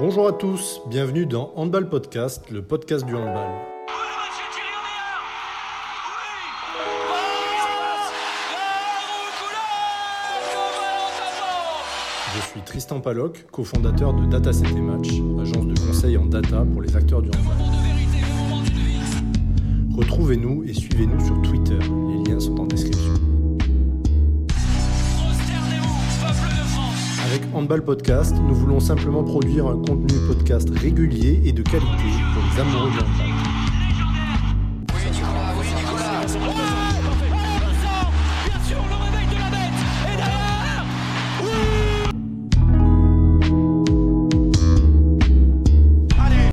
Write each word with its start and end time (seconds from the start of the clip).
Bonjour 0.00 0.28
à 0.28 0.32
tous, 0.32 0.80
bienvenue 0.86 1.26
dans 1.26 1.52
Handball 1.56 1.88
Podcast, 1.88 2.48
le 2.52 2.62
podcast 2.62 3.04
du 3.04 3.16
handball. 3.16 3.50
Je 12.32 12.40
suis 12.42 12.60
Tristan 12.60 13.00
Paloc, 13.00 13.44
cofondateur 13.50 14.14
de 14.14 14.24
Data 14.26 14.52
et 14.52 14.80
Match, 14.80 15.08
agence 15.40 15.66
de 15.66 15.80
conseil 15.84 16.16
en 16.16 16.26
data 16.26 16.64
pour 16.72 16.80
les 16.80 16.94
acteurs 16.94 17.20
du 17.20 17.30
handball. 17.30 17.56
Retrouvez-nous 19.96 20.62
et 20.62 20.74
suivez-nous 20.74 21.26
sur 21.26 21.42
Twitter, 21.42 21.78
les 21.80 22.30
liens 22.30 22.38
sont 22.38 22.60
en 22.60 22.66
description. 22.66 23.37
Avec 27.26 27.42
Handball 27.54 27.82
Podcast, 27.84 28.34
nous 28.36 28.54
voulons 28.54 28.80
simplement 28.80 29.22
produire 29.24 29.66
un 29.66 29.76
contenu 29.76 30.14
podcast 30.26 30.68
régulier 30.70 31.40
et 31.44 31.52
de 31.52 31.62
qualité 31.62 31.86
pour 32.34 32.42
les 32.54 32.60
amoureux 32.60 32.90
du 32.90 32.98
handball. 32.98 34.38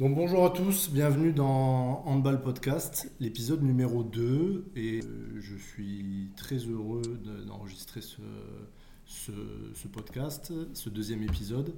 Bonjour 0.02 0.46
à 0.46 0.50
tous, 0.50 0.90
bienvenue 0.92 1.32
dans 1.34 2.04
Handball 2.06 2.42
Podcast, 2.42 3.12
l'épisode 3.20 3.62
numéro 3.64 4.04
2 4.04 4.72
et 4.76 5.00
euh, 5.04 5.40
je 5.40 5.56
suis 5.56 6.30
très 6.38 6.58
heureux 6.58 7.02
de- 7.24 7.44
d'enregistrer 7.46 8.02
ce, 8.02 8.18
ce, 9.06 9.88
podcast, 9.88 10.52
ce 10.74 10.90
deuxième 10.90 11.24
épisode. 11.24 11.76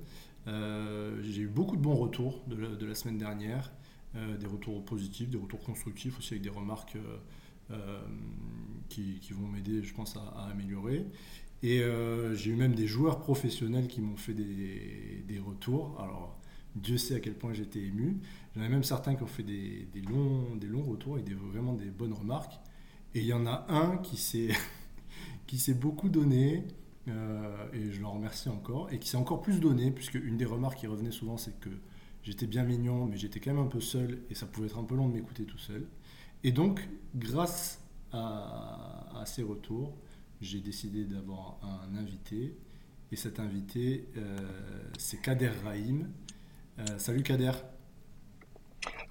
Euh, 0.47 1.21
J'ai 1.23 1.41
eu 1.41 1.47
beaucoup 1.47 1.75
de 1.75 1.81
bons 1.81 1.95
retours 1.95 2.43
de 2.47 2.85
la, 2.85 2.95
semaine 2.95 3.17
dernière, 3.17 3.71
euh, 4.15 4.37
des 4.37 4.47
retours 4.47 4.83
positifs, 4.85 5.29
des 5.29 5.37
retours 5.37 5.61
constructifs 5.61 6.17
aussi 6.17 6.33
avec 6.33 6.43
des 6.43 6.49
remarques 6.49 6.97
euh, 7.71 8.01
qui, 8.89 9.19
vont 9.31 9.47
m'aider, 9.47 9.83
je 9.83 9.93
pense, 9.93 10.15
à, 10.15 10.47
améliorer. 10.51 11.05
Et 11.63 11.81
j'ai 12.33 12.51
eu 12.51 12.55
même 12.55 12.75
des 12.75 12.87
joueurs 12.87 13.19
professionnels 13.19 13.87
qui 13.87 14.01
m'ont 14.01 14.17
fait 14.17 14.33
des, 14.33 15.39
retours. 15.45 15.99
Alors, 15.99 16.39
Dieu 16.75 16.97
sait 16.97 17.15
à 17.15 17.19
quel 17.19 17.33
point 17.33 17.53
j'étais 17.53 17.79
ému. 17.79 18.19
J'en 18.55 18.63
ai 18.63 18.69
même 18.69 18.83
certains 18.83 19.15
qui 19.15 19.23
ont 19.23 19.27
fait 19.27 19.43
des, 19.43 19.87
longs, 20.07 20.55
des 20.55 20.67
longs 20.67 20.83
retours 20.83 21.17
et 21.17 21.23
des, 21.23 21.33
vraiment 21.33 21.73
des 21.73 21.89
bonnes 21.89 22.13
remarques. 22.13 22.53
Et 23.15 23.21
il 23.21 23.25
y 23.25 23.33
en 23.33 23.47
a 23.47 23.65
un 23.69 23.97
qui 23.97 24.17
s'est 24.17 24.53
beaucoup 25.73 26.09
donné, 26.09 26.63
et 27.07 27.91
je 27.91 27.99
le 27.99 28.07
remercie 28.07 28.49
encore, 28.49 28.91
et 28.91 28.99
qui 28.99 29.07
s'est 29.09 29.17
encore 29.17 29.41
plus 29.41 29.59
donné, 29.59 29.91
puisque 29.91 30.15
une 30.15 30.37
des 30.37 30.45
remarques 30.45 30.79
qui 30.79 30.87
revenait 30.87 31.11
souvent, 31.11 31.37
c'est 31.37 31.59
que 31.59 31.69
j'étais 32.23 32.47
bien 32.47 32.63
mignon, 32.63 33.05
mais 33.05 33.17
j'étais 33.17 33.39
quand 33.39 33.53
même 33.53 33.63
un 33.63 33.69
peu 33.69 33.81
seul, 33.81 34.19
et 34.29 34.35
ça 34.35 34.45
pouvait 34.45 34.67
être 34.67 34.77
un 34.77 34.83
peu 34.83 34.95
long 34.95 35.07
de 35.07 35.13
m'écouter 35.13 35.45
tout 35.45 35.57
seul. 35.57 35.87
Et 36.43 36.51
donc, 36.51 36.87
grâce 37.15 37.81
à, 38.11 39.19
à 39.21 39.25
ces 39.25 39.43
retours, 39.43 39.93
j'ai 40.41 40.59
décidé 40.59 41.05
d'avoir 41.05 41.59
un 41.63 41.95
invité, 41.95 42.57
et 43.11 43.15
cet 43.15 43.39
invité, 43.39 44.09
euh, 44.17 44.37
c'est 44.97 45.21
Kader 45.21 45.51
Rahim. 45.63 46.09
Euh, 46.79 46.83
salut 46.97 47.23
Kader. 47.23 47.53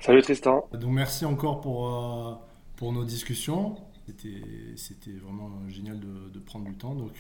Salut 0.01 0.21
Tristan. 0.23 0.69
Donc 0.73 0.93
merci 0.93 1.25
encore 1.25 1.61
pour, 1.63 1.89
euh, 1.89 2.35
pour 2.77 2.93
nos 2.93 3.05
discussions. 3.05 3.77
C'était, 4.07 4.43
c'était 4.77 5.13
vraiment 5.13 5.67
génial 5.69 5.99
de, 5.99 6.29
de 6.29 6.39
prendre 6.39 6.67
du 6.67 6.77
temps. 6.77 6.95
Donc 6.95 7.13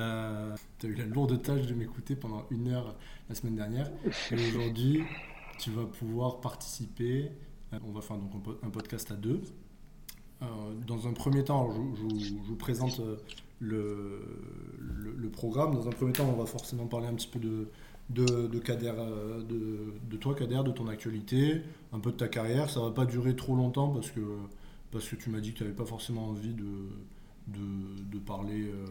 tu 0.00 0.86
as, 0.86 0.88
eu 0.88 0.94
la 0.94 1.06
lourde 1.06 1.40
tâche 1.42 1.66
de 1.66 1.74
m'écouter 1.74 2.16
pendant 2.16 2.44
une 2.50 2.68
heure 2.68 2.94
la 3.28 3.34
semaine 3.34 3.56
dernière. 3.56 3.90
Et 4.30 4.34
aujourd'hui, 4.48 5.02
tu 5.58 5.70
vas 5.70 5.84
pouvoir 5.84 6.40
participer. 6.40 7.30
Euh, 7.72 7.78
On 7.86 7.92
va 7.92 8.00
faire 8.00 8.16
donc 8.18 8.30
un 8.34 8.38
po- 8.38 8.58
un 8.62 8.70
podcast 8.70 9.10
à 9.10 9.14
deux. 9.14 9.40
Euh, 10.42 10.46
dans 10.86 11.08
un 11.08 11.12
premier 11.12 11.44
temps, 11.44 11.70
je, 11.70 11.76
je 11.96 12.02
vous- 12.02 12.20
je 12.20 12.34
vous 12.48 12.56
présente 12.56 13.00
euh, 13.00 13.16
le, 13.60 14.20
le, 14.78 15.12
le 15.16 15.28
programme. 15.30 15.74
Dans 15.74 15.88
un 15.88 15.92
premier 15.92 16.12
temps, 16.12 16.28
on 16.28 16.36
va 16.38 16.46
forcément 16.46 16.86
parler 16.86 17.06
un 17.06 17.14
petit 17.14 17.28
peu 17.28 17.38
de, 17.38 17.68
de, 18.10 18.46
de, 18.46 18.58
Kader, 18.58 18.92
de, 19.48 19.94
de 20.10 20.16
toi, 20.18 20.34
Kader, 20.34 20.62
de 20.64 20.72
ton 20.72 20.88
actualité, 20.88 21.62
un 21.92 22.00
peu 22.00 22.10
de 22.12 22.16
ta 22.16 22.28
carrière. 22.28 22.68
Ça 22.70 22.80
va 22.80 22.90
pas 22.90 23.06
durer 23.06 23.34
trop 23.34 23.56
longtemps 23.56 23.88
parce 23.88 24.10
que, 24.10 24.20
parce 24.90 25.08
que 25.08 25.16
tu 25.16 25.30
m'as 25.30 25.40
dit 25.40 25.52
que 25.52 25.58
tu 25.58 25.62
n'avais 25.64 25.74
pas 25.74 25.86
forcément 25.86 26.28
envie 26.28 26.52
de, 26.54 26.90
de, 27.48 28.04
de 28.12 28.18
parler 28.18 28.64
euh, 28.68 28.84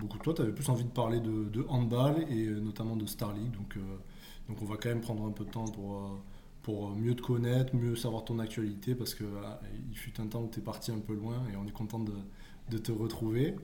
beaucoup 0.00 0.18
de 0.18 0.22
toi. 0.22 0.34
Tu 0.34 0.42
avais 0.42 0.52
plus 0.52 0.68
envie 0.68 0.84
de 0.84 0.90
parler 0.90 1.20
de, 1.20 1.64
handball 1.68 2.24
et 2.30 2.46
euh, 2.46 2.60
notamment 2.60 2.96
de 2.96 3.06
Star 3.06 3.32
League. 3.32 3.52
Donc, 3.52 3.76
euh, 3.76 3.80
donc 4.48 4.60
on 4.62 4.64
va 4.64 4.76
quand 4.76 4.88
même 4.88 5.00
prendre 5.00 5.24
un 5.24 5.30
peu 5.30 5.44
de 5.44 5.50
temps 5.50 5.66
pour, 5.66 5.96
euh, 5.96 6.08
pour 6.62 6.90
mieux 6.96 7.14
te 7.14 7.22
connaître, 7.22 7.74
mieux 7.76 7.94
savoir 7.94 8.24
ton 8.24 8.38
actualité 8.38 8.94
parce 8.94 9.14
que 9.14 9.24
euh, 9.24 9.54
il 9.90 9.96
fut 9.96 10.20
un 10.20 10.26
temps 10.26 10.42
où 10.42 10.48
tu 10.48 10.60
es 10.60 10.62
parti 10.62 10.90
un 10.90 10.98
peu 10.98 11.14
loin 11.14 11.42
et 11.52 11.56
on 11.56 11.66
est 11.66 11.72
content 11.72 12.00
de, 12.00 12.14
de 12.70 12.78
te 12.78 12.92
retrouver. 12.92 13.54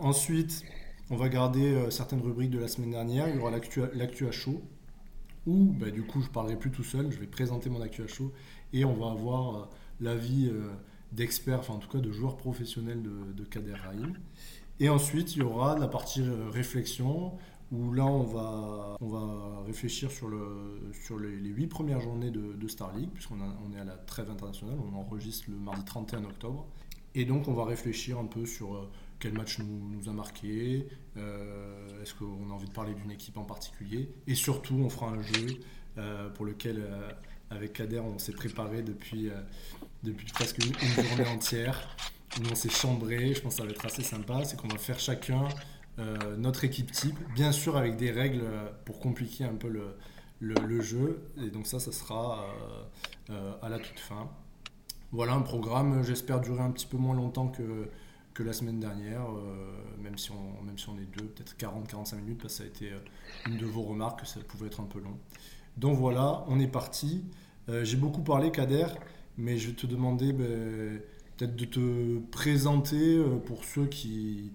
Ensuite, 0.00 0.62
on 1.08 1.16
va 1.16 1.30
garder 1.30 1.90
certaines 1.90 2.20
rubriques 2.20 2.50
de 2.50 2.58
la 2.58 2.68
semaine 2.68 2.90
dernière. 2.90 3.28
Il 3.30 3.36
y 3.36 3.38
aura 3.38 3.50
l'actu 3.50 4.26
à 4.26 4.30
chaud, 4.30 4.60
où 5.46 5.72
bah, 5.72 5.90
du 5.90 6.02
coup 6.02 6.20
je 6.20 6.28
parlerai 6.28 6.56
plus 6.56 6.70
tout 6.70 6.84
seul, 6.84 7.10
je 7.10 7.18
vais 7.18 7.26
présenter 7.26 7.70
mon 7.70 7.80
actu 7.80 8.02
à 8.02 8.06
chaud 8.06 8.30
et 8.74 8.84
on 8.84 8.92
va 8.92 9.10
avoir 9.10 9.70
l'avis 10.00 10.52
d'experts, 11.12 11.60
enfin 11.60 11.74
en 11.74 11.78
tout 11.78 11.88
cas 11.88 12.00
de 12.00 12.12
joueurs 12.12 12.36
professionnels 12.36 13.02
de, 13.02 13.32
de 13.32 13.44
Kader 13.44 13.72
Rahim. 13.72 14.12
Et 14.80 14.88
ensuite, 14.88 15.34
il 15.34 15.40
y 15.40 15.42
aura 15.42 15.76
la 15.78 15.88
partie 15.88 16.22
euh, 16.22 16.48
réflexion, 16.50 17.32
où 17.72 17.92
là 17.92 18.06
on 18.06 18.22
va, 18.22 18.96
on 19.00 19.08
va 19.08 19.62
réfléchir 19.66 20.10
sur, 20.10 20.28
le, 20.28 20.90
sur 21.04 21.18
les, 21.18 21.28
8 21.30 21.66
premières 21.66 22.00
journées 22.00 22.30
de, 22.30 22.68
Star 22.68 22.94
League, 22.96 23.10
puisqu'on 23.12 23.38
on 23.40 23.76
est 23.76 23.80
à 23.80 23.84
la 23.84 23.96
trêve 23.96 24.30
internationale, 24.30 24.76
on 24.80 24.96
enregistre 24.96 25.46
le 25.50 25.56
mardi 25.56 25.84
31 25.84 26.24
octobre. 26.24 26.66
Et 27.14 27.24
donc 27.24 27.48
on 27.48 27.54
va 27.54 27.64
réfléchir 27.64 28.18
un 28.18 28.26
peu 28.26 28.46
sur 28.46 28.74
euh, 28.74 28.90
quel 29.18 29.32
match 29.32 29.58
nous, 29.58 30.08
a 30.08 30.12
marqué, 30.12 30.86
euh, 31.16 32.02
est-ce 32.02 32.14
qu'on 32.14 32.50
a 32.50 32.52
envie 32.52 32.68
de 32.68 32.72
parler 32.72 32.94
d'une 32.94 33.10
équipe 33.10 33.36
en 33.36 33.44
particulier, 33.44 34.08
et 34.28 34.34
surtout 34.34 34.76
on 34.76 34.88
fera 34.88 35.08
un 35.08 35.22
jeu 35.22 35.46
pour 36.36 36.44
lequel 36.44 36.80
avec 37.50 37.72
Kader 37.72 37.98
on 37.98 38.20
s'est 38.20 38.30
préparé 38.30 38.82
depuis, 38.82 39.30
depuis 40.04 40.26
presque 40.32 40.58
une 40.58 41.04
journée 41.04 41.26
entière. 41.26 41.96
Nous 42.40 42.50
on 42.50 42.54
s'est 42.54 42.68
chambré, 42.68 43.34
je 43.34 43.40
pense 43.40 43.54
que 43.54 43.62
ça 43.62 43.64
va 43.64 43.70
être 43.70 43.86
assez 43.86 44.02
sympa, 44.02 44.44
c'est 44.44 44.56
qu'on 44.56 44.68
va 44.68 44.78
faire 44.78 44.98
chacun 44.98 45.48
euh, 45.98 46.36
notre 46.36 46.62
équipe 46.64 46.92
type, 46.92 47.18
bien 47.34 47.50
sûr 47.50 47.76
avec 47.76 47.96
des 47.96 48.12
règles 48.12 48.42
euh, 48.44 48.68
pour 48.84 49.00
compliquer 49.00 49.44
un 49.44 49.54
peu 49.54 49.68
le, 49.68 50.80
jeu, 50.80 51.24
et 51.42 51.50
donc 51.50 51.66
ça 51.66 51.80
ça 51.80 51.90
sera 51.90 52.46
euh, 53.30 53.52
à 53.62 53.68
la 53.68 53.78
toute 53.80 53.98
fin. 53.98 54.28
Voilà 55.10 55.32
un 55.32 55.40
programme, 55.40 56.04
j'espère 56.04 56.40
durer 56.40 56.62
un 56.62 56.70
petit 56.70 56.86
peu 56.86 56.96
moins 56.98 57.16
longtemps 57.16 57.48
que, 57.48 57.88
la 58.40 58.52
semaine 58.52 58.78
dernière, 58.78 59.26
même, 60.00 60.16
si 60.16 60.30
on, 60.30 60.62
même 60.62 60.76
est 60.76 61.18
deux, 61.18 61.24
peut-être 61.24 61.56
40-45 61.58 62.18
minutes, 62.18 62.38
parce 62.40 62.52
que 62.52 62.58
ça 62.58 62.62
a 62.62 62.66
été 62.68 62.92
une 63.48 63.56
de 63.56 63.66
vos 63.66 63.82
remarques, 63.82 64.20
que 64.20 64.28
ça 64.28 64.38
pouvait 64.46 64.68
être 64.68 64.78
un 64.78 64.84
peu 64.84 65.00
long. 65.00 65.18
Donc 65.76 65.98
voilà, 65.98 66.44
on 66.46 66.60
est 66.60 66.68
parti. 66.68 67.24
J'ai 67.82 67.96
beaucoup 67.96 68.22
parlé, 68.22 68.52
Kader, 68.52 68.86
mais 69.38 69.58
je 69.58 69.70
vais 69.70 69.74
te 69.74 69.88
demander 69.88 70.32
ben, 70.32 71.00
peut-être 71.38 71.56
de 71.56 71.64
te 71.64 72.18
présenter 72.30 73.16
euh, 73.16 73.36
pour 73.38 73.64
ceux 73.64 73.86
qui 73.86 74.52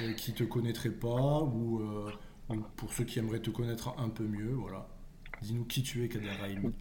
ne 0.00 0.12
qui 0.12 0.32
te 0.32 0.44
connaîtraient 0.44 0.90
pas 0.90 1.42
ou, 1.42 1.80
euh, 1.80 2.10
ou 2.50 2.56
pour 2.76 2.92
ceux 2.92 3.04
qui 3.04 3.20
aimeraient 3.20 3.40
te 3.40 3.50
connaître 3.50 3.94
un 3.98 4.08
peu 4.08 4.24
mieux. 4.24 4.52
Voilà. 4.52 4.86
Dis-nous 5.42 5.64
qui 5.64 5.82
tu 5.82 6.04
es, 6.04 6.08
Kader 6.08 6.30
Rahim. 6.40 6.72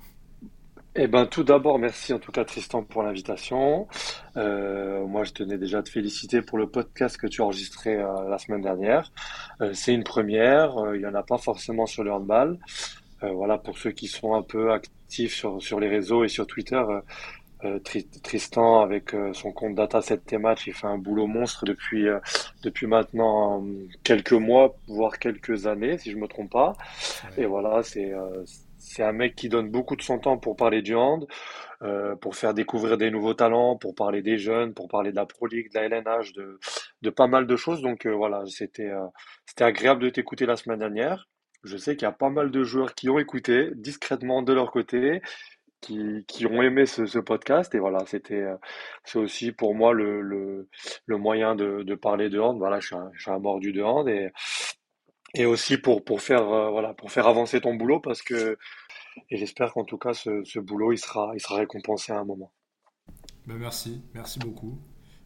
Eh 0.95 1.07
ben, 1.07 1.25
tout 1.25 1.43
d'abord, 1.43 1.79
merci 1.79 2.13
en 2.13 2.19
tout 2.19 2.31
cas 2.31 2.45
Tristan 2.45 2.83
pour 2.83 3.01
l'invitation. 3.01 3.87
Euh, 4.37 5.05
moi, 5.07 5.23
je 5.23 5.31
tenais 5.31 5.57
déjà 5.57 5.79
à 5.79 5.83
te 5.83 5.89
féliciter 5.89 6.43
pour 6.43 6.59
le 6.59 6.67
podcast 6.67 7.17
que 7.17 7.25
tu 7.25 7.41
as 7.41 7.45
enregistré 7.45 7.95
euh, 7.95 8.29
la 8.29 8.37
semaine 8.37 8.61
dernière. 8.61 9.11
Euh, 9.61 9.71
c'est 9.73 9.93
une 9.93 10.03
première, 10.03 10.77
euh, 10.77 10.95
il 10.95 11.01
y 11.01 11.07
en 11.07 11.15
a 11.15 11.23
pas 11.23 11.39
forcément 11.39 11.87
sur 11.87 12.03
le 12.03 12.11
handball. 12.11 12.59
Euh, 13.23 13.31
voilà, 13.31 13.57
pour 13.57 13.79
ceux 13.79 13.89
qui 13.89 14.07
sont 14.07 14.35
un 14.35 14.43
peu 14.43 14.71
actifs 14.71 15.33
sur, 15.33 15.59
sur 15.63 15.79
les 15.79 15.87
réseaux 15.87 16.25
et 16.25 16.29
sur 16.29 16.45
Twitter, 16.45 16.83
euh, 17.65 17.79
Tri- 17.79 18.07
Tristan, 18.23 18.81
avec 18.81 19.13
euh, 19.13 19.33
son 19.33 19.51
compte 19.51 19.75
Data 19.75 20.01
7 20.01 20.25
T 20.25 20.37
Match, 20.37 20.67
il 20.67 20.73
fait 20.73 20.87
un 20.87 20.97
boulot 20.97 21.27
monstre 21.27 21.65
depuis, 21.65 22.07
euh, 22.07 22.19
depuis 22.63 22.87
maintenant 22.87 23.63
quelques 24.03 24.33
mois, 24.33 24.75
voire 24.87 25.19
quelques 25.19 25.67
années, 25.67 25.97
si 25.97 26.11
je 26.11 26.17
me 26.17 26.27
trompe 26.27 26.51
pas. 26.51 26.73
Et 27.37 27.45
voilà, 27.45 27.83
c'est 27.83 28.11
c'est 28.77 29.03
un 29.03 29.13
mec 29.13 29.35
qui 29.35 29.49
donne 29.49 29.69
beaucoup 29.69 29.95
de 29.95 30.01
son 30.01 30.19
temps 30.19 30.37
pour 30.37 30.55
parler 30.57 30.81
du 30.81 30.93
hand, 30.95 31.25
pour 32.21 32.35
faire 32.35 32.53
découvrir 32.53 32.97
des 32.97 33.11
nouveaux 33.11 33.33
talents, 33.33 33.77
pour 33.77 33.95
parler 33.95 34.21
des 34.21 34.37
jeunes, 34.37 34.73
pour 34.73 34.87
parler 34.87 35.11
de 35.11 35.15
la 35.15 35.25
Pro 35.25 35.47
League, 35.47 35.69
de 35.73 35.79
la 35.79 35.85
LNH, 35.85 36.33
de, 36.33 36.59
de 37.01 37.09
pas 37.09 37.27
mal 37.27 37.47
de 37.47 37.55
choses. 37.55 37.81
Donc 37.81 38.05
voilà, 38.07 38.43
c'était 38.47 38.91
c'était 39.45 39.63
agréable 39.63 40.01
de 40.03 40.09
t'écouter 40.09 40.45
la 40.45 40.55
semaine 40.57 40.79
dernière. 40.79 41.27
Je 41.63 41.77
sais 41.77 41.95
qu'il 41.95 42.03
y 42.05 42.09
a 42.09 42.11
pas 42.11 42.29
mal 42.29 42.51
de 42.51 42.63
joueurs 42.63 42.93
qui 42.93 43.09
ont 43.09 43.19
écouté 43.19 43.69
discrètement 43.75 44.41
de 44.41 44.51
leur 44.53 44.71
côté, 44.71 45.21
qui, 45.83 46.45
ont 46.45 46.61
aimé 46.61 46.85
ce, 46.85 47.19
podcast. 47.19 47.73
Et 47.75 47.79
voilà, 47.79 48.05
c'était 48.05 48.41
euh, 48.41 48.55
c'est 49.03 49.19
aussi 49.19 49.51
pour 49.51 49.75
moi 49.75 49.93
le, 49.93 50.21
le, 50.21 51.17
moyen 51.17 51.55
de, 51.55 51.95
parler 51.95 52.29
de 52.29 52.39
hand. 52.39 52.57
Voilà, 52.57 52.79
je 52.79 52.87
suis 52.87 52.95
un, 52.95 53.11
je 53.13 53.31
mordu 53.31 53.71
de 53.71 53.81
hand 53.81 54.07
et 54.07 54.31
et 55.35 55.45
aussi 55.47 55.79
pour, 55.79 56.03
pour 56.03 56.21
faire, 56.21 56.45
voilà, 56.45 56.93
pour 56.93 57.11
faire 57.11 57.25
avancer 57.25 57.59
ton 57.59 57.73
boulot 57.73 57.99
parce 57.99 58.21
que, 58.21 58.55
et 59.31 59.37
j'espère 59.37 59.73
qu'en 59.73 59.83
tout 59.83 59.97
cas, 59.97 60.13
ce, 60.13 60.59
boulot, 60.59 60.91
il 60.91 60.99
sera, 60.99 61.31
il 61.33 61.39
sera 61.39 61.55
récompensé 61.55 62.11
à 62.11 62.19
un 62.19 62.23
moment. 62.23 62.53
Ben 63.47 63.57
merci, 63.57 64.03
merci 64.13 64.37
beaucoup. 64.37 64.77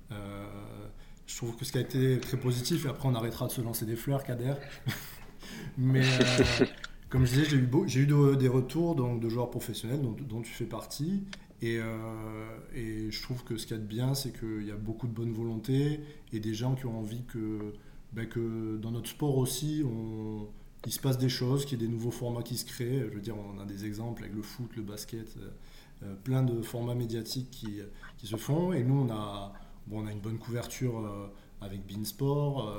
je 0.10 1.36
trouve 1.36 1.58
que 1.58 1.66
ce 1.66 1.74
qui 1.74 1.78
a 1.78 1.82
été 1.82 2.22
très 2.22 2.38
positif, 2.38 2.86
et 2.86 2.90
après 2.90 3.10
on 3.10 3.16
arrêtera 3.16 3.48
de 3.48 3.52
se 3.52 3.60
lancer 3.60 3.86
des 3.86 3.98
fleurs, 3.98 4.24
Kader. 4.24 4.54
Mais 5.78 6.04
comme 7.10 7.26
je 7.26 7.34
disais, 7.34 7.46
j'ai 7.88 8.00
eu, 8.02 8.08
des 8.38 8.48
retours 8.48 8.96
donc, 8.96 9.22
de 9.22 9.30
joueurs 9.30 9.50
professionnels 9.50 10.02
dont, 10.02 10.42
tu 10.42 10.52
fais 10.52 10.66
partie. 10.66 11.24
Et, 11.62 11.80
euh, 11.80 12.58
et, 12.76 13.10
je 13.10 13.22
trouve 13.22 13.44
que 13.44 13.58
ce 13.58 13.66
qu'il 13.66 13.76
y 13.76 13.80
a 13.80 13.82
de 13.82 13.88
bien, 13.88 14.14
c'est 14.14 14.38
qu'il 14.38 14.66
y 14.66 14.72
a 14.72 14.76
beaucoup 14.76 15.08
de 15.08 15.14
bonne 15.14 15.32
volonté 15.32 16.02
et 16.34 16.40
des 16.40 16.54
gens 16.54 16.76
qui 16.76 16.86
ont 16.86 17.00
envie 17.00 17.24
que, 17.24 17.74
ben, 18.14 18.28
dans 18.80 18.92
notre 18.92 19.10
sport 19.10 19.38
aussi, 19.38 19.84
il 20.86 20.92
se 20.92 21.00
passe 21.00 21.18
des 21.18 21.30
choses, 21.30 21.66
qu'il 21.66 21.82
y 21.82 21.84
ait 21.84 21.88
des 21.88 21.92
nouveaux 21.92 22.12
formats 22.12 22.44
qui 22.44 22.58
se 22.58 22.66
créent. 22.66 23.08
Je 23.10 23.16
veux 23.16 23.22
dire, 23.22 23.36
on 23.38 23.60
a 23.60 23.66
des 23.66 23.86
exemples 23.86 24.24
avec 24.24 24.36
le 24.36 24.42
foot, 24.42 24.70
le 24.76 24.84
basket, 24.84 25.36
euh, 25.38 25.50
euh, 26.04 26.16
plein 26.24 26.44
de 26.44 26.62
formats 26.62 26.96
médiatiques 26.96 27.50
qui, 27.50 27.80
se 28.24 28.36
font. 28.36 28.74
Et 28.74 28.84
nous, 28.84 29.08
on 29.08 29.10
a, 29.10 29.54
bon, 29.88 30.04
on 30.04 30.08
a 30.08 30.12
une 30.12 30.20
bonne 30.20 30.40
couverture 30.40 31.32
avec 31.62 31.88
Beansport 31.88 32.70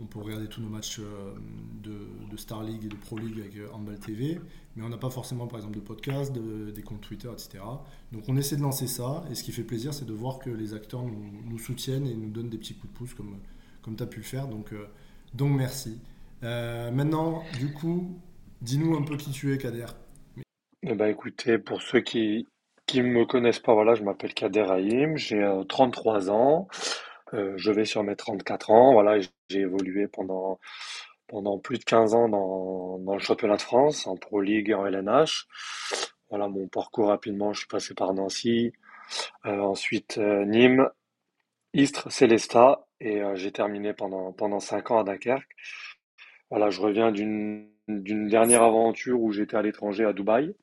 on 0.00 0.06
peut 0.06 0.18
regarder 0.18 0.48
tous 0.48 0.60
nos 0.60 0.68
matchs 0.68 1.00
euh, 1.00 1.34
de, 1.82 2.36
Star 2.36 2.62
League 2.62 2.84
et 2.84 2.88
de 2.88 2.96
Pro 2.96 3.18
League 3.18 3.38
avec 3.38 3.56
euh, 3.56 3.68
Handball 3.72 3.98
TV, 3.98 4.40
mais 4.74 4.82
on 4.82 4.88
n'a 4.88 4.96
pas 4.96 5.10
forcément 5.10 5.46
par 5.46 5.58
exemple 5.58 5.76
de 5.76 5.80
podcast, 5.80 6.32
des 6.32 6.82
comptes 6.82 7.02
Twitter, 7.02 7.28
etc. 7.30 7.62
Donc 8.10 8.24
on 8.28 8.36
essaie 8.36 8.56
de 8.56 8.62
lancer 8.62 8.86
ça, 8.86 9.22
et 9.30 9.34
ce 9.34 9.44
qui 9.44 9.52
fait 9.52 9.62
plaisir, 9.62 9.92
c'est 9.92 10.06
de 10.06 10.12
voir 10.12 10.38
que 10.38 10.50
les 10.50 10.74
acteurs 10.74 11.04
nous, 11.04 11.58
soutiennent 11.58 12.06
et 12.06 12.14
nous 12.14 12.30
donnent 12.30 12.48
des 12.48 12.58
petits 12.58 12.74
coups 12.74 12.92
de 12.92 12.98
pouce 12.98 13.14
comme, 13.14 13.38
comme 13.82 13.96
tu 13.96 14.02
as 14.02 14.06
pu 14.06 14.18
le 14.18 14.24
faire. 14.24 14.48
Donc, 14.48 14.72
euh, 14.72 14.86
merci. 15.44 16.00
maintenant, 16.40 17.42
du 17.58 17.72
coup, 17.72 18.18
dis-nous 18.62 18.96
un 18.96 19.02
peu 19.02 19.16
qui 19.16 19.30
tu 19.30 19.52
es, 19.52 19.58
Kader. 19.58 19.86
Eh 20.84 20.94
ben, 20.94 21.06
écoutez, 21.06 21.58
pour 21.58 21.82
ceux 21.82 22.00
qui 22.00 22.46
ne 22.94 23.02
me 23.02 23.26
connaissent 23.26 23.60
pas, 23.60 23.74
voilà, 23.74 23.94
je 23.94 24.02
m'appelle 24.02 24.32
Kader 24.32 24.66
Haïm, 24.70 25.16
j'ai 25.16 25.46
33 25.68 26.30
ans. 26.30 26.66
Euh, 27.34 27.54
je 27.56 27.70
vais 27.72 27.84
sur 27.84 28.02
mes 28.02 28.16
34 28.16 28.70
ans. 28.70 28.92
Voilà, 28.92 29.18
j'ai 29.48 29.60
évolué 29.60 30.06
pendant, 30.08 30.58
pendant 31.28 31.58
plus 31.58 31.78
de 31.78 31.84
15 31.84 32.14
ans 32.14 32.28
dans, 32.28 33.14
le 33.14 33.20
championnat 33.20 33.56
de 33.56 33.62
France, 33.62 34.06
en 34.06 34.16
Pro 34.16 34.40
League 34.40 34.70
et 34.70 34.74
en 34.74 34.86
LNH. 34.86 35.46
Voilà 36.30 36.48
mon 36.48 36.68
parcours 36.68 37.08
rapidement. 37.08 37.52
Je 37.52 37.60
suis 37.60 37.68
passé 37.68 37.94
par 37.94 38.12
Nancy, 38.14 38.72
euh, 39.46 39.60
ensuite 39.60 40.18
euh, 40.18 40.44
Nîmes, 40.44 40.88
Istres, 41.74 42.10
Célestat, 42.10 42.86
et 43.00 43.20
j'ai 43.34 43.50
terminé 43.50 43.94
pendant, 43.94 44.32
pendant 44.32 44.60
5 44.60 44.90
ans 44.92 45.00
à 45.00 45.04
Dunkerque. 45.04 45.56
Voilà, 46.50 46.70
je 46.70 46.80
reviens 46.80 47.10
d'une 47.10 47.68
dernière 47.88 48.62
aventure 48.62 49.20
où 49.20 49.32
j'étais 49.32 49.56
à 49.56 49.62
l'étranger 49.62 50.04
à 50.04 50.12
Dubaï. 50.12 50.54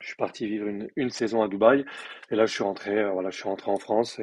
Je 0.00 0.08
suis 0.08 0.16
parti 0.16 0.46
vivre 0.46 0.66
une, 0.68 0.88
une 0.94 1.10
saison 1.10 1.42
à 1.42 1.48
Dubaï 1.48 1.84
et 2.30 2.36
là 2.36 2.44
je 2.46 2.52
suis 2.52 2.64
rentré 2.64 3.08
voilà, 3.10 3.30
je 3.30 3.36
suis 3.36 3.48
rentré 3.48 3.70
en 3.70 3.78
France 3.78 4.20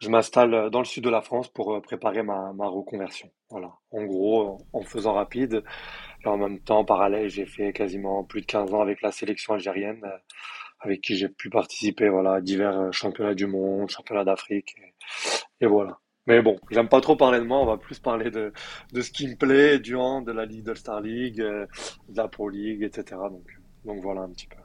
je 0.00 0.08
m'installe 0.08 0.54
euh, 0.54 0.70
dans 0.70 0.78
le 0.78 0.84
sud 0.84 1.04
de 1.04 1.10
la 1.10 1.22
France 1.22 1.48
pour 1.48 1.74
euh, 1.74 1.80
préparer 1.80 2.22
ma, 2.22 2.52
reconversion. 2.58 3.30
Voilà. 3.50 3.72
En 3.90 4.04
gros, 4.04 4.58
en 4.72 4.82
faisant 4.82 5.14
rapide, 5.14 5.62
et 6.24 6.28
en 6.28 6.36
même 6.36 6.60
temps, 6.60 6.78
en 6.78 6.84
parallèle, 6.84 7.28
j'ai 7.28 7.46
fait 7.46 7.72
quasiment 7.72 8.24
plus 8.24 8.42
de 8.42 8.46
15 8.46 8.74
ans 8.74 8.80
avec 8.80 9.02
la 9.02 9.10
sélection 9.10 9.54
algérienne, 9.54 10.02
euh, 10.04 10.18
avec 10.80 11.00
qui 11.00 11.16
j'ai 11.16 11.28
pu 11.28 11.50
participer 11.50 12.08
voilà, 12.08 12.34
à 12.34 12.40
divers 12.40 12.92
championnats 12.92 13.34
du 13.34 13.46
monde, 13.46 13.88
championnats 13.90 14.24
d'Afrique. 14.24 14.76
Et, 15.60 15.66
voilà. 15.66 15.98
Mais 16.26 16.42
bon, 16.42 16.60
j'aime 16.70 16.88
pas 16.88 17.00
trop 17.00 17.16
parler 17.16 17.38
de 17.38 17.44
moi, 17.44 17.58
on 17.58 17.64
va 17.64 17.78
plus 17.78 17.98
parler 17.98 18.30
de, 18.30 18.52
de 18.92 19.00
ce 19.00 19.10
qui 19.10 19.26
me 19.26 19.34
plaît, 19.34 19.78
du 19.78 19.96
hand, 19.96 20.26
de 20.26 20.32
la 20.32 20.44
Ligue 20.44 20.64
de 20.64 20.74
Star 20.74 21.00
League, 21.00 21.38
de 21.38 21.66
la 22.14 22.28
Pro 22.28 22.50
League, 22.50 22.82
etc. 22.82 23.18
Donc, 23.30 23.48
donc 23.86 24.02
voilà 24.02 24.20
un 24.20 24.28
petit 24.28 24.46
peu. 24.46 24.58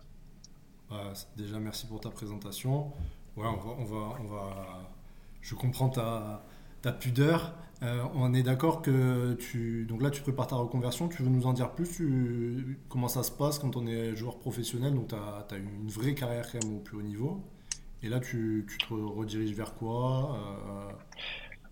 déjà, 1.38 1.60
merci 1.60 1.88
pour 1.88 2.02
ta 2.02 2.10
présentation. 2.10 2.92
Ouais, 3.38 3.48
on 3.48 3.86
va, 3.86 4.18
on 4.20 4.26
va 4.26 4.94
je 5.44 5.56
comprends 5.56 5.90
ta, 5.90 6.92
pudeur. 7.00 7.54
Euh, 7.84 8.02
on 8.16 8.34
est 8.34 8.44
d'accord 8.44 8.82
que 8.82 9.34
tu. 9.34 9.86
Donc 9.86 10.02
là, 10.02 10.10
tu 10.10 10.22
prépares 10.22 10.48
ta 10.48 10.56
reconversion. 10.56 11.10
Tu 11.10 11.22
veux 11.22 11.30
nous 11.30 11.46
en 11.46 11.54
dire 11.54 11.72
plus? 11.72 12.78
Comment 12.88 13.10
ça 13.10 13.24
se 13.24 13.32
passe 13.32 13.60
quand 13.60 13.76
on 13.76 13.86
est 13.86 14.16
joueur 14.16 14.40
professionnel? 14.40 14.94
Donc, 14.94 15.10
tu 15.10 15.16
as, 15.16 15.58
eu 15.58 15.68
une 15.82 15.90
vraie 15.90 16.14
carrière 16.14 16.50
quand 16.50 16.64
même 16.64 16.78
au 16.78 16.80
plus 16.80 16.98
haut 16.98 17.02
niveau. 17.02 17.44
Et 18.02 18.10
là, 18.10 18.20
tu, 18.20 18.66
te 18.88 18.94
rediriges 18.94 19.54
vers 19.54 19.76
quoi 19.76 20.38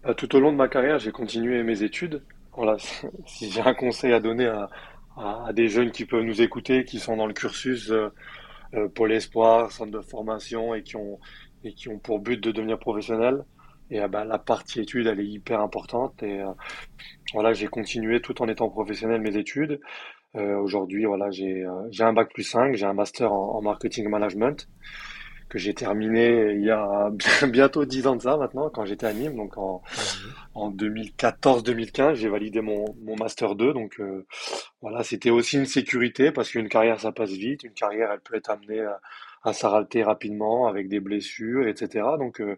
euh? 0.05 0.09
Euh, 0.09 0.13
Tout 0.13 0.35
au 0.35 0.39
long 0.39 0.51
de 0.51 0.57
ma 0.57 0.67
carrière, 0.67 0.99
j'ai 0.99 1.11
continué 1.11 1.63
mes 1.63 1.83
études. 1.83 2.21
Voilà, 2.53 2.77
si 3.25 3.49
j'ai 3.49 3.61
un 3.61 3.73
conseil 3.73 4.11
à 4.11 4.19
donner 4.19 4.51
à, 5.17 5.51
des 5.53 5.69
jeunes 5.69 5.91
qui 5.91 6.05
peuvent 6.05 6.23
nous 6.23 6.41
écouter, 6.41 6.83
qui 6.83 6.99
sont 6.99 7.15
dans 7.15 7.25
le 7.25 7.33
cursus 7.33 7.91
euh, 7.91 8.09
Pôle 8.95 9.13
Espoir, 9.13 9.71
centre 9.71 9.91
de 9.91 10.01
formation 10.01 10.73
et 10.73 10.83
qui 10.83 10.95
ont, 10.95 11.19
et 11.63 11.73
qui 11.73 11.89
ont 11.89 11.99
pour 11.99 12.19
but 12.19 12.41
de 12.41 12.51
devenir 12.51 12.79
professionnels, 12.79 13.43
et 13.91 14.01
euh, 14.01 14.07
bah, 14.07 14.25
la 14.25 14.39
partie 14.39 14.79
études, 14.79 15.07
elle 15.07 15.19
est 15.19 15.27
hyper 15.27 15.59
importante. 15.61 16.23
Et 16.23 16.41
euh, 16.41 16.51
voilà, 17.33 17.53
j'ai 17.53 17.67
continué 17.67 18.21
tout 18.21 18.41
en 18.41 18.47
étant 18.47 18.69
professionnel 18.69 19.21
mes 19.21 19.37
études. 19.37 19.79
Euh, 20.35 20.57
aujourd'hui, 20.57 21.05
voilà, 21.05 21.29
j'ai 21.29 21.65
j'ai 21.91 22.03
un 22.03 22.13
bac 22.13 22.33
plus 22.33 22.43
5, 22.43 22.75
j'ai 22.75 22.85
un 22.85 22.93
master 22.93 23.33
en, 23.33 23.61
marketing 23.61 24.09
management 24.09 24.69
que 25.49 25.57
j'ai 25.57 25.73
terminé 25.73 26.53
il 26.53 26.63
y 26.63 26.69
a 26.69 27.09
bientôt 27.49 27.83
10 27.83 28.07
ans 28.07 28.15
de 28.15 28.21
ça 28.21 28.37
maintenant, 28.37 28.69
quand 28.69 28.85
j'étais 28.85 29.05
à 29.05 29.11
Nîmes, 29.11 29.35
donc 29.35 29.57
en, 29.57 29.81
en 30.53 30.71
2014-2015, 30.71 32.13
j'ai 32.15 32.29
validé 32.29 32.61
mon, 32.61 32.85
mon 33.03 33.17
master 33.17 33.55
2, 33.55 33.73
donc 33.73 34.01
voilà, 34.81 35.03
c'était 35.03 35.29
aussi 35.29 35.57
une 35.57 35.65
sécurité 35.65 36.31
parce 36.31 36.49
qu'une 36.49 36.69
carrière 36.69 37.01
ça 37.01 37.11
passe 37.11 37.31
vite, 37.31 37.65
une 37.65 37.73
carrière 37.73 38.09
elle 38.13 38.21
peut 38.21 38.37
être 38.37 38.49
amenée 38.49 38.79
à, 38.79 39.01
à 39.43 39.53
s'arrêter 39.53 40.03
rapidement 40.03 40.67
avec 40.67 40.87
des 40.87 40.99
blessures, 40.99 41.67
etc. 41.67 42.05
Donc 42.19 42.41
euh, 42.41 42.57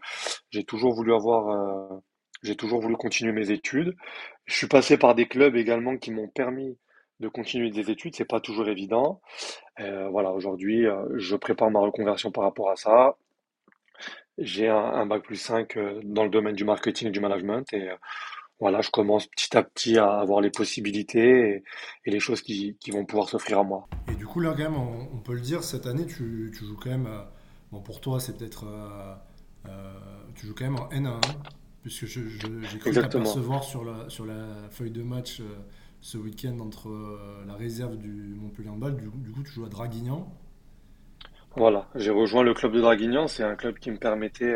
j'ai 0.52 0.64
toujours 0.64 0.94
voulu 0.94 1.14
avoir, 1.14 1.50
euh, 1.50 1.98
j'ai 2.44 2.56
toujours 2.56 2.82
voulu 2.82 2.96
continuer 2.96 3.32
mes 3.32 3.52
études. 3.52 3.96
Je 4.46 4.56
suis 4.56 4.68
passé 4.68 4.98
par 4.98 5.16
des 5.16 5.28
clubs 5.28 5.56
également 5.56 5.98
qui 5.98 6.12
m'ont 6.12 6.28
permis 6.28 6.78
de 7.20 7.28
continuer 7.30 7.72
des 7.72 7.90
études. 7.92 8.16
C'est 8.16 8.26
pas 8.26 8.42
toujours 8.42 8.68
évident. 8.68 9.22
Euh, 9.80 10.10
voilà, 10.10 10.32
aujourd'hui, 10.32 10.86
je 11.16 11.36
prépare 11.36 11.72
ma 11.72 11.80
reconversion 11.80 12.32
par 12.32 12.44
rapport 12.44 12.70
à 12.70 12.76
ça. 12.76 13.16
J'ai 14.38 14.68
un, 14.68 14.76
un, 14.76 15.06
bac 15.06 15.24
plus 15.24 15.38
5 15.38 15.78
dans 16.04 16.24
le 16.24 16.30
domaine 16.30 16.56
du 16.56 16.66
marketing 16.66 17.10
et 17.10 17.12
du 17.12 17.20
management 17.20 17.72
et 17.72 17.90
voilà, 18.64 18.80
je 18.80 18.92
commence 18.92 19.28
petit 19.28 19.58
à 19.58 19.62
petit 19.62 19.98
à 19.98 20.20
avoir 20.22 20.40
les 20.40 20.50
possibilités 20.50 21.66
et, 22.06 22.10
les 22.10 22.22
choses 22.22 22.42
qui, 22.42 22.78
vont 22.94 23.04
pouvoir 23.04 23.28
s'offrir 23.28 23.60
à 23.60 23.64
moi. 23.64 23.90
Et 24.10 24.16
du 24.16 24.26
coup, 24.26 24.40
là, 24.40 24.52
quand 24.52 24.64
même, 24.64 24.78
on, 24.78 25.18
peut 25.18 25.34
le 25.34 25.42
dire, 25.42 25.66
cette 25.66 25.86
année, 25.86 26.06
tu, 26.06 26.50
joues 26.54 26.78
quand 26.82 26.90
même. 26.90 27.08
Euh, 27.08 27.24
bon, 27.74 27.82
pour 27.82 28.00
toi, 28.00 28.22
c'est 28.22 28.38
peut-être. 28.38 28.66
Euh, 28.66 29.16
euh, 29.68 29.94
tu 30.36 30.48
joues 30.48 30.56
quand 30.58 30.64
même 30.64 30.80
en 30.80 30.88
N1, 30.88 31.20
puisque 31.82 32.06
j'ai 32.06 32.80
cru 32.80 32.94
t'apercevoir 32.94 33.66
sur 33.66 33.84
la, 33.84 34.10
sur 34.10 34.26
la 34.26 34.70
feuille 34.70 34.92
de 34.92 35.04
match 35.04 35.42
ce 36.00 36.18
week-end 36.18 36.58
entre 36.62 36.90
la 37.46 37.56
réserve 37.56 37.98
du 37.98 38.34
Montpellier 38.40 38.70
Handball. 38.70 38.96
Du, 38.96 39.10
du 39.14 39.32
coup, 39.32 39.44
tu 39.44 39.52
joues 39.52 39.66
à 39.66 39.70
Draguignan. 39.70 40.34
Voilà, 41.58 41.90
j'ai 41.96 42.12
rejoint 42.12 42.44
le 42.44 42.54
club 42.54 42.72
de 42.72 42.80
Draguignan. 42.80 43.28
C'est 43.28 43.44
un 43.44 43.56
club 43.56 43.78
qui 43.78 43.92
me 43.92 43.98
permettait 43.98 44.56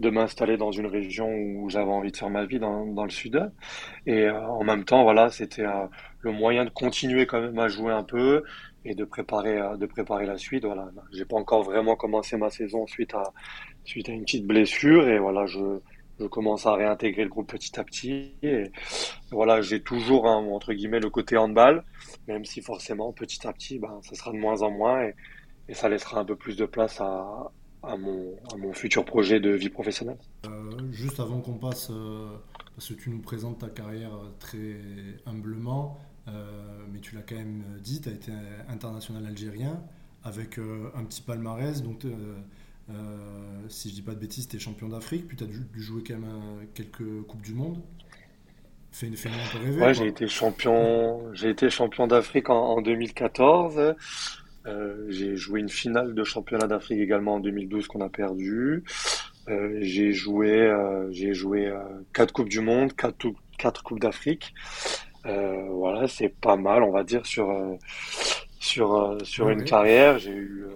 de 0.00 0.08
m'installer 0.08 0.56
dans 0.56 0.72
une 0.72 0.86
région 0.86 1.28
où 1.30 1.68
j'avais 1.68 1.90
envie 1.90 2.10
de 2.10 2.16
faire 2.16 2.30
ma 2.30 2.46
vie 2.46 2.58
dans, 2.58 2.86
dans 2.86 3.04
le 3.04 3.10
sud. 3.10 3.52
Et 4.06 4.22
euh, 4.22 4.40
en 4.46 4.64
même 4.64 4.84
temps, 4.84 5.02
voilà, 5.02 5.30
c'était 5.30 5.66
euh, 5.66 5.86
le 6.20 6.32
moyen 6.32 6.64
de 6.64 6.70
continuer 6.70 7.26
quand 7.26 7.40
même 7.40 7.58
à 7.58 7.68
jouer 7.68 7.92
un 7.92 8.02
peu 8.02 8.42
et 8.86 8.94
de 8.94 9.04
préparer, 9.04 9.58
euh, 9.58 9.76
de 9.76 9.84
préparer 9.84 10.24
la 10.24 10.38
suite. 10.38 10.64
Voilà, 10.64 10.88
j'ai 11.12 11.26
pas 11.26 11.36
encore 11.36 11.64
vraiment 11.64 11.96
commencé 11.96 12.38
ma 12.38 12.48
saison 12.48 12.86
suite 12.86 13.14
à, 13.14 13.24
suite 13.84 14.08
à 14.08 14.12
une 14.12 14.22
petite 14.22 14.46
blessure 14.46 15.06
et 15.06 15.18
voilà, 15.18 15.44
je, 15.44 15.80
je 16.18 16.24
commence 16.24 16.64
à 16.64 16.72
réintégrer 16.72 17.24
le 17.24 17.28
groupe 17.28 17.50
petit 17.50 17.78
à 17.78 17.84
petit. 17.84 18.32
Et 18.42 18.64
voilà, 19.30 19.60
j'ai 19.60 19.82
toujours, 19.82 20.24
entre 20.24 20.72
guillemets, 20.72 21.00
le 21.00 21.10
côté 21.10 21.36
handball, 21.36 21.84
même 22.26 22.46
si 22.46 22.62
forcément, 22.62 23.12
petit 23.12 23.46
à 23.46 23.52
petit, 23.52 23.78
ben, 23.78 24.00
ça 24.02 24.14
sera 24.14 24.32
de 24.32 24.38
moins 24.38 24.62
en 24.62 24.70
moins 24.70 25.02
et, 25.02 25.14
et 25.68 25.74
ça 25.74 25.90
laissera 25.90 26.20
un 26.20 26.24
peu 26.24 26.36
plus 26.36 26.56
de 26.56 26.64
place 26.64 27.02
à, 27.02 27.52
à 27.82 27.96
mon, 27.96 28.34
à 28.52 28.56
mon 28.56 28.72
futur 28.72 29.04
projet 29.04 29.40
de 29.40 29.50
vie 29.50 29.70
professionnelle. 29.70 30.18
Euh, 30.46 30.92
juste 30.92 31.20
avant 31.20 31.40
qu'on 31.40 31.54
passe, 31.54 31.88
euh, 31.90 32.28
parce 32.74 32.88
que 32.88 32.94
tu 32.94 33.10
nous 33.10 33.20
présentes 33.20 33.58
ta 33.58 33.68
carrière 33.68 34.12
très 34.38 34.76
humblement, 35.26 35.98
euh, 36.28 36.32
mais 36.92 37.00
tu 37.00 37.14
l'as 37.14 37.22
quand 37.22 37.36
même 37.36 37.62
dit, 37.82 38.00
tu 38.00 38.08
as 38.08 38.12
été 38.12 38.32
international 38.68 39.26
algérien 39.26 39.80
avec 40.22 40.58
un 40.58 41.04
petit 41.04 41.22
palmarès. 41.22 41.82
Donc, 41.82 42.04
si 43.68 43.88
je 43.88 43.94
dis 43.94 44.02
pas 44.02 44.14
de 44.14 44.20
bêtises, 44.20 44.48
tu 44.48 44.56
es 44.56 44.58
champion 44.58 44.88
d'Afrique, 44.88 45.26
puis 45.26 45.36
tu 45.36 45.44
as 45.44 45.46
dû, 45.46 45.66
jouer 45.76 46.02
quand 46.06 46.18
même 46.18 46.66
quelques 46.74 47.22
Coupes 47.26 47.42
du 47.42 47.54
Monde. 47.54 47.80
Fais, 48.92 49.08
fais 49.12 49.28
un 49.28 49.32
peu 49.52 49.64
rêver. 49.64 49.80
Ouais, 49.80 49.94
j'ai 49.94 50.08
été 50.08 50.26
champion, 50.26 51.32
j'ai 51.32 51.50
été 51.50 51.70
champion 51.70 52.08
d'Afrique 52.08 52.50
en, 52.50 52.76
en 52.76 52.82
2014. 52.82 53.94
Euh, 54.66 55.06
j'ai 55.08 55.36
joué 55.36 55.60
une 55.60 55.68
finale 55.68 56.14
de 56.14 56.24
championnat 56.24 56.66
d'Afrique 56.66 57.00
également 57.00 57.34
en 57.34 57.40
2012 57.40 57.86
qu'on 57.88 58.00
a 58.00 58.08
perdu. 58.08 58.84
Euh, 59.48 59.78
j'ai 59.80 60.12
joué, 60.12 60.50
euh, 60.60 61.10
j'ai 61.12 61.32
joué 61.34 61.72
quatre 62.12 62.32
coupes 62.32 62.48
du 62.48 62.60
monde, 62.60 62.94
quatre, 62.94 63.26
quatre 63.58 63.82
coupes 63.82 64.00
d'Afrique. 64.00 64.54
voilà, 65.24 66.08
c'est 66.08 66.28
pas 66.28 66.56
mal, 66.56 66.82
on 66.82 66.90
va 66.90 67.04
dire, 67.04 67.24
sur, 67.26 67.48
sur, 68.58 69.16
sur 69.24 69.48
une 69.50 69.64
carrière. 69.64 70.18
J'ai 70.18 70.32
eu, 70.34 70.66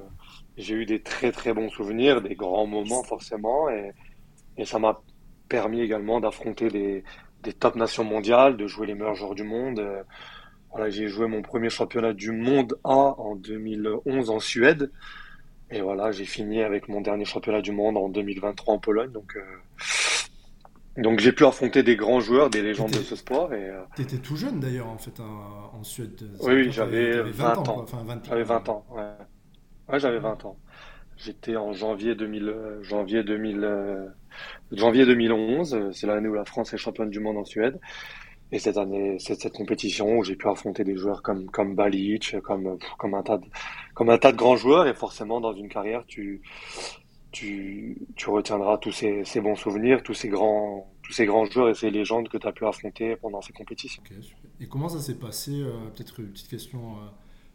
j'ai 0.56 0.74
eu 0.74 0.86
des 0.86 1.00
très 1.02 1.32
très 1.32 1.52
bons 1.52 1.68
souvenirs, 1.70 2.22
des 2.22 2.34
grands 2.34 2.66
moments 2.66 3.02
forcément, 3.02 3.68
et, 3.68 3.92
et 4.56 4.64
ça 4.64 4.78
m'a 4.78 5.00
permis 5.48 5.80
également 5.80 6.20
d'affronter 6.20 6.68
des, 6.68 7.04
des 7.42 7.52
top 7.52 7.76
nations 7.76 8.04
mondiales, 8.04 8.56
de 8.56 8.66
jouer 8.66 8.86
les 8.86 8.94
meilleurs 8.94 9.14
joueurs 9.14 9.34
du 9.34 9.44
monde. 9.44 9.82
Voilà, 10.74 10.90
j'ai 10.90 11.08
joué 11.08 11.28
mon 11.28 11.40
premier 11.42 11.70
championnat 11.70 12.12
du 12.12 12.32
monde 12.32 12.78
A 12.84 13.14
en 13.18 13.36
2011 13.36 14.30
en 14.30 14.40
Suède. 14.40 14.90
Et 15.70 15.80
voilà, 15.80 16.10
j'ai 16.12 16.24
fini 16.24 16.62
avec 16.62 16.88
mon 16.88 17.00
dernier 17.00 17.24
championnat 17.24 17.62
du 17.62 17.72
monde 17.72 17.96
en 17.96 18.08
2023 18.08 18.74
en 18.74 18.78
Pologne. 18.78 19.12
Donc, 19.12 19.36
euh, 19.36 19.42
donc 20.96 21.20
j'ai 21.20 21.32
pu 21.32 21.44
affronter 21.44 21.82
des 21.82 21.96
grands 21.96 22.20
joueurs, 22.20 22.50
des 22.50 22.62
légendes 22.62 22.90
de 22.90 23.02
ce 23.02 23.16
sport. 23.16 23.52
Et 23.54 23.70
euh, 23.70 23.82
t'étais 23.96 24.18
tout 24.18 24.36
jeune 24.36 24.60
d'ailleurs 24.60 24.88
en 24.88 24.98
fait 24.98 25.18
en, 25.20 25.70
en 25.78 25.82
Suède. 25.82 26.30
Oui, 26.40 26.70
j'avais 26.72 27.12
t'avais 27.12 27.30
20 27.30 27.44
ans 27.58 27.62
20 27.62 27.62
quoi, 27.62 27.74
ans. 27.74 27.80
enfin 27.82 28.04
20 28.04 28.24
J'avais 28.24 28.44
piges. 28.44 28.48
20 28.48 28.68
ans, 28.68 28.86
ouais. 28.90 29.02
Ouais, 29.88 30.00
j'avais 30.00 30.18
Ouais. 30.18 30.22
20 30.22 30.44
ans. 30.44 30.58
J'étais 31.16 31.56
en 31.56 31.72
janvier 31.72 32.14
2000, 32.16 32.48
euh, 32.48 32.82
janvier 32.82 33.22
2000, 33.22 33.60
euh, 33.64 34.06
janvier 34.72 35.06
2011. 35.06 35.74
euh, 35.74 35.92
C'est 35.92 36.06
l'année 36.08 36.28
où 36.28 36.34
la 36.34 36.44
France 36.44 36.74
est 36.74 36.76
championne 36.78 37.10
du 37.10 37.20
monde 37.20 37.38
en 37.38 37.44
Suède. 37.44 37.78
Et 38.54 38.60
cette 38.60 38.76
année, 38.76 39.18
cette 39.18 39.52
compétition 39.52 40.22
j'ai 40.22 40.36
pu 40.36 40.48
affronter 40.48 40.84
des 40.84 40.96
joueurs 40.96 41.22
comme, 41.22 41.50
comme 41.50 41.74
Balic, 41.74 42.36
comme, 42.42 42.68
un 42.68 43.22
tas 43.24 43.38
de, 44.32 44.36
grands 44.36 44.54
joueurs. 44.54 44.86
Et 44.86 44.94
forcément, 44.94 45.40
dans 45.40 45.52
une 45.52 45.68
carrière, 45.68 46.04
tu, 46.06 46.40
retiendras 48.24 48.78
tous 48.78 48.92
ces, 48.92 49.24
bons 49.40 49.56
souvenirs, 49.56 50.04
tous 50.04 50.14
ces 50.14 50.28
grands, 50.28 50.86
joueurs 51.50 51.70
et 51.70 51.74
ces 51.74 51.90
légendes 51.90 52.28
que 52.28 52.38
tu 52.38 52.46
as 52.46 52.52
pu 52.52 52.64
affronter 52.64 53.16
pendant 53.16 53.42
ces 53.42 53.52
compétitions. 53.52 54.04
Et 54.60 54.68
comment 54.68 54.88
ça 54.88 55.00
s'est 55.00 55.18
passé, 55.18 55.50
euh, 55.60 55.72
peut-être 55.92 56.20
une 56.20 56.30
petite 56.30 56.48
question, 56.48 56.92
euh, 56.92 57.08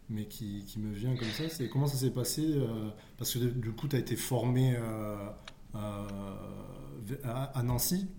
mais 0.09 0.25
qui, 0.25 0.65
me 0.79 0.91
vient 0.91 1.15
comme 1.15 1.29
ça, 1.29 1.47
c'est 1.47 1.69
comment 1.69 1.87
ça 1.87 1.95
s'est 1.95 2.11
passé, 2.11 2.43
euh, 2.45 2.89
parce 3.17 3.35
que 3.35 3.39
du 3.39 3.71
coup, 3.71 3.87
tu 3.87 3.95
as 3.95 3.99
été 3.99 4.17
formé 4.17 4.75
à 5.73 7.63
Nancy, 7.63 8.09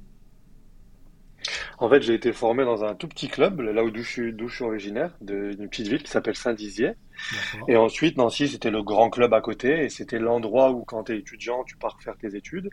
En 1.79 1.89
fait, 1.89 2.03
j'ai 2.03 2.15
été 2.15 2.33
formé 2.33 2.65
dans 2.65 2.85
un 2.85 2.95
tout 2.95 3.09
petit 3.09 3.29
club, 3.29 3.61
là 3.61 3.83
où 3.83 3.91
d'où 3.91 4.03
je 4.03 4.11
suis, 4.11 4.33
d'où 4.33 4.49
je 4.49 4.57
suis 4.57 4.65
originaire, 4.65 5.17
d'une 5.21 5.69
petite 5.69 5.89
ville 5.89 6.03
qui 6.03 6.11
s'appelle 6.11 6.37
Saint-Dizier. 6.37 6.93
Et 7.69 7.77
ensuite, 7.77 8.17
Nancy, 8.17 8.49
c'était 8.49 8.71
le 8.71 8.83
grand 8.83 9.11
club 9.11 9.33
à 9.35 9.41
côté, 9.41 9.85
et 9.85 9.89
c'était 9.89 10.19
l'endroit 10.19 10.71
où, 10.71 10.85
quand 10.85 11.05
tu 11.05 11.13
es 11.13 11.19
étudiant, 11.19 11.65
tu 11.65 11.77
pars 11.77 11.97
faire 12.01 12.17
tes 12.17 12.35
études. 12.37 12.71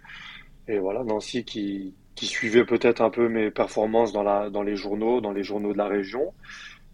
Et 0.68 0.80
voilà, 0.80 1.04
Nancy 1.04 1.46
qui, 1.46 1.96
qui 2.16 2.26
suivait 2.26 2.66
peut-être 2.66 3.02
un 3.02 3.10
peu 3.10 3.30
mes 3.30 3.52
performances 3.52 4.12
dans 4.12 4.24
la, 4.24 4.50
dans 4.50 4.64
les 4.64 4.76
journaux, 4.76 5.22
dans 5.22 5.32
les 5.32 5.44
journaux 5.44 5.72
de 5.72 5.78
la 5.78 5.88
région. 5.88 6.34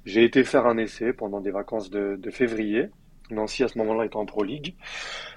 J'ai 0.05 0.23
été 0.23 0.43
faire 0.43 0.67
un 0.67 0.77
essai 0.77 1.13
pendant 1.13 1.41
des 1.41 1.51
vacances 1.51 1.89
de, 1.89 2.17
de 2.17 2.29
février. 2.29 2.89
Nancy, 3.31 3.63
à 3.63 3.67
ce 3.67 3.77
moment-là, 3.79 4.05
était 4.05 4.17
en 4.17 4.25
Pro 4.25 4.43
League. 4.43 4.75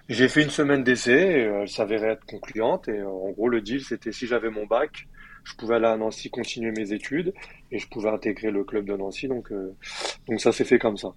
J'ai 0.09 0.29
fait 0.29 0.43
une 0.43 0.51
semaine 0.51 0.83
d'essai, 0.83 1.47
euh, 1.47 1.63
elle 1.63 1.69
s'avérait 1.69 2.13
être 2.13 2.27
concluante. 2.27 2.89
Et 2.89 2.99
euh, 2.99 3.09
en 3.09 3.31
gros, 3.31 3.49
le 3.49 3.61
deal, 3.61 3.83
c'était 3.83 4.13
si 4.13 4.27
j'avais 4.27 4.51
mon 4.51 4.67
bac, 4.67 5.07
je 5.47 5.55
pouvais 5.57 5.77
aller 5.77 5.87
à 5.87 5.97
Nancy 5.97 6.31
continuer 6.31 6.73
mes 6.73 6.93
études, 6.93 7.35
et 7.71 7.79
je 7.79 7.89
pouvais 7.89 8.11
intégrer 8.11 8.51
le 8.51 8.65
club 8.65 8.87
de 8.87 8.97
Nancy. 8.97 9.29
Donc, 9.29 9.53
euh, 9.53 9.75
donc 10.29 10.41
ça 10.41 10.53
s'est 10.53 10.65
fait 10.65 10.79
comme 10.79 10.97
ça. 10.99 11.15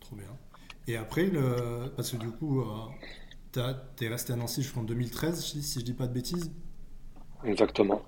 Trop 0.00 0.16
bien. 0.16 0.36
Et 0.86 0.96
après, 0.96 1.26
le, 1.26 1.92
parce 1.96 2.10
que 2.12 2.16
du 2.16 2.30
coup, 2.30 2.60
euh, 2.62 2.64
t'as- 3.52 3.74
t'es 3.96 4.08
resté 4.08 4.32
à 4.32 4.36
Nancy 4.36 4.62
jusqu'en 4.62 4.82
2013, 4.84 5.44
si, 5.44 5.62
si 5.62 5.80
je 5.80 5.84
dis 5.84 5.94
pas 5.94 6.06
de 6.06 6.14
bêtises? 6.14 6.52
Exactement. 7.44 8.02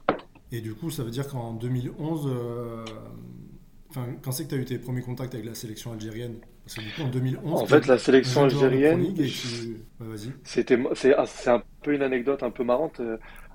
Et 0.53 0.61
du 0.61 0.75
coup, 0.75 0.91
ça 0.91 1.05
veut 1.05 1.11
dire 1.11 1.29
qu'en 1.29 1.53
2011, 1.55 2.27
euh, 2.27 2.85
enfin, 3.91 4.07
quand 4.23 4.33
c'est 4.33 4.45
que 4.45 4.51
tu 4.51 4.55
as 4.55 4.59
eu 4.59 4.65
tes 4.65 4.79
premiers 4.79 5.03
contacts 5.03 5.35
avec 5.35 5.47
la 5.47 5.55
sélection 5.55 5.93
algérienne? 5.93 6.41
Parce 6.65 6.77
que 6.77 6.81
du 6.81 6.91
coup, 6.91 7.03
en 7.03 7.09
2011, 7.09 7.63
En 7.63 7.65
tu 7.65 7.77
es 7.77 7.81
fait, 7.81 7.87
la 7.87 7.99
sélection 7.99 8.43
algérienne, 8.43 9.13
tu... 9.15 9.87
Ouais, 10.01 10.17
ah, 11.17 11.27
c'est 11.27 11.51
un 11.51 11.63
peu 11.83 11.95
une 11.95 12.03
anecdote 12.03 12.43
un 12.43 12.51
peu 12.51 12.65
marrante. 12.65 13.01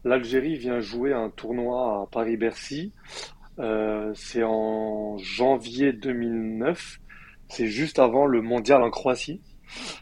L'Algérie 0.06 0.56
vient 0.56 0.82
jouer 0.82 1.14
un 1.14 1.32
tournoi 1.32 2.04
à 2.04 2.06
Paris-Bercy. 2.12 2.94
Euh, 3.58 4.12
c'est 4.14 4.44
en 4.44 5.18
janvier 5.18 5.94
2009. 5.94 7.00
C'est 7.50 7.66
juste 7.66 7.98
avant 7.98 8.28
le 8.28 8.44
mondial 8.44 8.84
en 8.84 8.92
Croatie. 8.92 9.42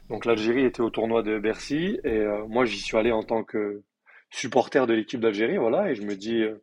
Donc 0.09 0.25
l'Algérie 0.25 0.65
était 0.65 0.81
au 0.81 0.89
tournoi 0.89 1.23
de 1.23 1.39
Bercy 1.39 2.01
et 2.03 2.17
euh, 2.17 2.45
moi 2.47 2.65
j'y 2.65 2.79
suis 2.79 2.97
allé 2.97 3.13
en 3.13 3.23
tant 3.23 3.45
que 3.45 3.81
supporter 4.29 4.85
de 4.87 4.93
l'équipe 4.93 5.21
d'Algérie, 5.21 5.57
voilà. 5.57 5.89
Et 5.89 5.95
je 5.95 6.01
me 6.01 6.17
dis, 6.17 6.41
euh, 6.41 6.61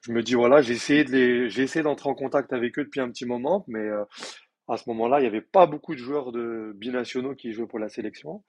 je 0.00 0.10
me 0.10 0.36
voilà, 0.36 0.60
j'ai 0.60 0.74
essayé 0.74 1.06
j'ai 1.48 1.62
essayé 1.62 1.84
d'entrer 1.84 2.10
en 2.10 2.14
contact 2.14 2.52
avec 2.52 2.76
eux 2.80 2.84
depuis 2.84 3.00
un 3.00 3.08
petit 3.08 3.26
moment, 3.26 3.64
mais 3.68 3.88
à 4.66 4.76
ce 4.76 4.88
moment-là, 4.88 5.20
il 5.20 5.22
n'y 5.22 5.28
avait 5.28 5.40
pas 5.40 5.66
beaucoup 5.66 5.94
de 5.94 6.00
joueurs 6.00 6.32
de 6.32 6.72
binationaux 6.74 7.36
qui 7.36 7.52
jouaient 7.52 7.68
pour 7.68 7.78
la 7.78 7.88
sélection. 7.88 8.42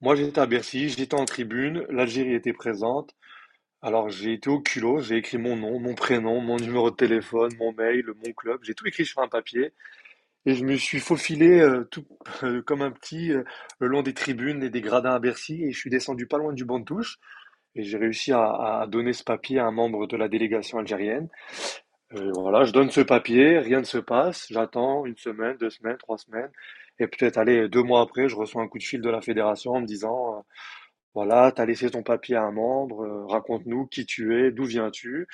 Moi, 0.00 0.16
j'étais 0.16 0.40
à 0.40 0.46
Bercy, 0.46 0.88
j'étais 0.88 1.14
en 1.14 1.24
tribune, 1.24 1.86
l'Algérie 1.90 2.34
était 2.34 2.52
présente. 2.52 3.14
Alors, 3.82 4.08
j'ai 4.08 4.32
été 4.34 4.50
au 4.50 4.60
culot, 4.60 5.00
j'ai 5.00 5.16
écrit 5.16 5.38
mon 5.38 5.56
nom, 5.56 5.78
mon 5.80 5.94
prénom, 5.94 6.40
mon 6.40 6.56
numéro 6.56 6.90
de 6.90 6.96
téléphone, 6.96 7.52
mon 7.58 7.72
mail, 7.72 8.06
mon 8.24 8.32
club. 8.32 8.60
J'ai 8.62 8.74
tout 8.74 8.86
écrit 8.86 9.04
sur 9.06 9.20
un 9.22 9.28
papier 9.28 9.72
et 10.46 10.54
je 10.54 10.64
me 10.64 10.76
suis 10.76 11.00
faufilé 11.00 11.60
euh, 11.60 11.84
tout 11.90 12.04
euh, 12.44 12.62
comme 12.62 12.82
un 12.82 12.90
petit 12.90 13.32
euh, 13.32 13.44
le 13.78 13.88
long 13.88 14.02
des 14.02 14.14
tribunes 14.14 14.62
et 14.62 14.70
des 14.70 14.80
gradins 14.80 15.14
à 15.14 15.18
Bercy 15.18 15.64
et 15.64 15.72
je 15.72 15.78
suis 15.78 15.90
descendu 15.90 16.26
pas 16.26 16.38
loin 16.38 16.52
du 16.52 16.64
banc 16.64 16.80
de 16.80 16.84
touche 16.84 17.18
et 17.74 17.82
j'ai 17.82 17.98
réussi 17.98 18.32
à, 18.32 18.80
à 18.82 18.86
donner 18.86 19.12
ce 19.12 19.24
papier 19.24 19.58
à 19.58 19.66
un 19.66 19.72
membre 19.72 20.06
de 20.06 20.16
la 20.16 20.28
délégation 20.28 20.78
algérienne. 20.78 21.28
Voilà, 22.12 22.64
je 22.64 22.72
donne 22.72 22.90
ce 22.90 23.00
papier, 23.00 23.58
rien 23.58 23.80
ne 23.80 23.84
se 23.84 23.98
passe, 23.98 24.46
j'attends 24.48 25.04
une 25.04 25.16
semaine, 25.16 25.56
deux 25.56 25.70
semaines, 25.70 25.96
trois 25.96 26.16
semaines 26.16 26.50
et 26.98 27.06
peut-être 27.06 27.38
aller 27.38 27.68
deux 27.68 27.82
mois 27.82 28.00
après, 28.02 28.28
je 28.28 28.36
reçois 28.36 28.62
un 28.62 28.68
coup 28.68 28.78
de 28.78 28.82
fil 28.84 29.00
de 29.00 29.10
la 29.10 29.20
fédération 29.20 29.72
en 29.72 29.80
me 29.80 29.86
disant 29.86 30.36
euh, 30.38 30.40
voilà, 31.14 31.52
tu 31.52 31.62
as 31.62 31.66
laissé 31.66 31.90
ton 31.90 32.02
papier 32.02 32.36
à 32.36 32.42
un 32.42 32.52
membre, 32.52 33.02
euh, 33.04 33.26
raconte-nous 33.26 33.86
qui 33.86 34.04
tu 34.06 34.36
es, 34.38 34.50
d'où 34.50 34.64
viens-tu? 34.64 35.28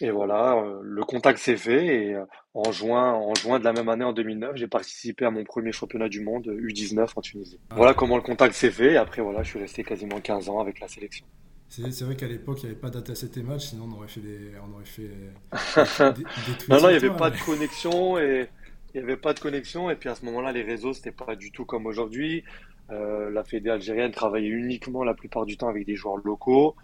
Et 0.00 0.10
voilà, 0.10 0.56
euh, 0.56 0.80
le 0.82 1.02
contact 1.04 1.38
s'est 1.40 1.56
fait 1.56 1.86
et 1.86 2.16
en 2.54 2.70
juin, 2.70 3.14
en 3.14 3.34
juin 3.34 3.58
de 3.58 3.64
la 3.64 3.72
même 3.72 3.88
année, 3.88 4.04
en 4.04 4.12
2009, 4.12 4.54
j'ai 4.54 4.68
participé 4.68 5.24
à 5.24 5.30
mon 5.30 5.44
premier 5.44 5.72
championnat 5.72 6.08
du 6.08 6.20
monde 6.20 6.46
euh, 6.48 6.60
U19 6.60 7.08
en 7.16 7.20
Tunisie. 7.20 7.58
Ah, 7.70 7.74
Voilà 7.76 7.94
comment 7.94 8.16
le 8.16 8.22
contact 8.22 8.54
s'est 8.54 8.70
fait 8.70 8.92
et 8.92 8.96
après 8.96 9.22
voilà, 9.22 9.42
je 9.42 9.50
suis 9.50 9.58
resté 9.58 9.82
quasiment 9.82 10.20
15 10.20 10.48
ans 10.50 10.60
avec 10.60 10.78
la 10.78 10.88
sélection. 10.88 11.26
C'est 11.68 12.02
vrai 12.02 12.16
qu'à 12.16 12.26
l'époque, 12.26 12.60
il 12.62 12.66
n'y 12.66 12.72
avait 12.72 12.80
pas 12.80 12.90
data 12.90 13.14
set 13.14 13.36
match, 13.38 13.66
sinon 13.66 13.88
on 13.92 13.96
aurait 13.96 14.08
fait 14.08 14.20
des, 14.20 14.52
on 14.66 14.72
aurait 14.72 14.84
fait 14.86 15.02
des, 16.14 16.22
des, 16.22 16.24
des 16.46 16.58
tweets 16.58 16.68
Non, 16.68 16.80
non, 16.80 16.88
il 16.88 16.98
n'y 16.98 17.04
avait 17.04 17.16
pas 17.16 17.30
de 17.30 17.36
connexion 17.38 18.18
et 18.18 18.48
il 18.94 18.98
n'y 18.98 19.04
avait 19.04 19.16
pas 19.16 19.34
de 19.34 19.40
connexion 19.40 19.90
et 19.90 19.96
puis 19.96 20.08
à 20.08 20.14
ce 20.14 20.24
moment-là, 20.24 20.52
les 20.52 20.62
réseaux, 20.62 20.92
c'était 20.92 21.12
pas 21.12 21.36
du 21.36 21.50
tout 21.50 21.64
comme 21.64 21.86
aujourd'hui. 21.86 22.44
Euh, 22.90 23.30
la 23.30 23.44
fédé 23.44 23.68
algérienne 23.70 24.12
travaillait 24.12 24.48
uniquement 24.48 25.04
la 25.04 25.14
plupart 25.14 25.44
du 25.44 25.56
temps 25.56 25.68
avec 25.68 25.84
des 25.86 25.94
joueurs 25.94 26.16
locaux. 26.24 26.74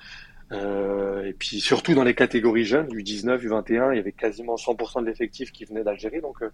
Euh, 0.53 1.25
et 1.25 1.33
puis 1.33 1.61
surtout 1.61 1.95
dans 1.95 2.05
les 2.05 2.15
catégories 2.15 2.65
jeunes, 2.65 2.89
U19, 2.89 3.41
U21, 3.41 3.93
il 3.93 3.97
y 3.97 3.99
avait 3.99 4.13
quasiment 4.13 4.57
100% 4.57 5.01
de 5.01 5.07
l'effectif 5.07 5.53
qui 5.53 5.65
venait 5.65 5.83
d'Algérie. 5.83 6.21
Donc 6.21 6.43
euh, 6.43 6.51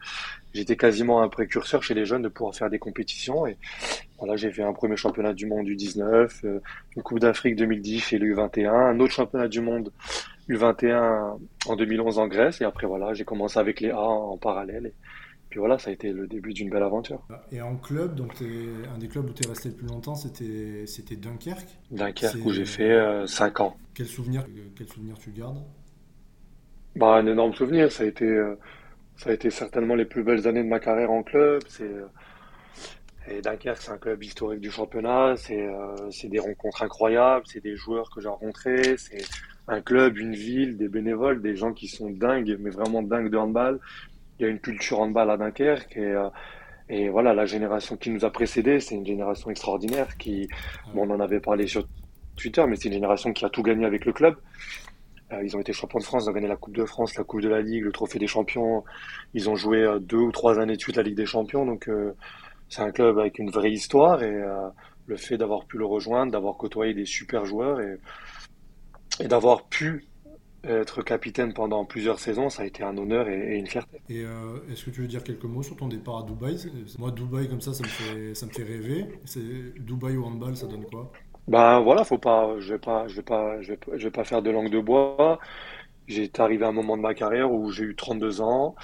j'étais 0.55 0.77
quasiment 0.77 1.23
un 1.23 1.29
précurseur 1.29 1.83
chez 1.83 1.95
les 1.95 2.05
jeunes 2.05 2.23
de 2.23 2.29
pouvoir 2.29 2.55
faire 2.55 2.71
des 2.71 2.79
compétitions. 2.79 3.47
Et 3.47 3.57
voilà, 4.19 4.37
j'ai 4.37 4.51
fait 4.53 4.63
un 4.63 4.73
premier 4.73 4.97
championnat 4.97 5.33
du 5.33 5.47
monde 5.47 5.67
U19, 5.67 6.31
euh, 6.45 6.61
une 6.97 7.03
Coupe 7.03 7.19
d'Afrique 7.19 7.57
2010 7.57 8.01
chez 8.01 8.19
le 8.19 8.35
U21, 8.35 8.69
un 8.71 9.01
autre 9.01 9.13
championnat 9.13 9.49
du 9.49 9.61
monde 9.61 9.93
U21 10.49 11.39
en 11.67 11.77
2011 11.77 12.19
en 12.19 12.29
Grèce. 12.29 12.61
Et 12.61 12.65
après 12.65 12.87
voilà, 12.87 13.13
j'ai 13.13 13.25
commencé 13.25 13.59
avec 13.59 13.81
les 13.81 13.91
A 13.91 13.99
en 13.99 14.37
parallèle. 14.39 14.93
Puis 15.51 15.59
voilà, 15.59 15.79
ça 15.79 15.91
a 15.91 15.93
été 15.93 16.13
le 16.13 16.27
début 16.29 16.55
d'une 16.55 16.71
belle 16.71 16.83
aventure. 16.85 17.23
Et 17.53 17.61
en 17.61 17.77
club, 17.77 18.15
donc 18.15 18.35
un 18.41 18.99
des 18.99 19.09
clubs 19.09 19.29
où 19.29 19.33
tu 19.33 19.45
es 19.45 19.49
resté 19.49 19.69
le 19.71 19.75
plus 19.75 19.89
longtemps, 19.89 20.15
c'était 20.15 21.17
Dunkerque. 21.17 21.79
Dunkerque 21.91 22.45
où 22.45 22.53
j'ai 22.53 22.65
C'est 22.65 22.77
fait 22.79 22.93
euh, 22.93 23.27
5 23.27 23.61
ans. 23.61 23.77
quel 23.95 24.07
souvenir, 24.07 24.45
quel 24.77 24.89
souvenir 24.89 25.19
tu 25.19 25.31
gardes? 25.33 25.63
Bah, 26.97 27.15
un 27.17 27.27
énorme 27.27 27.55
souvenir. 27.55 27.91
Ça 27.93 28.05
a 28.05 28.07
été, 28.07 28.25
euh, 28.25 28.55
ça 29.17 29.31
a 29.31 29.33
été 29.33 29.51
certainement 29.51 29.95
les 29.95 30.05
plus 30.05 30.23
belles 30.23 30.47
années 30.49 30.63
de 30.63 30.69
ma 30.69 30.81
carrière 30.81 31.11
en 31.11 31.23
club. 31.23 31.63
C'est 31.69 31.85
euh, 31.85 32.07
Et 33.29 33.43
Dunkerque, 33.43 33.79
c'est 33.83 33.93
un 33.93 33.99
club 33.99 34.23
historique 34.23 34.61
du 34.61 34.71
championnat, 34.71 35.35
c'est 35.37 35.63
euh, 35.67 36.11
c'est 36.11 36.29
des 36.29 36.39
rencontres 36.41 36.83
incroyables, 36.83 37.45
c'est 37.47 37.61
des 37.63 37.77
joueurs 37.77 38.11
que 38.11 38.21
j'ai 38.21 38.29
rencontrés, 38.29 38.97
c'est 38.97 39.23
un 39.69 39.81
club, 39.83 40.17
une 40.19 40.35
ville, 40.35 40.77
des 40.77 40.89
bénévoles, 40.89 41.41
des 41.43 41.55
gens 41.55 41.73
qui 41.73 41.87
sont 41.87 42.11
dingues, 42.11 42.57
mais 42.59 42.71
vraiment 42.71 43.03
dingues 43.03 43.31
de 43.31 43.37
handball. 43.37 43.79
Il 44.41 44.45
y 44.45 44.47
a 44.47 44.49
une 44.49 44.59
culture 44.59 45.01
handball 45.01 45.31
à 45.31 45.37
Dunkerque 45.37 45.99
et, 45.99 46.01
euh, 46.01 46.31
et 46.89 47.11
voilà, 47.11 47.35
la 47.35 47.45
génération 47.45 47.99
qui 47.99 48.09
nous 48.09 48.25
a 48.25 48.31
précédés, 48.31 48.81
c'est 48.81 48.95
une 48.95 49.05
génération 49.05 49.51
extraordinaire 49.51 50.17
qui, 50.17 50.49
bon, 50.95 51.07
on 51.07 51.15
en 51.15 51.21
avait 51.21 51.41
parlé 51.41 51.67
sur 51.67 51.87
Twitter, 52.37 52.65
mais 52.67 52.77
c'est 52.77 52.89
une 52.89 52.95
génération 52.95 53.35
qui 53.35 53.45
a 53.45 53.51
tout 53.51 53.63
gagné 53.63 53.85
avec 53.85 54.07
le 54.07 54.15
club. 54.15 54.37
Euh, 55.31 55.43
ils 55.45 55.55
ont 55.59 55.61
été 55.61 55.75
champions 55.75 55.99
de 55.99 56.05
France, 56.05 56.25
ils 56.25 56.31
ont 56.31 56.33
gagné 56.33 56.49
la 56.49 56.57
Coupe 56.57 56.75
de 56.75 56.87
France, 56.87 57.17
la 57.17 57.25
Coupe 57.25 57.43
de 57.43 57.51
la 57.51 57.61
Ligue, 57.61 57.85
le 57.85 57.93
Trophée 57.93 58.19
des 58.19 58.27
Champions. 58.27 58.83
Ils 59.35 59.51
ont 59.51 59.57
joué 59.57 59.83
euh, 59.83 59.99
deux 59.99 60.17
ou 60.17 60.33
trois 60.33 60.59
années 60.59 60.77
de 60.77 60.81
suite 60.81 60.97
la 60.97 61.03
Ligue 61.03 61.19
des 61.19 61.27
Champions, 61.27 61.67
donc 61.67 61.91
euh, 61.91 62.17
c'est 62.71 62.81
un 62.81 62.93
club 62.93 63.19
avec 63.19 63.39
une 63.39 63.51
vraie 63.51 63.71
histoire 63.71 64.23
et 64.23 64.35
euh, 64.35 64.71
le 65.07 65.17
fait 65.19 65.37
d'avoir 65.37 65.67
pu 65.67 65.77
le 65.77 65.85
rejoindre, 65.85 66.33
d'avoir 66.33 66.57
côtoyé 66.57 66.95
des 66.95 67.05
super 67.05 67.45
joueurs 67.45 67.79
et, 67.83 67.99
et 69.21 69.29
d'avoir 69.29 69.69
pu 69.69 70.07
être 70.65 71.03
capitaine 71.03 71.53
pendant 71.53 71.85
plusieurs 71.85 72.19
saisons, 72.19 72.51
ça 72.51 72.63
a 72.63 72.67
été 72.67 72.83
un 72.83 72.97
honneur 72.97 73.29
et, 73.29 73.57
une 73.57 73.67
fierté. 73.67 74.01
Et 74.09 74.25
euh, 74.25 74.59
est-ce 74.71 74.85
que 74.85 74.91
tu 74.91 75.01
veux 75.01 75.09
dire 75.09 75.25
quelques 75.25 75.45
mots 75.45 75.63
sur 75.63 75.77
ton 75.77 75.89
départ 75.89 76.19
à 76.19 76.23
Dubaï? 76.23 76.57
Moi, 76.99 77.11
Dubaï, 77.11 77.49
comme 77.49 77.61
ça, 77.61 77.73
ça 77.73 77.83
me 77.83 77.89
fait, 77.89 78.35
ça 78.35 78.47
me 78.47 78.51
fait 78.51 78.63
rêver. 78.63 79.07
Dubaï 79.79 80.17
ou 80.17 80.25
handball, 80.25 80.57
ça 80.57 80.67
donne 80.67 80.85
quoi? 80.85 81.11
Ben 81.49 81.81
voilà, 81.81 82.05
faut 82.05 82.19
pas, 82.19 82.55
je 82.61 82.75
vais 82.75 82.79
pas, 82.79 83.09
je 83.09 83.17
vais 83.17 83.23
pas, 83.23 83.61
je 83.63 83.73
vais, 83.73 84.11
pas 84.11 84.25
faire 84.25 84.43
de 84.43 84.51
langue 84.51 84.71
de 84.71 84.81
bois. 84.81 85.39
J'ai 86.07 86.31
arrivé 86.39 86.65
à 86.65 86.69
un 86.69 86.73
moment 86.73 86.97
de 86.97 87.03
ma 87.03 87.15
carrière 87.15 87.53
où 87.53 87.71
j'ai 87.71 87.85
eu 87.85 87.95
32 87.97 88.41
ans. 88.41 88.75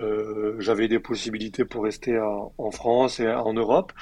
Euh, 0.00 0.56
j'avais 0.58 0.88
des 0.88 0.98
possibilités 0.98 1.64
pour 1.64 1.84
rester 1.84 2.18
en 2.18 2.70
France 2.70 3.20
et 3.20 3.28
en 3.28 3.52
Europe. 3.52 3.92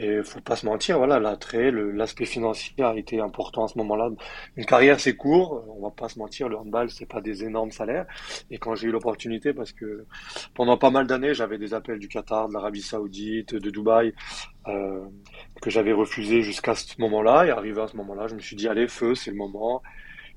Et 0.00 0.22
faut 0.22 0.40
pas 0.40 0.54
se 0.54 0.64
mentir, 0.64 0.96
voilà, 0.96 1.18
l'attrait, 1.18 1.72
l'aspect 1.72 2.24
financier 2.24 2.72
a 2.84 2.96
été 2.96 3.20
important 3.20 3.64
à 3.64 3.68
ce 3.68 3.76
moment-là. 3.78 4.10
Une 4.56 4.64
carrière, 4.64 5.00
c'est 5.00 5.16
court, 5.16 5.64
on 5.76 5.82
va 5.82 5.90
pas 5.90 6.08
se 6.08 6.20
mentir, 6.20 6.48
le 6.48 6.56
handball, 6.56 6.88
c'est 6.88 7.04
pas 7.04 7.20
des 7.20 7.42
énormes 7.42 7.72
salaires. 7.72 8.06
Et 8.48 8.58
quand 8.58 8.76
j'ai 8.76 8.86
eu 8.86 8.90
l'opportunité, 8.92 9.52
parce 9.52 9.72
que 9.72 10.06
pendant 10.54 10.78
pas 10.78 10.90
mal 10.90 11.08
d'années, 11.08 11.34
j'avais 11.34 11.58
des 11.58 11.74
appels 11.74 11.98
du 11.98 12.06
Qatar, 12.06 12.48
de 12.48 12.54
l'Arabie 12.54 12.80
Saoudite, 12.80 13.56
de 13.56 13.70
Dubaï, 13.70 14.14
euh, 14.68 15.04
que 15.60 15.68
j'avais 15.68 15.92
refusé 15.92 16.42
jusqu'à 16.42 16.76
ce 16.76 16.94
moment-là. 17.00 17.46
Et 17.46 17.50
arrivé 17.50 17.82
à 17.82 17.88
ce 17.88 17.96
moment-là, 17.96 18.28
je 18.28 18.36
me 18.36 18.40
suis 18.40 18.54
dit, 18.54 18.68
allez, 18.68 18.86
feu, 18.86 19.16
c'est 19.16 19.32
le 19.32 19.36
moment. 19.36 19.82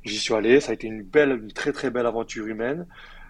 J'y 0.04 0.18
suis 0.18 0.34
allé. 0.34 0.60
Ça 0.60 0.72
a 0.72 0.74
été 0.74 0.88
une 0.88 1.04
belle, 1.04 1.40
une 1.44 1.52
très 1.52 1.72
très 1.72 1.92
belle 1.92 2.08
aventure 2.08 2.48
humaine. 2.48 2.88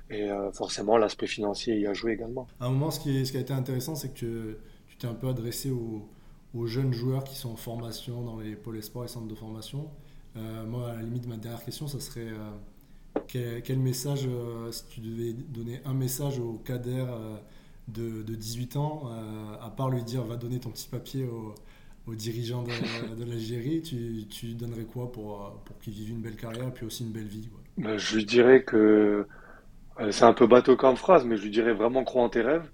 Et 0.09 0.31
euh, 0.31 0.49
forcément, 0.53 0.95
l'aspect 0.95 1.27
financier 1.27 1.77
y 1.77 1.87
a 1.87 1.93
joué 1.93 2.13
également. 2.13 2.47
À 2.61 2.67
un 2.67 2.69
moment, 2.69 2.89
ce 2.89 3.01
qui, 3.01 3.09
a 3.35 3.39
été 3.39 3.51
intéressant, 3.51 3.95
c'est 3.95 4.13
que 4.13 4.57
tu 4.87 4.95
t'es 4.95 5.07
un 5.07 5.13
peu 5.13 5.27
adressé 5.27 5.71
aux 5.71 6.09
aux 6.53 6.67
jeunes 6.67 6.93
joueurs 6.93 7.23
qui 7.23 7.35
sont 7.35 7.51
en 7.51 7.55
formation 7.55 8.21
dans 8.21 8.39
les 8.39 8.55
pôles 8.55 8.77
espoirs 8.77 9.05
et 9.05 9.07
centres 9.07 9.27
de 9.27 9.35
formation. 9.35 9.89
Euh, 10.37 10.65
moi, 10.65 10.89
à 10.89 10.95
la 10.95 11.01
limite, 11.01 11.27
ma 11.27 11.37
dernière 11.37 11.63
question, 11.63 11.87
ça 11.87 11.99
serait 11.99 12.29
euh, 13.35 13.59
quel, 13.63 13.79
message, 13.79 14.27
euh, 14.27 14.71
si 14.71 14.85
tu 14.87 14.99
devais 15.01 15.33
donner 15.33 15.81
un 15.85 15.93
message 15.93 16.39
au 16.39 16.53
cadre 16.65 17.41
de, 17.87 18.23
de, 18.23 18.35
18 18.35 18.77
ans, 18.77 19.09
à 19.61 19.69
part 19.69 19.89
lui 19.89 20.03
dire 20.03 20.23
va 20.23 20.35
donner 20.35 20.59
ton 20.59 20.69
petit 20.69 20.87
papier 20.87 21.25
au, 21.25 21.55
aux 22.07 22.15
dirigeants 22.15 22.63
de, 23.17 23.25
l'Algérie, 23.25 23.81
tu, 23.81 24.25
tu, 24.29 24.53
donnerais 24.53 24.85
quoi 24.85 25.11
pour, 25.11 25.61
pour 25.65 25.77
qu'il 25.79 25.93
vive 25.93 26.11
une 26.11 26.21
belle 26.21 26.35
carrière 26.35 26.67
et 26.67 26.71
puis 26.71 26.85
aussi 26.85 27.03
une 27.03 27.11
belle 27.11 27.27
vie 27.27 27.49
ben, 27.77 27.97
Je 27.97 28.17
lui 28.17 28.25
dirais 28.25 28.63
que 28.63 29.27
c'est 30.09 30.23
un 30.23 30.33
peu 30.33 30.47
bateau 30.47 30.75
comme 30.75 30.95
phrase, 30.95 31.25
mais 31.25 31.37
je 31.37 31.43
lui 31.43 31.51
dirais 31.51 31.73
vraiment 31.73 32.03
crois 32.03 32.23
en 32.23 32.29
tes 32.29 32.41
rêves. 32.41 32.69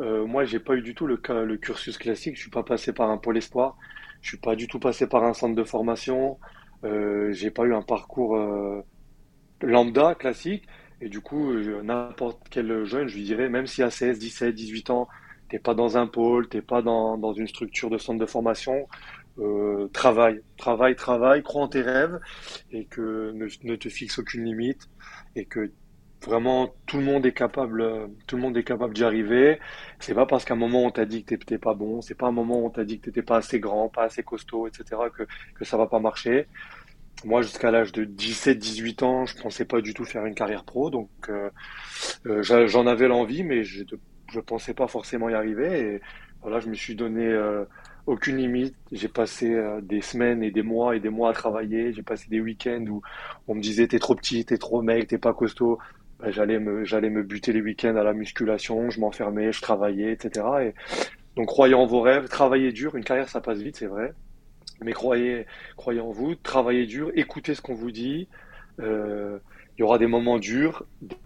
Euh, 0.00 0.26
moi, 0.26 0.44
j'ai 0.44 0.60
pas 0.60 0.74
eu 0.74 0.82
du 0.82 0.94
tout 0.94 1.06
le, 1.06 1.20
le 1.44 1.56
cursus 1.56 1.98
classique. 1.98 2.36
Je 2.36 2.42
suis 2.42 2.50
pas 2.50 2.62
passé 2.62 2.92
par 2.92 3.10
un 3.10 3.18
pôle 3.18 3.36
espoir. 3.36 3.76
Je 4.20 4.28
suis 4.28 4.38
pas 4.38 4.56
du 4.56 4.68
tout 4.68 4.78
passé 4.78 5.06
par 5.06 5.24
un 5.24 5.34
centre 5.34 5.54
de 5.54 5.64
formation. 5.64 6.38
Euh, 6.84 7.32
j'ai 7.32 7.50
pas 7.50 7.64
eu 7.64 7.74
un 7.74 7.82
parcours 7.82 8.36
euh, 8.36 8.82
lambda 9.62 10.14
classique. 10.14 10.66
Et 11.00 11.08
du 11.08 11.20
coup, 11.20 11.52
n'importe 11.84 12.48
quel 12.50 12.84
jeune, 12.84 13.06
je 13.06 13.16
lui 13.16 13.24
dirais, 13.24 13.48
même 13.48 13.66
si 13.68 13.82
à 13.84 13.90
16, 13.90 14.18
17, 14.18 14.54
18 14.54 14.90
ans, 14.90 15.08
t'es 15.48 15.60
pas 15.60 15.74
dans 15.74 15.96
un 15.96 16.06
pôle, 16.08 16.48
t'es 16.48 16.60
pas 16.62 16.82
dans, 16.82 17.16
dans 17.16 17.32
une 17.32 17.46
structure 17.46 17.88
de 17.88 17.98
centre 17.98 18.18
de 18.18 18.26
formation, 18.26 18.88
euh, 19.38 19.88
travaille, 19.92 20.40
travaille, 20.56 20.96
travaille, 20.96 21.42
crois 21.42 21.62
en 21.62 21.68
tes 21.68 21.82
rêves 21.82 22.18
et 22.72 22.86
que 22.86 23.30
ne, 23.32 23.46
ne 23.62 23.76
te 23.76 23.88
fixe 23.88 24.18
aucune 24.18 24.44
limite 24.44 24.88
et 25.36 25.44
que 25.44 25.70
Vraiment, 26.26 26.74
tout 26.86 26.98
le 26.98 27.04
monde 27.04 27.24
est 27.26 27.32
capable, 27.32 28.10
tout 28.26 28.36
le 28.36 28.42
monde 28.42 28.56
est 28.56 28.64
capable 28.64 28.92
d'y 28.94 29.04
arriver. 29.04 29.60
C'est 30.00 30.14
pas 30.14 30.26
parce 30.26 30.44
qu'à 30.44 30.54
un 30.54 30.56
moment 30.56 30.84
on 30.84 30.90
t'a 30.90 31.04
dit 31.04 31.24
que 31.24 31.34
t'étais 31.34 31.58
pas 31.58 31.74
bon, 31.74 32.00
c'est 32.00 32.16
pas 32.16 32.26
un 32.26 32.32
moment 32.32 32.60
où 32.60 32.66
on 32.66 32.70
t'a 32.70 32.84
dit 32.84 32.98
que 32.98 33.06
t'étais 33.06 33.22
pas 33.22 33.36
assez 33.36 33.60
grand, 33.60 33.88
pas 33.88 34.04
assez 34.04 34.22
costaud, 34.22 34.66
etc. 34.66 34.84
que, 35.16 35.24
que 35.54 35.64
ça 35.64 35.76
va 35.76 35.86
pas 35.86 36.00
marcher. 36.00 36.48
Moi, 37.24 37.42
jusqu'à 37.42 37.70
l'âge 37.72 37.92
de 37.92 38.04
17-18 38.04 39.04
ans, 39.04 39.26
je 39.26 39.36
pensais 39.40 39.64
pas 39.64 39.80
du 39.80 39.92
tout 39.92 40.04
faire 40.04 40.24
une 40.24 40.34
carrière 40.34 40.64
pro, 40.64 40.90
donc 40.90 41.10
euh, 41.28 41.50
euh 42.26 42.42
j'en 42.42 42.86
avais 42.86 43.08
l'envie, 43.08 43.42
mais 43.42 43.64
je, 43.64 43.84
je 44.32 44.40
pensais 44.40 44.74
pas 44.74 44.86
forcément 44.86 45.28
y 45.28 45.34
arriver. 45.34 45.94
Et 45.94 46.00
voilà, 46.42 46.60
je 46.60 46.68
me 46.68 46.74
suis 46.74 46.94
donné 46.94 47.26
euh, 47.26 47.64
aucune 48.06 48.36
limite. 48.36 48.76
J'ai 48.92 49.08
passé 49.08 49.52
euh, 49.52 49.80
des 49.80 50.00
semaines 50.00 50.42
et 50.42 50.50
des 50.50 50.62
mois 50.62 50.96
et 50.96 51.00
des 51.00 51.10
mois 51.10 51.30
à 51.30 51.32
travailler. 51.32 51.92
J'ai 51.92 52.02
passé 52.02 52.26
des 52.28 52.40
week-ends 52.40 52.84
où 52.88 53.02
on 53.48 53.54
me 53.54 53.60
disait 53.60 53.88
t'es 53.88 53.98
trop 53.98 54.14
petit, 54.14 54.44
t'es 54.44 54.58
trop 54.58 54.82
maigre, 54.82 55.06
t'es 55.06 55.18
pas 55.18 55.34
costaud. 55.34 55.78
Ben, 56.20 56.32
j'allais 56.32 56.58
me 56.58 56.84
j'allais 56.84 57.10
me 57.10 57.22
buter 57.22 57.52
les 57.52 57.60
week-ends 57.60 57.94
à 57.96 58.02
la 58.02 58.12
musculation, 58.12 58.90
je 58.90 59.00
m'enfermais, 59.00 59.52
je 59.52 59.60
travaillais, 59.62 60.12
etc. 60.12 60.46
Et 60.62 60.74
donc 61.36 61.46
croyez 61.46 61.74
en 61.74 61.86
vos 61.86 62.00
rêves, 62.00 62.28
travaillez 62.28 62.72
dur. 62.72 62.96
Une 62.96 63.04
carrière 63.04 63.28
ça 63.28 63.40
passe 63.40 63.58
vite, 63.58 63.76
c'est 63.76 63.86
vrai, 63.86 64.12
mais 64.82 64.92
croyez 64.92 65.46
croyez 65.76 66.00
en 66.00 66.10
vous, 66.10 66.34
travaillez 66.34 66.86
dur, 66.86 67.12
écoutez 67.14 67.54
ce 67.54 67.62
qu'on 67.62 67.74
vous 67.74 67.92
dit. 67.92 68.28
Euh, 68.80 69.38
il 69.76 69.82
y 69.82 69.84
aura 69.84 69.98
des 69.98 70.08
moments 70.08 70.38
durs, 70.38 70.84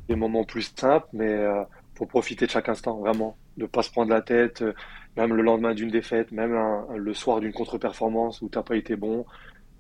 des 0.09 0.15
moments 0.15 0.45
plus 0.45 0.75
simples, 0.77 1.07
mais 1.15 1.33
euh, 1.33 1.63
faut 1.95 2.05
profiter 2.05 2.45
de 2.47 2.51
chaque 2.51 2.69
instant, 2.69 2.99
vraiment, 2.99 3.37
ne 3.57 3.65
pas 3.65 3.83
se 3.83 3.91
prendre 3.91 4.11
la 4.11 4.21
tête, 4.21 4.61
euh, 4.61 4.75
même 5.17 5.35
le 5.35 5.43
lendemain 5.43 5.75
d'une 5.75 5.91
défaite, 5.91 6.33
même 6.33 6.55
le 6.95 7.15
soir 7.15 7.41
d'une 7.41 7.53
contre-performance 7.53 8.43
où 8.43 8.49
t'as 8.51 8.63
pas 8.63 8.77
été 8.77 8.95
bon, 8.97 9.25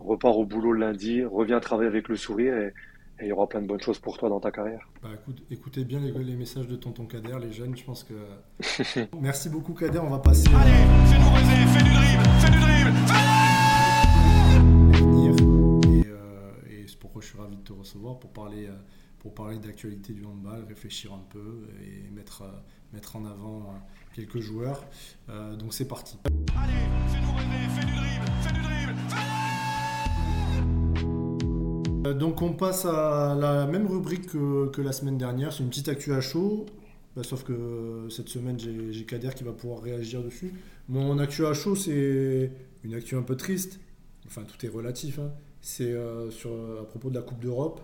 repars 0.00 0.38
au 0.38 0.46
boulot 0.46 0.72
le 0.72 0.80
lundi, 0.80 1.22
reviens 1.24 1.60
travailler 1.60 1.88
avec 1.88 2.08
le 2.08 2.16
sourire 2.16 2.56
et 2.56 2.72
et 3.22 3.26
il 3.26 3.28
y 3.28 3.32
aura 3.32 3.48
plein 3.48 3.62
de 3.62 3.66
bonnes 3.66 3.80
choses 3.80 4.00
pour 4.00 4.18
toi 4.18 4.28
dans 4.28 4.40
ta 4.40 4.50
carrière. 4.50 4.88
Bah, 5.02 5.10
écoutez 5.50 5.84
bien 5.84 6.00
les, 6.00 6.36
messages 6.36 6.66
de 6.66 6.74
tonton 6.76 7.06
Kader, 7.06 7.38
les 7.40 7.52
jeunes, 7.52 7.76
je 7.76 7.84
pense 7.84 8.04
que. 8.04 8.14
Merci 9.20 9.48
beaucoup 9.48 9.74
Kader, 9.74 10.00
on 10.00 10.10
va 10.10 10.18
passer. 10.18 10.48
Allez, 10.48 10.72
fais-nous 11.06 11.30
rêver, 11.30 11.66
fais 11.68 11.84
du 11.84 11.90
dribble, 11.90 12.24
fais 12.40 12.50
du 12.50 12.58
dribble, 12.58 12.92
Et, 16.68 16.82
et 16.82 16.86
c'est 16.88 16.98
pourquoi 16.98 17.22
je 17.22 17.28
suis 17.28 17.38
ravi 17.38 17.56
de 17.56 17.62
te 17.62 17.72
recevoir 17.72 18.18
pour 18.18 18.32
parler, 18.32 18.66
euh, 18.66 18.76
pour 19.20 19.34
parler 19.34 19.58
d'actualité 19.58 20.12
du 20.12 20.24
handball, 20.24 20.64
réfléchir 20.68 21.12
un 21.12 21.24
peu 21.30 21.68
et 21.80 22.10
mettre, 22.10 22.42
euh, 22.42 22.50
mettre 22.92 23.14
en 23.14 23.24
avant 23.24 23.60
euh, 23.60 23.78
quelques 24.14 24.40
joueurs. 24.40 24.84
donc 25.28 25.72
c'est 25.72 25.86
parti. 25.86 26.18
Allez, 26.56 26.72
fais-nous 27.06 27.32
rêver, 27.32 27.68
fais 27.68 27.86
du 27.86 27.92
dribble, 27.92 28.26
fais 28.42 28.52
du 28.52 28.60
dribble, 28.60 28.98
euh, 28.98 29.41
donc 32.02 32.42
on 32.42 32.52
passe 32.52 32.84
à 32.84 33.36
la 33.38 33.66
même 33.66 33.86
rubrique 33.86 34.26
que, 34.26 34.80
la 34.80 34.92
semaine 34.92 35.18
dernière, 35.18 35.52
c'est 35.52 35.62
une 35.62 35.68
petite 35.68 35.88
actu 35.88 36.12
à 36.12 36.20
chaud, 36.20 36.66
bah, 37.14 37.22
sauf 37.22 37.44
que 37.44 38.08
cette 38.10 38.28
semaine 38.28 38.58
j'ai 38.58 39.04
Kader 39.04 39.30
qui 39.36 39.44
va 39.44 39.52
pouvoir 39.52 39.82
réagir 39.82 40.22
dessus. 40.22 40.52
Mon 40.88 41.18
actu 41.18 41.46
à 41.46 41.54
chaud 41.54 41.76
c'est 41.76 42.50
une 42.82 42.94
actu 42.94 43.16
un 43.16 43.22
peu 43.22 43.36
triste, 43.36 43.78
enfin 44.26 44.42
tout 44.42 44.66
est 44.66 44.68
relatif, 44.68 45.20
hein. 45.20 45.30
c'est 45.60 45.92
euh, 45.92 46.28
à 46.80 46.84
propos 46.84 47.10
de 47.10 47.14
la 47.14 47.22
Coupe 47.22 47.40
d'Europe, 47.40 47.80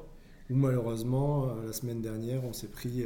où 0.51 0.57
malheureusement 0.57 1.45
euh, 1.45 1.67
la 1.67 1.73
semaine 1.73 2.01
dernière 2.01 2.45
on 2.45 2.53
s'est 2.53 2.69
pris, 2.69 3.05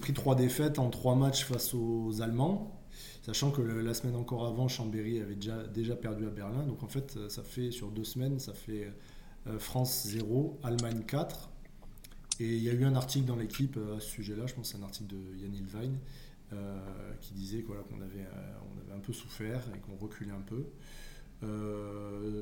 pris 0.00 0.12
trois 0.14 0.34
défaites 0.36 0.78
en 0.78 0.88
trois 0.88 1.16
matchs 1.16 1.44
face 1.44 1.74
aux 1.74 2.22
Allemands. 2.22 2.72
Sachant 3.20 3.50
que 3.50 3.60
la 3.60 3.92
semaine 3.92 4.14
encore 4.14 4.46
avant, 4.46 4.68
Chambéry 4.68 5.20
avait 5.20 5.34
déjà, 5.34 5.64
déjà 5.64 5.96
perdu 5.96 6.26
à 6.26 6.30
Berlin. 6.30 6.62
Donc 6.62 6.84
en 6.84 6.86
fait, 6.86 7.18
ça 7.28 7.42
fait 7.42 7.72
sur 7.72 7.90
deux 7.90 8.04
semaines, 8.04 8.38
ça 8.38 8.54
fait 8.54 8.84
euh, 8.84 8.90
France 9.58 10.06
0, 10.06 10.58
Allemagne 10.62 11.02
4. 11.06 11.50
Et 12.40 12.44
il 12.56 12.62
y 12.62 12.68
a 12.68 12.72
eu 12.72 12.84
un 12.84 12.96
article 12.96 13.26
dans 13.26 13.36
l'équipe 13.36 13.76
euh, 13.76 13.96
à 13.96 14.00
ce 14.00 14.08
sujet-là, 14.08 14.46
je 14.46 14.54
pense 14.54 14.70
c'est 14.72 14.78
un 14.78 14.82
article 14.82 15.14
de 15.14 15.36
Yann 15.38 15.54
Ilvain, 15.54 15.92
euh, 16.52 16.78
qui 17.22 17.32
disait 17.32 17.62
qu'on 17.62 17.74
avait, 17.74 18.26
on 18.74 18.80
avait 18.80 18.94
un 18.94 19.00
peu 19.00 19.12
souffert 19.12 19.62
et 19.74 19.78
qu'on 19.78 19.96
reculait 19.96 20.32
un 20.32 20.42
peu. 20.42 20.66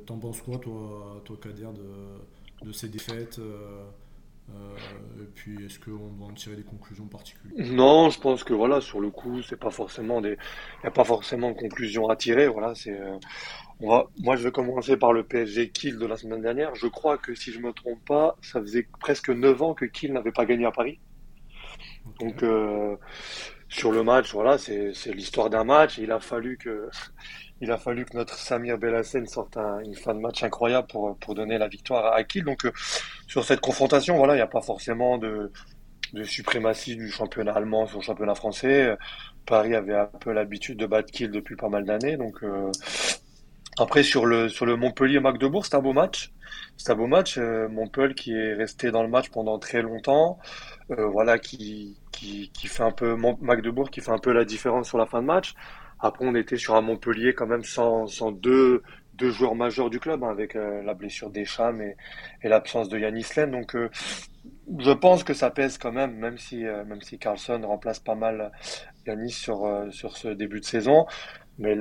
T'en 0.07 0.19
penses 0.19 0.41
quoi, 0.41 0.59
toi, 0.59 1.23
toi 1.25 1.37
Kader, 1.41 1.69
de, 1.75 2.67
de 2.67 2.73
ces 2.73 2.89
défaites 2.89 3.41
et 5.21 5.27
puis, 5.35 5.65
est-ce 5.65 5.79
qu'on 5.79 6.09
va 6.19 6.27
en 6.27 6.33
tirer 6.33 6.57
des 6.57 6.63
conclusions 6.63 7.07
particulières? 7.07 7.67
Non, 7.73 8.11
je 8.11 8.21
pense 8.21 8.45
que 8.45 8.53
voilà, 8.53 8.81
sur 8.81 9.01
le 9.01 9.11
coup, 9.11 9.41
c'est 9.43 9.57
pas 9.57 9.71
forcément 9.71 10.21
des, 10.21 10.37
a 10.83 10.91
pas 10.91 11.05
forcément 11.05 11.51
de 11.51 11.57
conclusion 11.57 12.09
à 12.11 12.17
tirer. 12.17 12.47
Voilà, 12.49 12.75
c'est, 12.75 12.99
moi, 13.81 14.37
je 14.37 14.45
vais 14.45 14.53
commencer 14.53 14.97
par 14.97 15.13
le 15.13 15.25
PSG 15.25 15.71
Kiel 15.71 15.99
de 15.99 16.07
la 16.07 16.17
semaine 16.17 16.41
dernière. 16.41 16.75
Je 16.75 16.87
crois 16.87 17.19
que 17.19 17.35
si 17.35 17.53
je 17.53 17.59
me 17.59 17.73
trompe 17.73 18.05
pas, 18.07 18.37
ça 18.41 18.61
faisait 18.61 18.87
presque 19.01 19.31
9 19.31 19.63
ans 19.63 19.75
que 19.75 19.85
Kiel 19.85 20.13
n'avait 20.13 20.33
pas 20.33 20.47
gagné 20.47 20.65
à 20.65 20.71
Paris. 20.71 21.01
Donc, 22.21 22.43
euh, 22.43 22.97
sur 23.69 23.93
le 23.93 24.05
match, 24.05 24.33
voilà, 24.33 24.59
c'est 24.59 24.93
l'histoire 25.13 25.51
d'un 25.51 25.65
match. 25.65 25.99
Il 25.99 26.13
a 26.13 26.21
fallu 26.21 26.57
que, 26.57 26.89
il 27.61 27.71
a 27.73 27.77
fallu 27.77 28.05
que 28.05 28.17
notre 28.17 28.39
Samir 28.39 28.79
Belhassen 28.79 29.27
sorte 29.27 29.57
une 29.57 29.97
fin 29.97 30.15
de 30.15 30.21
match 30.21 30.43
incroyable 30.43 30.87
pour, 30.89 31.17
pour 31.19 31.35
donner 31.35 31.59
la 31.59 31.69
victoire 31.69 32.15
à 32.15 32.23
Kiel. 32.25 32.45
Donc, 32.45 32.65
euh, 32.65 32.73
sur 33.27 33.45
cette 33.45 33.61
confrontation, 33.61 34.17
voilà, 34.17 34.35
il 34.35 34.37
n'y 34.37 34.43
a 34.43 34.47
pas 34.47 34.63
forcément 34.63 35.19
de, 35.19 35.51
de 36.13 36.23
suprématie 36.23 36.97
du 36.97 37.11
championnat 37.11 37.53
allemand 37.53 37.87
sur 37.87 37.99
le 37.99 38.05
championnat 38.05 38.35
français. 38.35 38.97
Paris 39.47 39.75
avait 39.75 39.95
un 39.97 40.07
peu 40.07 40.33
l'habitude 40.33 40.79
de 40.79 40.87
battre 40.87 41.11
Kiel 41.13 41.31
depuis 41.31 41.57
pas 41.57 41.69
mal 41.69 41.85
d'années. 41.85 42.17
Donc, 42.17 42.43
euh, 42.43 42.71
après, 43.79 44.03
sur 44.03 44.27
le, 44.27 44.49
sur 44.49 44.67
le 44.67 44.77
Montpellier-Magdebourg, 44.77 45.67
c'est 45.67 45.75
un 45.75 45.81
beau 45.81 45.93
match. 45.93 46.33
C'est 46.77 46.93
un 46.93 46.95
beau 46.95 47.07
match. 47.07 47.39
Euh, 47.39 47.69
Montpellier 47.69 48.15
qui 48.15 48.33
est 48.33 48.55
resté 48.55 48.91
dans 48.91 49.03
le 49.03 49.09
match 49.09 49.31
pendant 49.31 49.59
très 49.59 49.83
longtemps. 49.83 50.39
Euh, 50.91 51.07
voilà, 51.07 51.39
qui, 51.39 51.97
qui, 52.13 52.51
qui 52.53 52.69
fait 52.69 52.83
un 52.83 52.93
peu, 52.93 53.17
Magdebourg 53.41 53.91
qui 53.91 54.01
fait 54.01 54.13
un 54.13 54.19
peu 54.19 54.33
la 54.33 54.45
différence 54.45 54.89
sur 54.89 54.99
la 54.99 55.07
fin 55.07 55.23
de 55.23 55.27
match. 55.27 55.55
Après, 55.99 56.25
on 56.25 56.35
était 56.35 56.57
sur 56.57 56.75
un 56.75 56.83
Montpellier 56.83 57.35
quand 57.35 57.47
même 57.47 57.65
sans, 57.65 58.07
sans 58.07 58.31
deux, 58.31 58.83
deux 59.15 59.31
joueurs 59.31 59.55
majeurs 59.55 59.91
du 59.91 59.99
club, 59.99 60.23
hein, 60.23 60.31
avec 60.31 60.55
la 60.55 60.95
blessure 60.95 61.31
d'Echam 61.31 61.81
et, 61.81 61.97
et 62.43 62.49
l'absence 62.49 62.89
de 62.89 62.99
Yannis 62.99 63.27
Len. 63.37 63.51
Donc, 63.51 63.77
je 64.79 64.91
pense 64.91 65.25
que 65.25 65.33
ça 65.35 65.51
pèse 65.51 65.79
quand 65.79 65.93
même, 65.93 66.15
même 66.17 66.37
si, 66.37 66.65
même 66.65 67.01
si 67.01 67.19
Carlson 67.19 67.61
remplace 67.65 68.01
pas 68.01 68.17
mal 68.17 68.53
Yannis 69.07 69.33
sur, 69.33 69.87
sur 69.91 70.17
ce 70.17 70.29
début 70.29 70.61
de 70.61 70.65
saison. 70.65 71.07
Mais 71.59 71.75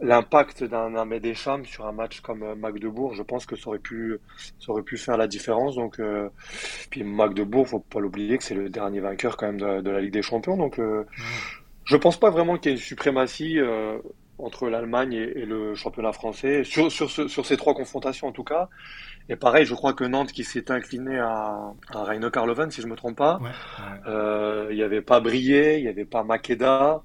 l'impact 0.00 0.64
d'un 0.64 1.04
Medesham 1.04 1.64
sur 1.64 1.86
un 1.86 1.92
match 1.92 2.20
comme 2.20 2.42
euh, 2.42 2.54
Magdebourg, 2.54 3.14
je 3.14 3.22
pense 3.22 3.46
que 3.46 3.56
ça 3.56 3.68
aurait 3.68 3.78
pu, 3.78 4.18
ça 4.58 4.72
aurait 4.72 4.82
pu 4.82 4.98
faire 4.98 5.16
la 5.16 5.26
différence. 5.26 5.76
Donc, 5.76 6.00
euh, 6.00 6.28
puis 6.90 7.02
Magdebourg, 7.02 7.66
faut 7.66 7.80
pas 7.80 8.00
l'oublier 8.00 8.36
que 8.38 8.44
c'est 8.44 8.54
le 8.54 8.68
dernier 8.68 9.00
vainqueur 9.00 9.36
quand 9.36 9.46
même 9.46 9.60
de, 9.60 9.90
la 9.90 10.00
Ligue 10.00 10.12
des 10.12 10.22
Champions. 10.22 10.56
Donc, 10.56 10.78
euh, 10.78 11.04
je 11.84 11.96
pense 11.96 12.18
pas 12.18 12.30
vraiment 12.30 12.58
qu'il 12.58 12.72
y 12.72 12.74
ait 12.74 12.76
une 12.76 12.82
suprématie 12.82 13.58
euh, 13.58 13.98
entre 14.38 14.68
l'Allemagne 14.68 15.14
et, 15.14 15.46
le 15.46 15.74
championnat 15.74 16.12
français 16.12 16.62
sur, 16.64 16.92
sur, 16.92 17.10
sur 17.10 17.46
ces 17.46 17.56
trois 17.56 17.74
confrontations 17.74 18.28
en 18.28 18.32
tout 18.32 18.44
cas. 18.44 18.68
Et 19.28 19.36
pareil, 19.36 19.64
je 19.64 19.74
crois 19.74 19.94
que 19.94 20.04
Nantes 20.04 20.30
qui 20.30 20.44
s'est 20.44 20.70
incliné 20.70 21.18
à, 21.18 21.72
à 21.88 22.04
Reino 22.04 22.30
Karloven, 22.30 22.70
si 22.70 22.82
je 22.82 22.86
me 22.86 22.96
trompe 22.96 23.16
pas, 23.16 23.40
il 24.06 24.76
n'y 24.76 24.82
avait 24.82 25.00
pas 25.00 25.20
Brié, 25.20 25.78
il 25.78 25.84
n'y 25.84 25.88
avait 25.88 26.04
pas 26.04 26.22
Makeda 26.22 27.02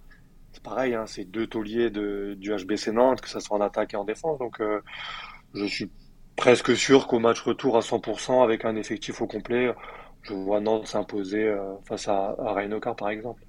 pareil, 0.63 0.93
hein, 0.93 1.05
c'est 1.07 1.25
deux 1.25 1.47
tauliers 1.47 1.89
du 1.89 2.55
HBC 2.55 2.91
Nantes, 2.91 3.21
que 3.21 3.29
ça 3.29 3.39
soit 3.39 3.57
en 3.57 3.61
attaque 3.61 3.93
et 3.93 3.97
en 3.97 4.05
défense. 4.05 4.39
Donc, 4.39 4.61
euh, 4.61 4.81
je 5.53 5.65
suis 5.65 5.89
presque 6.35 6.75
sûr 6.75 7.07
qu'au 7.07 7.19
match 7.19 7.41
retour 7.41 7.77
à 7.77 7.81
100% 7.81 8.43
avec 8.43 8.65
un 8.65 8.75
effectif 8.75 9.21
au 9.21 9.27
complet, 9.27 9.73
je 10.23 10.33
vois 10.33 10.59
Nantes 10.59 10.87
s'imposer 10.87 11.47
euh, 11.47 11.75
face 11.85 12.07
à, 12.07 12.35
à 12.39 12.93
par 12.93 13.09
exemple. 13.09 13.43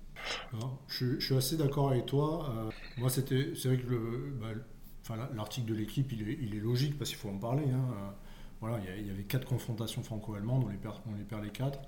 je, 0.88 1.18
suis 1.20 1.36
assez 1.36 1.56
d'accord 1.56 1.90
avec 1.90 2.06
toi. 2.06 2.50
Euh, 2.50 2.70
moi, 2.98 3.10
c'était, 3.10 3.54
c'est 3.54 3.68
vrai 3.68 3.78
que 3.78 4.32
bah, 4.40 5.16
l'article 5.34 5.68
de 5.68 5.74
l'équipe, 5.74 6.10
il 6.12 6.56
est, 6.56 6.60
logique 6.60 6.98
parce 6.98 7.10
qu'il 7.10 7.18
faut 7.18 7.28
en 7.28 7.38
parler. 7.38 7.64
Hein. 7.64 8.14
voilà, 8.60 8.78
il 8.98 9.06
y, 9.06 9.10
avait 9.10 9.24
quatre 9.24 9.46
confrontations 9.46 10.02
franco-allemandes, 10.02 10.64
on 10.64 10.68
les 10.68 10.76
perd, 10.76 10.96
on 11.06 11.14
les 11.14 11.24
perd 11.24 11.44
les 11.44 11.50
quatre. 11.50 11.80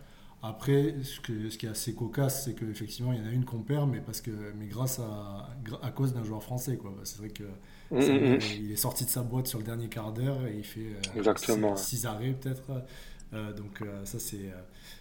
Après, 0.46 0.96
ce, 1.02 1.48
ce, 1.48 1.56
qui 1.56 1.64
est 1.64 1.70
assez 1.70 1.94
cocasse, 1.94 2.44
c'est 2.44 2.54
qu'effectivement, 2.54 3.14
il 3.14 3.18
y 3.18 3.22
en 3.22 3.26
a 3.26 3.30
une 3.30 3.46
qu'on 3.46 3.60
perd, 3.60 3.88
mais, 3.88 4.00
parce 4.00 4.20
que, 4.20 4.30
mais 4.58 4.66
grâce 4.66 4.98
à, 4.98 5.48
à 5.82 5.90
cause 5.90 6.12
d'un 6.12 6.22
joueur 6.22 6.42
français. 6.42 6.76
Quoi. 6.76 6.94
C'est 7.04 7.16
vrai 7.16 7.30
que 7.30 7.44
mm, 7.90 7.96
mm, 7.96 8.36
mm. 8.36 8.40
il 8.60 8.70
est 8.70 8.76
sorti 8.76 9.06
de 9.06 9.10
sa 9.10 9.22
boîte 9.22 9.46
sur 9.46 9.58
le 9.58 9.64
dernier 9.64 9.88
quart 9.88 10.12
d'heure 10.12 10.46
et 10.46 10.58
il 10.58 10.64
fait 10.64 10.96
euh, 11.16 11.76
six, 11.76 12.04
arrêts 12.04 12.36
peut-être. 12.38 12.84
Euh, 13.32 13.54
donc 13.54 13.80
euh, 13.80 14.04
ça, 14.04 14.18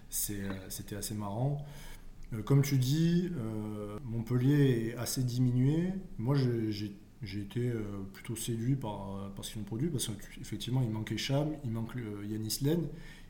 c'était 0.09 0.95
assez 0.95 1.13
marrant. 1.13 1.65
comme 2.45 2.61
tu 2.61 2.77
dis, 2.77 3.29
Montpellier 4.05 4.91
est 4.91 4.97
assez 4.97 5.23
diminué. 5.23 5.89
Moi, 6.19 6.37
j'ai 6.37 7.39
été 7.41 7.69
plutôt 8.13 8.37
séduit 8.37 8.77
par, 8.77 9.29
par 9.35 9.43
ce 9.43 9.51
qu'ils 9.51 9.61
ont 9.61 9.65
produit 9.65 9.89
parce 9.89 10.07
qu'effectivement, 10.07 10.81
il 10.81 10.89
manquait 10.89 11.17
Cham, 11.17 11.49
il 11.65 11.71
manque 11.71 11.95
Yanis 12.29 12.59
Len. 12.61 12.87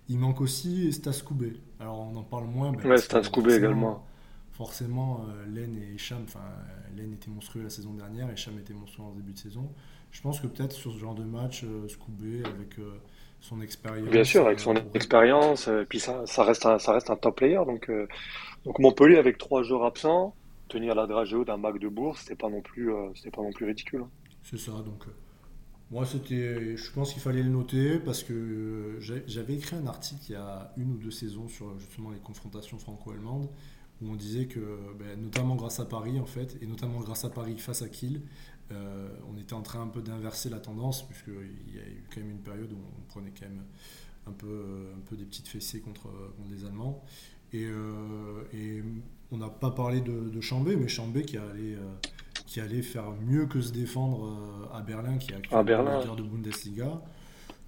Il 0.09 0.19
manque 0.19 0.41
aussi 0.41 0.91
Stas 0.91 1.21
Koubé. 1.25 1.53
Alors 1.83 1.99
on 1.99 2.15
en 2.15 2.23
parle 2.23 2.45
moins. 2.45 2.71
Ben, 2.71 2.91
ouais, 2.91 2.97
Stas 2.97 3.29
Koubé 3.29 3.55
également. 3.55 4.05
Forcément, 4.53 5.25
euh, 5.27 5.45
Len 5.53 5.77
et 5.77 5.97
Cham, 5.97 6.21
enfin, 6.23 6.39
Len 6.95 7.11
était 7.11 7.29
monstrueux 7.29 7.63
la 7.63 7.69
saison 7.69 7.93
dernière 7.93 8.29
et 8.31 8.37
Cham 8.37 8.57
était 8.57 8.73
monstrueux 8.73 9.05
en 9.05 9.11
début 9.11 9.33
de 9.33 9.37
saison. 9.37 9.69
Je 10.11 10.21
pense 10.21 10.39
que 10.39 10.47
peut-être 10.47 10.71
sur 10.71 10.93
ce 10.93 10.97
genre 10.97 11.15
de 11.15 11.23
match, 11.23 11.65
euh, 11.65 11.89
Skoubé, 11.89 12.41
avec 12.45 12.79
euh, 12.79 13.01
son 13.41 13.59
expérience. 13.61 14.09
Bien 14.09 14.23
sûr, 14.23 14.45
avec 14.45 14.61
son 14.61 14.75
expérience, 14.93 15.69
puis 15.89 15.99
ça, 15.99 16.25
ça, 16.25 16.43
reste 16.43 16.65
un, 16.65 16.79
ça 16.79 16.93
reste 16.93 17.09
un 17.09 17.17
top 17.17 17.35
player. 17.35 17.59
Donc, 17.65 17.91
donc 18.63 18.79
Montpellier, 18.79 19.17
avec 19.17 19.37
trois 19.37 19.63
joueurs 19.63 19.83
absents, 19.83 20.33
tenir 20.69 20.95
la 20.95 21.05
dragée 21.05 21.43
d'un 21.43 21.57
Mac 21.57 21.79
de 21.79 21.89
Bourg, 21.89 22.17
c'était 22.17 22.35
pas 22.35 22.47
non 22.47 22.61
plus, 22.61 22.93
c'était 23.15 23.31
pas 23.31 23.41
non 23.41 23.51
plus 23.51 23.65
ridicule. 23.65 24.03
Hein. 24.03 24.09
C'est 24.43 24.59
ça, 24.59 24.71
donc 24.71 25.03
moi, 25.93 26.07
c'était, 26.07 26.75
je 26.75 26.91
pense 26.91 27.13
qu'il 27.13 27.21
fallait 27.21 27.43
le 27.43 27.49
noter 27.49 27.99
parce 27.99 28.23
que 28.23 28.97
j'avais 29.27 29.53
écrit 29.53 29.75
un 29.75 29.85
article 29.85 30.23
il 30.29 30.31
y 30.31 30.35
a 30.35 30.73
une 30.75 30.93
ou 30.93 30.97
deux 30.97 31.11
saisons 31.11 31.47
sur 31.47 31.77
justement 31.79 32.09
les 32.09 32.17
confrontations 32.17 32.79
franco-allemandes 32.79 33.47
où 34.01 34.09
on 34.09 34.15
disait 34.15 34.47
que, 34.47 34.59
ben, 34.97 35.21
notamment 35.21 35.55
grâce 35.55 35.79
à 35.79 35.85
Paris 35.85 36.19
en 36.19 36.25
fait, 36.25 36.57
et 36.63 36.65
notamment 36.65 36.99
grâce 36.99 37.25
à 37.25 37.29
Paris 37.29 37.59
face 37.59 37.83
à 37.83 37.89
Kiel, 37.89 38.21
euh, 38.71 39.07
on 39.31 39.37
était 39.37 39.53
en 39.53 39.61
train 39.61 39.83
un 39.83 39.87
peu 39.87 40.01
d'inverser 40.01 40.49
la 40.49 40.59
tendance 40.59 41.07
puisqu'il 41.07 41.75
y 41.75 41.79
a 41.79 41.87
eu 41.87 42.03
quand 42.11 42.21
même 42.21 42.31
une 42.31 42.41
période 42.41 42.73
où 42.73 42.77
on 42.77 43.01
prenait 43.07 43.31
quand 43.39 43.45
même 43.45 43.63
un 44.25 44.31
peu, 44.31 44.87
un 44.97 45.01
peu 45.01 45.15
des 45.15 45.25
petites 45.25 45.47
fessées 45.47 45.79
contre, 45.79 46.09
les 46.49 46.65
Allemands. 46.65 47.03
Et, 47.53 47.67
euh, 47.67 48.81
on 49.31 49.37
n'a 49.37 49.49
pas 49.49 49.69
parlé 49.69 50.01
de, 50.01 50.41
Chambé, 50.41 50.75
mais 50.75 50.87
Chambé 50.87 51.21
qui 51.23 51.37
a 51.37 51.43
allé 51.43 51.75
euh, 51.75 51.93
qui 52.53 52.59
allait 52.59 52.83
faire 52.83 53.09
mieux 53.13 53.47
que 53.47 53.59
se 53.61 53.71
défendre 53.71 54.27
euh, 54.27 54.77
à 54.77 54.83
Berlin, 54.83 55.17
qui 55.17 55.31
est 55.31 55.37
actuellement 55.37 55.97
leader 55.99 56.15
de 56.15 56.21
Bundesliga. 56.21 57.01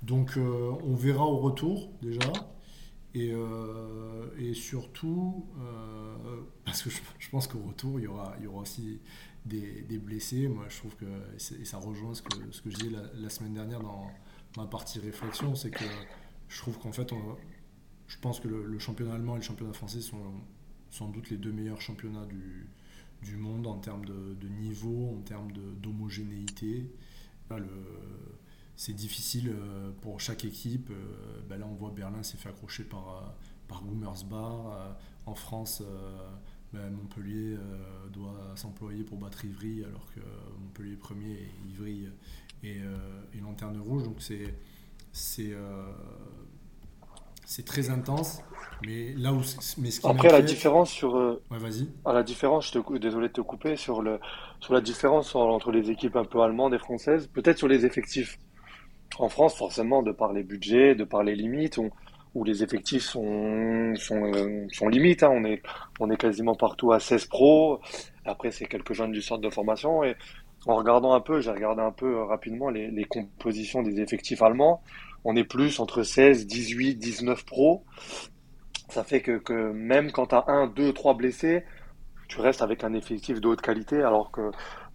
Donc 0.03 0.37
euh, 0.37 0.73
on 0.83 0.93
verra 0.93 1.25
au 1.25 1.37
retour 1.37 1.89
déjà. 2.03 2.31
Et, 3.15 3.31
euh, 3.33 4.27
et 4.37 4.53
surtout, 4.53 5.47
parce 6.65 6.83
que 6.83 6.91
je, 7.17 7.29
pense 7.31 7.47
qu'au 7.47 7.61
retour, 7.61 7.99
il 7.99 8.03
y, 8.03 8.07
aura, 8.07 8.35
il 8.37 8.43
y 8.43 8.47
aura 8.47 8.61
aussi 8.61 8.99
des, 9.43 9.81
des, 9.81 9.97
blessés. 9.97 10.47
Moi, 10.47 10.65
je 10.69 10.77
trouve 10.77 10.95
que, 10.97 11.05
et 11.59 11.65
ça 11.65 11.77
rejoint 11.77 12.13
ce 12.13 12.21
que, 12.21 12.35
ce 12.51 12.61
que 12.61 12.69
je 12.69 12.75
disais 12.75 12.95
la, 13.15 13.29
semaine 13.29 13.55
dernière 13.55 13.79
dans 13.79 14.11
ma 14.57 14.67
partie 14.67 14.99
réflexion, 14.99 15.55
c'est 15.55 15.71
que 15.71 15.85
je 16.47 16.59
trouve 16.59 16.77
qu'en 16.77 16.91
fait, 16.91 17.11
on, 17.11 17.37
je 18.07 18.17
pense 18.19 18.39
que 18.39 18.49
le, 18.49 18.65
le, 18.65 18.77
championnat 18.77 19.15
allemand 19.15 19.35
et 19.35 19.39
le 19.39 19.45
championnat 19.45 19.73
français 19.73 20.01
sont 20.01 20.33
sans 20.91 21.07
doute 21.07 21.31
les 21.31 21.37
deux 21.37 21.53
meilleurs 21.53 21.81
championnats 21.81 22.25
du, 22.25 22.67
du 23.23 23.37
monde 23.37 23.67
en 23.67 23.77
termes 23.77 24.05
de, 24.05 24.47
niveau, 24.47 25.15
en 25.17 25.21
termes 25.21 25.51
d'homogénéité. 25.81 26.91
C'est 28.75 28.93
difficile 28.93 29.49
euh, 29.49 29.91
pour 30.01 30.19
chaque 30.19 30.43
équipe. 30.43 30.89
Euh, 30.91 31.41
ben 31.47 31.57
là, 31.57 31.65
on 31.69 31.75
voit 31.75 31.91
Berlin 31.91 32.23
s'est 32.23 32.37
fait 32.37 32.49
accrocher 32.49 32.83
par, 32.83 33.07
euh, 33.09 33.21
par 33.67 33.83
Gummersbach. 33.83 34.97
En 35.25 35.33
France, 35.33 35.81
ben 36.71 36.91
Montpellier 36.91 37.57
doit 38.13 38.53
s'employer 38.55 39.03
pour 39.03 39.17
battre 39.17 39.43
Ivry, 39.43 39.83
alors 39.83 40.05
que 40.13 40.19
Montpellier 40.59 40.97
premier 40.97 41.31
et 41.31 41.49
Ivry 41.67 42.07
est 42.63 43.41
lanterne 43.41 43.79
rouge. 43.79 44.03
Donc 44.03 44.21
c'est 44.21 45.55
très 47.65 47.89
intense. 47.89 48.41
Mais 48.85 49.13
là 49.15 49.33
où, 49.33 49.41
mais 49.77 49.91
ce 49.91 50.05
Après, 50.05 50.29
la 50.29 50.41
différence 50.41 50.91
sur. 50.91 51.15
Euh, 51.15 51.41
ouais, 51.51 51.57
vas-y. 51.57 51.87
À 52.03 52.13
la 52.13 52.23
différence, 52.23 52.67
je 52.67 52.79
te, 52.79 52.97
désolé 52.97 53.29
de 53.29 53.33
te 53.33 53.41
couper, 53.41 53.75
sur, 53.75 54.01
le, 54.01 54.19
sur 54.59 54.73
la 54.73 54.81
différence 54.81 55.35
entre 55.35 55.71
les 55.71 55.91
équipes 55.91 56.15
un 56.15 56.25
peu 56.25 56.41
allemandes 56.41 56.73
et 56.73 56.79
françaises, 56.79 57.27
peut-être 57.27 57.57
sur 57.57 57.67
les 57.67 57.85
effectifs. 57.85 58.37
En 59.17 59.29
France, 59.29 59.55
forcément, 59.55 60.03
de 60.03 60.11
par 60.11 60.33
les 60.33 60.43
budgets, 60.43 60.93
de 60.95 61.05
par 61.05 61.23
les 61.23 61.35
limites, 61.35 61.79
où 62.33 62.43
les 62.43 62.63
effectifs 62.63 63.03
sont, 63.03 63.93
sont, 63.95 64.25
euh, 64.25 64.67
sont 64.71 64.89
limites. 64.89 65.23
Hein. 65.23 65.31
On, 65.31 65.45
est, 65.45 65.63
on 65.99 66.11
est 66.11 66.17
quasiment 66.17 66.55
partout 66.55 66.91
à 66.91 66.99
16 66.99 67.25
pros. 67.25 67.79
Après, 68.25 68.51
c'est 68.51 68.65
quelques 68.65 68.93
jeunes 68.93 69.13
du 69.13 69.21
centre 69.21 69.41
de 69.41 69.49
formation. 69.49 70.03
Et 70.03 70.15
en 70.67 70.75
regardant 70.75 71.13
un 71.13 71.21
peu, 71.21 71.39
j'ai 71.39 71.51
regardé 71.51 71.81
un 71.81 71.91
peu 71.91 72.17
euh, 72.17 72.25
rapidement 72.25 72.69
les, 72.69 72.91
les 72.91 73.05
compositions 73.05 73.83
des 73.83 74.01
effectifs 74.01 74.41
allemands 74.41 74.81
on 75.25 75.35
est 75.35 75.43
plus 75.43 75.79
entre 75.79 76.03
16, 76.03 76.45
18, 76.45 76.95
19 76.95 77.45
pros. 77.45 77.83
Ça 78.89 79.03
fait 79.03 79.21
que, 79.21 79.71
même 79.71 80.11
quand 80.11 80.27
tu 80.27 80.35
as 80.35 80.45
un, 80.47 80.67
deux, 80.67 80.93
trois 80.93 81.15
blessés, 81.15 81.63
tu 82.27 82.39
restes 82.39 82.61
avec 82.61 82.83
un 82.83 82.93
effectif 82.93 83.41
de 83.41 83.47
haute 83.47 83.61
qualité, 83.61 83.97
alors 83.97 84.31
que 84.31 84.51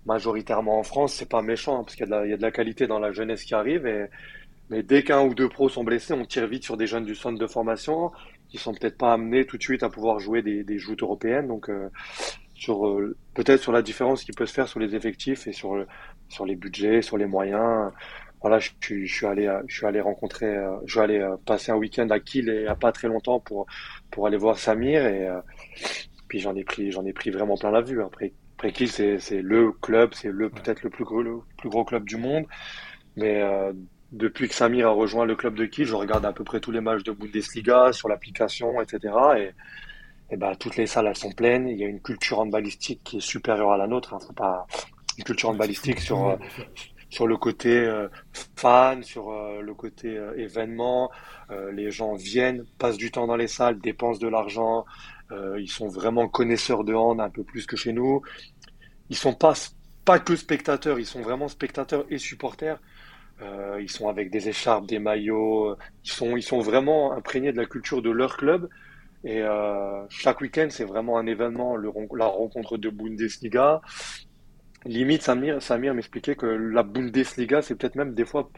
majoritairement 0.06 0.78
en 0.78 0.84
France, 0.84 1.14
c'est 1.14 1.28
pas 1.28 1.42
méchant, 1.42 1.80
hein, 1.80 1.84
parce 1.84 1.96
qu'il 1.96 2.08
y, 2.08 2.12
a 2.12 2.36
de 2.36 2.42
la 2.42 2.52
qualité 2.52 2.86
dans 2.86 3.00
la 3.00 3.12
jeunesse 3.12 3.42
qui 3.42 3.54
arrive. 3.54 3.82
Mais 4.70 4.84
dès 4.84 5.02
qu'un 5.02 5.22
ou 5.22 5.34
deux 5.34 5.48
pros 5.48 5.68
sont 5.68 5.82
blessés, 5.82 6.14
on 6.14 6.24
tire 6.24 6.46
vite 6.46 6.62
sur 6.62 6.76
des 6.76 6.86
jeunes 6.86 7.04
du 7.04 7.16
centre 7.16 7.38
de 7.38 7.46
formation 7.46 8.12
qui 8.48 8.58
sont 8.58 8.72
peut-être 8.72 8.96
pas 8.96 9.12
amenés 9.12 9.44
tout 9.44 9.58
de 9.58 9.62
suite 9.62 9.82
à 9.82 9.90
pouvoir 9.90 10.20
jouer 10.20 10.42
des, 10.42 10.78
joutes 10.78 11.02
européennes. 11.02 11.48
Donc, 11.48 11.68
euh, 11.68 11.90
euh, 12.68 13.16
peut-être 13.34 13.60
sur 13.60 13.72
la 13.72 13.82
différence 13.82 14.22
qui 14.22 14.32
peut 14.32 14.46
se 14.46 14.52
faire 14.52 14.68
sur 14.68 14.78
les 14.78 14.94
effectifs 14.94 15.48
et 15.48 15.52
sur 15.52 15.74
les 16.46 16.54
budgets, 16.56 17.02
sur 17.02 17.16
les 17.18 17.26
moyens 17.26 17.90
voilà, 18.40 18.58
je, 18.58 18.70
je, 18.80 19.04
suis 19.04 19.26
allé, 19.26 19.52
je 19.66 19.76
suis 19.76 19.86
allé 19.86 20.00
rencontrer, 20.00 20.46
euh, 20.46 20.76
je 20.86 20.92
suis 20.92 21.00
allé 21.00 21.18
euh, 21.18 21.36
passer 21.44 21.72
un 21.72 21.76
week-end 21.76 22.08
à 22.10 22.20
Kiel 22.20 22.46
il 22.46 22.62
n'y 22.62 22.66
a 22.66 22.74
pas 22.74 22.92
très 22.92 23.08
longtemps 23.08 23.38
pour 23.38 23.66
pour 24.10 24.26
aller 24.26 24.38
voir 24.38 24.58
Samir 24.58 25.06
et 25.06 25.28
euh, 25.28 25.40
puis 26.28 26.40
j'en 26.40 26.54
ai 26.56 26.64
pris, 26.64 26.90
j'en 26.90 27.04
ai 27.04 27.12
pris 27.12 27.30
vraiment 27.30 27.56
plein 27.56 27.70
la 27.70 27.82
vue. 27.82 28.02
Après, 28.02 28.32
après 28.56 28.72
Kiel, 28.72 28.88
c'est 28.88 29.18
c'est 29.18 29.42
le 29.42 29.72
club, 29.72 30.14
c'est 30.14 30.30
le 30.30 30.48
peut-être 30.48 30.82
le 30.82 30.90
plus 30.90 31.04
gros 31.04 31.22
le 31.22 31.40
plus 31.58 31.68
gros 31.68 31.84
club 31.84 32.04
du 32.04 32.16
monde, 32.16 32.46
mais 33.16 33.42
depuis 34.12 34.48
que 34.48 34.54
Samir 34.54 34.88
a 34.88 34.90
rejoint 34.90 35.26
le 35.26 35.36
club 35.36 35.54
de 35.54 35.66
Kiel, 35.66 35.86
je 35.86 35.94
regarde 35.94 36.24
à 36.24 36.32
peu 36.32 36.44
près 36.44 36.60
tous 36.60 36.70
les 36.70 36.80
matchs 36.80 37.02
de 37.04 37.12
Bundesliga 37.12 37.92
sur 37.92 38.08
l'application, 38.08 38.80
etc. 38.80 39.14
Et, 39.38 39.50
et 40.32 40.36
ben 40.36 40.54
toutes 40.54 40.76
les 40.76 40.86
salles 40.86 41.08
elles 41.08 41.16
sont 41.16 41.32
pleines. 41.32 41.68
Il 41.68 41.78
y 41.78 41.84
a 41.84 41.88
une 41.88 42.00
culture 42.00 42.40
en 42.40 42.46
balistique 42.46 43.02
qui 43.04 43.18
est 43.18 43.20
supérieure 43.20 43.72
à 43.72 43.76
la 43.76 43.86
nôtre. 43.86 44.14
Hein. 44.14 44.18
Faut 44.26 44.32
pas 44.32 44.66
une 45.18 45.24
culture 45.24 45.50
en 45.50 45.54
balistique 45.54 46.00
sur 46.00 46.38
sur 47.10 47.26
le 47.26 47.36
côté 47.36 47.76
euh, 47.76 48.08
fan, 48.56 49.02
sur 49.02 49.30
euh, 49.30 49.60
le 49.60 49.74
côté 49.74 50.16
euh, 50.16 50.32
événement. 50.38 51.10
les 51.72 51.90
gens 51.90 52.14
viennent, 52.14 52.64
passent 52.78 52.96
du 52.96 53.10
temps 53.10 53.26
dans 53.26 53.36
les 53.36 53.48
salles, 53.48 53.80
dépensent 53.80 54.20
de 54.20 54.28
l'argent. 54.28 54.84
ils 55.58 55.70
sont 55.70 55.88
vraiment 55.88 56.28
connaisseurs 56.28 56.84
de 56.84 56.94
hand 56.94 57.20
un 57.20 57.30
peu 57.30 57.42
plus 57.42 57.66
que 57.66 57.76
chez 57.76 57.92
nous. 57.92 58.22
Ils 59.10 59.16
sont 59.16 59.34
pas 59.34 59.54
pas 60.04 60.18
que 60.20 60.36
spectateurs, 60.36 60.98
ils 60.98 61.06
sont 61.06 61.22
vraiment 61.22 61.48
spectateurs 61.48 62.04
et 62.08 62.18
supporters. 62.18 62.78
ils 63.80 63.90
sont 63.90 64.08
avec 64.08 64.30
des 64.30 64.48
écharpes, 64.48 64.86
des 64.86 65.00
maillots. 65.00 65.76
Ils 66.04 66.10
sont, 66.10 66.36
ils 66.36 66.42
sont 66.42 66.60
vraiment 66.60 67.12
imprégnés 67.12 67.52
de 67.52 67.58
la 67.58 67.66
culture 67.66 68.00
de 68.00 68.10
leur 68.10 68.36
club. 68.36 68.68
Et 69.24 69.42
chaque 70.08 70.40
week-end, 70.40 70.68
c'est 70.70 70.84
vraiment 70.84 71.18
un 71.18 71.26
événement, 71.26 71.76
la 71.76 72.26
rencontre 72.26 72.78
de 72.78 72.90
Bundesliga. 72.90 73.80
Limite, 74.86 75.22
Samir, 75.22 75.62
Samir 75.62 75.94
m'expliquait 75.94 76.36
que 76.36 76.46
la 76.46 76.82
Bundesliga, 76.82 77.62
c'est 77.62 77.74
peut-être 77.74 77.96
même 77.96 78.14
des 78.14 78.24
fois, 78.24 78.50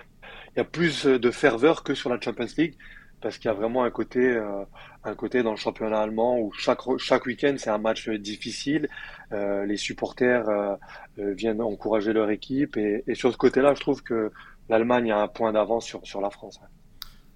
il 0.55 0.59
y 0.59 0.61
a 0.61 0.65
plus 0.65 1.07
de 1.07 1.31
ferveur 1.31 1.83
que 1.83 1.95
sur 1.95 2.11
la 2.11 2.21
Champions 2.21 2.47
League 2.57 2.77
parce 3.23 3.39
qu'il 3.39 3.47
y 3.47 3.51
a 3.51 3.55
vraiment 3.55 3.85
un 3.85 3.91
côté, 3.91 4.21
euh, 4.21 4.65
un 5.05 5.15
côté 5.15 5.43
dans 5.43 5.53
le 5.53 5.57
championnat 5.57 6.01
allemand 6.01 6.39
où 6.39 6.53
chaque, 6.53 6.81
chaque 6.99 7.25
week-end 7.25 7.55
c'est 7.57 7.71
un 7.71 7.79
match 7.79 8.09
difficile. 8.11 8.89
Euh, 9.33 9.65
les 9.65 9.77
supporters 9.77 10.49
euh, 10.49 10.77
viennent 11.17 11.63
encourager 11.63 12.13
leur 12.13 12.29
équipe 12.31 12.77
et, 12.77 13.03
sur 13.15 13.33
ce 13.33 13.39
côté-là, 13.39 13.75
je 13.75 13.81
trouve 13.81 14.03
que 14.03 14.33
l'Allemagne 14.69 15.13
a 15.13 15.23
un 15.23 15.29
point 15.29 15.53
d'avance 15.53 15.87
sur, 15.87 16.05
sur 16.07 16.21
la 16.21 16.31
France. 16.31 16.61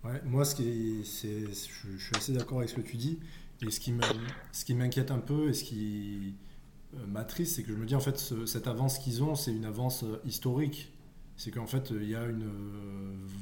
Ouais, 0.04 0.20
moi, 0.24 0.44
c'est, 0.44 0.62
je, 0.62 1.98
suis 1.98 2.16
assez 2.16 2.32
d'accord 2.32 2.58
avec 2.58 2.70
ce 2.70 2.74
que 2.74 2.80
tu 2.80 2.96
dis. 2.96 3.18
Et 3.66 3.70
ce 3.70 3.80
qui 3.80 4.74
m'inquiète 4.74 5.10
un 5.10 5.18
peu 5.18 5.48
et 5.48 5.54
ce 5.54 5.64
qui 5.64 6.34
m'attriste, 7.08 7.56
c'est 7.56 7.62
que 7.62 7.72
je 7.72 7.76
me 7.76 7.86
dis 7.86 7.94
en 7.94 8.00
fait, 8.00 8.18
cette 8.46 8.66
avance 8.66 8.98
qu'ils 8.98 9.22
ont, 9.22 9.34
c'est 9.34 9.52
une 9.52 9.64
avance 9.64 10.04
historique. 10.24 10.92
C'est 11.36 11.50
qu'en 11.50 11.66
fait, 11.66 11.90
il 11.90 12.08
y 12.08 12.14
a 12.14 12.24
une 12.24 12.50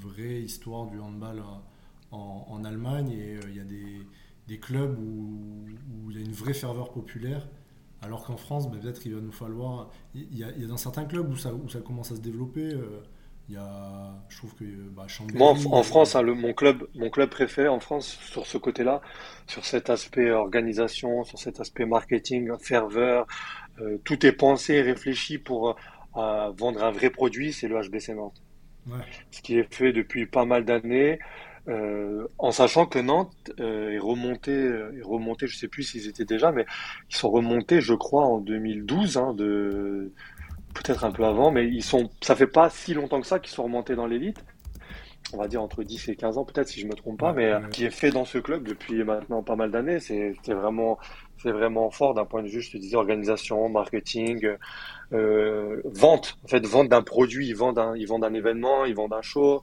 vraie 0.02 0.42
histoire 0.42 0.86
du 0.86 0.98
handball 0.98 1.42
en, 2.10 2.64
Allemagne 2.64 3.10
et 3.10 3.36
euh, 3.36 3.40
il 3.48 3.56
y 3.56 3.60
a 3.60 3.64
des, 3.64 4.58
clubs 4.58 4.98
où, 4.98 5.66
il 6.10 6.16
y 6.16 6.22
a 6.22 6.24
une 6.24 6.32
vraie 6.32 6.54
ferveur 6.54 6.92
populaire. 6.92 7.46
Alors 8.02 8.24
qu'en 8.24 8.36
France, 8.36 8.70
ben, 8.70 8.78
peut-être 8.78 9.06
il 9.06 9.14
va 9.14 9.20
nous 9.20 9.32
falloir. 9.32 9.90
Il 10.14 10.36
y, 10.36 10.44
a, 10.44 10.52
dans 10.66 10.76
certains 10.76 11.04
clubs 11.04 11.28
où 11.30 11.36
ça, 11.36 11.52
commence 11.84 12.12
à 12.12 12.16
se 12.16 12.20
développer. 12.20 12.72
Euh, 12.72 13.00
il 13.48 13.54
y 13.54 13.58
a, 13.58 14.14
je 14.28 14.38
trouve 14.38 14.54
que 14.54 14.64
bah, 14.64 15.06
Moi, 15.34 15.50
en, 15.50 15.82
France, 15.82 16.16
hein, 16.16 16.22
le, 16.22 16.34
mon 16.34 16.54
club, 16.54 16.86
mon 16.94 17.10
club 17.10 17.28
préféré 17.28 17.68
en 17.68 17.78
France, 17.78 18.18
sur 18.22 18.46
ce 18.46 18.56
côté-là, 18.56 19.02
sur 19.46 19.64
cet 19.66 19.90
aspect 19.90 20.30
organisation, 20.30 21.24
sur 21.24 21.38
cet 21.38 21.60
aspect 21.60 21.84
marketing, 21.84 22.50
ferveur, 22.58 23.26
euh, 23.80 23.98
tout 24.04 24.24
est 24.24 24.32
pensé 24.32 24.74
et 24.74 24.82
réfléchi 24.82 25.38
pour 25.38 25.76
vendre 26.14 26.82
un 26.82 26.92
vrai 26.92 27.10
produit, 27.10 27.52
c'est 27.52 27.66
le 27.66 27.80
HBC 27.80 28.14
Nantes. 28.14 28.40
Ce 29.30 29.42
qui 29.42 29.58
est 29.58 29.74
fait 29.74 29.92
depuis 29.92 30.26
pas 30.26 30.44
mal 30.44 30.64
d'années. 30.64 31.18
Euh, 31.66 32.28
en 32.36 32.52
sachant 32.52 32.84
que 32.84 32.98
Nantes 32.98 33.50
euh, 33.58 33.90
est 33.90 33.98
remonté, 33.98 34.52
est 34.52 35.02
remonté, 35.02 35.46
je 35.46 35.56
sais 35.56 35.68
plus 35.68 35.82
s'ils 35.82 36.08
étaient 36.08 36.26
déjà, 36.26 36.52
mais 36.52 36.66
ils 37.10 37.16
sont 37.16 37.30
remontés, 37.30 37.80
je 37.80 37.94
crois, 37.94 38.26
en 38.26 38.38
2012, 38.38 39.16
hein, 39.16 39.32
de 39.32 40.12
peut-être 40.74 41.04
un 41.04 41.12
peu 41.12 41.24
avant, 41.24 41.50
mais 41.50 41.66
ils 41.66 41.82
sont, 41.82 42.10
ça 42.20 42.36
fait 42.36 42.46
pas 42.46 42.68
si 42.70 42.94
longtemps 42.94 43.20
que 43.20 43.26
ça 43.26 43.38
qu'ils 43.38 43.52
sont 43.52 43.64
remontés 43.64 43.96
dans 43.96 44.06
l'élite. 44.06 44.44
On 45.32 45.38
va 45.38 45.48
dire 45.48 45.62
entre 45.62 45.82
10 45.82 46.10
et 46.10 46.16
15 46.16 46.38
ans, 46.38 46.44
peut-être 46.44 46.68
si 46.68 46.80
je 46.80 46.86
me 46.86 46.92
trompe 46.92 47.18
pas, 47.18 47.32
mais 47.32 47.52
qui 47.72 47.84
est 47.84 47.90
fait 47.90 48.10
dans 48.10 48.24
ce 48.24 48.38
club 48.38 48.68
depuis 48.68 49.02
maintenant 49.02 49.42
pas 49.42 49.56
mal 49.56 49.70
d'années. 49.70 49.98
C'est 49.98 50.34
vraiment, 50.48 50.98
c'est 51.42 51.50
vraiment 51.50 51.90
fort 51.90 52.14
d'un 52.14 52.26
point 52.26 52.42
de 52.42 52.48
vue, 52.48 52.60
je 52.60 52.70
te 52.70 52.76
disais, 52.76 52.96
organisation, 52.96 53.68
marketing, 53.68 54.46
euh, 55.12 55.80
vente. 55.84 56.36
En 56.44 56.48
fait, 56.48 56.64
vente 56.66 56.88
d'un 56.88 57.02
produit, 57.02 57.48
ils 57.48 57.56
vendent 57.56 57.78
un, 57.78 57.96
ils 57.96 58.06
vendent 58.06 58.24
un 58.24 58.34
événement, 58.34 58.84
ils 58.84 58.94
vendent 58.94 59.14
un 59.14 59.22
show. 59.22 59.62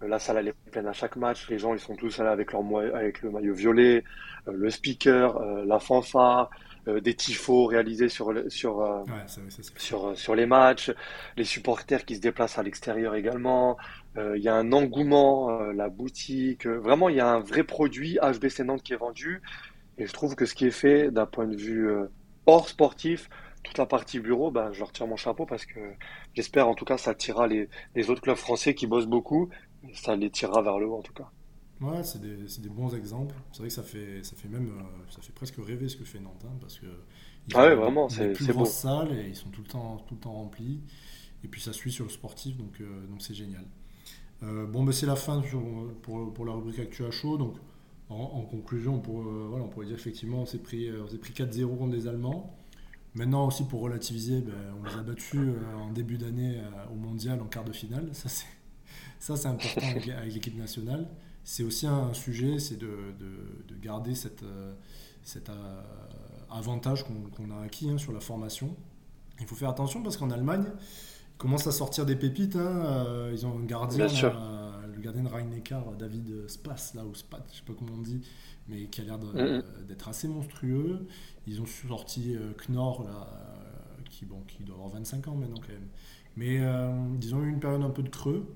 La 0.00 0.18
salle 0.18 0.38
elle 0.38 0.48
est 0.48 0.70
pleine 0.70 0.86
à 0.86 0.92
chaque 0.92 1.16
match. 1.16 1.48
Les 1.48 1.58
gens 1.58 1.74
ils 1.74 1.80
sont 1.80 1.96
tous 1.96 2.18
là 2.18 2.30
avec 2.30 2.52
leur 2.52 2.62
avec 2.94 3.22
le 3.22 3.30
maillot 3.30 3.54
violet, 3.54 4.04
euh, 4.46 4.52
le 4.52 4.70
speaker, 4.70 5.36
euh, 5.36 5.64
la 5.64 5.80
fanfare, 5.80 6.50
euh, 6.86 7.00
des 7.00 7.14
tifos 7.14 7.66
réalisés 7.66 8.08
sur 8.08 8.32
sur 8.48 9.04
sur 9.76 10.16
sur 10.16 10.34
les 10.34 10.46
matchs, 10.46 10.92
les 11.36 11.44
supporters 11.44 12.04
qui 12.04 12.16
se 12.16 12.20
déplacent 12.20 12.58
à 12.58 12.62
l'extérieur 12.62 13.14
également. 13.14 13.76
Il 14.16 14.42
y 14.42 14.48
a 14.48 14.54
un 14.54 14.72
engouement, 14.72 15.60
la 15.60 15.88
boutique. 15.88 16.66
vraiment 16.66 17.08
il 17.08 17.14
y 17.14 17.20
a 17.20 17.28
un 17.28 17.38
vrai 17.38 17.62
produit 17.62 18.18
HBC 18.20 18.64
Nantes 18.64 18.82
qui 18.82 18.92
est 18.92 18.96
vendu. 18.96 19.42
Et 19.96 20.06
je 20.06 20.12
trouve 20.12 20.34
que 20.34 20.44
ce 20.44 20.56
qui 20.56 20.66
est 20.66 20.72
fait 20.72 21.12
d'un 21.12 21.26
point 21.26 21.46
de 21.46 21.54
vue 21.54 21.88
hors 22.46 22.68
sportif, 22.68 23.30
toute 23.62 23.78
la 23.78 23.86
partie 23.86 24.18
bureau, 24.18 24.50
ben, 24.50 24.72
je 24.72 24.80
leur 24.80 24.90
tire 24.90 25.06
mon 25.06 25.16
chapeau 25.16 25.46
parce 25.46 25.66
que 25.66 25.78
j'espère 26.34 26.66
en 26.68 26.74
tout 26.74 26.84
cas 26.84 26.98
ça 26.98 27.14
tirera 27.14 27.46
les, 27.46 27.68
les 27.94 28.10
autres 28.10 28.22
clubs 28.22 28.36
français 28.36 28.74
qui 28.74 28.88
bossent 28.88 29.06
beaucoup 29.06 29.50
ça 29.94 30.16
les 30.16 30.30
tirera 30.30 30.62
vers 30.62 30.78
le 30.78 30.86
haut 30.86 30.98
en 30.98 31.02
tout 31.02 31.12
cas. 31.12 31.30
Ouais, 31.80 32.02
c'est 32.02 32.20
des, 32.20 32.36
des, 32.60 32.68
bons 32.68 32.94
exemples. 32.94 33.36
C'est 33.52 33.60
vrai 33.60 33.68
que 33.68 33.74
ça 33.74 33.84
fait, 33.84 34.24
ça 34.24 34.34
fait 34.36 34.48
même, 34.48 34.68
euh, 34.68 34.82
ça 35.10 35.22
fait 35.22 35.32
presque 35.32 35.54
rêver 35.58 35.88
ce 35.88 35.96
que 35.96 36.04
fait 36.04 36.18
Nantes, 36.18 36.44
hein, 36.44 36.56
parce 36.60 36.78
que 36.78 36.86
ah 37.54 37.66
ouais, 37.66 37.74
vraiment, 37.74 38.08
c'est 38.08 38.32
plus 38.32 38.48
grosses 38.48 38.72
salles 38.72 39.12
et 39.12 39.28
ils 39.28 39.36
sont 39.36 39.48
tout 39.48 39.62
le 39.62 39.68
temps, 39.68 39.96
tout 40.06 40.14
le 40.14 40.20
temps 40.20 40.32
remplis. 40.32 40.80
Et 41.44 41.48
puis 41.48 41.60
ça 41.60 41.72
suit 41.72 41.92
sur 41.92 42.04
le 42.04 42.10
sportif, 42.10 42.56
donc 42.56 42.80
euh, 42.80 43.06
donc 43.06 43.22
c'est 43.22 43.34
génial. 43.34 43.64
Euh, 44.42 44.66
bon, 44.66 44.82
mais 44.82 44.92
c'est 44.92 45.06
la 45.06 45.16
fin 45.16 45.42
pour, 46.02 46.32
pour, 46.34 46.44
la 46.44 46.52
rubrique 46.52 46.80
Actu 46.80 47.04
à 47.04 47.10
chaud. 47.10 47.38
Donc 47.38 47.56
en, 48.10 48.42
conclusion, 48.42 48.96
on 48.96 49.00
pourrait, 49.00 49.24
voilà, 49.48 49.64
on 49.64 49.68
pourrait 49.68 49.86
dire 49.86 49.96
effectivement 49.96 50.42
on 50.42 50.46
s'est 50.46 50.58
pris, 50.58 50.88
on 50.90 51.16
pris 51.16 51.32
4-0 51.32 51.78
contre 51.78 51.94
les 51.94 52.06
Allemands. 52.08 52.56
Maintenant 53.14 53.46
aussi 53.46 53.64
pour 53.64 53.80
relativiser, 53.80 54.40
ben, 54.40 54.54
on 54.80 54.84
les 54.84 54.94
a 54.94 55.02
battus 55.02 55.48
en 55.76 55.92
début 55.92 56.18
d'année 56.18 56.60
au 56.92 56.96
mondial 56.96 57.40
en 57.40 57.46
quart 57.46 57.64
de 57.64 57.72
finale. 57.72 58.08
Ça 58.12 58.28
c'est 58.28 58.46
ça, 59.18 59.36
c'est 59.36 59.48
important 59.48 59.86
avec, 59.86 60.06
l'équipe 60.32 60.56
nationale. 60.56 61.08
C'est 61.50 61.62
aussi 61.62 61.86
un 61.86 62.12
sujet, 62.12 62.58
c'est 62.58 62.76
de, 62.76 63.14
de, 63.18 63.74
garder 63.80 64.12
euh, 64.42 64.74
cet 65.22 65.48
euh, 65.48 65.82
avantage 66.50 67.06
qu'on 67.06 67.50
a 67.50 67.62
acquis 67.62 67.88
hein, 67.88 67.96
sur 67.96 68.12
la 68.12 68.20
formation. 68.20 68.76
Il 69.40 69.46
faut 69.46 69.54
faire 69.54 69.70
attention 69.70 70.02
parce 70.02 70.18
qu'en 70.18 70.30
Allemagne, 70.30 70.66
ils 70.66 71.38
commencent 71.38 71.66
à 71.66 71.72
sortir 71.72 72.04
des 72.04 72.16
pépites. 72.16 72.54
Hein. 72.54 72.84
Euh, 72.84 73.30
ils 73.32 73.46
ont 73.46 73.58
un 73.58 73.64
gardien, 73.64 74.08
le 74.08 75.00
gardien 75.00 75.22
de 75.22 75.28
Rhein-Neckar, 75.28 75.92
David 75.92 76.50
Spass, 76.50 76.92
là, 76.92 77.06
ou 77.06 77.14
Spat, 77.14 77.42
je 77.50 77.56
sais 77.56 77.64
pas 77.64 77.72
comment 77.72 77.94
on 77.94 78.02
dit, 78.02 78.20
mais 78.68 78.84
qui 78.88 79.00
a 79.00 79.04
l'air 79.04 79.18
d'être 79.18 80.08
assez 80.10 80.28
monstrueux. 80.28 81.06
Ils 81.46 81.62
ont 81.62 81.66
sorti 81.66 82.36
Knorr, 82.68 83.04
là, 83.04 83.26
qui, 84.10 84.26
bon, 84.26 84.42
qui 84.46 84.64
doit 84.64 84.74
avoir 84.74 84.90
25 84.90 85.28
ans 85.28 85.34
maintenant 85.34 85.62
quand 85.62 85.72
même. 85.72 85.88
Mais 86.36 86.60
ils 87.22 87.34
ont 87.34 87.42
eu 87.42 87.48
une 87.48 87.58
période 87.58 87.80
un 87.82 87.90
peu 87.90 88.02
de 88.02 88.10
creux. 88.10 88.46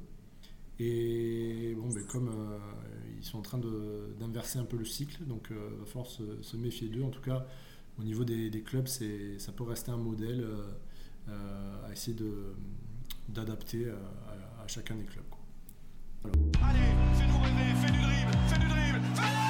Et 0.78 1.74
bon, 1.76 1.88
ben, 1.88 2.04
comme 2.06 2.28
euh, 2.28 2.58
ils 3.18 3.24
sont 3.24 3.38
en 3.38 3.42
train 3.42 3.60
d'inverser 4.18 4.58
un 4.58 4.64
peu 4.64 4.76
le 4.76 4.84
cycle, 4.84 5.22
donc 5.24 5.48
il 5.50 5.56
euh, 5.56 5.68
va 5.80 5.86
falloir 5.86 6.06
se, 6.06 6.56
méfier 6.56 6.88
d'eux. 6.88 7.02
En 7.02 7.10
tout 7.10 7.20
cas, 7.20 7.46
au 7.98 8.04
niveau 8.04 8.24
des, 8.24 8.62
clubs, 8.62 8.88
ça 8.88 9.52
peut 9.52 9.64
rester 9.64 9.90
un 9.90 9.96
modèle 9.96 10.46
euh, 11.28 11.86
à 11.86 11.92
essayer 11.92 12.16
d'adapter 13.28 13.88
à, 13.88 14.66
chacun 14.66 14.94
des 14.94 15.04
clubs. 15.04 15.24
Allez, 16.24 16.78
fais-nous 17.14 17.38
rêver, 17.40 17.74
fais 17.80 17.92
du 17.92 18.00
dribble, 18.00 18.38
fais 18.48 18.58
du 18.58 18.68
dribble 18.68 19.41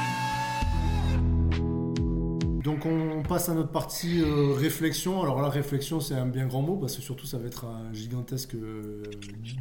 donc 2.62 2.86
on 2.86 3.22
passe 3.22 3.48
à 3.48 3.54
notre 3.54 3.72
partie 3.72 4.22
euh, 4.22 4.52
réflexion. 4.54 5.22
Alors 5.22 5.42
la 5.42 5.48
réflexion 5.48 6.00
c'est 6.00 6.14
un 6.14 6.26
bien 6.26 6.46
grand 6.46 6.62
mot 6.62 6.76
parce 6.76 6.96
que 6.96 7.02
surtout 7.02 7.26
ça 7.26 7.38
va 7.38 7.46
être 7.46 7.64
un 7.64 7.92
gigantesque 7.92 8.54
euh, 8.54 9.02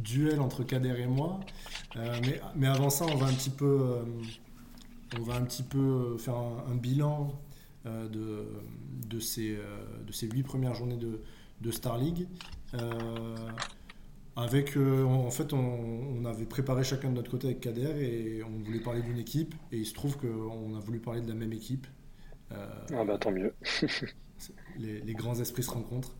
duel 0.04 0.40
entre 0.40 0.62
Kader 0.62 0.94
et 1.00 1.06
moi. 1.06 1.40
Euh, 1.96 2.16
mais, 2.54 2.66
avant 2.66 2.90
ça 2.90 3.06
on 3.06 3.16
va 3.16 3.26
un 3.26 3.32
petit 3.32 3.50
peu, 3.50 4.06
on 5.18 6.18
faire 6.18 6.34
un, 6.36 6.74
bilan 6.74 7.32
de, 7.84 9.18
ces, 9.18 9.58
huit 10.22 10.42
premières 10.42 10.74
journées 10.74 10.98
de, 10.98 11.70
Star 11.70 11.98
League. 11.98 12.28
avec, 14.36 14.76
en 14.76 15.30
fait, 15.30 15.52
on, 15.52 16.24
avait 16.24 16.46
préparé 16.46 16.84
chacun 16.84 17.10
de 17.10 17.14
notre 17.16 17.30
côté 17.30 17.48
avec 17.48 17.60
Kader 17.60 18.00
et 18.00 18.42
on 18.44 18.62
voulait 18.64 18.80
parler 18.80 19.02
d'une 19.02 19.18
équipe. 19.18 19.54
Et 19.72 19.78
il 19.78 19.86
se 19.86 19.92
trouve 19.92 20.16
qu'on 20.16 20.74
a 20.76 20.80
voulu 20.80 21.00
parler 21.00 21.20
de 21.20 21.28
la 21.28 21.34
même 21.34 21.52
équipe. 21.52 21.86
Euh, 22.52 22.66
ah 22.98 23.04
bah 23.04 23.18
tant 23.18 23.30
mieux. 23.30 23.54
les, 24.78 25.14
grands 25.14 25.38
esprits 25.38 25.62
se 25.62 25.70
rencontrent. 25.70 26.14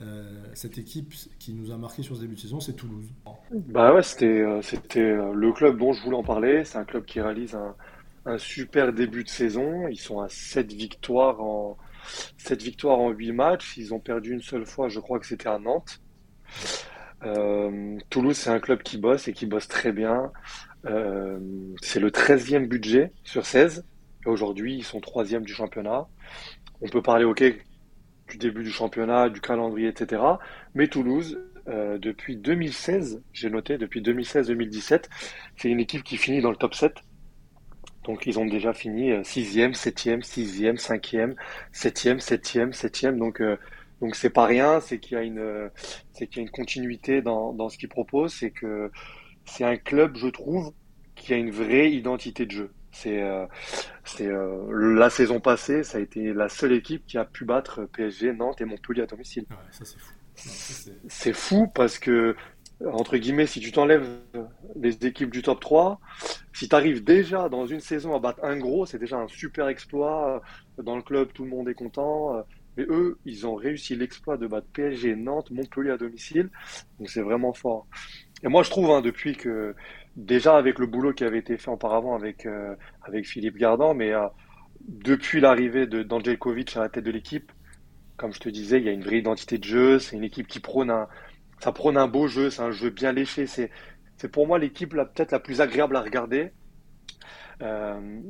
Euh, 0.00 0.44
cette 0.54 0.78
équipe 0.78 1.12
qui 1.38 1.52
nous 1.52 1.70
a 1.70 1.76
marqué 1.76 2.02
sur 2.02 2.16
ce 2.16 2.22
début 2.22 2.34
de 2.34 2.40
saison, 2.40 2.60
c'est 2.60 2.72
Toulouse. 2.72 3.08
Bah 3.52 3.94
ouais, 3.94 4.02
c'était 4.02 4.26
euh, 4.26 4.60
c'était 4.62 5.14
le 5.14 5.52
club 5.52 5.78
dont 5.78 5.92
je 5.92 6.02
voulais 6.02 6.16
en 6.16 6.24
parler. 6.24 6.64
C'est 6.64 6.78
un 6.78 6.84
club 6.84 7.04
qui 7.04 7.20
réalise 7.20 7.54
un, 7.54 7.74
un, 8.26 8.38
super 8.38 8.92
début 8.92 9.22
de 9.24 9.28
saison. 9.28 9.86
Ils 9.88 10.00
sont 10.00 10.20
à 10.20 10.28
7 10.28 10.72
victoires 10.72 11.40
en 11.40 11.76
7 12.38 12.62
victoires 12.62 12.98
en 12.98 13.10
8 13.10 13.32
matchs. 13.32 13.76
Ils 13.76 13.94
ont 13.94 14.00
perdu 14.00 14.32
une 14.32 14.42
seule 14.42 14.66
fois, 14.66 14.88
je 14.88 14.98
crois 14.98 15.20
que 15.20 15.26
c'était 15.26 15.48
à 15.48 15.58
Nantes. 15.58 16.00
Toulouse, 18.10 18.36
c'est 18.36 18.50
un 18.50 18.58
club 18.58 18.82
qui 18.82 18.98
bosse 18.98 19.28
et 19.28 19.32
qui 19.32 19.46
bosse 19.46 19.68
très 19.68 19.92
bien. 19.92 20.32
c'est 20.84 22.00
le 22.00 22.10
13e 22.10 22.66
budget 22.66 23.12
sur 23.22 23.46
16. 23.46 23.84
Aujourd'hui, 24.24 24.76
ils 24.76 24.84
sont 24.84 25.00
troisième 25.00 25.44
du 25.44 25.52
championnat. 25.52 26.06
On 26.80 26.88
peut 26.88 27.02
parler, 27.02 27.24
ok, 27.24 27.42
du 28.28 28.38
début 28.38 28.62
du 28.62 28.70
championnat, 28.70 29.28
du 29.28 29.40
calendrier, 29.40 29.88
etc. 29.88 30.22
Mais 30.74 30.88
Toulouse, 30.88 31.40
euh, 31.68 31.98
depuis 31.98 32.36
2016, 32.36 33.22
j'ai 33.32 33.50
noté, 33.50 33.78
depuis 33.78 34.00
2016-2017, 34.00 35.04
c'est 35.56 35.68
une 35.68 35.80
équipe 35.80 36.02
qui 36.02 36.16
finit 36.16 36.40
dans 36.40 36.50
le 36.50 36.56
top 36.56 36.74
7. 36.74 36.94
Donc 38.04 38.26
ils 38.26 38.38
ont 38.38 38.46
déjà 38.46 38.72
fini 38.72 39.12
6e, 39.12 39.74
7e, 39.74 40.22
6e, 40.22 40.76
5e, 40.76 41.34
7e, 41.72 42.18
7e, 42.18 42.72
7e. 42.72 43.16
Donc 43.16 43.40
euh, 43.40 43.56
donc 44.00 44.16
c'est 44.16 44.30
pas 44.30 44.46
rien, 44.46 44.80
c'est 44.80 44.98
qu'il 44.98 45.16
y 45.16 45.20
a 45.20 45.22
une 45.22 45.70
qu'il 46.14 46.36
y 46.36 46.38
a 46.40 46.42
une 46.42 46.50
continuité 46.50 47.22
dans, 47.22 47.52
dans 47.52 47.68
ce 47.68 47.78
qu'ils 47.78 47.88
proposent, 47.88 48.34
c'est 48.34 48.50
que 48.50 48.90
c'est 49.44 49.64
un 49.64 49.76
club, 49.76 50.16
je 50.16 50.26
trouve, 50.28 50.72
qui 51.14 51.32
a 51.32 51.36
une 51.36 51.50
vraie 51.50 51.92
identité 51.92 52.46
de 52.46 52.50
jeu. 52.50 52.72
C'est 52.92 53.22
euh, 53.22 53.46
euh, 54.20 54.94
la 54.94 55.10
saison 55.10 55.40
passée, 55.40 55.82
ça 55.82 55.98
a 55.98 56.00
été 56.00 56.34
la 56.34 56.48
seule 56.48 56.72
équipe 56.72 57.06
qui 57.06 57.16
a 57.16 57.24
pu 57.24 57.44
battre 57.44 57.86
PSG, 57.86 58.34
Nantes 58.34 58.60
et 58.60 58.66
Montpellier 58.66 59.02
à 59.02 59.06
domicile. 59.06 59.46
Ouais, 59.50 59.56
ça 59.70 59.84
c'est 59.84 59.98
fou. 61.32 61.64
C'est 61.64 61.72
parce 61.74 61.98
que, 61.98 62.36
entre 62.84 63.16
guillemets, 63.16 63.46
si 63.46 63.60
tu 63.60 63.72
t'enlèves 63.72 64.06
les 64.76 65.06
équipes 65.06 65.30
du 65.30 65.42
top 65.42 65.60
3, 65.60 66.00
si 66.52 66.68
tu 66.68 66.74
arrives 66.74 67.02
déjà 67.02 67.48
dans 67.48 67.66
une 67.66 67.80
saison 67.80 68.14
à 68.14 68.18
battre 68.18 68.44
un 68.44 68.58
gros, 68.58 68.84
c'est 68.86 68.98
déjà 68.98 69.16
un 69.16 69.28
super 69.28 69.68
exploit. 69.68 70.42
Dans 70.78 70.96
le 70.96 71.02
club, 71.02 71.32
tout 71.32 71.44
le 71.44 71.50
monde 71.50 71.68
est 71.68 71.74
content. 71.74 72.44
Mais 72.76 72.84
eux, 72.84 73.18
ils 73.24 73.46
ont 73.46 73.54
réussi 73.54 73.94
l'exploit 73.94 74.36
de 74.36 74.46
battre 74.46 74.66
PSG, 74.72 75.16
Nantes, 75.16 75.50
Montpellier 75.50 75.90
à 75.90 75.98
domicile. 75.98 76.50
Donc 76.98 77.10
c'est 77.10 77.22
vraiment 77.22 77.52
fort. 77.52 77.86
Et 78.42 78.48
moi, 78.48 78.62
je 78.62 78.70
trouve, 78.70 78.90
hein, 78.90 79.02
depuis 79.02 79.36
que, 79.36 79.74
déjà 80.16 80.56
avec 80.56 80.78
le 80.78 80.86
boulot 80.86 81.12
qui 81.12 81.24
avait 81.24 81.38
été 81.38 81.56
fait 81.56 81.70
auparavant 81.70 82.14
avec, 82.14 82.46
euh, 82.46 82.74
avec 83.02 83.26
Philippe 83.26 83.56
Gardan, 83.56 83.94
mais 83.94 84.12
euh, 84.12 84.26
depuis 84.88 85.40
l'arrivée 85.40 85.86
d'Angelkovic 85.86 86.76
à 86.76 86.80
la 86.80 86.88
tête 86.88 87.04
de 87.04 87.10
l'équipe, 87.10 87.52
comme 88.16 88.32
je 88.32 88.40
te 88.40 88.48
disais, 88.48 88.78
il 88.78 88.84
y 88.84 88.88
a 88.88 88.92
une 88.92 89.02
vraie 89.02 89.18
identité 89.18 89.58
de 89.58 89.64
jeu. 89.64 89.98
C'est 89.98 90.16
une 90.16 90.24
équipe 90.24 90.46
qui 90.46 90.60
prône 90.60 90.90
un, 90.90 91.08
ça 91.60 91.72
prône 91.72 91.96
un 91.96 92.06
beau 92.06 92.28
jeu. 92.28 92.50
C'est 92.50 92.62
un 92.62 92.70
jeu 92.70 92.90
bien 92.90 93.12
léché. 93.12 93.46
C'est, 93.46 93.70
c'est 94.16 94.28
pour 94.28 94.46
moi 94.46 94.58
l'équipe 94.58 94.94
la, 94.94 95.04
peut-être 95.04 95.32
la 95.32 95.40
plus 95.40 95.60
agréable 95.60 95.96
à 95.96 96.02
regarder. 96.02 96.52
Euh, 97.62 98.20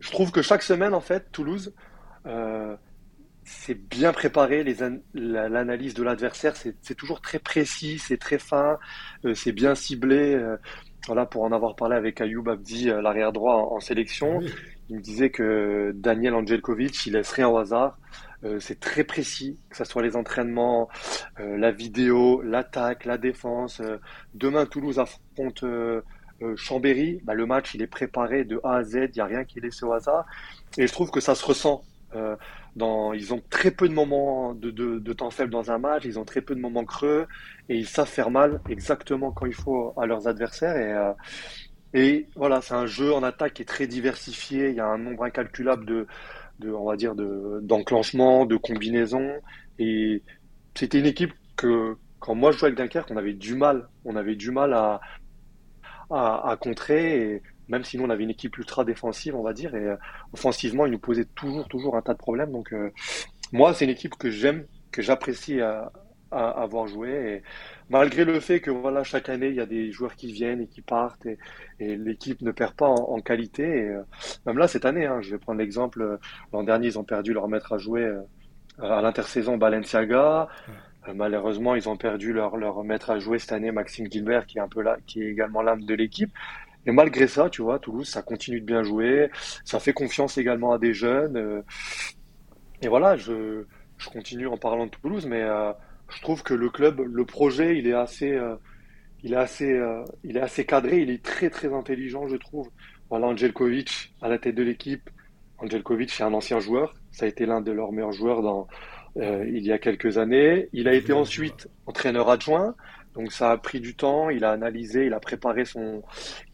je 0.00 0.10
trouve 0.10 0.32
que 0.32 0.42
chaque 0.42 0.62
semaine, 0.62 0.94
en 0.94 1.00
fait, 1.00 1.30
Toulouse, 1.32 1.74
euh, 2.26 2.76
c'est 3.44 3.74
bien 3.74 4.12
préparé. 4.12 4.64
L'analyse 5.14 5.94
de 5.94 6.02
l'adversaire, 6.02 6.54
c'est, 6.56 6.94
toujours 6.94 7.20
très 7.20 7.38
précis, 7.38 7.98
c'est 7.98 8.18
très 8.18 8.38
fin, 8.38 8.78
euh, 9.24 9.34
c'est 9.34 9.52
bien 9.52 9.74
ciblé. 9.74 10.38
Voilà, 11.06 11.26
pour 11.26 11.42
en 11.42 11.52
avoir 11.52 11.74
parlé 11.76 11.96
avec 11.96 12.20
Ayoub 12.20 12.48
Abdi, 12.48 12.90
euh, 12.90 13.02
l'arrière 13.02 13.32
droit 13.32 13.54
en, 13.54 13.74
en 13.74 13.78
Ah 13.78 13.80
sélection, 13.80 14.38
oui, 14.38 14.52
il 14.90 14.96
me 14.96 15.00
disait 15.00 15.30
que 15.30 15.92
Daniel 15.94 16.34
Angelkovic, 16.34 17.06
il 17.06 17.14
laisse 17.14 17.32
rien 17.32 17.48
au 17.48 17.58
hasard. 17.58 17.98
Euh, 18.44 18.58
c'est 18.58 18.80
très 18.80 19.04
précis, 19.04 19.58
que 19.70 19.76
ce 19.76 19.84
soit 19.84 20.02
les 20.02 20.16
entraînements, 20.16 20.88
euh, 21.38 21.56
la 21.56 21.70
vidéo, 21.70 22.42
l'attaque, 22.42 23.04
la 23.04 23.16
défense. 23.16 23.80
Euh, 23.80 23.98
demain, 24.34 24.66
Toulouse 24.66 24.98
affronte 24.98 25.62
euh, 25.62 26.02
euh, 26.42 26.56
Chambéry. 26.56 27.20
Bah, 27.24 27.34
le 27.34 27.46
match, 27.46 27.74
il 27.74 27.82
est 27.82 27.86
préparé 27.86 28.44
de 28.44 28.60
A 28.64 28.78
à 28.78 28.82
Z. 28.82 28.94
Il 28.94 29.10
n'y 29.14 29.20
a 29.20 29.26
rien 29.26 29.44
qui 29.44 29.58
est 29.58 29.62
laissé 29.62 29.84
au 29.84 29.92
hasard. 29.92 30.26
Et 30.76 30.86
je 30.86 30.92
trouve 30.92 31.10
que 31.10 31.20
ça 31.20 31.34
se 31.34 31.44
ressent. 31.44 31.82
Ils 32.76 33.34
ont 33.34 33.42
très 33.50 33.70
peu 33.70 33.88
de 33.88 33.94
moments 33.94 34.54
de, 34.54 35.12
temps 35.12 35.30
faible 35.30 35.50
dans 35.50 35.70
un 35.70 35.78
match. 35.78 36.04
Ils 36.04 36.18
ont 36.18 36.24
très 36.24 36.40
peu 36.40 36.54
de 36.54 36.60
moments 36.60 36.84
creux. 36.84 37.26
Et 37.68 37.76
ils 37.76 37.86
savent 37.86 38.08
faire 38.08 38.30
mal 38.30 38.60
exactement 38.68 39.30
quand 39.32 39.46
il 39.46 39.54
faut 39.54 39.94
à 39.98 40.06
leurs 40.06 40.28
adversaires. 40.28 40.76
Et, 40.76 40.92
euh, 40.92 41.12
et 41.94 42.26
voilà, 42.36 42.60
c'est 42.62 42.74
un 42.74 42.86
jeu 42.86 43.12
en 43.12 43.22
attaque 43.22 43.54
qui 43.54 43.62
est 43.62 43.66
très 43.66 43.86
diversifié. 43.86 44.70
Il 44.70 44.76
y 44.76 44.80
a 44.80 44.86
un 44.86 44.98
nombre 44.98 45.24
incalculable 45.24 45.84
de, 45.84 46.06
on 46.72 46.84
va 46.86 46.96
dire, 46.96 47.14
de, 47.14 47.60
d'enclenchements, 47.62 48.46
de 48.46 48.56
combinaisons. 48.56 49.32
Et 49.78 50.22
c'était 50.74 50.98
une 50.98 51.06
équipe 51.06 51.32
que, 51.56 51.96
quand 52.20 52.34
moi 52.34 52.52
je 52.52 52.58
jouais 52.58 52.68
avec 52.68 52.78
Dunkerque, 52.78 53.10
on 53.10 53.16
avait 53.16 53.34
du 53.34 53.54
mal. 53.54 53.88
On 54.04 54.16
avait 54.16 54.36
du 54.36 54.50
mal 54.50 54.72
à, 54.72 55.00
à, 56.10 56.56
contrer. 56.60 57.42
Même 57.72 57.84
si 57.84 57.96
nous, 57.96 58.04
on 58.04 58.10
avait 58.10 58.24
une 58.28 58.30
équipe 58.38 58.56
ultra 58.58 58.84
défensive, 58.84 59.34
on 59.34 59.42
va 59.42 59.54
dire. 59.54 59.74
Et 59.74 59.86
euh, 59.86 59.96
offensivement, 60.32 60.84
ils 60.86 60.92
nous 60.92 61.04
posaient 61.08 61.30
toujours, 61.34 61.66
toujours 61.68 61.96
un 61.96 62.02
tas 62.02 62.12
de 62.12 62.18
problèmes. 62.26 62.52
Donc, 62.52 62.72
euh, 62.72 62.90
moi, 63.52 63.74
c'est 63.74 63.84
une 63.86 63.90
équipe 63.98 64.16
que 64.16 64.30
j'aime, 64.30 64.66
que 64.94 65.00
j'apprécie 65.02 65.60
à, 65.60 65.90
à, 66.30 66.62
à 66.62 66.66
voir 66.66 66.86
jouer. 66.86 67.12
Et 67.30 67.42
malgré 67.88 68.24
le 68.24 68.38
fait 68.40 68.60
que 68.60 68.70
voilà, 68.70 69.02
chaque 69.04 69.28
année, 69.28 69.48
il 69.48 69.56
y 69.56 69.60
a 69.60 69.66
des 69.66 69.90
joueurs 69.90 70.14
qui 70.20 70.32
viennent 70.32 70.60
et 70.60 70.68
qui 70.74 70.82
partent 70.82 71.26
et, 71.26 71.38
et 71.80 71.96
l'équipe 71.96 72.40
ne 72.42 72.52
perd 72.52 72.74
pas 72.74 72.88
en, 72.88 73.02
en 73.16 73.20
qualité. 73.20 73.62
Et, 73.62 73.88
euh, 73.88 74.02
même 74.46 74.58
là, 74.58 74.68
cette 74.68 74.84
année, 74.84 75.06
hein, 75.06 75.20
je 75.22 75.30
vais 75.32 75.38
prendre 75.38 75.58
l'exemple, 75.58 76.02
euh, 76.02 76.16
l'an 76.52 76.62
dernier, 76.62 76.86
ils 76.88 76.98
ont 76.98 77.04
perdu 77.04 77.32
leur 77.32 77.48
maître 77.48 77.72
à 77.72 77.78
jouer 77.78 78.04
euh, 78.04 78.20
à 78.78 79.00
l'intersaison 79.02 79.56
Balenciaga. 79.56 80.48
Euh, 81.08 81.14
malheureusement, 81.14 81.74
ils 81.74 81.88
ont 81.88 81.96
perdu 81.96 82.32
leur, 82.32 82.56
leur 82.56 82.84
maître 82.84 83.10
à 83.10 83.18
jouer 83.18 83.38
cette 83.38 83.52
année, 83.52 83.72
Maxime 83.72 84.06
Gilbert, 84.10 84.46
qui 84.46 84.58
est 84.58 84.60
un 84.60 84.68
peu 84.68 84.82
là, 84.82 84.96
qui 85.06 85.22
est 85.22 85.30
également 85.30 85.62
l'âme 85.62 85.84
de 85.84 85.94
l'équipe. 85.94 86.30
Et 86.86 86.92
malgré 86.92 87.28
ça, 87.28 87.48
tu 87.50 87.62
vois, 87.62 87.78
Toulouse, 87.78 88.08
ça 88.08 88.22
continue 88.22 88.60
de 88.60 88.66
bien 88.66 88.82
jouer. 88.82 89.30
Ça 89.64 89.78
fait 89.80 89.92
confiance 89.92 90.38
également 90.38 90.72
à 90.72 90.78
des 90.78 90.94
jeunes. 90.94 91.36
euh, 91.36 91.62
et 92.82 92.88
voilà, 92.88 93.16
je, 93.16 93.64
je 93.98 94.08
continue 94.08 94.46
en 94.46 94.56
parlant 94.56 94.86
de 94.86 94.90
Toulouse, 94.90 95.26
mais 95.26 95.42
euh, 95.42 95.72
je 96.08 96.20
trouve 96.20 96.42
que 96.42 96.54
le 96.54 96.68
club, 96.70 97.00
le 97.00 97.24
projet, 97.24 97.78
il 97.78 97.86
est 97.86 97.94
assez, 97.94 98.32
euh, 98.32 98.56
il 99.22 99.32
est 99.34 99.36
assez, 99.36 99.72
euh, 99.72 100.04
il 100.24 100.36
est 100.36 100.40
assez 100.40 100.66
cadré, 100.66 101.00
il 101.02 101.10
est 101.10 101.22
très 101.24 101.50
très 101.50 101.72
intelligent, 101.72 102.26
je 102.28 102.36
trouve. 102.36 102.70
Voilà, 103.10 103.28
Angelkovic 103.28 104.14
à 104.22 104.28
la 104.28 104.38
tête 104.38 104.54
de 104.56 104.62
l'équipe. 104.62 105.10
Angelkovic, 105.58 106.10
c'est 106.10 106.24
un 106.24 106.34
ancien 106.34 106.58
joueur. 106.60 106.94
Ça 107.12 107.26
a 107.26 107.28
été 107.28 107.46
l'un 107.46 107.60
de 107.60 107.70
leurs 107.72 107.92
meilleurs 107.92 108.12
joueurs 108.12 108.42
dans, 108.42 108.66
euh, 109.18 109.44
il 109.48 109.64
y 109.64 109.72
a 109.72 109.78
quelques 109.78 110.18
années. 110.18 110.68
Il 110.72 110.88
a 110.88 110.94
été 110.94 111.12
vois. 111.12 111.22
ensuite 111.22 111.68
entraîneur 111.86 112.28
adjoint. 112.30 112.74
Donc 113.14 113.32
ça 113.32 113.50
a 113.50 113.58
pris 113.58 113.80
du 113.80 113.94
temps. 113.94 114.30
Il 114.30 114.44
a 114.44 114.50
analysé, 114.50 115.06
il 115.06 115.12
a 115.12 115.20
préparé 115.20 115.64
son, 115.64 116.02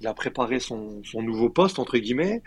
il 0.01 0.07
a 0.07 0.15
préparé 0.15 0.59
son, 0.59 1.03
nouveau 1.15 1.51
poste 1.51 1.79
entre 1.79 1.99
guillemets. 1.99 2.43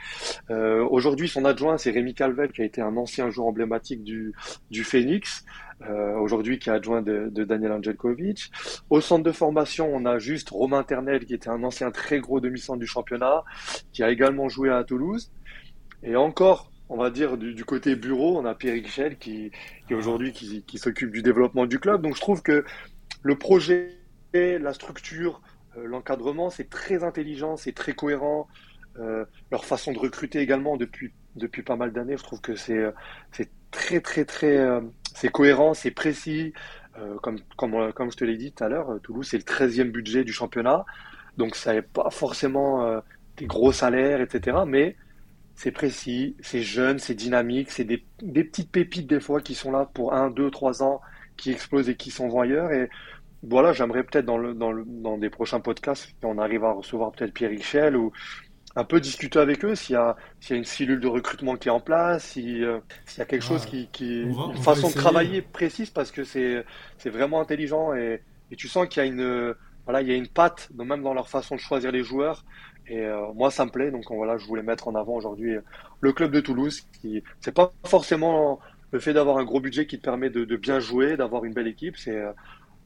Euh, 0.49 0.85
aujourd'hui, 0.89 1.27
son 1.27 1.45
adjoint, 1.45 1.77
c'est 1.77 1.91
Rémi 1.91 2.13
Calvel, 2.13 2.51
qui 2.51 2.61
a 2.61 2.65
été 2.65 2.81
un 2.81 2.97
ancien 2.97 3.29
joueur 3.29 3.47
emblématique 3.47 4.03
du, 4.03 4.33
du 4.69 4.83
Phoenix, 4.83 5.45
euh, 5.89 6.15
aujourd'hui 6.17 6.59
qui 6.59 6.69
est 6.69 6.73
adjoint 6.73 7.01
de, 7.01 7.29
Daniel 7.29 7.71
Angelkovic. 7.73 8.51
Au 8.89 9.01
centre 9.01 9.23
de 9.23 9.31
formation, 9.31 9.89
on 9.93 10.05
a 10.05 10.19
juste 10.19 10.49
Romain 10.49 10.83
Ternel, 10.83 11.25
qui 11.25 11.33
était 11.33 11.49
un 11.49 11.63
ancien 11.63 11.91
très 11.91 12.19
gros 12.19 12.39
demi-centre 12.39 12.79
du 12.79 12.87
championnat, 12.87 13.43
qui 13.93 14.03
a 14.03 14.11
également 14.11 14.49
joué 14.49 14.69
à 14.69 14.83
Toulouse. 14.83 15.31
Et 16.03 16.15
encore, 16.15 16.71
on 16.89 16.97
va 16.97 17.09
dire, 17.09 17.37
du, 17.37 17.65
côté 17.65 17.95
bureau, 17.95 18.37
on 18.37 18.45
a 18.45 18.53
Pierre 18.53 18.73
Richel, 18.73 19.17
qui, 19.17 19.51
qui 19.87 19.93
aujourd'hui, 19.93 20.33
qui, 20.33 20.63
qui 20.63 20.77
s'occupe 20.77 21.11
du 21.11 21.21
développement 21.21 21.65
du 21.65 21.79
club. 21.79 22.01
Donc 22.01 22.15
je 22.15 22.21
trouve 22.21 22.41
que 22.41 22.65
le 23.23 23.35
projet, 23.35 24.00
la 24.33 24.73
structure, 24.73 25.41
euh, 25.77 25.85
l'encadrement, 25.85 26.49
c'est 26.49 26.69
très 26.69 27.03
intelligent, 27.03 27.57
c'est 27.57 27.73
très 27.73 27.93
cohérent. 27.93 28.47
Euh, 28.99 29.25
leur 29.51 29.63
façon 29.65 29.93
de 29.93 29.99
recruter 29.99 30.39
également 30.39 30.75
depuis, 30.77 31.11
depuis 31.35 31.63
pas 31.63 31.75
mal 31.75 31.93
d'années, 31.93 32.17
je 32.17 32.23
trouve 32.23 32.41
que 32.41 32.55
c'est 32.55 32.77
euh, 32.77 32.91
très 33.71 34.01
très 34.01 34.25
très 34.25 34.57
euh, 34.57 34.81
c'est 35.15 35.29
cohérent, 35.29 35.73
c'est 35.73 35.91
précis. 35.91 36.53
Comme, 37.23 37.39
comme, 37.55 37.93
comme 37.93 38.11
je 38.11 38.17
te 38.17 38.25
l'ai 38.25 38.35
dit 38.35 38.51
tout 38.51 38.65
à 38.65 38.69
l'heure, 38.69 38.99
Toulouse 39.01 39.25
c'est 39.25 39.37
le 39.37 39.43
treizième 39.43 39.91
budget 39.91 40.25
du 40.25 40.33
championnat, 40.33 40.85
donc 41.37 41.55
ça 41.55 41.73
n'est 41.73 41.81
pas 41.81 42.09
forcément 42.11 43.01
des 43.37 43.45
gros 43.47 43.71
salaires, 43.71 44.19
etc. 44.19 44.57
Mais 44.67 44.97
c'est 45.55 45.71
précis, 45.71 46.35
c'est 46.41 46.61
jeune, 46.61 46.99
c'est 46.99 47.13
dynamique, 47.13 47.71
c'est 47.71 47.85
des, 47.85 48.05
des 48.21 48.43
petites 48.43 48.71
pépites 48.71 49.07
des 49.07 49.21
fois 49.21 49.41
qui 49.41 49.55
sont 49.55 49.71
là 49.71 49.89
pour 49.93 50.13
un, 50.13 50.29
deux, 50.29 50.51
trois 50.51 50.83
ans, 50.83 51.01
qui 51.37 51.51
explosent 51.51 51.89
et 51.89 51.95
qui 51.95 52.11
s'en 52.11 52.27
vont 52.27 52.41
ailleurs. 52.41 52.71
Et 52.71 52.89
voilà, 53.43 53.73
j'aimerais 53.73 54.03
peut-être 54.03 54.25
dans 54.25 54.37
le, 54.37 54.53
dans 54.53 54.71
le, 54.71 54.83
dans 54.85 55.17
des 55.17 55.29
prochains 55.29 55.59
podcasts, 55.59 56.13
on 56.23 56.37
arrive 56.37 56.63
à 56.63 56.73
recevoir 56.73 57.11
peut-être 57.11 57.33
Pierre 57.33 57.49
Richel 57.49 57.95
ou 57.95 58.11
un 58.75 58.83
peu 58.83 59.01
discuter 59.01 59.39
avec 59.39 59.65
eux 59.65 59.75
s'il 59.75 59.93
y 59.93 59.97
a, 59.97 60.15
s'il 60.39 60.51
y 60.51 60.55
a 60.55 60.57
une 60.57 60.65
cellule 60.65 60.99
de 60.99 61.07
recrutement 61.07 61.57
qui 61.57 61.67
est 61.67 61.71
en 61.71 61.81
place, 61.81 62.23
si, 62.23 62.63
euh, 62.63 62.79
s'il 63.05 63.19
y 63.19 63.21
a 63.21 63.25
quelque 63.25 63.43
chose 63.43 63.65
qui, 63.65 63.89
qui, 63.91 64.23
va, 64.23 64.51
une 64.55 64.61
façon 64.61 64.89
de 64.89 64.93
travailler 64.93 65.41
précise 65.41 65.89
parce 65.89 66.11
que 66.11 66.23
c'est, 66.23 66.63
c'est 66.97 67.09
vraiment 67.09 67.41
intelligent 67.41 67.93
et, 67.93 68.21
et 68.51 68.55
tu 68.55 68.67
sens 68.67 68.87
qu'il 68.87 69.03
y 69.03 69.05
a 69.05 69.09
une, 69.09 69.55
voilà, 69.85 70.01
il 70.01 70.07
y 70.07 70.11
a 70.11 70.15
une 70.15 70.27
patte, 70.27 70.69
même 70.73 71.03
dans 71.03 71.13
leur 71.13 71.29
façon 71.29 71.55
de 71.55 71.59
choisir 71.59 71.91
les 71.91 72.03
joueurs. 72.03 72.45
Et 72.87 73.05
euh, 73.05 73.31
moi, 73.33 73.51
ça 73.51 73.65
me 73.65 73.71
plaît, 73.71 73.91
donc 73.91 74.05
voilà, 74.09 74.37
je 74.37 74.45
voulais 74.45 74.63
mettre 74.63 74.87
en 74.87 74.95
avant 74.95 75.13
aujourd'hui 75.13 75.55
euh, 75.55 75.61
le 75.99 76.13
club 76.13 76.31
de 76.31 76.39
Toulouse, 76.39 76.81
qui, 77.01 77.23
c'est 77.39 77.53
pas 77.53 77.73
forcément 77.85 78.59
le 78.91 78.99
fait 78.99 79.13
d'avoir 79.13 79.37
un 79.37 79.43
gros 79.43 79.61
budget 79.61 79.85
qui 79.85 79.97
te 79.97 80.03
permet 80.03 80.29
de, 80.29 80.43
de 80.43 80.57
bien 80.57 80.79
jouer, 80.79 81.15
d'avoir 81.15 81.45
une 81.45 81.53
belle 81.53 81.67
équipe, 81.67 81.97
c'est 81.97 82.21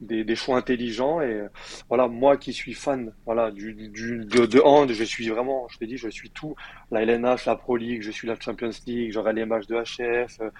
des, 0.00 0.24
des 0.24 0.36
choix 0.36 0.56
intelligents 0.56 1.20
et 1.20 1.42
voilà 1.88 2.08
moi 2.08 2.36
qui 2.36 2.52
suis 2.52 2.74
fan 2.74 3.12
voilà 3.24 3.50
du, 3.50 3.72
du 3.74 4.24
de, 4.24 4.46
de 4.46 4.60
hand 4.60 4.92
je 4.92 5.04
suis 5.04 5.28
vraiment 5.28 5.66
je 5.70 5.78
te 5.78 5.84
dis 5.84 5.96
je 5.96 6.08
suis 6.08 6.30
tout 6.30 6.54
la 6.90 7.02
LNH 7.02 7.46
la 7.46 7.56
Pro 7.56 7.76
League 7.76 8.02
je 8.02 8.10
suis 8.10 8.28
la 8.28 8.38
Champions 8.38 8.70
League 8.86 9.12
je 9.12 9.18
regarde 9.18 9.36
les 9.36 9.46
matchs 9.46 9.66
de 9.66 9.76
HF 9.76 10.40
euh, 10.40 10.50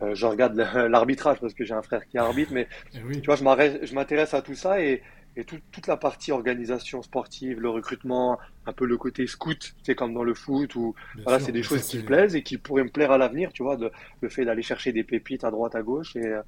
euh, 0.00 0.14
je 0.14 0.26
regarde 0.26 0.54
l'arbitrage 0.90 1.38
parce 1.40 1.54
que 1.54 1.64
j'ai 1.64 1.74
un 1.74 1.82
frère 1.82 2.06
qui 2.08 2.18
arbitre 2.18 2.52
mais 2.52 2.68
Eh 2.94 2.98
oui, 3.02 3.20
tu 3.20 3.26
vois 3.26 3.36
je 3.36 3.94
m'intéresse 3.94 4.34
à 4.34 4.42
tout 4.42 4.54
ça 4.54 4.80
et 4.80 5.02
et 5.36 5.44
tout- 5.44 5.60
toute 5.70 5.86
la 5.86 5.96
partie 5.96 6.32
organisation 6.32 7.00
sportive, 7.00 7.60
le 7.60 7.68
recrutement, 7.70 8.40
un 8.66 8.72
peu 8.72 8.86
le 8.86 8.96
côté 8.96 9.24
scout, 9.28 9.76
c'est 9.84 9.94
comme 9.94 10.12
dans 10.12 10.24
le 10.24 10.34
foot, 10.34 10.74
où 10.74 10.96
bien 11.14 11.22
voilà, 11.22 11.38
c'est 11.38 11.52
des 11.52 11.62
choses 11.62 11.86
qui 11.86 11.98
me 11.98 12.02
plaisent 12.06 12.34
et 12.34 12.42
qui 12.42 12.58
pourraient 12.58 12.82
me 12.82 12.88
plaire 12.88 13.12
à 13.12 13.18
l'avenir, 13.18 13.52
tu 13.52 13.62
vois, 13.62 13.76
de, 13.76 13.92
le 14.20 14.28
fait 14.30 14.44
d'aller 14.44 14.62
chercher 14.62 14.90
des 14.90 15.04
pépites 15.04 15.44
à 15.44 15.52
droite, 15.52 15.76
à 15.76 15.82
gauche. 15.82 16.16
Et, 16.16 16.26
euh, 16.26 16.42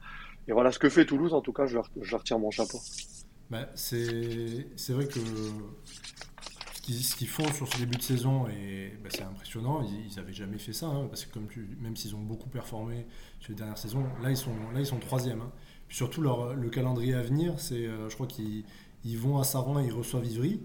et 0.51 0.53
voilà 0.53 0.73
ce 0.73 0.81
que 0.81 0.89
fait 0.89 1.07
Toulouse, 1.07 1.33
en 1.33 1.41
tout 1.41 1.53
cas, 1.53 1.67
je 1.67 1.75
leur, 1.75 1.89
je 2.01 2.11
leur 2.11 2.25
tire 2.25 2.41
mon 2.41 2.51
chapeau. 2.51 2.81
Bah, 3.51 3.69
c'est 3.77 4.03
vrai 4.91 5.07
que 5.07 5.21
ce 6.89 7.15
qu'ils 7.15 7.29
font 7.29 7.47
sur 7.53 7.73
ce 7.73 7.79
début 7.79 7.97
de 7.97 8.03
saison, 8.03 8.49
et, 8.49 8.93
bah, 9.01 9.11
c'est 9.13 9.23
impressionnant. 9.23 9.81
Ils 9.85 10.17
n'avaient 10.17 10.33
jamais 10.33 10.59
fait 10.59 10.73
ça, 10.73 10.87
hein, 10.87 11.07
parce 11.09 11.25
que 11.25 11.33
comme 11.33 11.47
tu, 11.47 11.69
même 11.81 11.95
s'ils 11.95 12.17
ont 12.17 12.21
beaucoup 12.21 12.49
performé 12.49 13.07
sur 13.39 13.51
les 13.53 13.55
dernières 13.59 13.79
saisons, 13.79 14.05
là 14.21 14.31
ils 14.31 14.37
sont, 14.37 14.51
là, 14.75 14.81
ils 14.81 14.87
sont 14.87 14.99
troisième. 14.99 15.41
hein. 15.41 15.53
Puis 15.87 15.97
surtout, 15.97 16.21
leur, 16.21 16.55
le 16.55 16.69
calendrier 16.69 17.15
à 17.15 17.23
venir, 17.23 17.55
c'est, 17.61 17.87
euh, 17.87 18.09
je 18.09 18.15
crois 18.17 18.27
qu'ils 18.27 18.65
ils 19.05 19.19
vont 19.19 19.39
à 19.39 19.45
Saran 19.45 19.79
et 19.79 19.87
ils 19.87 19.93
reçoivent 19.93 20.27
Ivry. 20.27 20.61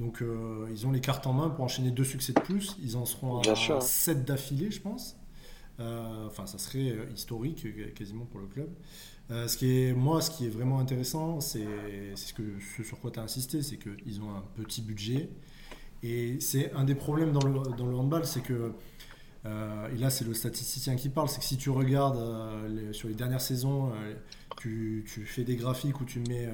Donc 0.00 0.22
ils 0.70 0.86
ont 0.86 0.92
les 0.92 1.00
cartes 1.00 1.26
en 1.26 1.32
main 1.32 1.48
pour 1.48 1.64
enchaîner 1.64 1.90
deux 1.90 2.04
succès 2.04 2.32
de 2.32 2.40
plus. 2.40 2.76
Ils 2.82 2.96
en 2.96 3.04
seront 3.04 3.40
à 3.40 3.80
7 3.80 4.24
d'affilée, 4.24 4.70
je 4.70 4.80
pense. 4.80 5.16
enfin, 5.80 6.46
ça 6.46 6.58
serait 6.58 6.96
historique 7.12 7.66
quasiment 7.94 8.24
pour 8.24 8.38
le 8.40 8.46
club. 8.46 8.68
Ce 9.30 9.56
qui 9.56 9.82
est, 9.82 9.92
moi, 9.92 10.20
ce 10.20 10.30
qui 10.30 10.46
est 10.46 10.50
vraiment 10.50 10.78
intéressant, 10.78 11.40
c'est 11.40 11.66
ce, 12.14 12.32
que, 12.32 12.42
ce 12.76 12.82
sur 12.82 12.98
quoi 12.98 13.10
tu 13.10 13.18
as 13.18 13.22
insisté, 13.22 13.62
c'est 13.62 13.76
qu'ils 13.76 14.20
ont 14.22 14.30
un 14.30 14.42
petit 14.56 14.80
budget. 14.80 15.28
Et 16.02 16.40
c'est 16.40 16.72
un 16.72 16.84
des 16.84 16.94
problèmes 16.94 17.32
dans 17.32 17.46
le, 17.46 17.76
dans 17.76 17.86
le 17.86 17.96
handball, 17.96 18.24
c'est 18.24 18.42
que 18.42 18.72
euh, 19.46 19.88
et 19.94 19.98
là, 19.98 20.10
c'est 20.10 20.24
le 20.24 20.34
statisticien 20.34 20.96
qui 20.96 21.08
parle. 21.08 21.28
C'est 21.28 21.38
que 21.38 21.44
si 21.44 21.56
tu 21.56 21.70
regardes 21.70 22.18
euh, 22.18 22.92
sur 22.92 23.08
les 23.08 23.14
dernières 23.14 23.40
saisons, 23.40 23.92
euh, 23.92 24.14
tu, 24.56 25.04
fais 25.26 25.44
des 25.44 25.56
graphiques 25.56 26.00
où 26.00 26.04
tu 26.04 26.20
mets 26.20 26.48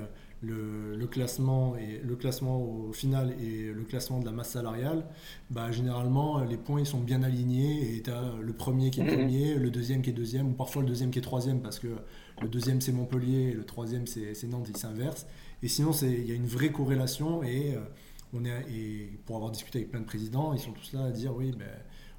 le, 0.45 1.07
classement 1.07 1.76
et 1.76 2.01
le 2.03 2.16
classement 2.16 2.62
au 2.62 2.92
final 2.92 3.34
et 3.40 3.72
le 3.72 3.82
classement 3.84 4.20
de 4.20 4.24
la 4.24 4.32
masse 4.32 4.51
salariale, 4.51 5.05
bah, 5.51 5.70
généralement 5.70 6.40
les 6.40 6.57
points 6.57 6.80
ils 6.80 6.86
sont 6.86 7.01
bien 7.01 7.22
alignés 7.22 7.97
et 7.97 8.03
tu 8.03 8.11
as 8.11 8.32
le 8.40 8.53
premier 8.53 8.90
qui 8.90 9.01
est 9.01 9.05
mhm. 9.05 9.14
premier, 9.14 9.55
le 9.55 9.70
deuxième 9.70 10.03
qui 10.03 10.11
est 10.11 10.14
deuxième 10.14 10.49
ou 10.49 10.53
parfois 10.53 10.82
le 10.82 10.88
deuxième 10.88 11.11
qui 11.11 11.18
est 11.18 11.22
troisième 11.22 11.61
parce 11.61 11.78
que 11.78 11.88
le 12.42 12.49
deuxième 12.49 12.80
c'est 12.80 12.92
Montpellier 12.92 13.51
et 13.51 13.53
le 13.53 13.64
troisième 13.64 14.07
c'est 14.07 14.47
Nantes, 14.49 14.68
ils 14.68 14.76
s'inversent. 14.76 15.26
Et 15.62 15.68
sinon, 15.68 15.92
il 15.92 16.26
y 16.26 16.32
a 16.32 16.34
une 16.34 16.47
vraie 16.47 16.70
corrélation 16.70 17.42
et, 17.42 17.74
on 18.34 18.45
est, 18.45 18.64
et 18.70 19.18
pour 19.24 19.36
avoir 19.36 19.51
discuté 19.51 19.78
avec 19.78 19.90
plein 19.90 20.01
de 20.01 20.05
présidents, 20.05 20.53
ils 20.53 20.59
sont 20.59 20.72
tous 20.72 20.92
là 20.92 21.05
à 21.05 21.11
dire 21.11 21.34
oui, 21.34 21.53
ben 21.57 21.68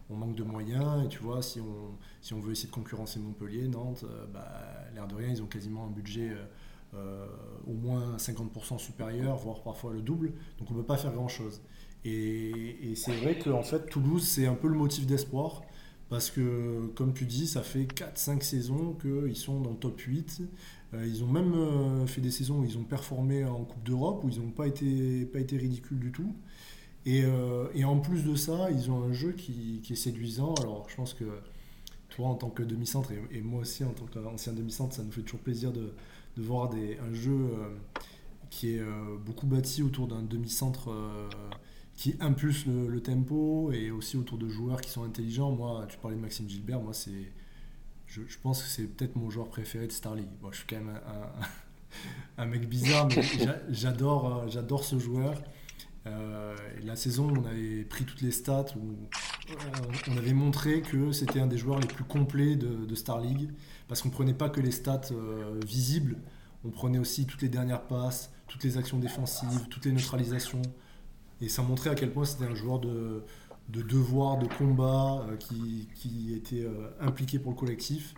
on 0.09 0.15
manque 0.15 0.35
de 0.35 0.43
moyens. 0.43 1.05
Et 1.05 1.07
tu 1.07 1.19
vois, 1.19 1.41
si 1.41 1.59
on, 1.59 1.97
si 2.21 2.33
on 2.33 2.39
veut 2.39 2.51
essayer 2.51 2.69
de 2.69 2.73
concurrencer 2.73 3.19
Montpellier, 3.19 3.67
Nantes, 3.67 4.03
euh, 4.03 4.25
bah, 4.33 4.47
l'air 4.93 5.07
de 5.07 5.15
rien, 5.15 5.29
ils 5.29 5.41
ont 5.41 5.47
quasiment 5.47 5.85
un 5.85 5.89
budget 5.89 6.29
euh, 6.29 6.35
euh, 6.35 6.45
au 7.67 7.73
moins 7.73 8.17
50% 8.17 8.77
supérieur, 8.77 9.37
voire 9.37 9.61
parfois 9.61 9.93
le 9.93 10.01
double. 10.01 10.33
Donc 10.59 10.71
on 10.71 10.73
ne 10.73 10.79
peut 10.79 10.85
pas 10.85 10.97
faire 10.97 11.13
grand-chose. 11.13 11.61
Et, 12.03 12.93
c'est 12.95 13.15
vrai 13.15 13.39
qu'en 13.39 13.63
fait, 13.63 13.89
Toulouse, 13.89 14.23
c'est 14.23 14.45
un 14.45 14.53
peu 14.53 14.67
le 14.67 14.75
motif 14.75 15.05
d'espoir. 15.05 15.63
Parce 16.07 16.29
que, 16.29 16.85
comme 16.95 17.13
tu 17.13 17.25
dis, 17.25 17.47
ça 17.47 17.63
fait 17.63 17.85
4-5 17.85 18.41
saisons 18.41 18.95
qu'ils 19.01 19.35
sont 19.35 19.59
dans 19.59 19.71
le 19.71 19.75
top 19.77 19.99
8. 19.99 20.43
ils 20.93 21.23
ont 21.23 21.27
même 21.27 22.05
fait 22.07 22.21
des 22.21 22.29
saisons 22.29 22.59
où 22.59 22.63
ils 22.63 22.77
ont 22.77 22.83
performé 22.83 23.43
en 23.43 23.63
Coupe 23.63 23.83
d'Europe, 23.83 24.23
où 24.23 24.29
ils 24.29 24.39
n'ont 24.39 24.51
pas 24.51 24.67
été, 24.67 25.25
pas 25.25 25.39
été 25.39 25.57
ridicules 25.57 25.99
du 25.99 26.11
tout. 26.11 26.31
Euh, 27.07 27.67
et, 27.73 27.85
en 27.85 27.99
plus 27.99 28.23
de 28.23 28.35
ça, 28.35 28.69
ils 28.71 28.89
ont 28.89 29.03
un 29.03 29.13
jeu 29.13 29.31
qui, 29.33 29.81
est 29.89 29.95
séduisant. 29.95 30.53
Alors, 30.55 30.87
je 30.89 30.95
pense 30.95 31.13
que 31.13 31.25
toi, 32.09 32.27
en 32.27 32.35
tant 32.35 32.49
que 32.49 32.63
demi-centre, 32.63 33.11
et, 33.31 33.41
moi 33.41 33.61
aussi, 33.61 33.83
en 33.83 33.93
tant 33.93 34.05
qu'ancien 34.05 34.53
demi-centre, 34.53 34.95
ça 34.95 35.03
nous 35.03 35.11
fait 35.11 35.21
toujours 35.21 35.41
plaisir 35.41 35.71
de, 35.71 35.93
voir 36.41 36.69
des, 36.69 36.97
un 36.99 37.13
jeu 37.13 37.31
euh, 37.31 37.69
qui 38.49 38.75
est 38.75 38.79
euh, 38.79 39.17
beaucoup 39.23 39.47
bâti 39.47 39.83
autour 39.83 40.07
d'un 40.07 40.21
demi-centre 40.21 40.93
qui 41.95 42.15
impulse 42.19 42.65
le, 42.65 43.01
tempo 43.01 43.71
et 43.71 43.89
aussi 43.91 44.17
autour 44.17 44.37
de 44.37 44.49
joueurs 44.49 44.81
qui 44.81 44.89
sont 44.89 45.03
intelligents. 45.03 45.51
Moi, 45.51 45.85
tu 45.89 45.97
parlais 45.97 46.17
de 46.17 46.21
Maxime 46.21 46.49
Gilbert, 46.49 46.81
moi, 46.81 46.93
c'est. 46.93 47.31
Je, 48.07 48.21
pense 48.41 48.61
que 48.61 48.69
c'est 48.69 48.83
peut-être 48.83 49.15
mon 49.15 49.29
joueur 49.29 49.49
préféré 49.49 49.87
de 49.87 49.91
Star 49.91 50.15
League. 50.15 50.29
je 50.51 50.57
suis 50.57 50.67
quand 50.67 50.77
même 50.77 50.99
un, 52.37 52.45
mec 52.45 52.69
bizarre, 52.69 53.07
mais 53.07 53.23
j'adore, 53.69 54.45
ce 54.83 54.99
joueur. 54.99 55.41
Euh, 56.07 56.55
la 56.83 56.95
saison, 56.95 57.33
on 57.35 57.45
avait 57.45 57.83
pris 57.83 58.05
toutes 58.05 58.21
les 58.21 58.31
stats, 58.31 58.65
euh, 58.77 59.55
on 60.07 60.17
avait 60.17 60.33
montré 60.33 60.81
que 60.81 61.11
c'était 61.11 61.39
un 61.39 61.47
des 61.47 61.57
joueurs 61.57 61.79
les 61.79 61.87
plus 61.87 62.03
complets 62.03 62.55
de, 62.55 62.93
Star 62.95 63.19
League, 63.19 63.49
parce 63.87 64.01
qu'on 64.01 64.09
ne 64.09 64.13
prenait 64.13 64.33
pas 64.33 64.49
que 64.49 64.61
les 64.61 64.71
stats 64.71 65.01
euh, 65.11 65.59
visibles, 65.65 66.17
on 66.63 66.69
prenait 66.69 66.99
aussi 66.99 67.25
toutes 67.25 67.41
les 67.41 67.49
dernières 67.49 67.83
passes, 67.83 68.31
toutes 68.47 68.63
les 68.63 68.77
actions 68.77 68.97
défensives, 68.97 69.67
toutes 69.69 69.85
les 69.85 69.91
neutralisations. 69.91 70.61
Et 71.41 71.49
ça 71.49 71.61
montrait 71.61 71.91
à 71.91 71.95
quel 71.95 72.11
point 72.11 72.25
c'était 72.25 72.45
un 72.45 72.55
joueur 72.55 72.79
de, 72.79 73.23
devoir, 73.69 74.39
de 74.39 74.47
combat, 74.47 75.25
qui, 75.39 75.87
qui, 75.93 76.33
était 76.33 76.65
impliqué 76.99 77.37
pour 77.37 77.51
le 77.51 77.57
collectif. 77.57 78.15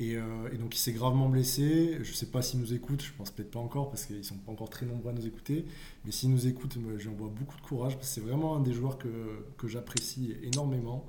Euh, 0.00 0.50
et, 0.52 0.58
donc 0.58 0.74
il 0.74 0.78
s'est 0.78 0.92
gravement 0.92 1.28
blessé. 1.28 1.98
Je 2.02 2.10
ne 2.10 2.14
sais 2.14 2.26
pas 2.26 2.42
s'il 2.42 2.60
nous 2.60 2.74
écoute, 2.74 3.02
je 3.02 3.12
pense 3.12 3.30
peut-être 3.30 3.50
pas 3.50 3.60
encore 3.60 3.90
parce 3.90 4.04
qu'ils 4.04 4.24
sont 4.24 4.36
pas 4.36 4.52
encore 4.52 4.68
très 4.68 4.86
nombreux 4.86 5.10
à 5.10 5.14
nous 5.14 5.26
écouter. 5.26 5.64
Mais 6.04 6.12
s'il 6.12 6.30
nous 6.30 6.46
écoute, 6.46 6.76
moi, 6.76 6.92
je 6.98 7.04
lui 7.04 7.14
envoie 7.14 7.28
beaucoup 7.28 7.56
de 7.56 7.62
courage 7.62 7.94
parce 7.94 8.08
que 8.08 8.14
c'est 8.14 8.20
vraiment 8.20 8.56
un 8.56 8.60
des 8.60 8.72
joueurs 8.72 8.98
que, 8.98 9.44
que 9.56 9.68
j'apprécie 9.68 10.34
énormément. 10.42 11.08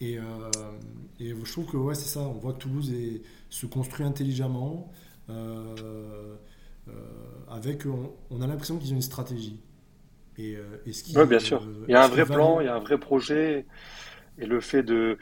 Et, 0.00 0.18
euh, 0.18 0.22
et, 1.18 1.30
je 1.30 1.52
trouve 1.52 1.66
que 1.66 1.76
ouais, 1.76 1.94
c'est 1.94 2.08
ça, 2.08 2.20
on 2.20 2.34
voit 2.34 2.52
que 2.52 2.58
Toulouse 2.58 2.92
est, 2.92 3.22
se 3.48 3.66
construit 3.66 4.06
intelligemment. 4.06 4.92
Euh, 5.30 6.36
avec, 7.50 7.84
on, 8.30 8.40
a 8.40 8.46
l'impression 8.46 8.78
qu'ils 8.78 8.92
ont 8.92 8.96
une 8.96 9.02
stratégie. 9.02 9.60
Et, 10.38 10.56
ce 10.92 11.02
qui, 11.02 11.18
oui, 11.18 11.26
bien 11.26 11.40
sûr. 11.40 11.66
Il 11.88 11.92
y 11.92 11.94
a 11.94 12.04
un 12.04 12.08
vrai 12.08 12.24
plan, 12.24 12.60
il 12.60 12.66
y 12.66 12.68
a 12.68 12.74
un 12.74 12.80
vrai 12.80 12.98
projet. 12.98 13.66
Et 14.38 14.46
le 14.46 14.60
fait 14.60 14.84
de, 14.84 15.18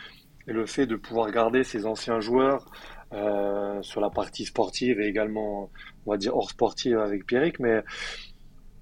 et 0.47 0.53
le 0.53 0.67
fait 0.67 0.87
de 0.87 0.97
pouvoir 0.97 1.31
garder 1.31 1.65
ces 1.65 1.87
anciens 1.87 2.21
joueurs 2.21 2.71
euh, 3.13 3.81
sur 3.83 4.01
la 4.01 4.11
partie 4.11 4.45
sportive 4.45 5.01
et 5.01 5.07
également, 5.07 5.71
on 6.05 6.11
va 6.11 6.17
dire, 6.17 6.37
hors 6.37 6.51
sportive 6.51 6.99
avec 6.99 7.27
Pierrick, 7.27 7.59
mais 7.61 7.83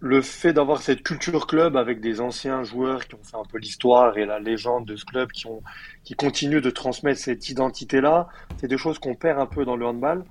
le 0.04 0.20
fait 0.20 0.52
d'avoir 0.52 0.82
cette 0.82 1.02
culture 1.02 1.46
club 1.46 1.78
avec 1.78 2.02
des 2.02 2.20
anciens 2.20 2.62
joueurs 2.62 3.08
qui 3.08 3.14
ont 3.14 3.22
fait 3.22 3.38
un 3.38 3.44
peu 3.50 3.56
l'histoire 3.56 4.18
et 4.18 4.26
la 4.26 4.38
légende 4.38 4.84
de 4.84 4.96
ce 4.96 5.04
club, 5.06 5.32
qui, 5.32 5.46
ont, 5.46 5.62
qui 6.04 6.14
continuent 6.14 6.60
de 6.60 6.68
transmettre 6.68 7.18
cette 7.18 7.48
identité-là, 7.48 8.28
c'est 8.58 8.68
des 8.68 8.76
choses 8.76 8.98
qu'on 8.98 9.14
perd 9.14 9.40
un 9.40 9.46
peu 9.46 9.64
dans 9.64 9.76
le 9.76 9.86
handball, 9.86 10.22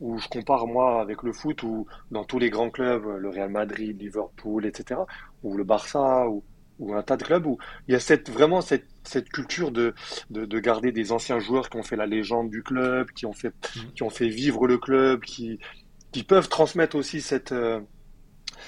où 0.00 0.18
je 0.18 0.28
compare 0.28 0.68
moi 0.68 1.00
avec 1.00 1.24
le 1.24 1.32
foot, 1.32 1.64
où 1.64 1.88
dans 2.12 2.22
tous 2.22 2.38
les 2.38 2.48
grands 2.48 2.70
clubs, 2.70 3.04
le 3.18 3.28
Real 3.28 3.50
Madrid, 3.50 4.00
Liverpool, 4.00 4.64
etc., 4.64 5.00
ou 5.42 5.56
le 5.56 5.64
Barça, 5.64 6.28
ou, 6.28 6.44
ou 6.78 6.94
un 6.94 7.02
tas 7.02 7.16
de 7.16 7.24
clubs 7.24 7.44
où 7.44 7.58
il 7.88 7.94
y 7.94 7.96
a 7.96 8.00
cette, 8.00 8.30
vraiment 8.30 8.60
cette, 8.60 8.86
cette 9.02 9.30
culture 9.30 9.72
de, 9.72 9.96
de, 10.30 10.44
de, 10.44 10.58
garder 10.60 10.92
des 10.92 11.10
anciens 11.10 11.40
joueurs 11.40 11.70
qui 11.70 11.76
ont 11.76 11.82
fait 11.82 11.96
la 11.96 12.06
légende 12.06 12.50
du 12.50 12.62
club, 12.62 13.10
qui 13.10 13.26
ont 13.26 13.32
fait, 13.32 13.48
mmh. 13.48 13.80
qui 13.96 14.02
ont 14.04 14.10
fait 14.10 14.28
vivre 14.28 14.68
le 14.68 14.78
club, 14.78 15.22
qui, 15.22 15.58
qui 16.12 16.22
peuvent 16.22 16.48
transmettre 16.48 16.94
aussi 16.94 17.20
cette, 17.20 17.50
euh, 17.50 17.80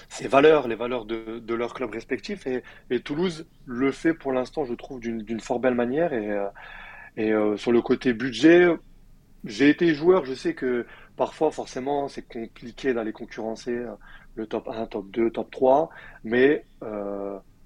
ces 0.08 0.28
valeurs, 0.28 0.68
les 0.68 0.74
valeurs 0.74 1.04
de, 1.04 1.38
de 1.38 1.54
leur 1.54 1.74
club 1.74 1.90
respectif. 1.90 2.46
Et, 2.46 3.00
Toulouse 3.00 3.46
le 3.66 3.92
fait 3.92 4.14
pour 4.14 4.32
l'instant, 4.32 4.64
je 4.64 4.74
trouve, 4.74 5.00
d'une 5.00 5.40
fort 5.40 5.60
belle 5.60 5.74
manière. 5.74 6.12
Et, 6.12 6.30
euh, 6.30 6.46
et 7.16 7.32
euh, 7.32 7.56
sur 7.56 7.72
le 7.72 7.82
côté 7.82 8.12
budget, 8.12 8.66
j'ai 9.44 9.68
été 9.68 9.94
joueur, 9.94 10.24
je 10.24 10.34
sais 10.34 10.54
que 10.54 10.86
parfois, 11.16 11.50
forcément, 11.50 12.08
c'est 12.08 12.26
compliqué 12.26 12.92
d'aller 12.94 13.12
concurrencer 13.12 13.78
le 14.34 14.46
top 14.46 14.68
1, 14.68 14.86
top 14.86 15.10
2, 15.10 15.30
top 15.30 15.50
3, 15.50 15.90
mais 16.24 16.64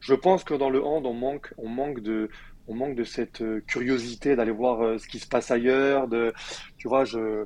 je 0.00 0.14
pense 0.14 0.44
que 0.44 0.54
dans 0.54 0.70
le 0.70 0.84
hand, 0.84 1.06
on 1.06 1.14
manque, 1.14 1.52
on 1.56 1.68
manque 1.68 2.00
de, 2.00 2.28
on 2.66 2.74
manque 2.74 2.94
de 2.94 3.04
cette 3.04 3.42
euh, 3.42 3.60
curiosité 3.66 4.36
d'aller 4.36 4.50
voir 4.50 4.82
euh, 4.82 4.98
ce 4.98 5.06
qui 5.06 5.18
se 5.18 5.26
passe 5.26 5.50
ailleurs. 5.50 6.08
De, 6.08 6.32
tu 6.78 6.88
vois, 6.88 7.04
je, 7.04 7.44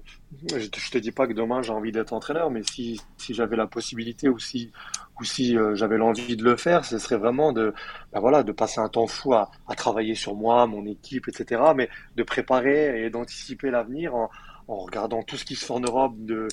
je, 0.54 0.68
te 0.68 0.98
dis 0.98 1.10
pas 1.10 1.26
que 1.26 1.32
demain 1.32 1.62
j'ai 1.62 1.72
envie 1.72 1.92
d'être 1.92 2.12
entraîneur, 2.12 2.50
mais 2.50 2.62
si, 2.62 3.00
si 3.16 3.34
j'avais 3.34 3.56
la 3.56 3.66
possibilité 3.66 4.28
ou 4.28 4.38
si, 4.38 4.72
ou 5.20 5.24
si 5.24 5.56
euh, 5.56 5.74
j'avais 5.74 5.98
l'envie 5.98 6.36
de 6.36 6.44
le 6.44 6.56
faire, 6.56 6.84
ce 6.84 6.98
serait 6.98 7.18
vraiment 7.18 7.52
de, 7.52 7.74
ben 8.12 8.20
voilà, 8.20 8.42
de 8.42 8.52
passer 8.52 8.80
un 8.80 8.88
temps 8.88 9.06
fou 9.06 9.34
à, 9.34 9.50
à, 9.66 9.74
travailler 9.74 10.14
sur 10.14 10.34
moi, 10.34 10.66
mon 10.66 10.86
équipe, 10.86 11.28
etc. 11.28 11.62
Mais 11.74 11.88
de 12.16 12.22
préparer 12.22 13.04
et 13.04 13.10
d'anticiper 13.10 13.70
l'avenir 13.70 14.14
en, 14.14 14.30
en 14.68 14.76
regardant 14.76 15.22
tout 15.22 15.36
ce 15.36 15.44
qui 15.44 15.56
se 15.56 15.64
fait 15.64 15.72
en 15.72 15.80
Europe, 15.80 16.14
de, 16.18 16.48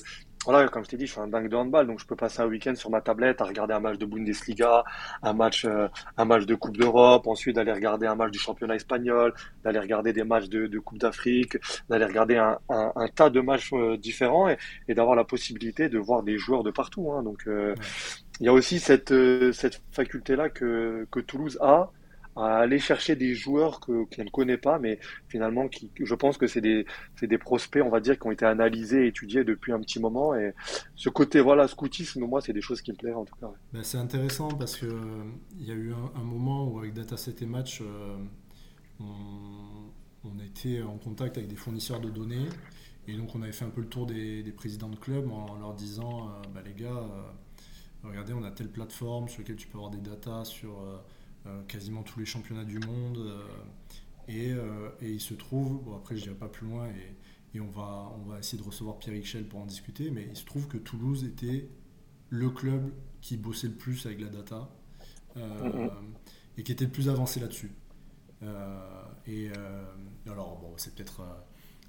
voilà, 0.46 0.68
comme 0.68 0.84
je 0.84 0.90
t'ai 0.90 0.96
dit, 0.96 1.06
je 1.06 1.12
suis 1.12 1.20
un 1.20 1.26
dingue 1.26 1.48
de 1.48 1.56
handball, 1.56 1.86
donc 1.86 1.98
je 1.98 2.06
peux 2.06 2.14
passer 2.16 2.40
un 2.40 2.46
week-end 2.46 2.74
sur 2.76 2.88
ma 2.88 3.00
tablette 3.00 3.40
à 3.40 3.44
regarder 3.44 3.74
un 3.74 3.80
match 3.80 3.98
de 3.98 4.06
Bundesliga, 4.06 4.84
un 5.22 5.32
match, 5.32 5.64
euh, 5.64 5.88
un 6.16 6.24
match 6.24 6.46
de 6.46 6.54
Coupe 6.54 6.76
d'Europe, 6.76 7.26
ensuite 7.26 7.56
d'aller 7.56 7.72
regarder 7.72 8.06
un 8.06 8.14
match 8.14 8.30
du 8.30 8.38
championnat 8.38 8.76
espagnol, 8.76 9.34
d'aller 9.64 9.80
regarder 9.80 10.12
des 10.12 10.24
matchs 10.24 10.48
de, 10.48 10.66
de 10.68 10.78
Coupe 10.78 10.98
d'Afrique, 10.98 11.58
d'aller 11.88 12.04
regarder 12.04 12.36
un, 12.36 12.58
un, 12.68 12.92
un, 12.94 13.08
tas 13.08 13.28
de 13.28 13.40
matchs 13.40 13.72
euh, 13.72 13.96
différents 13.96 14.48
et, 14.48 14.56
et 14.88 14.94
d'avoir 14.94 15.16
la 15.16 15.24
possibilité 15.24 15.88
de 15.88 15.98
voir 15.98 16.22
des 16.22 16.38
joueurs 16.38 16.62
de 16.62 16.70
partout. 16.70 17.10
Hein. 17.12 17.22
Donc, 17.24 17.46
euh, 17.48 17.74
il 18.40 18.46
y 18.46 18.48
a 18.48 18.52
aussi 18.52 18.78
cette, 18.78 19.14
cette 19.52 19.82
faculté-là 19.92 20.50
que, 20.50 21.06
que 21.10 21.20
Toulouse 21.20 21.58
a 21.60 21.90
à 22.36 22.58
aller 22.58 22.78
chercher 22.78 23.16
des 23.16 23.34
joueurs 23.34 23.80
que 23.80 24.04
qu'on 24.04 24.24
ne 24.24 24.30
connaît 24.30 24.58
pas, 24.58 24.78
mais 24.78 24.98
finalement, 25.28 25.68
qui, 25.68 25.90
je 25.98 26.14
pense 26.14 26.36
que 26.38 26.46
c'est 26.46 26.60
des, 26.60 26.86
des 27.22 27.38
prospects, 27.38 27.82
on 27.84 27.88
va 27.88 28.00
dire, 28.00 28.18
qui 28.18 28.26
ont 28.26 28.32
été 28.32 28.44
analysés 28.44 29.04
et 29.04 29.06
étudiés 29.08 29.44
depuis 29.44 29.72
un 29.72 29.80
petit 29.80 30.00
moment. 30.00 30.34
Et 30.34 30.52
ce 30.94 31.08
côté, 31.08 31.40
voilà, 31.40 31.68
scoutisme, 31.68 32.24
moi, 32.26 32.40
c'est 32.40 32.52
des 32.52 32.60
choses 32.60 32.82
qui 32.82 32.92
me 32.92 32.96
plaisent 32.96 33.16
en 33.16 33.24
tout 33.24 33.36
cas. 33.36 33.50
Ben, 33.72 33.82
c'est 33.82 33.98
intéressant 33.98 34.48
parce 34.48 34.76
que 34.76 34.86
il 35.58 35.66
y 35.66 35.70
a 35.70 35.74
eu 35.74 35.92
un, 35.92 36.22
moment 36.22 36.68
où 36.68 36.78
avec 36.78 36.92
Dataset 36.92 37.36
et 37.40 37.46
Match, 37.46 37.80
euh, 37.80 38.16
on, 39.00 39.04
on, 40.24 40.38
était 40.40 40.82
en 40.82 40.98
contact 40.98 41.38
avec 41.38 41.48
des 41.48 41.56
fournisseurs 41.56 42.00
de 42.00 42.10
données. 42.10 42.48
Et 43.08 43.16
donc, 43.16 43.34
on 43.34 43.42
avait 43.42 43.52
fait 43.52 43.64
un 43.64 43.70
peu 43.70 43.80
le 43.80 43.88
tour 43.88 44.06
des, 44.06 44.42
des 44.42 44.52
présidents 44.52 44.88
de 44.88 44.96
clubs 44.96 45.30
en 45.30 45.56
leur 45.58 45.74
disant, 45.74 46.28
euh, 46.28 46.42
bah, 46.52 46.60
les 46.64 46.74
gars, 46.74 46.88
euh, 46.88 47.22
regardez, 48.02 48.32
on 48.32 48.42
a 48.42 48.50
telle 48.50 48.70
plateforme 48.70 49.28
sur 49.28 49.40
laquelle 49.40 49.56
tu 49.56 49.68
peux 49.68 49.78
avoir 49.78 49.90
des 49.90 49.98
datas 50.00 50.44
sur 50.44 50.80
euh, 50.80 50.98
quasiment 51.68 52.02
tous 52.02 52.18
les 52.18 52.26
championnats 52.26 52.64
du 52.64 52.78
monde. 52.78 53.18
Euh, 53.18 53.46
euh, 54.28 54.90
et, 55.00 55.12
il 55.12 55.20
se 55.20 55.34
trouve, 55.34 55.82
bon 55.84 55.96
après 55.96 56.16
je 56.16 56.22
dirais 56.22 56.34
pas 56.34 56.48
plus 56.48 56.66
loin, 56.66 56.88
et, 57.54 57.60
on, 57.60 57.70
va, 57.70 58.12
on 58.18 58.28
va 58.28 58.38
essayer 58.38 58.58
de 58.62 58.66
recevoir 58.66 58.98
Pierre 58.98 59.14
Richel 59.14 59.48
pour 59.48 59.60
en 59.60 59.64
discuter, 59.64 60.10
mais 60.10 60.26
il 60.28 60.36
se 60.36 60.44
trouve 60.44 60.68
que 60.68 60.76
Toulouse 60.76 61.24
était 61.24 61.70
le 62.28 62.50
club 62.50 62.92
qui 63.22 63.38
bossait 63.38 63.68
le 63.68 63.74
plus 63.74 64.04
avec 64.04 64.20
la 64.20 64.28
data. 64.28 64.68
mm-hmm. 65.36 65.90
et 66.58 66.62
qui 66.62 66.72
était 66.72 66.84
le 66.84 66.90
plus 66.90 67.08
avancé 67.08 67.40
là-dessus. 67.40 67.70
et 69.26 69.50
alors, 70.26 70.58
bon, 70.58 70.74
c'est 70.76 70.94
peut-être 70.94 71.22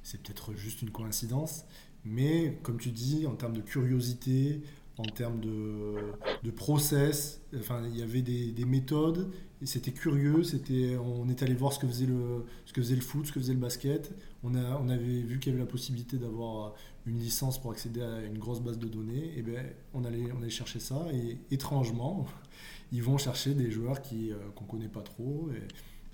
c'est 0.04 0.24
peut-être 0.24 0.54
juste 0.54 0.82
une 0.82 0.92
coïncidence, 0.92 1.66
mais 2.06 2.58
comme 2.64 2.80
tu 2.80 2.92
dis, 2.92 3.28
en 3.28 3.36
termes 3.36 3.52
de 3.52 3.62
curiosité, 3.62 4.62
en 4.98 5.04
termes 5.04 5.40
de, 5.40 5.96
de 6.44 6.52
process. 6.52 7.42
Enfin, 7.58 7.84
il 7.88 7.98
y 7.98 8.02
avait 8.02 8.22
des, 8.22 8.52
des 8.52 8.66
méthodes. 8.66 9.32
C'était 9.64 9.92
curieux. 9.92 10.44
C'était, 10.44 10.98
on 10.98 11.28
est 11.30 11.42
allé 11.42 11.56
voir 11.56 11.74
ce 11.74 11.80
que 11.80 11.88
faisait 11.88 12.06
le, 12.06 12.46
ce 12.66 12.74
que 12.74 12.82
faisait 12.82 12.96
le 12.96 13.02
foot, 13.02 13.26
ce 13.26 13.32
que 13.32 13.40
faisait 13.40 13.54
le 13.54 13.60
basket. 13.60 14.14
On, 14.44 14.54
a, 14.54 14.80
on 14.80 14.90
avait 14.90 15.22
vu 15.22 15.40
qu'il 15.40 15.52
y 15.52 15.56
avait 15.56 15.64
la 15.64 15.70
possibilité 15.70 16.18
d'avoir 16.18 16.76
une 17.08 17.18
licence 17.18 17.60
pour 17.60 17.72
accéder 17.72 18.02
à 18.02 18.22
une 18.24 18.38
grosse 18.38 18.62
base 18.62 18.78
de 18.78 18.88
données. 18.88 19.34
Et 19.36 19.42
ben, 19.42 19.66
on 19.96 20.06
allait, 20.06 20.32
on 20.32 20.42
allait 20.42 20.52
chercher 20.52 20.80
ça. 20.80 21.08
Et 21.12 21.40
étrangement, 21.50 22.28
ils 22.92 23.02
vont 23.02 23.18
chercher 23.18 23.56
des 23.56 23.72
joueurs 23.72 24.02
qui 24.02 24.32
euh, 24.32 24.36
qu'on 24.56 24.66
connaît 24.66 24.90
pas 24.90 25.02
trop 25.02 25.50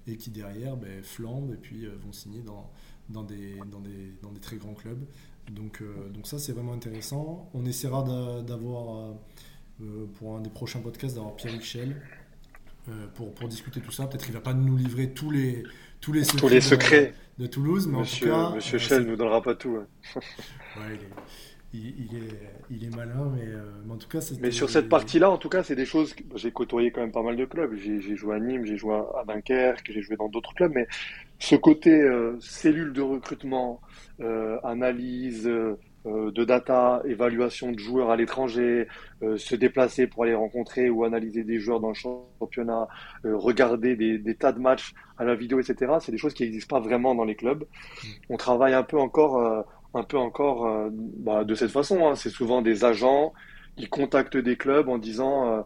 et, 0.08 0.16
qui 0.16 0.32
derrière 0.32 0.78
ben, 0.78 1.04
flambent 1.04 1.54
et 1.54 1.58
puis 1.58 1.86
euh, 1.86 1.96
vont 2.06 2.14
signer 2.14 2.42
dans, 2.42 2.72
dans 3.10 3.24
des, 3.24 3.58
dans 3.72 3.82
des, 3.82 4.14
dans 4.22 4.32
des 4.32 4.40
très 4.40 4.56
grands 4.56 4.74
clubs. 4.74 5.04
Donc, 5.52 5.82
euh, 5.82 6.10
donc 6.10 6.28
ça, 6.28 6.40
c'est 6.40 6.54
vraiment 6.54 6.74
intéressant. 6.74 7.50
On 7.54 7.66
essaiera 7.66 8.04
d'avoir, 8.42 9.16
pour 10.14 10.38
un 10.38 10.40
des 10.40 10.50
prochains 10.50 10.80
podcasts, 10.80 11.16
d'avoir 11.16 11.36
Pierre 11.36 11.54
Michel 11.54 12.02
pour, 13.16 13.34
pour 13.34 13.48
discuter 13.48 13.80
tout 13.82 13.92
ça. 13.92 14.08
Peut-être 14.08 14.26
qu'il 14.26 14.34
ne 14.34 14.40
va 14.40 14.44
pas 14.44 14.54
nous 14.54 14.78
livrer 14.78 15.12
tous 15.12 15.32
les, 15.32 15.64
tous 16.02 16.14
les 16.14 16.24
secrets, 16.24 16.40
tous 16.40 16.50
les 16.50 16.62
secrets. 16.62 17.14
De, 17.40 17.48
Toulouse, 17.48 17.88
mais 17.88 18.00
Monsieur, 18.00 18.32
en 18.32 18.46
tout 18.46 18.50
cas... 18.50 18.56
Monsieur 18.56 18.78
Schell 18.78 19.04
ne 19.04 19.10
nous 19.10 19.16
donnera 19.16 19.42
pas 19.42 19.56
tout. 19.56 19.78
Hein. 19.78 19.88
ouais, 20.78 21.00
il, 21.74 21.88
est, 21.88 21.94
il, 21.98 22.18
est, 22.18 22.40
il, 22.70 22.84
est, 22.84 22.96
malin, 22.96 23.32
mais, 23.36 23.48
mais 23.86 23.94
en 23.94 23.98
tout 23.98 24.08
cas... 24.08 24.20
Mais 24.40 24.52
sur 24.52 24.70
cette 24.70 24.88
partie-là, 24.88 25.32
en 25.32 25.40
tout 25.40 25.50
cas, 25.50 25.64
c'est 25.64 25.76
des 25.76 25.86
choses... 25.86 26.16
J'ai 26.36 26.52
côtoyé 26.52 26.92
quand 26.92 27.02
même 27.02 27.12
pas 27.12 27.24
mal 27.24 27.36
de 27.36 27.46
clubs. 27.46 27.74
J'ai 27.76 28.16
joué 28.16 28.36
à 28.36 28.40
Nîmes, 28.40 28.66
j'ai 28.66 28.78
joué 28.78 28.94
à 28.94 29.24
Dunkerque, 29.26 29.92
j'ai 29.92 30.02
joué 30.04 30.16
dans 30.16 30.30
d'autres 30.30 30.54
clubs, 30.54 30.72
mais 30.76 30.88
ce 31.40 31.56
côté 31.56 32.08
cellule 32.40 32.94
de 32.94 33.02
recrutement, 33.02 33.82
euh, 34.20 34.60
analyse 34.64 35.48
euh, 35.48 35.80
de 36.06 36.44
data, 36.44 37.02
évaluation 37.06 37.72
de 37.72 37.80
joueurs 37.80 38.10
à 38.10 38.18
l'étranger, 38.18 38.88
euh, 39.22 39.38
se 39.38 39.56
déplacer 39.56 40.08
pour 40.08 40.24
aller 40.24 40.34
rencontrer 40.34 40.90
ou 40.90 41.04
analyser 41.04 41.44
des 41.44 41.60
joueurs 41.60 41.80
dans 41.80 41.90
le 41.90 41.94
championnat, 41.94 42.88
regarder 43.24 43.96
des, 43.96 44.36
tas 44.36 44.52
de 44.52 44.60
matchs 44.60 44.94
à 45.18 45.24
la 45.24 45.36
vidéo, 45.36 45.60
etc. 45.60 45.94
C'est 46.00 46.12
des 46.12 46.18
choses 46.18 46.34
qui 46.34 46.44
n'existent 46.44 46.76
pas 46.78 46.82
vraiment 46.82 47.16
dans 47.16 47.26
les 47.26 47.36
clubs. 47.36 47.66
On 48.30 48.38
travaille 48.38 48.74
un 48.74 48.84
peu 48.84 49.00
encore, 49.00 49.66
un 49.94 50.04
peu 50.04 50.18
encore 50.18 50.90
bah, 50.92 51.44
de 51.44 51.56
cette 51.56 51.72
façon. 51.72 52.08
Hein. 52.08 52.16
C'est 52.16 52.30
souvent 52.30 52.62
des 52.62 52.84
agents 52.84 53.34
qui 53.78 53.88
contactent 53.88 54.38
des 54.38 54.58
clubs 54.58 54.90
en 54.90 54.98
disant 54.98 55.66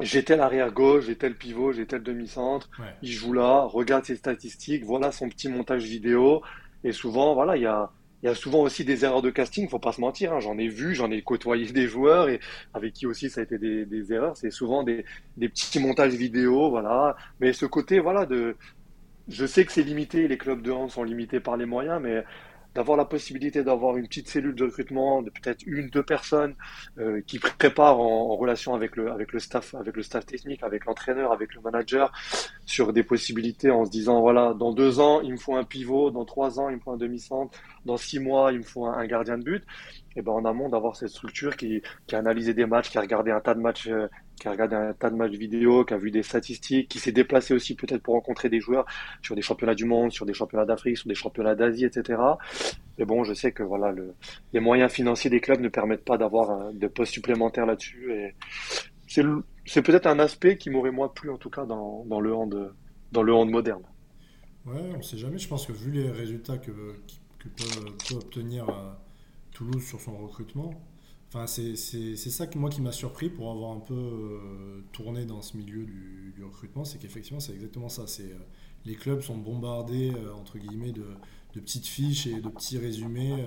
j'ai 0.00 0.24
tel 0.24 0.40
arrière 0.40 0.72
gauche, 0.72 1.06
j'ai 1.06 1.16
tel 1.16 1.36
pivot, 1.36 1.72
j'ai 1.72 1.86
tel 1.86 2.02
demi-centre, 2.02 2.68
il 3.02 3.10
joue 3.10 3.32
là, 3.32 3.62
regarde 3.62 4.04
ses 4.04 4.16
statistiques, 4.16 4.84
voilà 4.84 5.12
son 5.12 5.28
petit 5.28 5.48
montage 5.48 5.84
vidéo, 5.84 6.42
et 6.84 6.92
souvent, 6.92 7.34
voilà, 7.34 7.56
il 7.56 7.62
y 7.62 7.66
a, 7.66 7.90
il 8.22 8.26
y 8.26 8.28
a 8.28 8.34
souvent 8.34 8.60
aussi 8.60 8.84
des 8.84 9.04
erreurs 9.04 9.22
de 9.22 9.30
casting, 9.30 9.68
faut 9.68 9.78
pas 9.78 9.92
se 9.92 10.00
mentir. 10.00 10.32
Hein. 10.32 10.40
J'en 10.40 10.58
ai 10.58 10.68
vu, 10.68 10.94
j'en 10.94 11.10
ai 11.10 11.22
côtoyé 11.22 11.66
des 11.72 11.86
joueurs 11.86 12.28
et 12.28 12.40
avec 12.74 12.92
qui 12.94 13.06
aussi 13.06 13.30
ça 13.30 13.40
a 13.40 13.44
été 13.44 13.58
des, 13.58 14.12
erreurs. 14.12 14.36
C'est 14.36 14.50
souvent 14.50 14.82
des, 14.82 15.04
des, 15.36 15.48
petits 15.48 15.78
montages 15.78 16.14
vidéo, 16.14 16.70
voilà. 16.70 17.16
Mais 17.40 17.52
ce 17.52 17.66
côté, 17.66 18.00
voilà, 18.00 18.26
de, 18.26 18.56
je 19.28 19.46
sais 19.46 19.64
que 19.64 19.72
c'est 19.72 19.82
limité, 19.82 20.28
les 20.28 20.38
clubs 20.38 20.62
de 20.62 20.70
hand 20.70 20.90
sont 20.90 21.04
limités 21.04 21.40
par 21.40 21.56
les 21.56 21.66
moyens, 21.66 22.00
mais 22.02 22.24
d'avoir 22.76 22.98
la 22.98 23.06
possibilité 23.06 23.64
d'avoir 23.64 23.96
une 23.96 24.06
petite 24.06 24.28
cellule 24.28 24.54
de 24.54 24.64
recrutement 24.64 25.22
de 25.22 25.30
peut-être 25.30 25.62
une, 25.66 25.88
deux 25.88 26.02
personnes 26.02 26.54
euh, 26.98 27.22
qui 27.26 27.38
préparent 27.38 27.98
en, 27.98 28.36
relation 28.36 28.74
avec 28.74 28.96
le, 28.96 29.10
avec 29.10 29.32
le 29.32 29.38
staff, 29.38 29.74
avec 29.74 29.96
le 29.96 30.02
staff 30.02 30.26
technique, 30.26 30.62
avec 30.62 30.84
l'entraîneur, 30.84 31.32
avec 31.32 31.54
le 31.54 31.62
manager, 31.62 32.12
sur 32.66 32.92
des 32.92 33.02
possibilités 33.02 33.70
en 33.70 33.86
se 33.86 33.90
disant 33.90 34.20
voilà, 34.20 34.52
dans 34.52 34.72
deux 34.72 35.00
ans 35.00 35.22
il 35.22 35.32
me 35.32 35.38
faut 35.38 35.56
un 35.56 35.64
pivot, 35.64 36.10
dans 36.10 36.26
trois 36.26 36.60
ans 36.60 36.68
il 36.68 36.76
me 36.76 36.80
faut 36.80 36.92
un 36.92 36.98
demi-centre, 36.98 37.58
dans 37.86 37.96
six 37.96 38.18
mois 38.20 38.52
il 38.52 38.58
me 38.58 38.64
faut 38.64 38.84
un, 38.84 39.06
gardien 39.06 39.38
de 39.38 39.44
but. 39.44 39.64
Et 40.16 40.22
ben 40.22 40.32
en 40.32 40.44
amont 40.44 40.68
d'avoir 40.68 40.96
cette 40.96 41.10
structure 41.10 41.56
qui, 41.56 41.82
qui 42.06 42.14
a 42.14 42.18
analysé 42.18 42.54
des 42.54 42.66
matchs, 42.66 42.90
qui 42.90 42.98
a 42.98 43.02
regardé 43.02 43.30
un 43.30 43.40
tas 43.40 43.54
de 43.54 43.60
matchs 43.60 43.88
euh, 43.88 44.08
qui 44.40 44.48
a 44.48 44.52
un 44.52 44.92
tas 44.92 45.10
de 45.10 45.16
matchs 45.16 45.32
vidéo, 45.32 45.84
qui 45.84 45.94
a 45.94 45.98
vu 45.98 46.10
des 46.10 46.22
statistiques, 46.22 46.88
qui 46.88 46.98
s'est 46.98 47.12
déplacé 47.12 47.54
aussi 47.54 47.74
peut-être 47.74 48.02
pour 48.02 48.14
rencontrer 48.14 48.48
des 48.48 48.60
joueurs 48.60 48.84
sur 49.22 49.34
des 49.34 49.42
championnats 49.42 49.74
du 49.74 49.84
monde, 49.84 50.12
sur 50.12 50.26
des 50.26 50.34
championnats 50.34 50.66
d'Afrique, 50.66 50.98
sur 50.98 51.08
des 51.08 51.14
championnats 51.14 51.54
d'Asie, 51.54 51.84
etc. 51.84 52.20
Mais 52.98 53.04
bon, 53.04 53.24
je 53.24 53.32
sais 53.32 53.52
que 53.52 53.62
voilà, 53.62 53.92
le, 53.92 54.14
les 54.52 54.60
moyens 54.60 54.92
financiers 54.92 55.30
des 55.30 55.40
clubs 55.40 55.60
ne 55.60 55.68
permettent 55.68 56.04
pas 56.04 56.18
d'avoir 56.18 56.72
de 56.72 56.86
postes 56.86 57.12
supplémentaires 57.12 57.66
là-dessus. 57.66 58.12
Et 58.12 58.34
c'est, 59.06 59.24
c'est 59.64 59.82
peut-être 59.82 60.06
un 60.06 60.18
aspect 60.18 60.56
qui 60.58 60.70
m'aurait 60.70 60.90
moins 60.90 61.08
plu 61.08 61.30
en 61.30 61.38
tout 61.38 61.50
cas 61.50 61.64
dans, 61.64 62.04
dans 62.04 62.20
le 62.20 62.34
hand, 62.34 62.74
dans 63.12 63.22
le 63.22 63.32
hand 63.32 63.50
moderne. 63.50 63.84
Ouais, 64.66 64.82
on 64.94 64.98
ne 64.98 65.02
sait 65.02 65.16
jamais. 65.16 65.38
Je 65.38 65.48
pense 65.48 65.66
que 65.66 65.72
vu 65.72 65.92
les 65.92 66.10
résultats 66.10 66.58
que, 66.58 66.72
que 67.38 67.48
peut, 67.48 68.16
obtenir 68.16 68.68
euh, 68.68 68.92
Toulouse 69.56 69.84
sur 69.84 70.00
son 70.00 70.16
recrutement, 70.18 70.70
Enfin, 71.28 71.46
c'est 71.46 72.16
ça 72.16 72.46
que 72.46 72.58
moi 72.58 72.70
qui 72.70 72.80
m'a 72.80 72.92
surpris 72.92 73.28
pour 73.28 73.50
avoir 73.50 73.72
un 73.72 73.80
peu 73.80 73.94
euh, 73.94 74.84
tourné 74.92 75.24
dans 75.24 75.42
ce 75.42 75.56
milieu 75.56 75.84
du, 75.84 76.44
recrutement, 76.44 76.84
c'est 76.84 76.98
qu'effectivement 76.98 77.40
c'est 77.40 77.52
exactement 77.52 77.88
ça. 77.88 78.06
C'est 78.06 78.30
euh, 78.30 78.38
les 78.84 78.94
clubs 78.94 79.20
sont 79.20 79.36
bombardés 79.36 80.12
euh, 80.12 80.32
entre 80.34 80.58
guillemets 80.58 80.92
de, 80.92 81.04
de, 81.54 81.60
petites 81.60 81.86
fiches 81.86 82.28
et 82.28 82.40
de 82.40 82.48
petits 82.48 82.78
résumés 82.78 83.44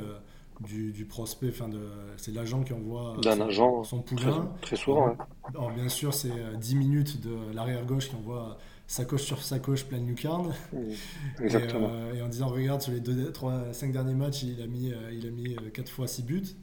du, 0.60 0.92
du, 0.92 1.06
prospect. 1.06 1.50
Enfin, 1.50 1.70
c'est 2.18 2.34
l'agent 2.34 2.64
qui 2.64 2.74
envoie 2.74 3.16
son, 3.24 3.42
agent, 3.42 3.84
son 3.86 4.02
poulain. 4.02 4.52
Très, 4.62 4.76
souvent. 4.76 5.16
Alors, 5.46 5.72
bien 5.72 5.88
sûr, 5.88 6.14
c'est 6.14 6.58
10 6.58 6.76
minutes 6.76 7.22
de 7.22 7.54
l'arrière 7.54 7.86
gauche 7.86 8.10
qui 8.10 8.16
envoie 8.16 8.58
sa 8.90 9.06
coche 9.06 9.22
sur 9.22 9.42
sa 9.42 9.60
coche 9.60 9.86
pleine 9.86 10.08
lucarne. 10.08 10.52
Exactement. 11.40 12.12
Et, 12.12 12.22
en 12.22 12.28
disant 12.28 12.48
regarde 12.48 12.82
sur 12.82 12.92
les 12.92 13.00
2, 13.00 13.32
3, 13.32 13.72
5 13.72 13.92
derniers 13.94 14.16
matchs, 14.16 14.44
il 14.44 14.62
a 14.62 14.68
mis, 14.68 14.92
il 15.14 15.28
a 15.28 15.30
mis 15.30 15.56
4 15.72 15.90
fois 15.90 16.08
6 16.08 16.24
buts. 16.24 16.56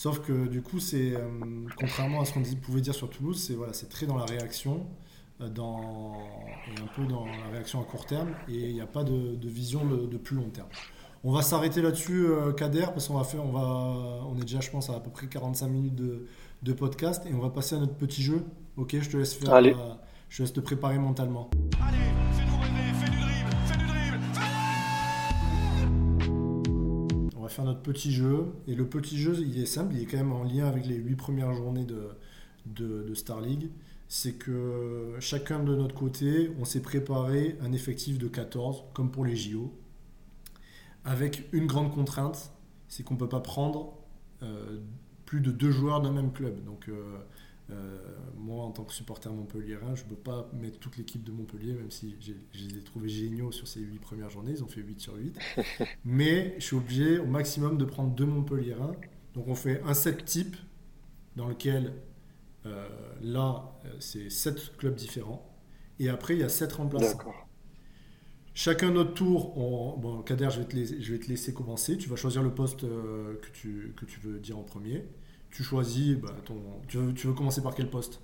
Sauf 0.00 0.20
que 0.20 0.46
du 0.48 0.62
coup, 0.62 0.80
c'est 0.80 1.14
euh, 1.14 1.28
contrairement 1.76 2.22
à 2.22 2.24
ce 2.24 2.32
qu'on 2.32 2.42
pouvait 2.42 2.80
dire 2.80 2.94
sur 2.94 3.10
Toulouse, 3.10 3.38
c'est 3.38 3.52
voilà, 3.52 3.74
c'est 3.74 3.90
très 3.90 4.06
dans 4.06 4.16
la 4.16 4.24
réaction, 4.24 4.86
euh, 5.42 5.48
dans, 5.50 6.14
et 6.74 6.80
un 6.80 6.86
peu 6.96 7.04
dans 7.04 7.26
la 7.26 7.50
réaction 7.52 7.82
à 7.82 7.84
court 7.84 8.06
terme, 8.06 8.30
et 8.48 8.70
il 8.70 8.72
n'y 8.72 8.80
a 8.80 8.86
pas 8.86 9.04
de, 9.04 9.36
vision 9.46 9.84
de, 9.84 10.16
plus 10.16 10.36
long 10.36 10.48
terme. 10.48 10.68
On 11.22 11.32
va 11.32 11.42
s'arrêter 11.42 11.82
là-dessus, 11.82 12.24
euh, 12.28 12.52
Kader, 12.52 12.86
parce 12.94 13.08
qu'on 13.08 13.18
va 13.18 13.24
faire, 13.24 13.44
on 13.44 13.52
va, 13.52 14.24
on 14.26 14.38
est 14.38 14.44
déjà, 14.44 14.60
je 14.60 14.70
pense, 14.70 14.88
à 14.88 14.94
à 14.94 15.00
peu 15.00 15.10
près 15.10 15.26
45 15.26 15.68
minutes 15.68 15.96
de, 16.62 16.72
podcast, 16.72 17.26
et 17.26 17.34
on 17.34 17.40
va 17.40 17.50
passer 17.50 17.74
à 17.74 17.78
notre 17.78 17.96
petit 17.96 18.22
jeu. 18.22 18.42
Ok, 18.78 18.96
je 18.98 19.10
te 19.10 19.18
laisse 19.18 19.34
faire, 19.34 19.52
Allez. 19.52 19.76
Je 20.30 20.38
te 20.38 20.42
laisse 20.42 20.52
te 20.54 20.60
préparer 20.60 20.98
mentalement. 20.98 21.50
Allez, 21.86 21.98
faire 27.50 27.64
notre 27.64 27.82
petit 27.82 28.12
jeu. 28.12 28.46
Et 28.66 28.74
le 28.74 28.86
petit 28.86 29.18
jeu, 29.18 29.36
il 29.40 29.60
est 29.60 29.66
simple, 29.66 29.94
il 29.94 30.02
est 30.02 30.06
quand 30.06 30.16
même 30.16 30.32
en 30.32 30.44
lien 30.44 30.66
avec 30.66 30.86
les 30.86 30.96
huit 30.96 31.16
premières 31.16 31.52
journées 31.52 31.84
de, 31.84 32.08
de, 32.66 33.14
Star 33.14 33.40
League. 33.40 33.70
C'est 34.08 34.34
que 34.34 35.14
chacun 35.20 35.62
de 35.62 35.74
notre 35.74 35.94
côté, 35.94 36.50
on 36.58 36.64
s'est 36.64 36.82
préparé 36.82 37.56
un 37.60 37.72
effectif 37.72 38.18
de 38.18 38.28
14, 38.28 38.84
comme 38.94 39.10
pour 39.10 39.24
les 39.24 39.36
JO, 39.36 39.72
avec 41.04 41.48
une 41.52 41.66
grande 41.66 41.92
contrainte, 41.92 42.52
c'est 42.88 43.04
qu'on 43.04 43.14
ne 43.14 43.18
peut 43.18 43.28
pas 43.28 43.40
prendre 43.40 43.94
euh, 44.42 44.80
plus 45.26 45.40
de 45.40 45.50
deux 45.52 45.70
joueurs 45.70 46.00
d'un 46.00 46.12
même 46.12 46.32
club. 46.32 46.64
Donc 46.64 46.88
euh, 46.88 47.18
moi, 48.40 48.64
en 48.64 48.70
tant 48.70 48.84
que 48.84 48.92
supporter 48.92 49.30
montpelliérain, 49.32 49.94
je 49.94 50.04
ne 50.04 50.08
peux 50.08 50.16
pas 50.16 50.50
mettre 50.54 50.78
toute 50.78 50.96
l'équipe 50.96 51.22
de 51.22 51.30
Montpellier, 51.30 51.74
même 51.74 51.90
si 51.90 52.16
je 52.20 52.32
les 52.58 52.78
ai 52.78 52.82
trouvés 52.82 53.08
géniaux 53.08 53.52
sur 53.52 53.68
ces 53.68 53.80
8 53.80 53.98
premières 53.98 54.30
journées. 54.30 54.52
Ils 54.52 54.64
ont 54.64 54.68
fait 54.68 54.80
8 54.80 55.00
sur 55.00 55.14
8. 55.14 55.38
Mais 56.04 56.54
je 56.58 56.64
suis 56.64 56.76
obligé 56.76 57.18
au 57.18 57.26
maximum 57.26 57.78
de 57.78 57.84
prendre 57.84 58.14
deux 58.14 58.26
Montpelliérains. 58.26 58.96
Donc 59.34 59.46
on 59.46 59.54
fait 59.54 59.82
un 59.84 59.94
set 59.94 60.24
type 60.24 60.56
dans 61.36 61.48
lequel 61.48 61.94
euh, 62.66 62.88
là, 63.22 63.78
euh, 63.84 63.94
c'est 64.00 64.30
7 64.30 64.76
clubs 64.76 64.94
différents. 64.94 65.46
Et 65.98 66.08
après, 66.08 66.34
il 66.34 66.40
y 66.40 66.44
a 66.44 66.48
7 66.48 66.72
remplaçants. 66.72 67.18
Chacun 68.52 68.90
notre 68.90 69.14
tour, 69.14 69.98
bon, 69.98 70.22
Kader, 70.22 70.48
je 70.50 70.58
vais, 70.58 70.66
te 70.66 70.74
laisser, 70.74 71.00
je 71.00 71.12
vais 71.12 71.20
te 71.20 71.28
laisser 71.28 71.54
commencer. 71.54 71.96
Tu 71.96 72.08
vas 72.08 72.16
choisir 72.16 72.42
le 72.42 72.52
poste 72.52 72.80
que, 72.80 73.50
tu, 73.52 73.94
que 73.96 74.04
tu 74.04 74.18
veux 74.20 74.38
dire 74.40 74.58
en 74.58 74.62
premier 74.62 75.04
tu 75.50 75.62
choisis, 75.62 76.16
bah, 76.16 76.30
ton... 76.44 76.56
tu, 76.88 76.98
veux, 76.98 77.14
tu 77.14 77.26
veux 77.26 77.32
commencer 77.32 77.62
par 77.62 77.74
quel 77.74 77.88
poste? 77.88 78.20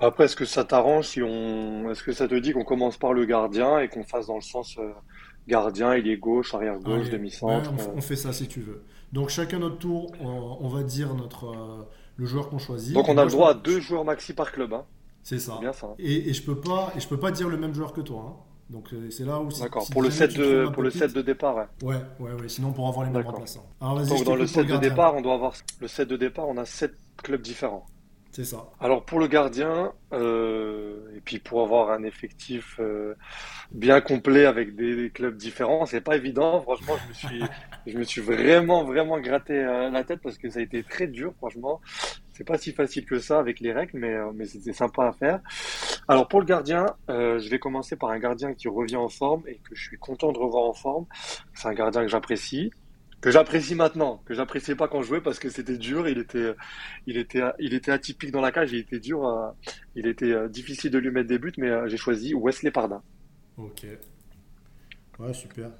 Après, 0.00 0.24
est-ce 0.24 0.36
que 0.36 0.44
ça 0.44 0.64
t'arrange 0.64 1.08
si 1.08 1.22
on, 1.22 1.90
est-ce 1.90 2.02
que 2.02 2.12
ça 2.12 2.28
te 2.28 2.34
dit 2.34 2.52
qu'on 2.52 2.64
commence 2.64 2.96
par 2.96 3.12
le 3.12 3.24
gardien 3.24 3.80
et 3.80 3.88
qu'on 3.88 4.04
fasse 4.04 4.28
dans 4.28 4.36
le 4.36 4.42
sens 4.42 4.78
euh, 4.78 4.92
gardien, 5.48 5.96
il 5.96 6.06
est 6.08 6.16
gauche, 6.16 6.54
arrière 6.54 6.78
gauche, 6.78 7.10
demi-centre. 7.10 7.72
Euh 7.72 7.92
on, 7.96 8.00
fait 8.00 8.14
ça 8.14 8.32
si 8.32 8.46
tu 8.46 8.60
veux. 8.60 8.84
Donc 9.12 9.30
chacun 9.30 9.58
notre 9.58 9.78
tour, 9.78 10.12
on, 10.20 10.68
va 10.68 10.84
dire 10.84 11.14
notre 11.14 11.46
euh, 11.46 11.88
le 12.16 12.26
joueur 12.26 12.48
qu'on 12.48 12.58
choisit. 12.58 12.94
Donc 12.94 13.08
on 13.08 13.18
a 13.18 13.24
le 13.24 13.30
droit 13.30 13.50
à 13.50 13.54
deux 13.54 13.80
joueurs 13.80 14.04
maxi 14.04 14.34
par 14.34 14.52
club. 14.52 14.72
Hein. 14.72 14.84
C'est 15.24 15.40
ça. 15.40 15.58
Bien 15.60 15.72
ça. 15.72 15.88
Hein. 15.88 15.94
Et, 15.98 16.28
et, 16.28 16.32
je 16.32 16.42
peux 16.42 16.60
pas 16.60 16.92
et 16.96 17.00
je 17.00 17.08
peux 17.08 17.18
pas 17.18 17.32
dire 17.32 17.48
le 17.48 17.56
même 17.56 17.74
joueur 17.74 17.92
que 17.92 18.00
toi. 18.00 18.24
Hein. 18.28 18.47
Donc 18.70 18.92
euh, 18.92 19.10
c'est 19.10 19.24
là 19.24 19.40
où. 19.40 19.48
D'accord. 19.48 19.88
pour 19.90 20.02
le 20.02 20.10
set 20.10 20.36
de 20.36 20.68
pour 20.68 20.82
le 20.82 20.90
set 20.90 21.12
de 21.14 21.22
départ. 21.22 21.68
Ouais. 21.82 21.96
ouais, 22.20 22.32
ouais, 22.32 22.48
Sinon 22.48 22.72
pour 22.72 22.88
avoir 22.88 23.06
les 23.06 23.12
mêmes 23.12 23.26
remplaçants. 23.26 23.66
Alors, 23.80 24.00
Donc 24.04 24.24
dans 24.24 24.36
le 24.36 24.46
set 24.46 24.66
de 24.66 24.76
départ, 24.76 25.14
on 25.14 25.22
doit 25.22 25.34
avoir 25.34 25.54
le 25.80 25.88
set 25.88 26.08
de 26.08 26.16
départ, 26.16 26.48
on 26.48 26.56
a 26.58 26.64
sept 26.64 26.94
clubs 27.22 27.40
différents. 27.40 27.86
C'est 28.30 28.44
ça. 28.44 28.68
Alors 28.78 29.04
pour 29.04 29.20
le 29.20 29.26
gardien, 29.26 29.92
euh, 30.12 31.16
et 31.16 31.20
puis 31.20 31.38
pour 31.38 31.62
avoir 31.62 31.90
un 31.90 32.02
effectif 32.02 32.78
euh, 32.78 33.14
bien 33.72 34.02
complet 34.02 34.44
avec 34.44 34.76
des, 34.76 34.94
des 34.94 35.10
clubs 35.10 35.36
différents, 35.36 35.86
c'est 35.86 36.02
pas 36.02 36.16
évident. 36.16 36.60
Franchement, 36.60 36.94
je 37.02 37.08
me 37.08 37.14
suis, 37.14 37.44
je 37.86 37.98
me 37.98 38.04
suis 38.04 38.20
vraiment, 38.20 38.84
vraiment 38.84 39.18
gratté 39.18 39.62
la 39.62 40.04
tête 40.04 40.20
parce 40.22 40.36
que 40.36 40.50
ça 40.50 40.60
a 40.60 40.62
été 40.62 40.82
très 40.82 41.06
dur, 41.06 41.32
franchement. 41.38 41.80
C'est 42.38 42.44
pas 42.44 42.56
si 42.56 42.70
facile 42.70 43.04
que 43.04 43.18
ça 43.18 43.40
avec 43.40 43.58
les 43.58 43.72
règles, 43.72 43.98
mais, 43.98 44.14
euh, 44.14 44.30
mais 44.32 44.44
c'était 44.44 44.72
sympa 44.72 45.08
à 45.08 45.12
faire. 45.12 45.40
Alors 46.06 46.28
pour 46.28 46.38
le 46.38 46.46
gardien, 46.46 46.86
euh, 47.10 47.40
je 47.40 47.50
vais 47.50 47.58
commencer 47.58 47.96
par 47.96 48.10
un 48.10 48.20
gardien 48.20 48.54
qui 48.54 48.68
revient 48.68 48.94
en 48.94 49.08
forme 49.08 49.42
et 49.48 49.56
que 49.56 49.74
je 49.74 49.82
suis 49.82 49.98
content 49.98 50.30
de 50.30 50.38
revoir 50.38 50.62
en 50.66 50.72
forme. 50.72 51.06
C'est 51.54 51.66
un 51.66 51.74
gardien 51.74 52.02
que 52.02 52.08
j'apprécie 52.08 52.70
que 53.20 53.32
j'apprécie 53.32 53.74
maintenant, 53.74 54.22
que 54.24 54.34
j'appréciais 54.34 54.76
pas 54.76 54.86
quand 54.86 55.02
je 55.02 55.08
jouais 55.08 55.20
parce 55.20 55.40
que 55.40 55.50
c'était 55.50 55.76
dur, 55.76 56.08
il 56.08 56.18
était, 56.18 56.54
il 57.08 57.16
était, 57.16 57.42
il 57.58 57.74
était 57.74 57.90
atypique 57.90 58.30
dans 58.30 58.40
la 58.40 58.52
cage, 58.52 58.70
il 58.70 58.78
était 58.78 59.00
dur, 59.00 59.26
euh, 59.26 59.50
il 59.96 60.06
était 60.06 60.48
difficile 60.48 60.92
de 60.92 60.98
lui 60.98 61.10
mettre 61.10 61.26
des 61.26 61.40
buts, 61.40 61.52
mais 61.58 61.88
j'ai 61.88 61.96
choisi 61.96 62.34
Wesley 62.34 62.70
Pardin. 62.70 63.02
Ok. 63.56 63.84
Ouais, 65.18 65.34
super. 65.34 65.72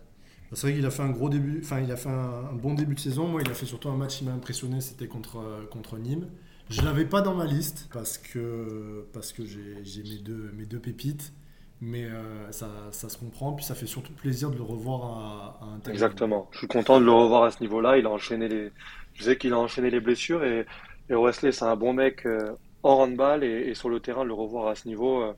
C'est 0.53 0.63
vrai 0.63 0.75
qu'il 0.75 0.87
a 0.87 0.91
fait 0.91 1.03
un 1.03 1.11
gros 1.11 1.29
début, 1.29 1.61
enfin 1.63 1.79
il 1.79 1.93
a 1.93 1.97
fait 1.97 2.09
un, 2.09 2.53
bon 2.55 2.75
début 2.75 2.97
de 2.97 3.01
saison. 3.01 3.29
Moi, 3.29 3.43
il 3.45 3.49
a 3.53 3.55
fait 3.55 3.67
surtout 3.67 3.91
un 3.91 3.97
match 3.97 4.19
qui 4.19 4.25
m'a 4.25 4.33
impressionné, 4.33 4.81
c'était 4.81 5.07
contre, 5.07 5.69
contre 5.71 5.97
Nîmes. 5.97 6.27
Je 6.71 6.83
l'avais 6.83 7.07
pas 7.07 7.23
dans 7.23 7.35
ma 7.35 7.47
liste 7.47 7.89
parce 7.93 8.19
que, 8.19 9.07
parce 9.13 9.33
que 9.33 9.45
j'ai 9.45 10.03
mes 10.03 10.19
deux, 10.19 10.53
mes 10.55 10.67
deux 10.67 10.79
pépites, 10.81 11.33
mais 11.81 12.05
euh, 12.05 12.51
ça, 12.53 12.69
ça 12.91 13.09
se 13.09 13.17
comprend. 13.17 13.53
Puis 13.55 13.65
ça 13.65 13.75
fait 13.75 13.87
surtout 13.87 14.13
plaisir 14.13 14.51
de 14.51 14.57
le 14.57 14.63
revoir 14.63 15.05
à, 15.05 15.59
à 15.63 15.67
un 15.77 15.81
tel. 15.81 15.93
Exactement. 15.95 16.49
Je 16.53 16.59
suis 16.59 16.67
content 16.69 17.01
de 17.01 17.05
le 17.07 17.13
revoir 17.13 17.45
à 17.45 17.51
ce 17.51 17.61
niveau-là. 17.61 17.97
Il 17.99 18.07
a 18.07 18.11
enchaîné 18.11 18.49
les, 18.49 18.71
je 19.15 19.23
sais 19.25 19.37
qu'il 19.39 19.53
a 19.55 19.59
enchaîné 19.59 19.91
les 19.91 20.01
blessures 20.01 20.45
et, 20.45 20.67
et 21.09 21.15
Wesley, 21.15 21.53
c'est 21.53 21.65
un 21.65 21.77
bon 21.77 21.95
mec 21.95 22.27
euh, 22.27 22.55
hors 22.83 23.01
handball 23.01 23.43
et, 23.45 23.69
et 23.71 23.75
sur 23.75 23.89
le 23.89 24.01
terrain, 24.01 24.25
le 24.25 24.35
revoir 24.35 24.69
à 24.69 24.75
ce 24.75 24.87
niveau, 24.89 25.23
euh, 25.23 25.33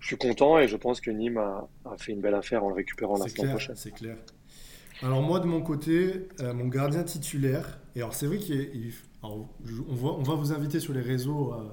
je 0.00 0.08
suis 0.08 0.16
content 0.18 0.58
et 0.58 0.68
je 0.68 0.76
pense 0.76 1.00
que 1.00 1.10
Nîmes 1.10 1.38
a, 1.38 1.68
a 1.86 1.96
fait 1.98 2.12
une 2.12 2.20
belle 2.20 2.34
affaire 2.34 2.64
en 2.64 2.68
le 2.68 2.74
récupérant 2.74 3.16
la 3.18 3.28
semaine 3.28 3.48
prochaine. 3.48 3.76
c'est 3.76 3.92
clair. 3.92 4.16
Alors 5.02 5.22
moi 5.22 5.40
de 5.40 5.46
mon 5.46 5.62
côté, 5.62 6.28
euh, 6.40 6.52
mon 6.52 6.66
gardien 6.68 7.02
titulaire, 7.04 7.78
et 7.96 8.00
alors 8.00 8.14
c'est 8.14 8.26
vrai 8.26 8.38
qu'il 8.38 8.92
alors, 9.22 9.48
on, 9.88 9.94
va, 9.94 10.08
on 10.10 10.22
va 10.22 10.34
vous 10.34 10.52
inviter 10.52 10.80
sur 10.80 10.92
les 10.94 11.00
réseaux 11.02 11.52
euh, 11.54 11.68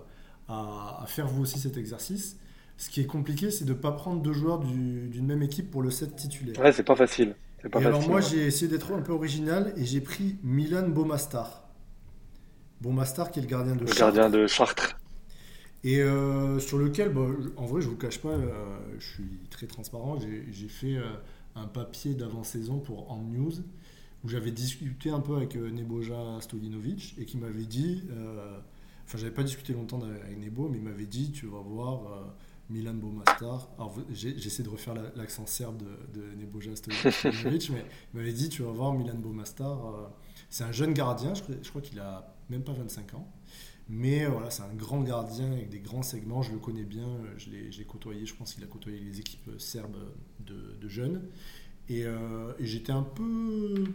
à, 0.47 1.01
à 1.03 1.05
faire 1.07 1.27
vous 1.27 1.41
aussi 1.43 1.59
cet 1.59 1.77
exercice. 1.77 2.37
Ce 2.77 2.89
qui 2.89 3.01
est 3.01 3.05
compliqué, 3.05 3.51
c'est 3.51 3.65
de 3.65 3.73
ne 3.73 3.77
pas 3.77 3.91
prendre 3.91 4.21
deux 4.21 4.33
joueurs 4.33 4.59
du- 4.59 5.07
d'une 5.09 5.25
même 5.25 5.41
équipe 5.43 5.71
pour 5.71 5.81
le 5.81 5.89
set 5.91 6.15
titulaire. 6.15 6.57
Ouais, 6.57 6.71
c'est 6.73 6.83
pas 6.83 6.95
facile. 6.95 7.35
C'est 7.61 7.69
pas 7.69 7.79
Et 7.79 7.85
alors 7.85 8.03
moi 8.03 8.19
ouais. 8.19 8.21
j'ai 8.21 8.45
essayé 8.45 8.67
d'être 8.69 8.91
un 8.93 9.01
peu 9.01 9.13
original 9.13 9.73
et 9.77 9.85
j'ai 9.85 10.01
pris 10.01 10.37
Milan 10.43 10.89
Bomastar. 10.89 11.63
Bomastar 12.81 13.29
qui 13.31 13.37
est 13.39 13.43
le 13.43 13.47
gardien 13.47 13.75
de 13.75 13.85
Le 13.85 13.93
Chartres. 13.93 13.95
gardien 13.95 14.29
de 14.29 14.45
Chartres. 14.45 14.99
Et 15.83 16.01
euh, 16.01 16.59
sur 16.59 16.77
lequel, 16.77 17.13
bah, 17.13 17.27
en 17.55 17.65
vrai, 17.65 17.81
je 17.81 17.87
vous 17.87 17.95
cache 17.97 18.19
pas, 18.19 18.29
euh, 18.29 18.77
je 18.99 19.05
suis 19.05 19.39
très 19.49 19.67
transparent. 19.67 20.17
J'ai 20.51 20.67
fait 20.67 20.97
euh, 20.97 21.03
un 21.55 21.67
papier 21.67 22.13
d'avant-saison 22.13 22.79
pour 22.79 23.11
En 23.11 23.21
News 23.21 23.51
où 24.23 24.29
j'avais 24.29 24.51
discuté 24.51 25.09
un 25.09 25.19
peu 25.19 25.35
avec 25.35 25.55
euh, 25.55 25.69
Neboja 25.71 26.39
Stojinovic 26.41 27.15
et 27.19 27.25
qui 27.25 27.37
m'avait 27.37 27.65
dit, 27.65 28.03
euh, 28.11 28.59
enfin, 29.05 29.17
j'avais 29.17 29.33
pas 29.33 29.43
discuté 29.43 29.73
longtemps 29.73 30.01
avec 30.01 30.37
Nebo, 30.39 30.67
mais 30.69 30.77
il 30.77 30.83
m'avait 30.83 31.05
dit, 31.05 31.31
tu 31.31 31.45
vas 31.45 31.59
voir 31.59 32.11
euh, 32.11 32.23
Milan 32.69 32.95
Bomastar. 32.95 33.69
Alors, 33.77 33.95
j'essaie 34.11 34.63
de 34.63 34.69
refaire 34.69 34.95
la- 34.95 35.11
l'accent 35.15 35.45
serbe 35.45 35.77
de, 35.77 36.19
de 36.19 36.35
Neboja 36.35 36.75
Stojinovic, 36.75 37.69
mais 37.73 37.85
il 38.13 38.17
m'avait 38.17 38.33
dit, 38.33 38.49
tu 38.49 38.63
vas 38.63 38.71
voir 38.71 38.93
Milan 38.93 39.15
Bomastar. 39.15 40.11
c'est 40.49 40.63
un 40.63 40.71
jeune 40.71 40.93
gardien, 40.93 41.33
je, 41.33 41.43
crois- 41.43 41.55
je 41.61 41.69
crois 41.69 41.81
qu'il 41.81 41.99
a 41.99 42.35
même 42.49 42.63
pas 42.63 42.73
25 42.73 43.13
ans. 43.13 43.31
Mais 43.89 44.25
voilà, 44.25 44.49
c'est 44.49 44.63
un 44.63 44.73
grand 44.73 44.99
gardien 45.01 45.49
avec 45.53 45.69
des 45.69 45.79
grands 45.79 46.03
segments. 46.03 46.41
Je 46.41 46.51
le 46.51 46.57
connais 46.57 46.83
bien. 46.83 47.07
Je 47.37 47.49
l'ai 47.49 47.85
côtoyé. 47.85 48.25
Je 48.25 48.35
pense 48.35 48.53
qu'il 48.53 48.61
a 48.65 48.67
côtoyé 48.67 48.99
les 48.99 49.21
équipes 49.21 49.49
serbes 49.59 49.95
de, 50.45 50.75
de 50.81 50.87
jeunes. 50.89 51.21
Et, 51.89 52.03
euh, 52.05 52.53
et 52.59 52.65
j'étais 52.65 52.91
un 52.91 53.03
peu, 53.03 53.85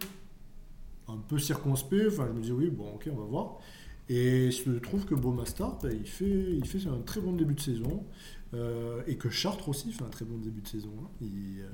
un 1.07 1.17
peu 1.17 1.37
circonspect. 1.39 2.07
Enfin, 2.07 2.27
je 2.27 2.33
me 2.33 2.41
dis 2.41 2.51
oui, 2.51 2.69
bon, 2.69 2.93
ok, 2.95 3.09
on 3.11 3.15
va 3.17 3.25
voir. 3.25 3.59
Et 4.09 4.51
je 4.51 4.71
trouve 4.79 5.05
que 5.05 5.15
Beaumastar, 5.15 5.79
bah, 5.81 5.89
il, 5.91 6.07
fait, 6.07 6.25
il 6.55 6.65
fait 6.65 6.87
un 6.89 6.99
très 7.01 7.21
bon 7.21 7.33
début 7.33 7.53
de 7.55 7.59
saison. 7.61 8.05
Euh, 8.53 9.01
et 9.07 9.17
que 9.17 9.29
Chartres 9.29 9.69
aussi 9.69 9.91
fait 9.91 10.03
un 10.03 10.09
très 10.09 10.25
bon 10.25 10.37
début 10.37 10.61
de 10.61 10.67
saison. 10.67 10.91
hein. 11.03 11.07
Ils, 11.21 11.61
euh, 11.61 11.69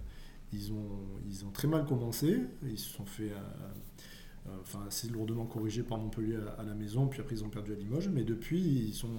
ils, 0.54 0.72
ont, 0.72 0.90
ils 1.30 1.46
ont 1.46 1.52
très 1.52 1.68
mal 1.68 1.86
commencé. 1.86 2.40
Ils 2.64 2.80
se 2.80 2.90
sont 2.94 3.06
fait. 3.06 3.32
euh, 3.32 4.58
enfin, 4.62 4.86
assez 4.88 5.08
lourdement 5.10 5.46
corrigés 5.46 5.84
par 5.84 5.98
Montpellier 5.98 6.38
à, 6.58 6.62
à 6.62 6.64
la 6.64 6.74
maison, 6.74 7.08
puis 7.08 7.20
après 7.22 7.36
ils 7.36 7.44
ont 7.44 7.50
perdu 7.50 7.74
à 7.74 7.76
Limoges, 7.76 8.10
mais 8.10 8.24
depuis 8.24 8.60
ils 8.60 8.94
sont, 8.94 9.10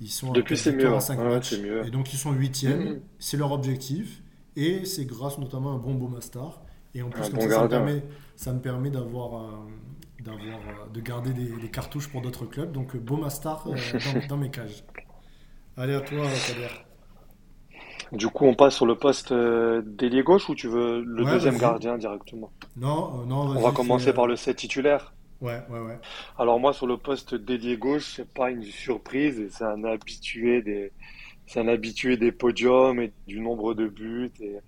ils 0.00 0.10
sont 0.10 0.32
Depuis, 0.32 0.54
quatre 0.54 0.58
c'est 0.58 0.72
mieux, 0.72 0.88
ouais, 1.16 1.40
et 1.82 1.90
donc 1.90 2.12
ils 2.12 2.16
sont 2.18 2.32
huitièmes, 2.32 2.94
Mhm. 2.94 3.00
c'est 3.18 3.36
leur 3.36 3.52
objectif, 3.52 4.22
et 4.56 4.84
c'est 4.84 5.04
grâce 5.06 5.38
notamment 5.38 5.70
à 5.72 5.74
un 5.74 5.78
bon 5.78 5.94
Beaumastar, 5.94 6.62
et 6.94 7.02
en 7.02 7.10
plus 7.10 7.28
Un 7.28 7.30
comme 7.30 7.40
bon 7.40 7.48
ça, 7.48 7.50
ça 7.50 7.62
me 7.62 7.68
permet, 7.68 8.04
ça 8.36 8.52
me 8.52 8.60
permet 8.60 8.90
d'avoir, 8.90 9.44
euh, 9.44 9.58
d'avoir, 10.20 10.68
euh, 10.68 10.88
de 10.92 11.00
garder 11.00 11.32
des, 11.32 11.58
des 11.58 11.70
cartouches 11.70 12.08
pour 12.10 12.22
d'autres 12.22 12.46
clubs, 12.46 12.72
donc 12.72 12.94
euh, 12.96 12.98
Beaumastar 13.00 13.66
euh, 13.68 13.96
dans, 14.02 14.22
dans 14.22 14.36
mes 14.36 14.50
cages. 14.50 14.84
Allez 15.76 15.94
à 15.94 16.00
toi 16.02 16.40
Kader. 16.42 16.68
Du 18.12 18.28
coup, 18.28 18.44
on 18.46 18.54
passe 18.54 18.76
sur 18.76 18.86
le 18.86 18.96
poste 18.96 19.32
euh, 19.32 19.82
d'ailier 19.84 20.22
gauche 20.22 20.48
ou 20.48 20.54
tu 20.54 20.68
veux 20.68 21.02
le 21.04 21.24
Ouais, 21.24 21.26
deuxième 21.26 21.58
vas-y. 21.58 21.58
gardien 21.58 21.98
directement? 21.98 22.52
Non, 22.76 23.22
euh, 23.22 23.26
non, 23.26 23.48
On 23.54 23.60
vas-y, 23.60 23.62
va 23.62 23.72
fais, 23.72 23.72
commencer 23.72 24.12
euh, 24.12 24.12
par 24.12 24.26
le 24.26 24.34
set 24.34 24.56
titulaire. 24.56 25.14
Ouais, 25.40 25.62
ouais, 25.68 25.80
ouais. 25.80 26.00
Alors 26.36 26.58
moi, 26.60 26.72
sur 26.72 26.86
le 26.88 26.96
poste 26.96 27.34
d'ailier 27.34 27.76
gauche, 27.76 28.14
c'est 28.16 28.32
pas 28.32 28.50
une 28.50 28.64
surprise 28.64 29.48
c'est 29.52 29.64
un 29.64 29.84
habitué 29.84 30.60
des, 30.62 30.92
c'est 31.50 31.60
un 31.60 31.68
habitué 31.68 32.16
des 32.16 32.32
podiums 32.32 33.00
et 33.00 33.12
du 33.26 33.40
nombre 33.40 33.74
de 33.74 33.88
buts 33.88 34.32
et, 34.40 34.54
et 34.56 34.60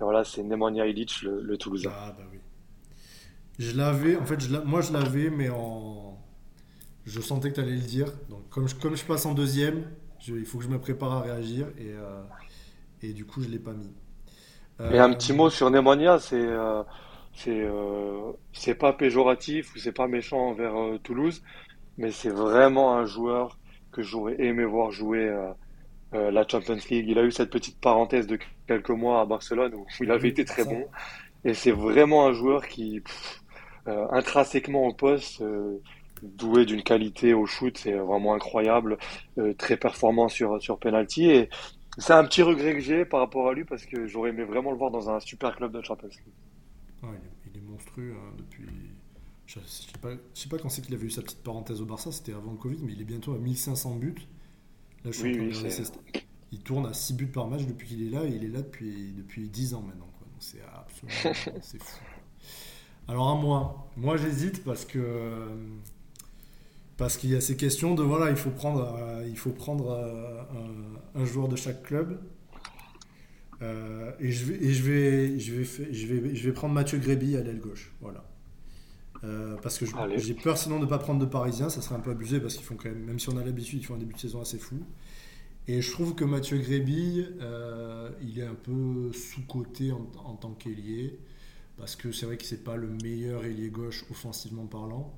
voilà, 0.00 0.24
c'est 0.24 0.42
Nemanja 0.44 0.86
Ilić, 0.86 1.22
le, 1.24 1.42
le 1.42 1.58
Toulousain. 1.58 1.94
Ah 1.94 2.12
bah 2.16 2.24
oui. 2.30 2.40
Je 3.58 3.72
l'avais, 3.76 4.16
en 4.16 4.24
fait, 4.24 4.40
je 4.40 4.56
moi 4.58 4.80
je 4.82 4.92
l'avais, 4.92 5.30
mais 5.30 5.48
en. 5.50 6.18
Je 7.06 7.20
sentais 7.20 7.50
que 7.50 7.56
tu 7.56 7.60
allais 7.62 7.76
le 7.76 7.80
dire. 7.82 8.08
Donc, 8.30 8.48
comme 8.50 8.68
je, 8.68 8.76
comme 8.76 8.96
je 8.96 9.04
passe 9.04 9.26
en 9.26 9.34
deuxième, 9.34 9.84
je- 10.20 10.34
il 10.36 10.46
faut 10.46 10.58
que 10.58 10.64
je 10.64 10.70
me 10.70 10.80
prépare 10.80 11.12
à 11.12 11.22
réagir 11.22 11.68
et, 11.78 11.88
euh, 11.92 12.22
et 13.02 13.12
du 13.14 13.26
coup, 13.26 13.42
je 13.42 13.48
ne 13.48 13.52
l'ai 13.52 13.58
pas 13.60 13.72
mis. 13.74 13.92
Et 14.90 14.98
un 14.98 15.12
Euh, 15.12 15.14
petit 15.14 15.32
mot 15.32 15.50
sur 15.50 15.70
Nemanja, 15.70 16.18
c'est 16.18 16.36
euh, 16.36 16.82
c'est 17.32 17.60
euh, 17.62 18.32
c'est 18.52 18.74
pas 18.74 18.92
péjoratif 18.92 19.74
ou 19.74 19.78
c'est 19.78 19.92
pas 19.92 20.08
méchant 20.08 20.38
envers 20.50 20.76
euh, 20.76 20.98
Toulouse, 20.98 21.42
mais 21.98 22.12
c'est 22.12 22.30
vraiment 22.30 22.96
un 22.96 23.06
joueur 23.06 23.58
que 23.92 24.02
j'aurais 24.02 24.40
aimé 24.42 24.64
voir 24.66 24.90
jouer 24.92 25.28
euh, 26.14 26.30
la 26.30 26.46
Champions 26.48 26.78
League. 26.90 27.06
Il 27.08 27.18
a 27.18 27.24
eu 27.24 27.32
cette 27.32 27.50
petite 27.50 27.80
parenthèse 27.80 28.26
de 28.26 28.38
quelques 28.66 28.90
mois 28.90 29.20
à 29.20 29.26
Barcelone 29.26 29.74
où 29.74 29.86
il 30.00 30.10
avait 30.10 30.28
été 30.28 30.44
très 30.44 30.64
bon. 30.64 30.88
Et 31.44 31.54
c'est 31.54 31.72
vraiment 31.72 32.26
un 32.26 32.32
joueur 32.32 32.66
qui, 32.68 33.00
pff, 33.00 33.42
euh, 33.88 34.06
intrinsèquement 34.12 34.86
au 34.86 34.92
poste, 34.94 35.40
euh, 35.42 35.78
doué 36.22 36.66
d'une 36.66 36.82
qualité 36.82 37.34
au 37.34 37.46
shoot, 37.46 37.76
c'est 37.78 37.92
vraiment 37.92 38.34
incroyable, 38.34 38.98
très 39.58 39.76
performant 39.76 40.28
sur, 40.28 40.60
sur 40.60 40.78
penalty. 40.78 41.30
Et 41.30 41.48
c'est 41.98 42.12
un 42.12 42.24
petit 42.24 42.42
regret 42.42 42.74
que 42.74 42.80
j'ai 42.80 43.04
par 43.04 43.20
rapport 43.20 43.48
à 43.48 43.54
lui 43.54 43.64
parce 43.64 43.86
que 43.86 44.06
j'aurais 44.08 44.30
aimé 44.30 44.44
vraiment 44.44 44.72
le 44.72 44.78
voir 44.78 44.90
dans 44.90 45.10
un 45.10 45.20
super 45.20 45.54
club 45.56 45.72
de 45.72 45.82
Champions 45.82 46.08
League. 46.08 46.34
ouais, 47.02 47.08
il, 47.22 47.26
est, 47.26 47.52
il 47.54 47.58
est 47.58 47.60
monstrueux 47.66 48.14
hein, 48.16 48.34
depuis. 48.38 48.66
Je 49.46 49.60
ne 49.60 49.64
sais, 49.64 49.86
pas- 50.00 50.12
je 50.34 50.40
sais 50.40 50.48
pas 50.48 50.58
quand 50.58 50.68
c'est 50.68 50.82
qu'il 50.82 50.94
avait 50.94 51.06
eu 51.06 51.10
sa 51.10 51.22
petite 51.22 51.42
parenthèse 51.42 51.80
au 51.80 51.86
Barça, 51.86 52.12
c'était 52.12 52.34
avant 52.34 52.52
le 52.52 52.58
Covid, 52.58 52.78
mais 52.82 52.92
il 52.92 53.00
est 53.00 53.04
bientôt 53.04 53.34
à 53.34 53.38
1500 53.38 53.96
buts. 53.96 54.14
Là, 55.04 55.10
je 55.12 55.16
suis 55.16 55.26
en 55.26 55.30
Oui, 55.30 55.32
train 55.32 55.42
de 55.44 55.48
oui, 55.48 55.50
regarder 55.50 55.70
c'est 55.70 55.70
ses 55.70 55.84
stats. 55.84 56.00
Il 56.52 56.62
tourne 56.62 56.86
à 56.86 56.92
6 56.94 57.14
buts 57.14 57.26
par 57.28 57.48
match 57.48 57.66
depuis 57.66 57.88
qu'il 57.88 58.06
est 58.06 58.10
là, 58.10 58.24
et 58.26 58.30
il 58.30 58.44
est 58.44 58.48
là 58.48 58.62
depuis, 58.62 59.12
depuis 59.12 59.48
10 59.50 59.74
ans 59.74 59.82
maintenant. 59.82 60.08
Quoi. 60.18 60.26
Donc 60.28 60.36
c'est 60.42 60.62
absolument 60.62 61.32
c'est 61.62 61.82
fou. 61.82 62.04
Alors 63.08 63.28
à 63.30 63.34
moi, 63.36 63.90
moi 63.96 64.16
j'hésite 64.16 64.62
parce 64.64 64.84
que 64.84 65.48
parce 66.96 67.16
qu'il 67.16 67.30
y 67.30 67.36
a 67.36 67.40
ces 67.40 67.56
questions 67.56 67.94
de 67.94 68.02
voilà, 68.02 68.30
il 68.30 68.36
faut 68.36 68.50
prendre, 68.50 68.94
euh, 68.98 69.24
il 69.28 69.38
faut 69.38 69.52
prendre 69.52 69.90
euh, 69.90 70.42
un, 71.16 71.20
un 71.20 71.24
joueur 71.24 71.48
de 71.48 71.56
chaque 71.56 71.82
club. 71.82 72.18
Euh, 73.62 74.12
et 74.20 74.30
je 74.30 74.44
vais, 74.46 74.54
et 74.64 74.72
je 74.72 74.82
vais, 74.84 75.38
je 75.38 75.54
vais, 75.54 75.92
je 75.92 76.06
vais, 76.06 76.34
je 76.36 76.46
vais 76.48 76.52
prendre 76.52 76.74
Mathieu 76.74 76.98
Gréby 76.98 77.36
à 77.36 77.42
l'aile 77.42 77.60
gauche. 77.60 77.92
Voilà. 78.00 78.27
Euh, 79.24 79.56
parce 79.62 79.78
que 79.78 79.86
j'ai 80.16 80.34
peur 80.34 80.56
sinon 80.56 80.78
de 80.78 80.84
ne 80.84 80.88
pas 80.88 80.98
prendre 80.98 81.20
de 81.20 81.26
Parisiens, 81.26 81.68
ça 81.68 81.82
serait 81.82 81.96
un 81.96 82.00
peu 82.00 82.12
abusé 82.12 82.40
parce 82.40 82.54
qu'ils 82.54 82.64
font 82.64 82.76
quand 82.76 82.88
même, 82.88 83.04
même 83.04 83.18
si 83.18 83.28
on 83.28 83.36
a 83.36 83.44
l'habitude, 83.44 83.80
ils 83.80 83.84
font 83.84 83.94
un 83.94 83.98
début 83.98 84.14
de 84.14 84.18
saison 84.18 84.40
assez 84.40 84.58
fou. 84.58 84.78
Et 85.66 85.82
je 85.82 85.90
trouve 85.90 86.14
que 86.14 86.24
Mathieu 86.24 86.58
Gréby, 86.58 87.26
euh, 87.40 88.10
il 88.22 88.38
est 88.38 88.46
un 88.46 88.54
peu 88.54 89.12
sous-coté 89.12 89.92
en, 89.92 90.08
en 90.24 90.34
tant 90.36 90.52
qu'ailier, 90.52 91.18
parce 91.76 91.96
que 91.96 92.12
c'est 92.12 92.26
vrai 92.26 92.36
que 92.36 92.44
c'est 92.44 92.62
pas 92.62 92.76
le 92.76 92.88
meilleur 92.88 93.44
ailier 93.44 93.70
gauche 93.70 94.04
offensivement 94.10 94.66
parlant, 94.66 95.12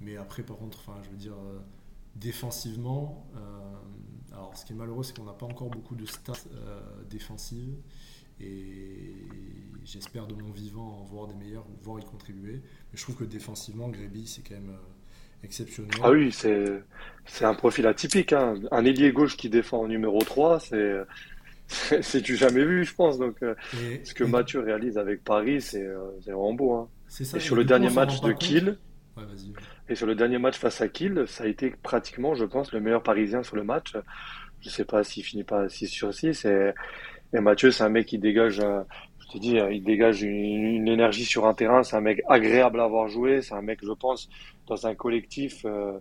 mais 0.00 0.16
après 0.16 0.42
par 0.42 0.56
contre, 0.56 0.80
enfin, 0.80 1.00
je 1.04 1.10
veux 1.10 1.16
dire, 1.16 1.34
euh, 1.34 1.58
défensivement, 2.16 3.26
alors 4.32 4.56
ce 4.56 4.64
qui 4.64 4.72
est 4.72 4.76
malheureux, 4.76 5.04
c'est 5.04 5.16
qu'on 5.16 5.24
n'a 5.24 5.32
pas 5.32 5.46
encore 5.46 5.68
beaucoup 5.68 5.96
de 5.96 6.06
stats 6.06 6.32
défensives, 7.10 7.74
et 8.40 9.14
j'espère 9.84 10.26
de 10.26 10.34
mon 10.34 10.50
vivant 10.50 11.00
en 11.00 11.04
voir 11.04 11.28
des 11.28 11.34
meilleurs, 11.34 11.66
voire 11.82 12.00
y 12.00 12.04
contribuer. 12.04 12.54
Mais 12.54 12.98
je 12.98 13.02
trouve 13.02 13.16
que 13.16 13.24
défensivement, 13.24 13.88
Gréby, 13.88 14.26
c'est 14.26 14.42
quand 14.42 14.54
même, 14.54 14.70
euh, 14.70 15.44
exceptionnel. 15.44 15.92
Ah 16.02 16.10
oui, 16.10 16.32
c'est 16.32 16.82
c'est 17.26 17.44
un 17.44 17.54
profil 17.54 17.86
atypique, 17.86 18.32
hein. 18.32 18.54
Un 18.70 18.84
ailier 18.84 19.12
gauche 19.12 19.36
qui 19.36 19.48
défend 19.50 19.82
en 19.82 19.88
numéro 19.88 20.18
3, 20.22 20.60
c'est 20.60 20.94
c'est 21.66 22.02
c'est 22.02 22.20
du 22.20 22.36
jamais 22.36 22.64
vu, 22.64 22.84
je 22.84 22.94
pense. 22.94 23.18
Donc, 23.18 23.42
euh, 23.42 23.54
Et, 23.80 24.04
ce 24.04 24.14
que 24.14 24.24
et- 24.24 24.28
Mathieu 24.28 24.60
réalise 24.60 24.98
avec 24.98 25.22
Paris, 25.24 25.60
c'est 25.60 25.82
euh, 25.86 25.98
c'est 26.24 26.30
vraiment 26.32 26.54
beau, 26.54 26.72
hein. 26.74 26.88
c'est 27.08 27.24
ça. 27.24 27.36
Et 27.36 27.40
sur 27.40 27.56
le 27.56 27.62
coup, 27.62 27.68
dernier 27.68 27.90
match 27.90 28.20
de. 28.20 28.32
Kiel, 28.32 28.78
Ouais, 29.16 29.22
et 29.88 29.94
sur 29.94 30.08
le 30.08 30.16
dernier 30.16 30.38
match 30.38 30.58
face 30.58 30.80
à 30.80 30.88
Kiel, 30.88 31.28
ça 31.28 31.44
a 31.44 31.46
été 31.46 31.70
pratiquement, 31.84 32.34
je 32.34 32.44
pense, 32.44 32.72
le 32.72 32.80
meilleur 32.80 33.02
Parisien 33.04 33.44
sur 33.44 33.54
le 33.54 33.62
match. 33.62 33.94
Je 34.60 34.68
sais 34.70 34.84
pas 34.84 35.04
s'il 35.04 35.22
finit 35.22 35.44
pas 35.44 35.60
à 35.60 35.68
6 35.68 35.86
sur 35.86 36.12
6. 36.12 36.44
Et, 36.46 36.72
et 37.34 37.40
Mathieu, 37.40 37.72
c'est 37.72 37.82
un 37.82 37.88
mec 37.88 38.06
qui 38.06 38.18
dégage, 38.18 38.60
euh, 38.60 38.82
je 39.18 39.26
te 39.32 39.38
dis, 39.38 39.58
euh, 39.58 39.72
il 39.72 39.82
dégage 39.82 40.22
une, 40.22 40.86
énergie 40.86 41.24
sur 41.24 41.46
un 41.46 41.54
terrain. 41.54 41.82
C'est 41.82 41.96
un 41.96 42.00
mec 42.00 42.22
agréable 42.28 42.80
à 42.80 42.84
avoir 42.84 43.08
joué. 43.08 43.42
C'est 43.42 43.54
un 43.54 43.62
mec, 43.62 43.80
je 43.82 43.92
pense, 43.92 44.28
dans 44.68 44.86
un 44.86 44.94
collectif. 44.94 45.64
euh, 45.64 45.98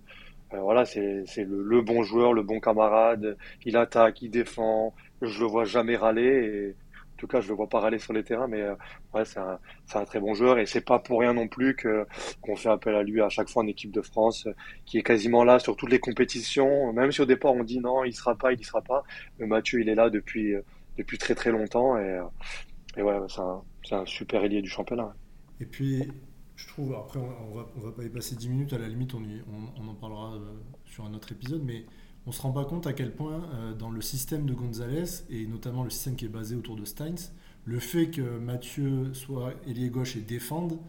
euh, 0.54 0.60
voilà, 0.60 0.86
c'est 0.86 1.24
le, 1.38 1.64
le 1.64 1.82
bon 1.82 2.04
joueur, 2.04 2.34
le 2.34 2.44
bon 2.44 2.60
camarade. 2.60 3.38
Il 3.66 3.78
attaque, 3.78 4.22
il 4.22 4.30
défend. 4.30 4.94
Je 5.22 5.40
le 5.40 5.48
vois 5.48 5.66
jamais 5.66 5.96
râler. 5.96 6.22
Et, 6.24 6.76
en 7.16 7.18
tout 7.18 7.28
cas, 7.28 7.40
je 7.40 7.48
le 7.50 7.56
vois 7.56 7.68
pas 7.70 7.80
râler 7.80 8.00
sur 8.00 8.14
les 8.14 8.24
terrains. 8.24 8.48
Mais 8.48 8.62
ouais, 9.14 9.26
c'est 9.26 9.40
un, 9.40 9.58
un 9.96 10.06
très 10.06 10.20
bon 10.20 10.36
joueur. 10.36 10.60
Et 10.60 10.66
c'est 10.68 10.86
pas 10.86 11.00
pour 11.00 11.22
rien 11.22 11.34
non 11.34 11.48
plus 11.48 11.76
que 11.76 12.06
qu'on 12.42 12.56
fait 12.56 12.70
appel 12.70 12.94
à 12.96 13.02
lui 13.02 13.22
à 13.22 13.30
chaque 13.30 13.50
fois 13.50 13.64
en 13.64 13.68
équipe 13.68 13.92
de 13.92 14.02
France, 14.02 14.48
qui 14.86 14.98
est 15.00 15.04
quasiment 15.04 15.44
là 15.44 15.58
sur 15.60 15.76
toutes 15.78 15.92
les 15.92 16.00
compétitions. 16.00 16.92
Même 16.94 17.12
si 17.12 17.22
au 17.22 17.26
départ 17.26 17.54
on 17.54 17.64
dit 17.64 17.80
non, 17.80 18.04
il 18.04 18.14
sera 18.14 18.36
pas, 18.36 18.52
il 18.52 18.60
y 18.60 18.64
sera 18.64 18.82
pas. 18.82 19.04
Mais 19.40 19.48
Mathieu, 19.48 19.80
il 19.82 19.90
est 19.90 19.96
là 19.96 20.10
depuis 20.10 20.56
depuis 20.98 21.18
très 21.18 21.36
très 21.36 21.52
longtemps. 21.52 21.98
Et, 21.98 22.02
euh, 22.02 22.24
et 22.98 23.04
ouais, 23.04 23.18
c'est 23.30 23.41
un, 23.41 23.64
c'est 23.86 23.96
un 23.96 24.06
super 24.06 24.44
ailier 24.44 24.62
du 24.62 24.70
championnat. 24.70 25.14
Et 25.60 25.66
puis, 25.66 26.12
je 26.56 26.68
trouve, 26.68 26.94
après, 26.96 27.20
on, 27.20 27.54
va, 27.56 27.68
on 27.76 27.80
va 27.82 27.91
pas 27.91 28.04
y 28.04 28.10
passer 28.10 28.36
10 28.36 28.50
minutes, 28.50 28.74
à 28.74 28.78
la 28.78 28.88
limite, 28.88 29.14
on, 29.14 29.24
y- 29.24 29.41
on, 29.52 29.82
on 29.84 29.88
en 29.88 29.96
parlera 29.96 30.36
euh, 30.36 30.39
sur 30.86 31.06
un 31.06 31.14
autre 31.14 31.32
épisode, 31.32 31.64
mais 31.64 31.86
on 32.26 32.32
se 32.32 32.41
rend 32.41 32.52
pas 32.52 32.66
compte 32.66 32.88
à 32.88 32.94
quel 32.94 33.16
point, 33.16 33.50
euh, 33.54 33.74
dans 33.74 33.89
le 33.91 34.02
système 34.02 34.46
de 34.46 34.54
Gonzalez, 34.54 35.24
et 35.30 35.46
notamment 35.48 35.84
le 35.84 35.89
système 35.89 36.16
qui 36.16 36.26
est 36.26 36.30
basé 36.30 36.56
autour 36.56 36.76
de 36.76 36.86
Steins, 36.86 37.16
le 37.66 37.80
fait 37.80 38.10
que 38.10 38.22
Mathieu 38.39 39.14
soit 39.14 39.54
ailier 39.68 39.89
gauche 39.89 40.16
et 40.16 40.22
défende, 40.22 40.80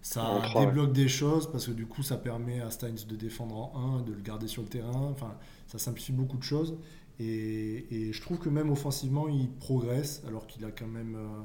ça 0.00 0.40
ouais. 0.54 0.66
débloque 0.66 0.92
des 0.92 1.08
choses, 1.08 1.50
parce 1.50 1.66
que 1.66 1.70
du 1.72 1.86
coup, 1.86 2.02
ça 2.02 2.16
permet 2.16 2.60
à 2.60 2.70
Steins 2.70 2.94
de 3.08 3.16
défendre 3.16 3.56
en 3.56 3.98
1, 3.98 4.02
de 4.02 4.12
le 4.12 4.20
garder 4.20 4.48
sur 4.48 4.62
le 4.62 4.68
terrain, 4.68 5.08
enfin, 5.12 5.36
ça 5.68 5.78
simplifie 5.78 6.12
beaucoup 6.12 6.38
de 6.38 6.42
choses. 6.42 6.76
Et, 7.22 8.12
je 8.12 8.20
trouve 8.20 8.38
que 8.38 8.48
même 8.48 8.70
offensivement, 8.70 9.28
il 9.28 9.50
progresse, 9.50 10.22
alors 10.26 10.46
qu'il 10.46 10.64
a 10.64 10.70
quand 10.70 10.86
même 10.86 11.16
euh, 11.16 11.42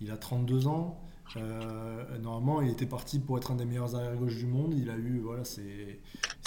il 0.00 0.10
a 0.10 0.16
32 0.16 0.66
ans. 0.66 1.00
Euh, 1.36 2.18
normalement, 2.18 2.60
il 2.60 2.70
était 2.70 2.86
parti 2.86 3.18
pour 3.18 3.38
être 3.38 3.50
un 3.50 3.56
des 3.56 3.64
meilleurs 3.64 3.94
arrière-gauche 3.96 4.36
du 4.36 4.46
monde. 4.46 4.74
Il 4.76 4.90
a 4.90 4.96
eu 4.96 5.20
voilà, 5.20 5.44
ses, 5.44 6.00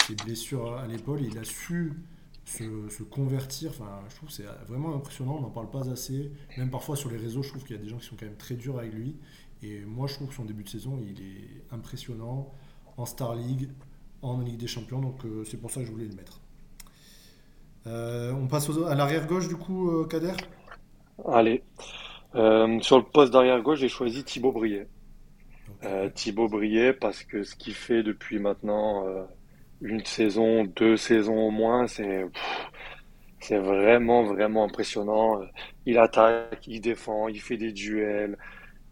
ses 0.06 0.14
blessures 0.14 0.74
à 0.74 0.86
l'épaule. 0.86 1.22
Il 1.22 1.38
a 1.38 1.44
su 1.44 1.92
se, 2.44 2.88
se 2.88 3.02
convertir. 3.02 3.70
Enfin, 3.70 4.00
je 4.08 4.16
trouve 4.16 4.28
que 4.28 4.34
c'est 4.34 4.46
vraiment 4.68 4.94
impressionnant. 4.94 5.36
On 5.38 5.42
n'en 5.42 5.50
parle 5.50 5.70
pas 5.70 5.90
assez. 5.90 6.32
Même 6.56 6.70
parfois 6.70 6.96
sur 6.96 7.10
les 7.10 7.18
réseaux, 7.18 7.42
je 7.42 7.50
trouve 7.50 7.64
qu'il 7.64 7.76
y 7.76 7.78
a 7.78 7.82
des 7.82 7.88
gens 7.88 7.98
qui 7.98 8.06
sont 8.06 8.16
quand 8.16 8.26
même 8.26 8.36
très 8.36 8.54
durs 8.54 8.78
avec 8.78 8.92
lui. 8.94 9.16
Et 9.62 9.84
moi, 9.84 10.06
je 10.06 10.14
trouve 10.14 10.28
que 10.28 10.34
son 10.34 10.44
début 10.44 10.62
de 10.62 10.68
saison, 10.68 11.00
il 11.04 11.20
est 11.20 11.74
impressionnant 11.74 12.52
en 12.96 13.06
Star 13.06 13.34
League, 13.34 13.68
en 14.22 14.40
Ligue 14.40 14.58
des 14.58 14.66
Champions. 14.66 15.00
Donc, 15.00 15.24
euh, 15.24 15.44
c'est 15.44 15.56
pour 15.56 15.70
ça 15.70 15.80
que 15.80 15.86
je 15.86 15.92
voulais 15.92 16.06
le 16.06 16.14
mettre. 16.14 16.40
Euh, 17.86 18.32
on 18.32 18.46
passe 18.46 18.68
aux- 18.68 18.84
à 18.84 18.94
l'arrière-gauche, 18.94 19.48
du 19.48 19.56
coup, 19.56 19.90
euh, 19.90 20.06
Kader? 20.06 20.32
Allez. 21.28 21.62
Euh, 22.34 22.80
sur 22.80 22.98
le 22.98 23.04
poste 23.04 23.32
d'arrière 23.32 23.62
gauche, 23.62 23.80
j'ai 23.80 23.88
choisi 23.88 24.24
Thibaut 24.24 24.52
Briet. 24.52 24.88
Thibaut 26.14 26.48
Briet 26.48 26.92
parce 26.92 27.22
que 27.24 27.42
ce 27.42 27.54
qu'il 27.56 27.74
fait 27.74 28.02
depuis 28.02 28.38
maintenant 28.38 29.04
une 29.80 30.04
saison, 30.04 30.64
deux 30.64 30.96
saisons 30.96 31.48
au 31.48 31.50
moins, 31.50 31.86
c'est 31.86 32.24
c'est 33.40 33.58
vraiment 33.58 34.24
vraiment 34.24 34.64
impressionnant. 34.64 35.40
Il 35.86 35.98
attaque, 35.98 36.66
il 36.66 36.80
défend, 36.80 37.28
il 37.28 37.40
fait 37.40 37.56
des 37.56 37.72
duels, 37.72 38.36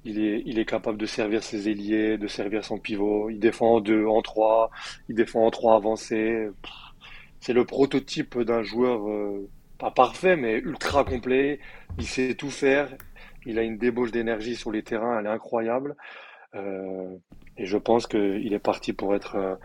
il 0.05 0.21
est 0.21 0.43
il 0.47 0.59
est 0.59 0.67
capable 0.67 0.99
de 0.99 1.07
servir 1.07 1.43
ses 1.45 1.69
ailiers, 1.71 2.19
de 2.19 2.29
servir 2.29 2.65
son 2.65 2.79
pivot. 2.79 3.31
Il 3.31 3.41
défend 3.41 3.77
en 3.77 3.81
deux, 3.81 4.07
en 4.07 4.23
trois, 4.23 4.71
il 5.09 5.17
défend 5.17 5.47
en 5.47 5.51
trois 5.53 5.77
avancés. 5.77 6.49
Pff, 6.63 6.73
C'est 7.47 7.53
le 7.53 7.65
prototype 7.65 8.39
d'un 8.41 8.63
joueur 8.63 9.09
euh, 9.09 9.49
pas 9.79 9.91
parfait 9.93 10.37
mais 10.37 10.59
ultra 10.59 11.05
complet. 11.05 11.61
Il 11.99 12.07
sait 12.07 12.35
tout 12.35 12.51
faire. 12.51 12.97
Il 13.47 13.59
a 13.59 13.63
une 13.63 13.79
débauche 13.79 14.11
d'énergie 14.11 14.57
sur 14.57 14.73
les 14.73 14.83
terrains, 14.83 15.19
elle 15.21 15.27
est 15.27 15.31
incroyable. 15.31 15.97
Euh, 16.57 17.17
et 17.59 17.67
je 17.67 17.79
pense 17.79 18.07
qu'il 18.09 18.53
est 18.53 18.59
parti 18.61 18.93
pour 18.95 19.15
être 19.17 19.37
euh, 19.37 19.57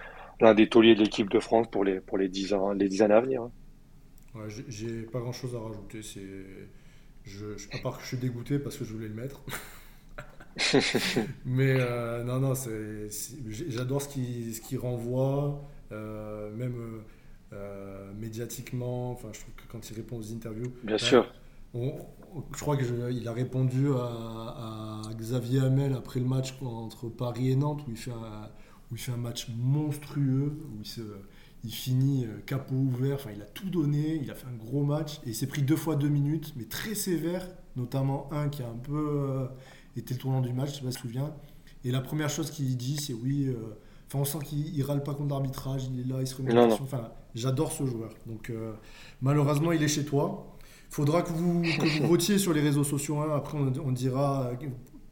l'un 0.42 0.56
des 0.56 0.70
tauliers 0.70 0.96
de 0.96 1.02
l'équipe 1.04 1.30
de 1.32 1.40
France 1.40 1.68
pour 1.72 1.84
les, 1.86 2.02
pour 2.02 2.18
les 2.20 2.30
10 2.30 2.54
ans, 2.54 2.74
les 2.74 2.90
10 2.90 3.02
années 3.04 3.16
à 3.16 3.22
venir. 3.22 3.44
hein. 3.44 3.54
Ouais, 4.36 4.48
j'ai- 4.68 5.04
pas 5.04 5.20
grand 5.20 5.34
chose 5.34 5.56
à 5.56 5.60
rajouter. 5.60 6.02
C'est, 6.04 6.22
je, 7.24 7.58
je- 7.58 7.70
à 7.74 7.80
part 7.80 7.98
que 7.98 8.04
je 8.04 8.10
suis 8.10 8.18
dégoûté 8.18 8.60
parce 8.60 8.78
que 8.78 8.86
je 8.86 8.94
voulais 8.94 9.10
le 9.10 9.14
mettre. 9.16 9.44
Mais 11.46 11.76
euh, 11.80 12.24
non, 12.24 12.40
non, 12.40 12.54
j'adore 13.68 14.02
ce 14.02 14.08
qu'il 14.10 14.54
ce 14.54 14.62
qu'il 14.62 14.78
renvoie, 14.80 15.62
même 15.92 17.04
médiatiquement. 18.20 19.12
Enfin, 19.12 19.30
je 19.34 19.40
trouve 19.42 19.54
que 19.56 19.64
quand 19.72 19.90
il 19.90 19.96
répond 19.96 20.18
aux 20.18 20.32
interviews, 20.34 20.74
Bien 20.84 20.98
là, 21.00 21.08
sûr. 21.08 21.26
on- 21.74 21.94
je 22.56 22.62
crois 22.62 22.78
qu'il 22.78 23.28
a 23.28 23.34
répondu 23.34 23.88
à, 23.94 25.02
à 25.10 25.14
Xavier 25.16 25.60
Hamel 25.62 25.94
après 25.94 26.20
le 26.22 26.26
match 26.26 26.56
entre 26.62 27.10
Paris 27.10 27.52
et 27.52 27.56
Nantes 27.58 27.84
où 27.88 27.92
il 27.92 27.98
fait 27.98 28.12
un, 28.12 28.50
où 28.92 28.96
il 28.96 28.98
fait 29.00 29.12
un 29.12 29.18
match 29.18 29.50
monstrueux, 29.58 30.58
où 30.74 30.80
il, 30.82 30.88
se, 30.88 31.02
il 31.64 31.72
finit 31.74 32.26
euh, 32.26 32.40
capot 32.46 32.76
ouvert, 32.76 33.16
enfin 33.16 33.32
il 33.36 33.42
a 33.42 33.46
tout 33.46 33.70
donné, 33.70 34.20
il 34.22 34.32
a 34.32 34.36
fait 34.36 34.48
un 34.48 34.56
gros 34.56 34.84
match 34.84 35.18
et 35.26 35.30
il 35.30 35.36
s'est 35.36 35.48
pris 35.48 35.62
deux 35.62 35.76
fois 35.76 35.96
deux 35.96 36.08
minutes, 36.10 36.54
mais 36.56 36.66
très 36.66 36.96
sévère, 36.96 37.48
notamment 37.76 38.32
un 38.32 38.50
qui 38.50 38.64
a 38.64 38.68
un 38.70 38.78
peu 38.78 38.96
euh, 38.98 39.48
été 39.98 40.14
le 40.14 40.20
tournant 40.20 40.42
du 40.42 40.54
match, 40.54 40.72
je 40.72 40.76
sais 40.78 40.82
pas 40.86 40.92
si 40.92 40.98
tu 40.98 41.04
te 41.04 41.08
souviens. 41.08 41.34
Et 41.84 41.92
la 41.92 42.02
première 42.02 42.30
chose 42.30 42.52
qu'il 42.52 42.78
dit, 42.78 42.98
c'est 42.98 43.14
oui, 43.14 43.48
euh, 43.48 43.56
enfin 44.14 44.20
on 44.20 44.26
sent 44.26 44.40
qu'il 44.46 44.76
il 44.76 44.84
râle 44.84 45.04
pas 45.04 45.14
contre 45.14 45.30
l'arbitrage, 45.30 45.84
il 45.94 46.02
est 46.02 46.04
là, 46.14 46.18
il 46.22 46.28
se 46.28 46.36
remet 46.36 46.52
en 46.52 46.58
question. 46.68 46.84
Enfin, 46.84 47.12
j'adore 47.36 47.72
ce 47.72 47.86
joueur. 47.86 48.14
Donc 48.26 48.50
euh, 48.50 48.74
malheureusement, 49.22 49.72
il 49.72 49.82
est 49.84 49.88
chez 49.88 50.04
toi. 50.06 50.48
Faudra 50.90 51.22
que 51.22 51.32
vous, 51.32 51.74
que 51.76 51.88
vous 51.88 52.04
votiez 52.08 52.38
sur 52.38 52.54
les 52.54 52.62
réseaux 52.62 52.84
sociaux. 52.84 53.20
hein. 53.20 53.34
Après, 53.36 53.58
on, 53.58 53.72
on 53.86 53.92
dira 53.94 54.48
euh, 54.48 54.56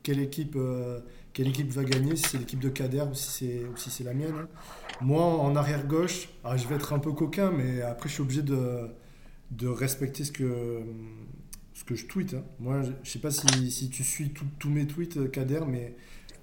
quelle 0.03 0.19
équipe, 0.19 0.55
euh, 0.57 0.99
quelle 1.33 1.47
équipe 1.47 1.71
va 1.71 1.85
gagner, 1.85 2.15
si 2.17 2.27
c'est 2.27 2.37
l'équipe 2.37 2.59
de 2.59 2.67
Kader 2.69 3.03
ou 3.09 3.13
si 3.13 3.29
c'est, 3.31 3.65
ou 3.65 3.77
si 3.77 3.89
c'est 3.89 4.03
la 4.03 4.13
mienne. 4.13 4.33
hein. 4.37 4.47
Moi, 5.01 5.23
en 5.23 5.55
arrière 5.55 5.87
gauche, 5.87 6.27
ah, 6.43 6.57
je 6.57 6.67
vais 6.67 6.75
être 6.75 6.91
un 6.91 6.99
peu 6.99 7.13
coquin, 7.13 7.51
mais 7.51 7.81
après, 7.81 8.09
je 8.09 8.15
suis 8.15 8.23
obligé 8.23 8.41
de, 8.41 8.89
de 9.51 9.67
respecter 9.69 10.25
ce 10.25 10.31
que, 10.33 10.81
ce 11.73 11.83
que 11.85 11.95
je 11.95 12.05
tweete. 12.07 12.33
hein. 12.33 12.43
Moi, 12.59 12.81
je, 12.81 12.91
je 13.03 13.09
sais 13.11 13.19
pas 13.19 13.31
si, 13.31 13.71
si 13.71 13.89
tu 13.89 14.03
suis 14.03 14.33
tous 14.59 14.69
mes 14.69 14.85
tweets, 14.87 15.31
Kader, 15.31 15.61
mais 15.67 15.95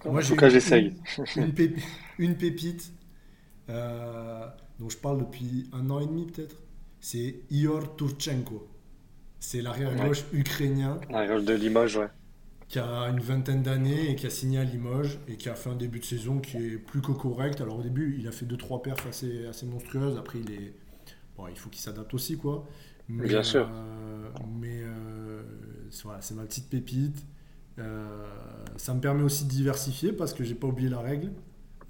En 0.07 0.21
tout 0.21 0.37
cas, 0.37 0.49
j'essaye. 0.49 0.95
une, 1.37 1.45
une 1.45 1.53
pépi- 1.53 1.83
une 2.19 2.37
pépite 2.37 2.93
euh, 3.71 4.47
dont 4.79 4.89
je 4.89 4.97
parle 4.99 5.19
depuis 5.21 5.69
un 5.73 5.91
an 5.91 6.01
et 6.01 6.07
demi 6.07 6.27
peut-être. 6.27 6.57
C'est 7.01 7.43
Ior 7.51 7.97
Turchenko. 7.97 8.69
C'est 9.41 9.63
l'arrière-gauche 9.63 10.25
ukrainien 10.33 11.01
La 11.11 11.27
gueule 11.27 11.45
de 11.45 11.55
Limoges, 11.55 11.97
ouais. 11.97 12.09
qui 12.69 12.79
a 12.79 13.03
une 13.09 13.21
vingtaine 13.21 13.63
d'années 13.63 14.11
et 14.11 14.17
qui 14.17 14.27
a 14.27 14.31
signé 14.31 14.59
à 14.59 14.65
Limoges 14.65 15.19
et 15.29 15.37
qui 15.37 15.49
a 15.49 15.55
fait 15.55 15.71
un 15.71 15.77
début 15.77 16.01
de 16.01 16.05
saison 16.05 16.41
qui 16.41 16.57
est 16.67 16.79
plus 16.79 17.01
que 17.01 17.13
correct. 17.13 17.61
Alors 17.61 17.79
au 17.79 17.83
début, 17.83 18.17
il 18.19 18.27
a 18.27 18.33
fait 18.33 18.47
2-3 18.47 18.83
perfs 18.83 19.07
assez, 19.07 19.47
assez 19.47 19.67
monstrueuses. 19.67 20.17
Après, 20.19 20.41
il 20.41 20.51
est 20.53 20.75
bon, 21.37 21.47
il 21.49 21.57
faut 21.59 21.71
qu'il 21.71 21.81
s'adapte 21.83 22.13
aussi 22.15 22.37
quoi. 22.39 22.67
Mais, 23.09 23.27
Bien 23.27 23.43
sûr. 23.43 23.69
euh, 23.71 24.29
mais 24.61 24.81
euh, 24.83 25.43
voilà, 26.05 26.21
c'est 26.23 26.35
ma 26.35 26.45
petite 26.45 26.69
pépite. 26.71 27.25
Euh, 27.79 28.24
ça 28.77 28.95
me 28.95 29.01
permet 29.01 29.22
aussi 29.22 29.45
de 29.45 29.51
diversifier 29.51 30.12
parce 30.12 30.33
que 30.33 30.45
j'ai 30.45 30.55
pas 30.55 30.66
oublié 30.68 30.89
la 30.89 31.01
règle. 31.01 31.31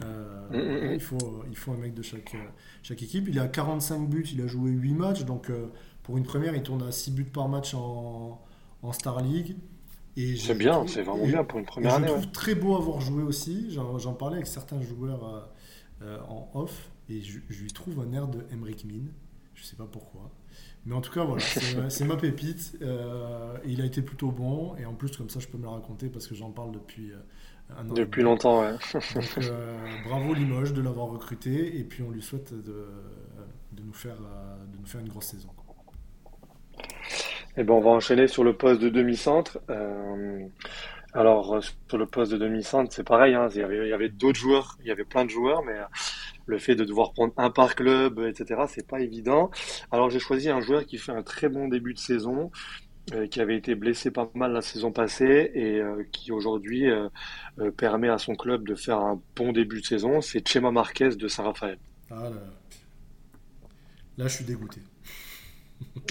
Euh, 0.05 0.33
Mm, 0.51 0.57
mm, 0.57 0.91
mm. 0.91 0.95
il, 0.95 1.01
faut, 1.01 1.43
il 1.51 1.57
faut 1.57 1.73
un 1.73 1.77
mec 1.79 1.95
de 1.95 2.03
chaque, 2.03 2.37
chaque 2.83 3.03
équipe. 3.03 3.27
Il 3.29 3.39
a 3.39 3.49
45 3.49 4.09
buts, 4.09 4.27
il 4.33 4.41
a 4.43 4.47
joué 4.47 4.71
8 4.71 4.93
matchs. 4.95 5.25
Donc 5.25 5.51
euh, 5.51 5.67
pour 6.03 6.17
une 6.19 6.25
première, 6.25 6.55
il 6.55 6.63
tourne 6.63 6.83
à 6.83 6.93
6 6.93 7.11
buts 7.13 7.25
par 7.25 7.49
match 7.49 7.75
en, 7.75 8.41
en 8.83 8.93
Star 8.93 9.21
League. 9.23 9.57
Je 10.17 10.35
C'est 10.37 10.55
bien, 10.55 10.73
trouve- 10.73 10.89
c'est 10.89 11.03
vraiment 11.03 11.25
et- 11.25 11.29
bien 11.29 11.45
pour 11.45 11.59
une 11.59 11.65
première 11.67 11.91
je 11.91 11.97
année. 11.97 12.07
trouve 12.07 12.21
ouais. 12.25 12.33
très 12.33 12.55
beau 12.55 12.77
avoir 12.77 13.01
joué 13.01 13.23
aussi. 13.23 13.69
J'en 13.71 14.15
parlais 14.15 14.37
avec 14.37 14.47
certains 14.47 14.81
joueurs 14.83 15.51
euh, 16.03 16.19
en 16.29 16.51
off 16.55 16.91
et 17.09 17.21
je, 17.23 17.39
je 17.49 17.63
lui 17.63 17.73
trouve 17.73 18.01
un 18.01 18.13
air 18.13 18.29
de 18.29 18.45
Emric 18.53 18.85
Min. 18.85 19.05
Je 19.55 19.63
sais 19.65 19.77
pas 19.77 19.89
pourquoi. 19.91 20.31
Mais 20.87 20.95
en 20.95 21.01
tout 21.01 21.13
cas, 21.13 21.25
voilà, 21.25 21.43
c'est 21.91 22.05
ma 22.05 22.17
pépite. 22.17 22.79
Euh, 22.81 23.57
il 23.65 23.81
a 23.81 23.85
été 23.85 24.03
plutôt 24.03 24.31
bon 24.31 24.77
et 24.77 24.87
en 24.87 24.95
plus, 24.95 25.17
comme 25.17 25.29
ça, 25.29 25.41
je 25.41 25.49
peux 25.49 25.59
me 25.59 25.65
le 25.65 25.69
raconter 25.69 26.09
parce 26.09 26.29
que 26.29 26.37
j'en 26.37 26.51
parle 26.51 26.71
depuis 26.71 27.11
euh, 27.11 27.17
un 27.77 27.91
an. 27.91 27.93
Depuis 27.93 28.23
longtemps, 28.23 28.61
ouais. 28.61 28.73
Donc, 28.95 29.39
euh, 29.39 29.77
bravo 30.05 30.33
Limoges 30.33 30.73
de 30.73 30.81
l'avoir 30.81 31.09
recruté 31.09 31.77
et 31.77 31.83
puis 31.83 32.05
on 32.05 32.13
lui 32.13 32.23
souhaite 32.23 32.55
de, 32.55 32.87
de, 33.73 33.83
nous, 33.83 33.93
faire, 33.93 34.15
de 34.17 34.79
nous 34.79 34.87
faire 34.87 35.01
une 35.01 35.09
grosse 35.09 35.27
saison. 35.27 35.49
quoi. 35.57 36.85
Et 37.57 37.65
ben, 37.65 37.75
on 37.75 37.81
va 37.81 37.91
enchaîner 37.91 38.29
sur 38.29 38.45
le 38.45 38.57
poste 38.57 38.81
de 38.81 38.89
demi-centre. 38.89 39.59
Alors, 41.13 41.59
sur 41.89 41.99
le 41.99 42.07
poste 42.07 42.31
de 42.31 42.37
demi-centre, 42.39 42.93
c'est 42.93 43.03
pareil. 43.03 43.35
Hein, 43.35 43.49
il 43.53 43.61
y 43.61 43.65
avait, 43.65 43.87
il 43.87 43.89
y 43.89 43.95
avait 43.95 44.11
d'autres 44.11 44.39
joueurs, 44.39 44.77
il 44.83 44.87
y 44.87 44.93
avait 44.93 45.05
plein 45.05 45.25
de 45.25 45.31
joueurs, 45.31 45.65
mais 45.65 45.79
le 46.47 46.59
fait 46.59 46.75
de 46.75 46.85
devoir 46.85 47.13
prendre 47.13 47.35
un 47.37 47.51
par 47.51 47.75
club, 47.75 48.21
etc., 48.21 48.63
c'est 48.69 48.87
pas 48.87 49.01
évident. 49.01 49.51
Alors 49.91 50.11
j'ai 50.11 50.21
choisi 50.21 50.49
un 50.49 50.61
joueur 50.61 50.87
qui 50.87 50.99
fait 50.99 51.13
un 51.13 51.23
très 51.23 51.49
bon 51.49 51.69
début 51.69 51.95
de 51.95 51.99
saison, 51.99 52.51
euh, 53.15 53.29
qui 53.29 53.41
avait 53.41 53.57
été 53.57 53.77
blessé 53.77 54.11
pas 54.11 54.29
mal 54.35 54.53
la 54.53 54.63
saison 54.63 54.91
passée 54.91 55.53
et 55.55 55.81
euh, 55.81 56.03
qui 56.11 56.33
aujourd'hui 56.33 56.91
euh, 56.91 57.09
permet 57.77 58.09
à 58.09 58.19
son 58.19 58.35
club 58.35 58.67
de 58.67 58.75
faire 58.75 58.99
un 58.99 59.21
bon 59.37 59.53
début 59.53 59.81
de 59.81 59.87
saison. 59.87 60.21
C'est 60.21 60.47
Chema 60.47 60.73
Marquez 60.73 61.11
de 61.11 61.29
Saint-Raphaël. 61.29 61.79
Ah 62.11 62.31
là, 62.31 62.31
là, 64.19 64.27
je 64.27 64.35
suis 64.37 64.45
dégoûté. 64.45 64.81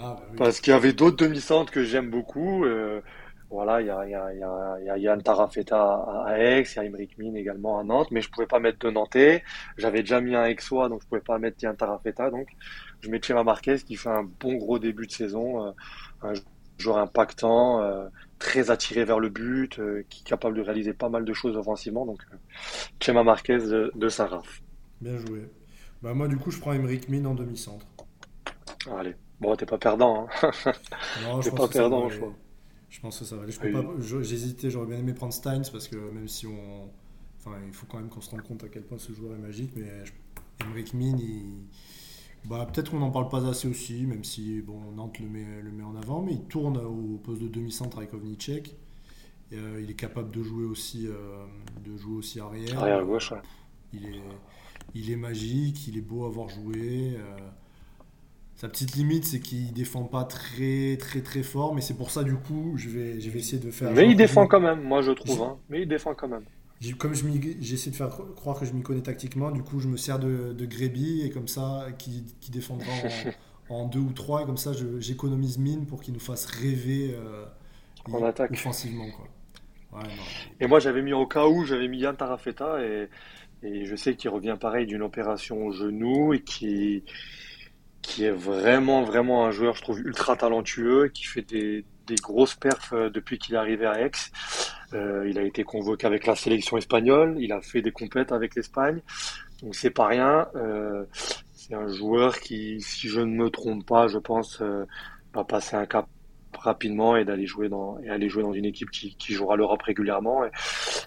Ah, 0.00 0.14
bah 0.16 0.34
Parce 0.36 0.60
qu'il 0.60 0.70
y 0.72 0.76
avait 0.76 0.92
d'autres 0.92 1.16
demi-centres 1.16 1.72
que 1.72 1.82
j'aime 1.82 2.08
beaucoup. 2.08 2.64
Voilà, 3.50 3.80
il 3.80 3.86
y 3.86 3.90
a, 3.90 4.06
y, 4.06 4.14
a, 4.14 4.32
y, 4.34 4.90
a, 4.90 4.98
Yann 4.98 5.22
Tarafeta 5.22 6.04
à 6.26 6.38
Aix, 6.38 6.64
il 6.70 6.76
y 6.76 6.78
a 6.80 6.82
Imric 6.84 7.16
Mine 7.16 7.34
également 7.34 7.78
à 7.78 7.84
Nantes, 7.84 8.08
mais 8.10 8.20
je 8.20 8.30
pouvais 8.30 8.46
pas 8.46 8.58
mettre 8.58 8.78
de 8.80 8.90
Nantais. 8.90 9.42
J'avais 9.78 10.00
déjà 10.00 10.20
mis 10.20 10.34
un 10.34 10.42
Aixois, 10.42 10.90
donc 10.90 11.02
je 11.02 11.08
pouvais 11.08 11.22
pas 11.22 11.38
mettre 11.38 11.62
Yann 11.62 11.74
Tarafeta. 11.74 12.30
Donc 12.30 12.48
je 13.00 13.08
mets 13.08 13.20
Chema 13.22 13.44
Marquez 13.44 13.76
qui 13.78 13.96
fait 13.96 14.10
un 14.10 14.24
bon 14.24 14.56
gros 14.56 14.78
début 14.78 15.06
de 15.06 15.12
saison, 15.12 15.64
euh, 15.64 15.70
un 16.22 16.34
joueur 16.76 16.98
impactant, 16.98 17.80
euh, 17.80 18.08
très 18.38 18.70
attiré 18.70 19.06
vers 19.06 19.18
le 19.18 19.30
but, 19.30 19.78
euh, 19.78 20.04
qui 20.10 20.20
est 20.20 20.28
capable 20.28 20.54
de 20.54 20.62
réaliser 20.62 20.92
pas 20.92 21.08
mal 21.08 21.24
de 21.24 21.32
choses 21.32 21.56
offensivement. 21.56 22.04
Donc 22.04 22.20
Chema 23.00 23.22
Marquez 23.24 23.58
de, 23.58 24.08
Saint-Raph. 24.10 24.60
Bien 25.00 25.16
joué. 25.16 25.48
Bah, 26.02 26.12
moi 26.12 26.28
du 26.28 26.36
coup 26.36 26.50
je 26.50 26.60
prends 26.60 26.72
Imric 26.72 27.08
Mine 27.08 27.26
en 27.26 27.34
demi-centre. 27.34 27.86
Allez, 28.94 29.16
bon 29.40 29.56
t'es 29.56 29.64
pas 29.64 29.78
perdant. 29.78 30.28
Hein. 30.42 30.50
non, 31.24 31.40
je 31.40 31.48
pas 31.48 31.66
perdant, 31.66 32.10
je 32.10 32.18
crois. 32.18 32.34
Je 32.88 33.00
pense 33.00 33.18
que 33.18 33.24
ça 33.24 33.36
va 33.36 33.42
aller. 33.42 33.52
J'hésitais, 34.22 34.70
j'aurais 34.70 34.86
bien 34.86 34.98
aimé 34.98 35.12
prendre 35.12 35.32
Steins 35.32 35.62
parce 35.72 35.88
que 35.88 35.96
même 35.96 36.28
si 36.28 36.46
on. 36.46 36.90
Enfin, 37.38 37.56
il 37.66 37.72
faut 37.72 37.86
quand 37.86 37.98
même 37.98 38.08
qu'on 38.08 38.20
se 38.20 38.30
rende 38.30 38.42
compte 38.42 38.64
à 38.64 38.68
quel 38.68 38.82
point 38.82 38.98
ce 38.98 39.12
joueur 39.12 39.34
est 39.34 39.38
magique, 39.38 39.72
mais 39.76 39.86
Emmerich 40.60 40.92
Mine, 40.92 41.20
bah, 42.44 42.66
peut-être 42.66 42.90
qu'on 42.90 42.98
n'en 42.98 43.10
parle 43.10 43.28
pas 43.28 43.46
assez 43.46 43.68
aussi, 43.68 44.06
même 44.06 44.24
si 44.24 44.60
bon, 44.60 44.80
Nantes 44.96 45.18
le 45.20 45.28
met, 45.28 45.62
le 45.62 45.70
met 45.70 45.84
en 45.84 45.94
avant, 45.96 46.22
mais 46.22 46.32
il 46.32 46.44
tourne 46.44 46.78
au 46.78 47.18
poste 47.18 47.42
de 47.42 47.48
demi-centre 47.48 47.98
avec 47.98 48.12
Ovnicek. 48.14 48.74
Euh, 49.52 49.80
il 49.82 49.90
est 49.90 49.94
capable 49.94 50.30
de 50.30 50.42
jouer 50.42 50.64
aussi, 50.64 51.06
euh, 51.06 51.44
de 51.84 51.96
jouer 51.96 52.16
aussi 52.16 52.40
arrière. 52.40 52.78
Arrière 52.80 53.04
gauche, 53.04 53.32
il, 53.92 54.06
est, 54.06 54.22
il 54.94 55.10
est 55.10 55.16
magique, 55.16 55.88
il 55.88 55.96
est 55.96 56.02
beau 56.02 56.26
à 56.26 56.28
voir 56.28 56.48
jouer. 56.48 57.16
Euh, 57.16 57.36
sa 58.58 58.68
petite 58.68 58.96
limite, 58.96 59.24
c'est 59.24 59.38
qu'il 59.38 59.72
défend 59.72 60.02
pas 60.02 60.24
très 60.24 60.96
très 60.98 61.20
très 61.20 61.44
fort, 61.44 61.76
mais 61.76 61.80
c'est 61.80 61.96
pour 61.96 62.10
ça 62.10 62.24
du 62.24 62.34
coup, 62.34 62.74
je 62.76 62.88
vais, 62.88 63.20
je 63.20 63.30
vais 63.30 63.38
essayer 63.38 63.62
de 63.62 63.70
faire. 63.70 63.92
Mais 63.92 64.10
il 64.10 64.16
défend 64.16 64.48
quand 64.48 64.58
même, 64.58 64.82
moi 64.82 65.00
je 65.00 65.12
trouve. 65.12 65.40
Hein. 65.42 65.56
Mais 65.70 65.82
il 65.82 65.88
défend 65.88 66.12
quand 66.14 66.26
même. 66.26 66.42
Comme 66.98 67.14
j'essaie 67.14 67.90
de 67.90 67.94
faire 67.94 68.10
croire 68.34 68.58
que 68.58 68.66
je 68.66 68.72
m'y 68.72 68.82
connais 68.82 69.00
tactiquement, 69.00 69.52
du 69.52 69.62
coup 69.62 69.78
je 69.78 69.86
me 69.86 69.96
sers 69.96 70.18
de, 70.18 70.52
de 70.52 70.66
Gréby 70.66 71.22
et 71.24 71.30
comme 71.30 71.46
ça, 71.46 71.86
qui, 71.98 72.24
qui 72.40 72.50
défendra 72.50 72.90
en, 73.68 73.86
deux 73.88 74.00
ou 74.00 74.12
trois, 74.12 74.42
et 74.42 74.44
comme 74.44 74.56
ça 74.56 74.72
j'économise 74.98 75.58
mine 75.58 75.86
pour 75.86 76.00
qu'il 76.02 76.14
nous 76.14 76.20
fasse 76.20 76.46
rêver 76.46 77.14
euh, 77.14 77.44
en 78.12 78.24
attaque. 78.24 78.50
offensivement. 78.50 79.06
Quoi. 79.12 80.02
Et 80.58 80.66
moi 80.66 80.80
j'avais 80.80 81.02
mis 81.02 81.12
au 81.12 81.26
cas 81.28 81.46
où, 81.46 81.64
j'avais 81.64 81.86
mis 81.86 81.98
Yann 81.98 82.16
Tarafeta 82.16 82.84
et, 82.84 83.08
et 83.62 83.84
je 83.84 83.94
sais 83.94 84.16
qu'il 84.16 84.30
revient 84.30 84.56
pareil 84.60 84.86
d'une 84.86 85.02
opération 85.02 85.64
au 85.64 85.70
genou 85.70 86.34
et 86.34 86.40
qui 86.40 87.04
qui 88.02 88.24
est 88.24 88.32
vraiment, 88.32 89.02
vraiment 89.02 89.44
un 89.46 89.50
joueur, 89.50 89.74
je 89.74 89.82
trouve, 89.82 90.00
ultra 90.00 90.36
talentueux, 90.36 91.08
qui 91.08 91.24
fait 91.24 91.42
des, 91.42 91.84
des 92.06 92.14
grosses 92.16 92.54
perfs 92.54 92.92
euh, 92.92 93.10
depuis 93.10 93.38
qu'il 93.38 93.54
est 93.54 93.58
arrivé 93.58 93.86
à 93.86 94.00
Aix. 94.00 94.10
Euh, 94.94 95.28
il 95.28 95.38
a 95.38 95.42
été 95.42 95.64
convoqué 95.64 96.06
avec 96.06 96.26
la 96.26 96.34
sélection 96.34 96.76
espagnole, 96.78 97.36
il 97.38 97.52
a 97.52 97.60
fait 97.60 97.82
des 97.82 97.92
compètes 97.92 98.32
avec 98.32 98.54
l'Espagne, 98.54 99.00
donc 99.62 99.74
c'est 99.74 99.90
pas 99.90 100.06
rien. 100.06 100.48
Euh, 100.56 101.04
c'est 101.52 101.74
un 101.74 101.88
joueur 101.88 102.38
qui, 102.40 102.80
si 102.80 103.08
je 103.08 103.20
ne 103.20 103.34
me 103.34 103.50
trompe 103.50 103.84
pas, 103.84 104.08
je 104.08 104.18
pense, 104.18 104.60
euh, 104.62 104.86
va 105.34 105.44
passer 105.44 105.76
un 105.76 105.84
cap 105.84 106.08
rapidement 106.56 107.16
et 107.16 107.24
d'aller 107.24 107.46
jouer 107.46 107.68
dans 107.68 107.98
et 108.00 108.08
aller 108.08 108.28
jouer 108.28 108.42
dans 108.42 108.52
une 108.52 108.64
équipe 108.64 108.90
qui, 108.90 109.14
qui 109.16 109.32
jouera 109.32 109.56
l'Europe 109.56 109.82
régulièrement. 109.82 110.44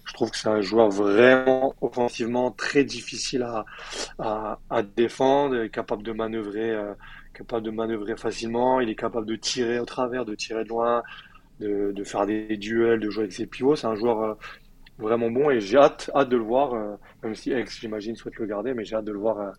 Je 0.05 0.13
trouve 0.13 0.31
que 0.31 0.37
c'est 0.37 0.49
un 0.49 0.61
joueur 0.61 0.89
vraiment 0.89 1.75
offensivement 1.81 2.51
très 2.51 2.83
difficile 2.83 3.43
à, 3.43 4.59
à, 4.69 4.83
défendre, 4.83 5.65
capable 5.67 6.03
de 6.03 6.11
manœuvrer, 6.11 6.71
euh, 6.71 6.93
capable 7.33 7.65
de 7.65 7.71
manœuvrer 7.71 8.15
facilement. 8.17 8.79
Il 8.79 8.89
est 8.89 8.95
capable 8.95 9.25
de 9.25 9.35
tirer 9.35 9.79
au 9.79 9.85
travers, 9.85 10.25
de 10.25 10.35
tirer 10.35 10.63
de 10.63 10.69
loin, 10.69 11.03
de, 11.59 11.91
de 11.91 12.03
faire 12.03 12.25
des 12.25 12.57
duels, 12.57 12.99
de 12.99 13.09
jouer 13.09 13.23
avec 13.23 13.33
ses 13.33 13.47
pivots. 13.47 13.75
C'est 13.75 13.87
un 13.87 13.95
joueur 13.95 14.21
euh, 14.21 14.33
vraiment 14.97 15.31
bon 15.31 15.49
et 15.49 15.59
j'ai 15.59 15.77
hâte, 15.77 16.11
hâte 16.15 16.29
de 16.29 16.37
le 16.37 16.43
voir, 16.43 16.73
euh, 16.73 16.95
même 17.23 17.35
si 17.35 17.51
Ex, 17.51 17.79
j'imagine, 17.79 18.15
souhaite 18.15 18.35
le 18.35 18.45
garder, 18.45 18.73
mais 18.73 18.85
j'ai 18.85 18.95
hâte 18.95 19.05
de 19.05 19.11
le 19.11 19.19
voir 19.19 19.53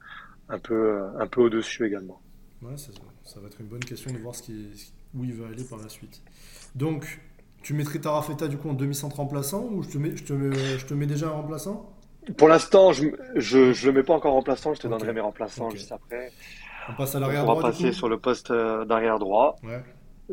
un 0.49 0.59
peu, 0.59 1.03
un 1.19 1.27
peu 1.27 1.43
au-dessus 1.43 1.87
également. 1.87 2.21
Ouais, 2.61 2.77
ça, 2.77 2.93
ça, 3.25 3.41
va 3.41 3.49
être 3.49 3.61
une 3.61 3.67
bonne 3.67 3.85
question 3.85 4.13
de 4.13 4.19
voir 4.19 4.37
ce 4.37 4.43
qui, 4.43 4.93
où 5.15 5.25
il 5.25 5.35
va 5.35 5.49
aller 5.49 5.65
par 5.65 5.79
la 5.79 5.89
suite. 5.89 6.23
Donc, 6.75 7.21
tu 7.63 7.75
mettrais 7.75 7.99
Tarafeta 7.99 8.49
du 8.49 8.57
coup 8.57 8.69
en 8.69 8.75
demi-centre 8.75 9.17
remplaçant 9.17 9.65
ou 9.65 9.83
je 9.83 9.89
te 9.89 9.99
mets, 9.99 10.17
je 10.17 10.25
te 10.25 10.33
mets, 10.33 10.79
je 10.79 10.87
te 10.87 10.95
mets 10.95 11.07
déjà 11.07 11.27
un 11.29 11.33
remplaçant? 11.33 11.93
Pour 12.37 12.49
l'instant, 12.49 12.93
je 12.93 13.07
ne 13.07 13.73
je, 13.73 13.87
le 13.87 13.93
mets 13.93 14.03
pas 14.03 14.15
encore 14.15 14.35
remplaçant, 14.35 14.75
je 14.75 14.81
te 14.81 14.87
donnerai 14.87 15.13
mes 15.13 15.21
remplaçants 15.21 15.71
juste 15.71 15.93
après. 15.93 16.31
On 16.89 16.95
passe 16.95 17.15
à 17.15 17.21
l'arrière 17.21 17.43
droit. 17.43 17.57
On 17.57 17.61
va 17.61 17.71
passer 17.71 17.93
sur 17.93 18.09
le 18.09 18.19
poste 18.19 18.51
euh, 18.51 18.85
d'arrière 18.85 19.19
droit. 19.19 19.57
Ouais. 19.63 19.83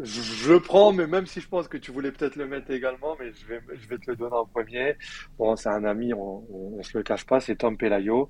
Je, 0.02 0.54
le 0.54 0.60
prends, 0.60 0.94
mais 0.94 1.08
même 1.08 1.26
si 1.26 1.42
je 1.42 1.48
pense 1.48 1.68
que 1.68 1.78
tu 1.78 1.92
voulais 1.92 2.12
peut-être 2.12 2.36
le 2.36 2.48
mettre 2.48 2.72
également, 2.72 3.18
mais 3.20 3.32
je 3.34 3.46
vais, 3.48 3.60
je 3.74 3.88
vais 3.88 3.98
te 3.98 4.10
le 4.10 4.16
donner 4.16 4.36
en 4.36 4.46
premier. 4.46 4.96
Bon, 5.38 5.56
c'est 5.56 5.70
un 5.70 5.84
ami, 5.84 6.14
on, 6.14 6.44
ne 6.78 6.84
se 6.84 6.98
le 6.98 7.04
cache 7.04 7.26
pas, 7.26 7.40
c'est 7.40 7.56
Tom 7.56 7.76
Pelayo, 7.76 8.30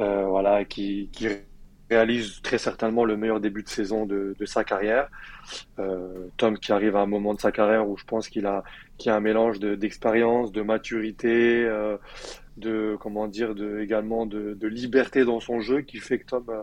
euh, 0.00 0.26
voilà, 0.26 0.64
qui, 0.64 1.08
qui 1.12 1.28
réalise 1.90 2.40
très 2.42 2.58
certainement 2.58 3.04
le 3.04 3.16
meilleur 3.16 3.40
début 3.40 3.62
de 3.62 3.68
saison 3.68 4.06
de, 4.06 4.34
sa 4.44 4.64
carrière. 4.64 5.08
Euh, 5.78 6.28
Tom 6.36 6.56
qui 6.58 6.72
arrive 6.72 6.96
à 6.96 7.00
un 7.00 7.06
moment 7.06 7.34
de 7.34 7.40
sa 7.40 7.50
carrière 7.50 7.88
où 7.88 7.96
je 7.96 8.04
pense 8.04 8.28
qu'il 8.28 8.46
a, 8.46 8.62
a 9.06 9.14
un 9.14 9.20
mélange 9.20 9.58
d'expérience, 9.58 10.52
de, 10.52 10.62
maturité, 10.62 11.64
euh, 11.64 11.96
de 12.56 12.96
comment 13.00 13.26
dire, 13.26 13.54
de, 13.54 13.80
également 13.80 14.24
de, 14.24 14.66
liberté 14.66 15.24
dans 15.24 15.40
son 15.40 15.60
jeu 15.60 15.80
qui 15.80 15.98
fait 15.98 16.20
que 16.20 16.26
Tom 16.26 16.44
euh, 16.48 16.62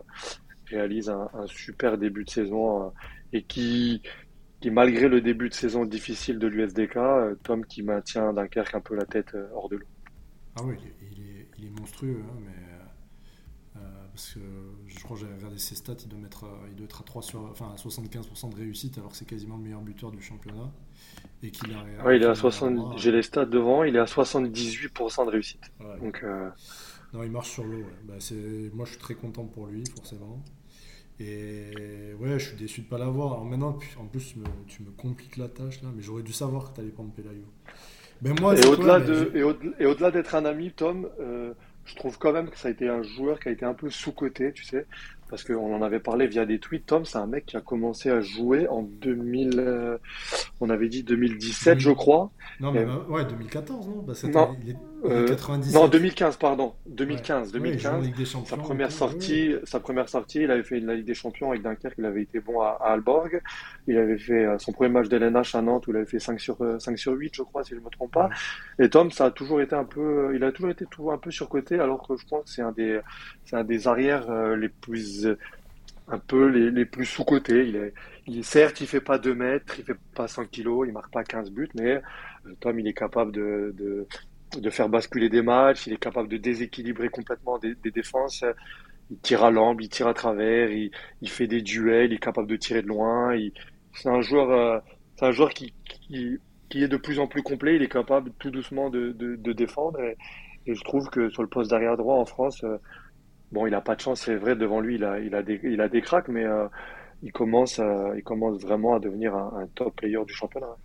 réalise 0.67 1.09
un, 1.09 1.29
super 1.47 1.97
début 1.97 2.23
de 2.23 2.29
saison 2.29 2.93
et 3.33 3.43
qui, 3.43 4.01
qui 4.61 4.71
malgré 4.71 5.09
le 5.09 5.19
début 5.19 5.49
de 5.49 5.53
saison 5.53 5.83
difficile 5.85 6.39
de 6.39 6.47
l'USDK, 6.47 6.97
Tom 7.43 7.65
qui 7.65 7.83
maintient 7.83 8.31
Dunkerque 8.31 8.75
un 8.75 8.81
peu 8.81 8.95
la 8.95 9.05
tête 9.05 9.35
hors 9.53 9.67
de 9.67 9.75
l'eau. 9.77 9.87
Ah 10.55 10.63
oui, 10.63 10.75
il 11.01 11.21
est, 11.21 11.47
il 11.57 11.65
est 11.65 11.79
monstrueux, 11.79 12.23
hein, 12.23 12.39
mais 12.43 12.66
parce 14.17 14.33
que 14.33 14.39
je 14.87 15.03
crois 15.03 15.15
que 15.15 15.21
j'avais 15.21 15.35
regardé 15.35 15.59
ses 15.59 15.75
stats, 15.75 15.93
il 16.01 16.07
doit, 16.07 16.17
mettre, 16.17 16.45
euh, 16.45 16.69
il 16.71 16.75
doit 16.75 16.85
être 16.85 17.01
à, 17.01 17.03
3 17.03 17.21
sur, 17.21 17.39
enfin, 17.51 17.75
75% 17.77 18.49
de 18.49 18.55
réussite, 18.55 18.97
alors 18.97 19.11
que 19.11 19.15
c'est 19.15 19.27
quasiment 19.27 19.57
le 19.57 19.61
meilleur 19.61 19.81
buteur 19.81 20.09
du 20.09 20.23
championnat. 20.23 20.71
Et 21.43 21.51
qu'il 21.51 21.71
a, 21.71 22.03
ouais, 22.03 22.17
il 22.17 22.23
est 22.23 22.25
à 22.25 22.33
60, 22.33 22.97
j'ai 22.97 23.11
les 23.11 23.21
stats 23.21 23.45
devant, 23.45 23.83
il 23.83 23.95
est 23.95 23.99
à 23.99 24.05
78% 24.05 25.25
de 25.27 25.29
réussite. 25.29 25.71
Donc, 26.01 26.21
euh, 26.23 26.49
Non, 27.13 27.21
il 27.21 27.29
marche 27.29 27.51
sur 27.51 27.63
l'eau. 27.63 27.83
Bah, 28.05 28.15
moi, 28.73 28.85
je 28.85 28.89
suis 28.89 28.99
très 28.99 29.13
content 29.13 29.45
pour 29.45 29.67
lui, 29.67 29.83
forcément. 29.95 30.43
Et 31.19 32.15
ouais, 32.19 32.39
je 32.39 32.47
suis 32.47 32.57
déçu 32.57 32.81
de 32.81 32.85
ne 32.87 32.89
pas 32.89 32.97
l'avoir. 32.97 33.33
Alors 33.33 33.45
maintenant, 33.45 33.77
en 33.99 34.05
plus, 34.07 34.35
tu 34.65 34.81
me, 34.81 34.89
compliques 34.97 35.37
la 35.37 35.47
tâche, 35.47 35.83
là, 35.83 35.89
mais 35.95 36.01
j'aurais 36.01 36.23
dû 36.23 36.33
savoir 36.33 36.71
que 36.71 36.75
tu 36.75 36.81
allais 36.81 36.89
prendre 36.89 37.11
Pelayo. 37.11 37.45
Ben 38.23 38.33
moi, 38.39 38.57
et 38.57 38.65
au-delà 38.65 38.99
de, 38.99 40.09
d'être 40.09 40.33
un 40.33 40.45
ami, 40.45 40.71
Tom, 40.71 41.07
euh, 41.19 41.53
je 41.87 41.95
trouve 41.95 42.17
quand 42.17 42.33
même 42.33 42.49
que 42.49 42.57
ça 42.57 42.67
a 42.67 42.71
été 42.71 42.87
un 42.87 43.01
joueur 43.01 43.39
qui 43.39 43.47
a 43.47 43.51
été 43.51 43.65
un 43.65 43.73
peu 43.73 43.89
sous-coté, 43.89 44.51
tu 44.53 44.63
sais, 44.63 44.85
parce 45.29 45.43
qu'on 45.43 45.73
en 45.73 45.81
avait 45.81 45.99
parlé 45.99 46.27
via 46.27 46.45
des 46.45 46.59
tweets. 46.59 46.85
Tom, 46.85 47.05
c'est 47.05 47.17
un 47.17 47.27
mec 47.27 47.45
qui 47.45 47.57
a 47.57 47.61
commencé 47.61 48.09
à 48.09 48.21
jouer 48.21 48.67
en 48.67 48.83
2000, 48.83 49.59
euh, 49.59 49.97
on 50.59 50.69
avait 50.69 50.89
dit 50.89 51.03
2017, 51.03 51.79
je 51.79 51.91
crois. 51.91 52.29
Non, 52.59 52.71
mais 52.71 52.85
ouais, 53.09 53.25
2014, 53.25 53.87
non, 53.87 54.03
bah, 54.03 54.13
non, 54.25 54.55
il 54.61 54.71
est... 54.71 54.77
Euh, 55.05 55.35
non, 55.73 55.87
2015, 55.87 56.37
pardon. 56.37 56.73
2015, 56.87 57.51
2015. 57.51 58.45
sa 58.45 58.57
première 58.57 58.91
sortie, 58.91 59.55
sa 59.63 59.79
première 59.79 60.09
sortie, 60.09 60.41
il 60.41 60.51
avait 60.51 60.63
fait 60.63 60.79
la 60.79 60.95
Ligue 60.95 61.05
des 61.05 61.13
Champions 61.13 61.51
avec 61.51 61.61
Dunkerque, 61.61 61.95
il 61.97 62.05
avait 62.05 62.23
été 62.23 62.39
bon 62.39 62.61
à, 62.61 62.77
Alborg. 62.81 63.41
Il 63.87 63.97
avait 63.97 64.17
fait 64.17 64.45
euh, 64.45 64.57
son 64.57 64.71
premier 64.71 64.89
match 64.89 65.07
d'LNH 65.07 65.55
à 65.55 65.61
Nantes 65.61 65.87
où 65.87 65.91
il 65.91 65.97
avait 65.97 66.05
fait 66.05 66.19
5 66.19 66.39
sur 66.39 66.57
5 66.57 66.91
euh, 66.91 66.95
sur 66.95 67.13
8, 67.13 67.35
je 67.35 67.43
crois, 67.43 67.63
si 67.63 67.71
je 67.71 67.79
ne 67.79 67.85
me 67.85 67.89
trompe 67.89 68.11
pas. 68.11 68.29
Et 68.79 68.89
Tom, 68.89 69.11
ça 69.11 69.25
a 69.25 69.31
toujours 69.31 69.61
été 69.61 69.75
un 69.75 69.85
peu, 69.85 70.35
il 70.35 70.43
a 70.43 70.51
toujours 70.51 70.71
été 70.71 70.85
toujours 70.85 71.13
un 71.13 71.17
peu 71.19 71.31
surcoté, 71.31 71.79
alors 71.79 72.05
que 72.07 72.15
je 72.17 72.25
pense 72.25 72.45
que 72.45 72.49
c'est 72.49 72.63
un 72.63 72.71
des, 72.71 72.99
c'est 73.45 73.55
un 73.55 73.63
des 73.63 73.87
arrières 73.87 74.31
les 74.55 74.69
plus 74.69 75.27
un 76.09 76.19
peu 76.19 76.47
les, 76.47 76.71
les 76.71 76.85
plus 76.85 77.05
sous-cotés. 77.05 77.67
Il 77.67 77.75
est, 77.75 77.93
il, 78.25 78.43
certes, 78.43 78.81
il 78.81 78.87
fait 78.87 79.01
pas 79.01 79.19
2 79.19 79.35
mètres, 79.35 79.75
il 79.77 79.85
fait 79.85 79.97
pas 80.15 80.27
100 80.27 80.45
kilos, 80.45 80.87
il 80.87 80.93
marque 80.93 81.11
pas 81.11 81.23
15 81.23 81.51
buts, 81.51 81.69
mais 81.75 82.01
Tom, 82.61 82.79
il 82.79 82.87
est 82.87 82.93
capable 82.93 83.31
de, 83.31 83.73
de, 83.77 84.07
de 84.55 84.69
faire 84.69 84.89
basculer 84.89 85.29
des 85.29 85.41
matchs, 85.41 85.87
il 85.87 85.93
est 85.93 85.97
capable 85.97 86.29
de 86.29 86.37
déséquilibrer 86.37 87.09
complètement 87.09 87.57
des, 87.59 87.75
défenses. 87.91 88.43
Il 89.09 89.19
tire 89.19 89.43
à 89.43 89.51
l'amble, 89.51 89.83
il 89.83 89.89
tire 89.89 90.07
à 90.07 90.13
travers, 90.13 90.69
il, 90.71 90.91
il, 91.21 91.29
fait 91.29 91.47
des 91.47 91.61
duels, 91.61 92.11
il 92.11 92.15
est 92.15 92.19
capable 92.19 92.47
de 92.47 92.55
tirer 92.55 92.81
de 92.81 92.87
loin. 92.87 93.35
C'est 93.93 94.09
un 94.09 94.21
joueur, 94.21 94.51
euh, 94.51 94.79
c'est 95.15 95.25
un 95.25 95.31
joueur 95.31 95.49
qui, 95.51 95.73
qui, 95.85 96.39
qui, 96.69 96.83
est 96.83 96.87
de 96.87 96.97
plus 96.97 97.19
en 97.19 97.27
plus 97.27 97.43
complet. 97.43 97.75
Il 97.75 97.83
est 97.83 97.91
capable 97.91 98.31
tout 98.39 98.51
doucement 98.51 98.89
de, 98.89 99.11
de, 99.11 99.35
de 99.35 99.53
défendre. 99.53 99.99
Et, 100.01 100.17
Et 100.67 100.75
je 100.75 100.83
trouve 100.83 101.09
que 101.09 101.29
sur 101.29 101.41
le 101.43 101.49
poste 101.49 101.71
d'arrière 101.71 101.97
droit 101.97 102.15
en 102.15 102.25
France, 102.25 102.63
euh, 102.63 102.77
bon, 103.51 103.65
il 103.67 103.71
n'a 103.71 103.81
pas 103.81 103.95
de 103.95 104.01
chance, 104.01 104.21
c'est 104.21 104.35
vrai, 104.35 104.55
devant 104.55 104.79
lui, 104.81 104.95
il 104.95 105.03
a, 105.03 105.19
il 105.19 105.33
a, 105.35 105.41
des, 105.43 105.59
il 105.63 105.81
a 105.81 105.87
des 105.89 106.01
cracks, 106.01 106.27
mais 106.27 106.45
euh, 106.45 106.67
il, 107.23 107.31
commence, 107.31 107.79
euh, 107.79 108.13
il 108.17 108.23
commence 108.23 108.61
vraiment 108.61 108.95
à 108.95 108.99
devenir 108.99 109.35
un, 109.35 109.61
un 109.61 109.67
top 109.75 109.95
player 109.95 110.23
du 110.25 110.33
championnat. 110.33 110.75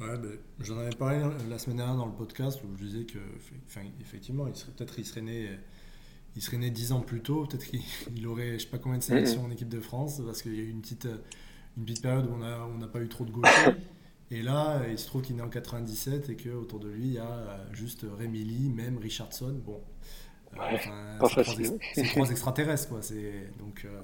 Ouais, 0.00 0.18
ben, 0.18 0.32
j'en 0.60 0.78
avais 0.78 0.94
parlé 0.96 1.22
la 1.48 1.58
semaine 1.58 1.76
dernière 1.78 1.96
dans 1.96 2.06
le 2.06 2.12
podcast 2.12 2.60
où 2.64 2.76
je 2.76 2.84
disais 2.84 3.04
que, 3.04 3.18
enfin, 3.66 3.82
effectivement, 4.00 4.46
il 4.48 4.56
serait 4.56 4.72
peut-être 4.72 4.98
il 4.98 5.04
serait 5.04 5.22
né, 5.22 5.50
il 6.34 6.42
serait 6.42 6.56
né 6.56 6.70
10 6.70 6.92
ans 6.92 7.00
plus 7.00 7.20
tôt, 7.20 7.46
peut-être 7.46 7.66
qu'il 7.66 8.26
aurait, 8.26 8.58
je 8.58 8.64
sais 8.64 8.70
pas 8.70 8.78
combien 8.78 8.98
de 8.98 9.04
sélections 9.04 9.44
en 9.44 9.50
équipe 9.50 9.68
de 9.68 9.80
France, 9.80 10.20
parce 10.24 10.42
qu'il 10.42 10.54
y 10.54 10.60
a 10.60 10.64
eu 10.64 10.70
une 10.70 10.80
petite, 10.80 11.08
une 11.76 11.84
petite 11.84 12.02
période 12.02 12.26
où 12.26 12.34
on 12.34 12.38
n'a 12.38 12.66
on 12.66 12.78
n'a 12.78 12.88
pas 12.88 13.00
eu 13.00 13.08
trop 13.08 13.24
de 13.24 13.30
gauchers. 13.30 13.76
Et 14.30 14.42
là, 14.42 14.80
il 14.88 14.98
se 14.98 15.06
trouve 15.06 15.22
qu'il 15.22 15.38
est 15.38 15.42
en 15.42 15.48
97 15.48 16.28
et 16.30 16.36
qu'autour 16.36 16.80
de 16.80 16.88
lui, 16.88 17.04
il 17.04 17.12
y 17.12 17.18
a 17.18 17.24
euh, 17.24 17.58
juste 17.72 18.04
Rémi 18.18 18.42
Lee, 18.42 18.68
même 18.68 18.98
Richardson. 18.98 19.54
Bon, 19.64 19.80
euh, 20.56 20.58
enfin. 20.72 21.18
C'est 21.94 22.04
trois 22.04 22.28
extraterrestres, 22.30 22.88
quoi. 22.88 23.00
Donc, 23.58 23.84
euh, 23.84 24.00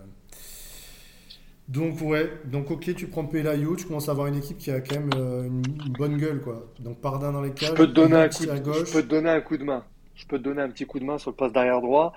donc, 1.70 2.00
ouais. 2.00 2.30
Donc, 2.46 2.70
ok, 2.70 2.94
tu 2.96 3.06
prends 3.06 3.24
Pelayo, 3.24 3.76
tu 3.76 3.86
commences 3.86 4.08
à 4.08 4.12
avoir 4.12 4.26
une 4.26 4.36
équipe 4.36 4.58
qui 4.58 4.72
a 4.72 4.80
quand 4.80 4.96
même 4.96 5.10
une, 5.14 5.92
bonne 5.92 6.16
gueule, 6.16 6.40
quoi. 6.40 6.66
Donc, 6.80 7.00
Pardin 7.00 7.30
dans 7.30 7.40
les 7.40 7.52
cages. 7.52 7.70
Je 7.70 7.74
peux 7.74 7.86
te 7.86 7.92
donner 7.92 8.16
un 8.16 8.28
coup 8.28 8.44
de, 8.44 8.72
je 8.72 8.92
peux 8.92 9.02
te 9.02 9.08
donner 9.08 9.30
un 9.30 9.40
coup 9.40 9.56
de 9.56 9.64
main. 9.64 9.84
Je 10.16 10.26
peux 10.26 10.38
te 10.38 10.42
donner 10.42 10.62
un 10.62 10.68
petit 10.68 10.84
coup 10.84 10.98
de 10.98 11.04
main 11.04 11.16
sur 11.18 11.30
le 11.30 11.36
passe 11.36 11.52
d'arrière 11.52 11.80
droit 11.80 12.12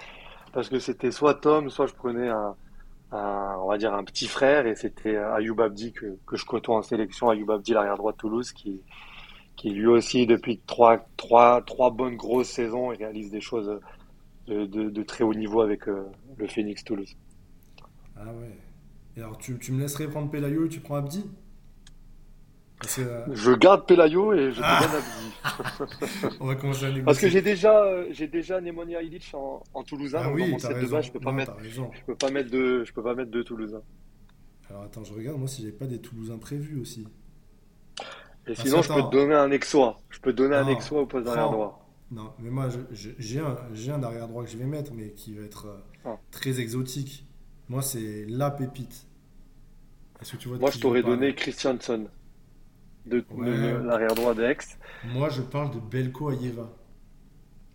parce 0.54 0.70
que 0.70 0.80
c'était 0.80 1.12
soit 1.12 1.36
Tom, 1.36 1.70
soit 1.70 1.86
je 1.86 1.94
prenais 1.94 2.30
un, 2.30 2.56
on 3.12 3.68
va 3.68 3.78
dire 3.78 3.94
un 3.94 4.04
petit 4.04 4.28
frère 4.28 4.66
et 4.66 4.76
c'était 4.76 5.18
Ayoub 5.18 5.62
Abdi 5.62 5.94
que, 5.94 6.18
que, 6.26 6.36
je 6.36 6.46
côtoie 6.46 6.78
en 6.78 6.82
sélection, 6.82 7.30
Ayoub 7.30 7.52
Abdi 7.52 7.74
l'arrière 7.74 7.98
droit 7.98 8.12
de 8.12 8.18
Toulouse 8.18 8.52
qui 8.52 8.82
qui 9.56 9.70
lui 9.70 9.86
aussi 9.86 10.26
depuis 10.26 10.60
trois, 10.66 11.06
trois, 11.16 11.62
trois 11.62 11.92
bonnes 11.92 12.16
grosses 12.16 12.50
saisons 12.50 12.92
il 12.92 12.98
réalise 12.98 13.30
des 13.30 13.42
choses 13.42 13.80
de, 14.48 14.66
de, 14.66 15.04
très 15.04 15.24
haut 15.24 15.34
niveau 15.34 15.62
avec 15.62 15.88
euh, 15.88 16.06
le 16.38 16.48
Phoenix 16.48 16.84
Toulouse. 16.84 17.16
Ah 18.18 18.26
ouais. 18.26 18.58
Et 19.16 19.22
alors 19.22 19.38
tu, 19.38 19.58
tu 19.60 19.72
me 19.72 19.82
laisserais 19.82 20.08
prendre 20.08 20.30
Pelayo 20.30 20.66
et 20.66 20.70
tu 20.70 20.80
prends 20.80 20.96
Abdi 20.96 21.26
euh, 23.00 23.26
je 23.32 23.52
garde 23.52 23.88
Pelayo 23.88 24.34
et 24.34 24.52
je 24.52 24.58
te 24.58 24.62
donne 24.62 24.98
Abdi. 24.98 26.38
On 26.42 26.48
va 26.48 26.56
commencer 26.56 26.84
à 26.84 26.88
négocier. 26.88 27.04
Parce 27.04 27.20
que 27.20 27.30
j'ai 27.30 27.42
déjà, 27.42 27.84
euh, 27.84 28.08
j'ai 28.12 28.28
déjà 28.28 28.60
Ilic 28.60 29.32
en, 29.34 29.64
en 29.74 29.84
Toulousain. 29.84 30.22
Ah 30.22 30.32
oui, 30.34 30.54
je 30.60 31.12
peux 31.12 31.20
pas 31.20 31.32
mettre, 31.32 31.54
je 31.62 32.04
peux 32.06 32.16
pas 32.16 32.30
mettre 32.30 32.52
de, 32.52 32.84
je 32.84 32.94
peux 32.94 33.04
pas 33.04 33.16
mettre 33.16 33.32
de 33.32 33.42
Toulousain. 33.42 33.82
Alors 34.70 34.84
attends, 34.84 35.04
je 35.04 35.14
regarde 35.14 35.38
moi 35.38 35.48
si 35.48 35.62
j'avais 35.62 35.74
pas 35.74 35.86
des 35.86 36.00
Toulousains 36.00 36.38
prévus 36.38 36.80
aussi. 36.80 37.08
Et 38.48 38.56
sinon, 38.56 38.82
je 38.82 38.94
peux 38.94 39.02
te 39.02 39.12
donner 39.12 39.36
un 39.36 39.52
Exois. 39.52 40.00
Je 40.10 40.20
peux 40.20 40.32
te 40.32 40.38
donner 40.38 40.56
un 40.56 40.68
Exois 40.68 41.02
au 41.02 41.06
poste 41.06 41.26
d'arrière 41.26 41.52
droit. 41.52 41.80
Non, 42.12 42.34
mais 42.40 42.50
moi, 42.50 42.70
j'ai 42.92 43.40
un, 43.40 43.58
un 43.94 44.04
arrière 44.04 44.28
droit 44.28 44.44
que 44.44 44.50
je 44.50 44.58
vais 44.58 44.66
mettre, 44.66 44.94
mais 44.94 45.14
qui 45.14 45.34
va 45.34 45.44
être 45.44 45.68
euh, 45.68 45.78
ah. 46.06 46.18
très 46.32 46.60
exotique. 46.60 47.26
Moi, 47.70 47.82
c'est 47.82 48.26
la 48.28 48.52
pépite. 48.52 49.06
Est-ce 50.22 50.34
que 50.34 50.38
tu 50.38 50.48
vois 50.48 50.58
Moi, 50.58 50.72
je 50.72 50.80
t'aurais 50.80 51.04
donné 51.04 51.34
Christianson 51.36 52.08
de, 53.06 53.24
l'arrière 53.86 54.16
droit 54.16 54.34
d'Aix. 54.34 54.58
Moi, 55.06 55.30
je 55.30 55.42
parle 55.42 55.74
de 55.74 55.80
Belko 55.80 56.30
Ayeva. 56.30 56.70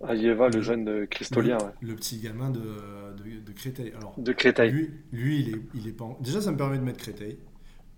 Ayeva, 0.06 0.48
le, 0.48 0.62
jeune 0.62 0.84
de 0.84 1.04
Cristolien. 1.04 1.58
Le, 1.80 1.94
petit 1.96 2.20
gamin 2.20 2.50
de, 2.50 2.60
de, 2.60 3.40
de, 3.40 3.52
Créteil. 3.52 3.92
Alors, 3.96 4.14
de 4.16 4.32
Créteil. 4.32 4.70
Lui, 4.70 4.90
lui 5.12 5.40
il, 5.40 5.54
est, 5.54 5.60
il 5.74 5.88
est 5.88 5.92
pas. 5.92 6.16
Déjà, 6.20 6.40
ça 6.40 6.52
me 6.52 6.56
permet 6.56 6.78
de 6.78 6.84
mettre 6.84 7.00
Créteil. 7.00 7.38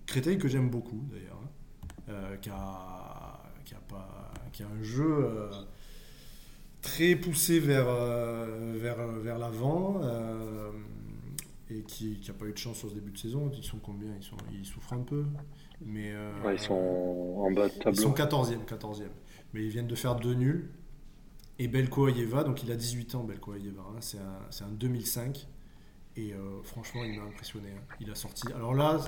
Créteil 0.07 0.39
que 0.39 0.49
j'aime 0.49 0.71
beaucoup, 0.71 1.05
d'ailleurs. 1.13 1.39
Hein. 1.43 1.49
Euh, 2.09 2.37
qui, 2.39 2.51
a, 2.51 3.41
qui, 3.65 3.75
a 3.75 3.81
pas, 3.89 4.33
qui 4.53 4.63
a 4.65 4.67
un 4.67 4.83
jeu 4.83 5.05
euh, 5.05 5.51
très 6.83 7.15
poussé 7.15 7.61
vers, 7.61 7.87
euh, 7.87 8.75
vers, 8.77 9.07
vers 9.07 9.39
l'avant 9.39 10.01
et 11.71 11.83
qui 11.83 12.21
n'a 12.27 12.35
pas 12.35 12.47
eu 12.47 12.53
de 12.53 12.59
chance 12.59 12.79
sur 12.79 12.91
ce 12.91 12.95
début 12.95 13.13
de 13.13 13.19
saison. 13.19 13.51
Ils 13.57 13.65
sont 13.65 13.79
combien? 13.79 14.11
Ils, 14.17 14.25
sont, 14.25 14.37
ils 14.53 14.67
souffrent 14.67 14.93
un 14.93 15.03
peu. 15.03 15.25
Mais, 15.81 16.13
euh, 16.13 16.33
ils 16.53 16.59
sont 16.59 16.75
en 16.75 17.51
bas 17.53 17.69
de 17.69 17.75
tableau. 17.75 17.93
Ils 17.93 18.03
sont 18.03 18.13
14e, 18.13 18.65
14e. 18.67 19.09
Mais 19.55 19.65
ils 19.65 19.71
viennent 19.71 19.87
de 19.87 19.95
faire 19.95 20.17
deux 20.17 20.35
nuls. 20.35 20.71
Et 21.59 21.69
Belko 21.69 22.07
Ayeva, 22.07 22.43
donc 22.43 22.63
il 22.63 22.73
a 22.73 22.77
18 22.77 23.15
ans, 23.15 23.25
Belko 23.25 23.53
Ayeva. 23.53 23.83
Hein, 23.83 23.99
c'est 24.01 24.19
un, 24.19 24.67
un, 24.67 24.73
2005. 24.73 25.47
Et 26.17 26.33
euh, 26.33 26.63
franchement, 26.63 27.03
il 27.05 27.19
m'a 27.19 27.25
impressionné. 27.25 27.71
Hein. 27.71 27.95
Il 28.01 28.11
a 28.11 28.15
sorti. 28.15 28.47
Alors 28.53 28.75
là, 28.75 28.99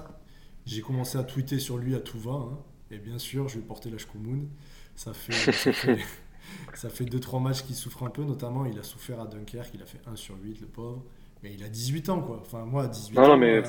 j'ai 0.66 0.82
commencé 0.82 1.18
à 1.18 1.24
tweeter 1.24 1.58
sur 1.58 1.78
lui 1.78 1.94
à 1.94 2.00
tout 2.00 2.18
va. 2.18 2.32
Hein. 2.32 2.58
Et 2.90 2.98
bien 2.98 3.18
sûr, 3.18 3.48
je 3.48 3.58
vais 3.58 3.64
porter 3.64 3.90
la 3.90 3.98
Shkumun. 3.98 4.46
Ça 4.94 5.14
fait, 5.14 5.32
ça 5.32 5.72
fait, 5.72 5.98
ça 6.74 6.90
fait 6.90 7.04
2-3 7.04 7.42
matchs 7.42 7.62
qu'il 7.62 7.74
souffre 7.74 8.02
un 8.04 8.10
peu. 8.10 8.22
Notamment, 8.22 8.66
il 8.66 8.78
a 8.78 8.82
souffert 8.82 9.20
à 9.20 9.26
Dunkerque. 9.26 9.70
Il 9.74 9.82
a 9.82 9.86
fait 9.86 10.00
1 10.06 10.14
sur 10.16 10.36
8, 10.40 10.60
le 10.60 10.66
pauvre. 10.66 11.02
Mais 11.43 11.53
il 11.55 11.64
a 11.64 11.68
18 11.68 12.09
ans, 12.09 12.20
quoi. 12.20 12.38
Enfin, 12.40 12.64
moi, 12.64 12.84
à 12.84 12.86
18 12.86 13.16
non, 13.16 13.22
ans. 13.22 13.28
Non, 13.28 13.36
mais 13.36 13.57
euh, 13.57 13.62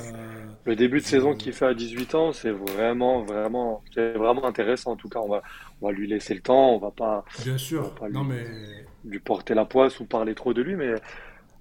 le 0.65 0.75
début 0.75 0.99
de 0.99 1.05
saison 1.05 1.33
qu'il 1.33 1.53
fait 1.53 1.65
à 1.65 1.73
18 1.73 2.15
ans, 2.15 2.31
c'est 2.31 2.51
vraiment, 2.51 3.23
vraiment, 3.23 3.83
c'est 3.93 4.13
vraiment 4.13 4.45
intéressant. 4.45 4.91
En 4.91 4.95
tout 4.95 5.09
cas, 5.09 5.19
on 5.19 5.27
va, 5.27 5.41
on 5.81 5.87
va 5.87 5.91
lui 5.91 6.07
laisser 6.07 6.35
le 6.35 6.41
temps. 6.41 6.75
On 6.75 6.77
va 6.77 6.91
pas. 6.91 7.25
Bien 7.43 7.57
sûr. 7.57 7.95
Pas 7.95 8.07
lui, 8.07 8.13
non, 8.13 8.23
mais... 8.23 8.45
lui 9.05 9.19
porter 9.19 9.55
la 9.55 9.65
poisse 9.65 9.99
ou 9.99 10.05
parler 10.05 10.35
trop 10.35 10.53
de 10.53 10.61
lui. 10.61 10.75
Mais 10.75 10.93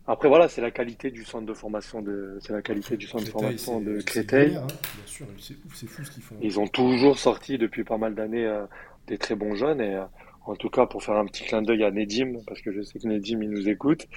après, 0.07 0.29
voilà, 0.29 0.49
c'est 0.49 0.61
la 0.61 0.71
qualité 0.71 1.11
du 1.11 1.25
centre 1.25 1.47
de 1.47 1.55
formation 1.55 2.03
de, 2.03 2.39
c'est 2.43 2.53
la 2.53 2.61
qualité 2.61 2.99
du 2.99 3.07
centre 3.07 3.25
de 3.25 3.31
formation 3.31 3.81
de 3.81 4.03
Créteil. 4.03 4.57
Hein. 4.57 4.67
Bien 4.67 5.07
sûr, 5.07 5.27
c'est 5.39 5.87
fou 5.87 6.05
ce 6.05 6.11
qu'ils 6.11 6.23
font. 6.23 6.37
Ils 6.43 6.61
ont 6.61 6.67
toujours 6.67 7.19
sorti 7.19 7.57
depuis 7.57 7.85
pas 7.85 7.97
mal 7.97 8.15
d'années 8.15 8.47
euh, 8.47 8.67
des 9.07 9.17
très 9.17 9.35
bons 9.35 9.55
jeunes 9.55 9.81
et. 9.81 9.95
Euh, 9.95 10.05
en 10.45 10.57
tout 10.57 10.71
cas, 10.71 10.87
pour 10.87 11.03
faire 11.03 11.17
un 11.17 11.27
petit 11.27 11.45
clin 11.45 11.63
d'œil 11.63 11.85
à 11.85 11.91
Nedim, 11.91 12.41
parce 12.47 12.61
que 12.63 12.73
je 12.73 12.83
sais 12.83 12.99
que 12.99 13.07
Nedim, 13.07 13.43
il 13.43 13.51
nous 13.51 13.69
écoute. 13.69 14.09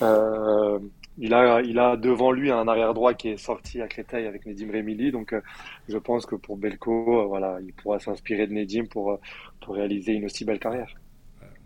Euh, 0.00 0.78
il 1.18 1.32
a, 1.32 1.60
il 1.62 1.78
a 1.78 1.96
devant 1.96 2.30
lui 2.30 2.50
un 2.50 2.68
arrière 2.68 2.92
droit 2.92 3.14
qui 3.14 3.28
est 3.28 3.36
sorti 3.38 3.80
à 3.80 3.88
Créteil 3.88 4.26
avec 4.26 4.44
Nedim 4.44 4.70
Remili. 4.70 5.10
Donc, 5.10 5.32
euh, 5.32 5.40
je 5.88 5.98
pense 5.98 6.26
que 6.26 6.36
pour 6.36 6.56
Belko, 6.56 7.22
euh, 7.22 7.24
voilà, 7.24 7.58
il 7.64 7.72
pourra 7.72 7.98
s'inspirer 7.98 8.46
de 8.46 8.52
Nedim 8.52 8.86
pour, 8.86 9.12
euh, 9.12 9.16
pour 9.60 9.74
réaliser 9.74 10.12
une 10.12 10.26
aussi 10.26 10.44
belle 10.44 10.58
carrière. 10.58 10.94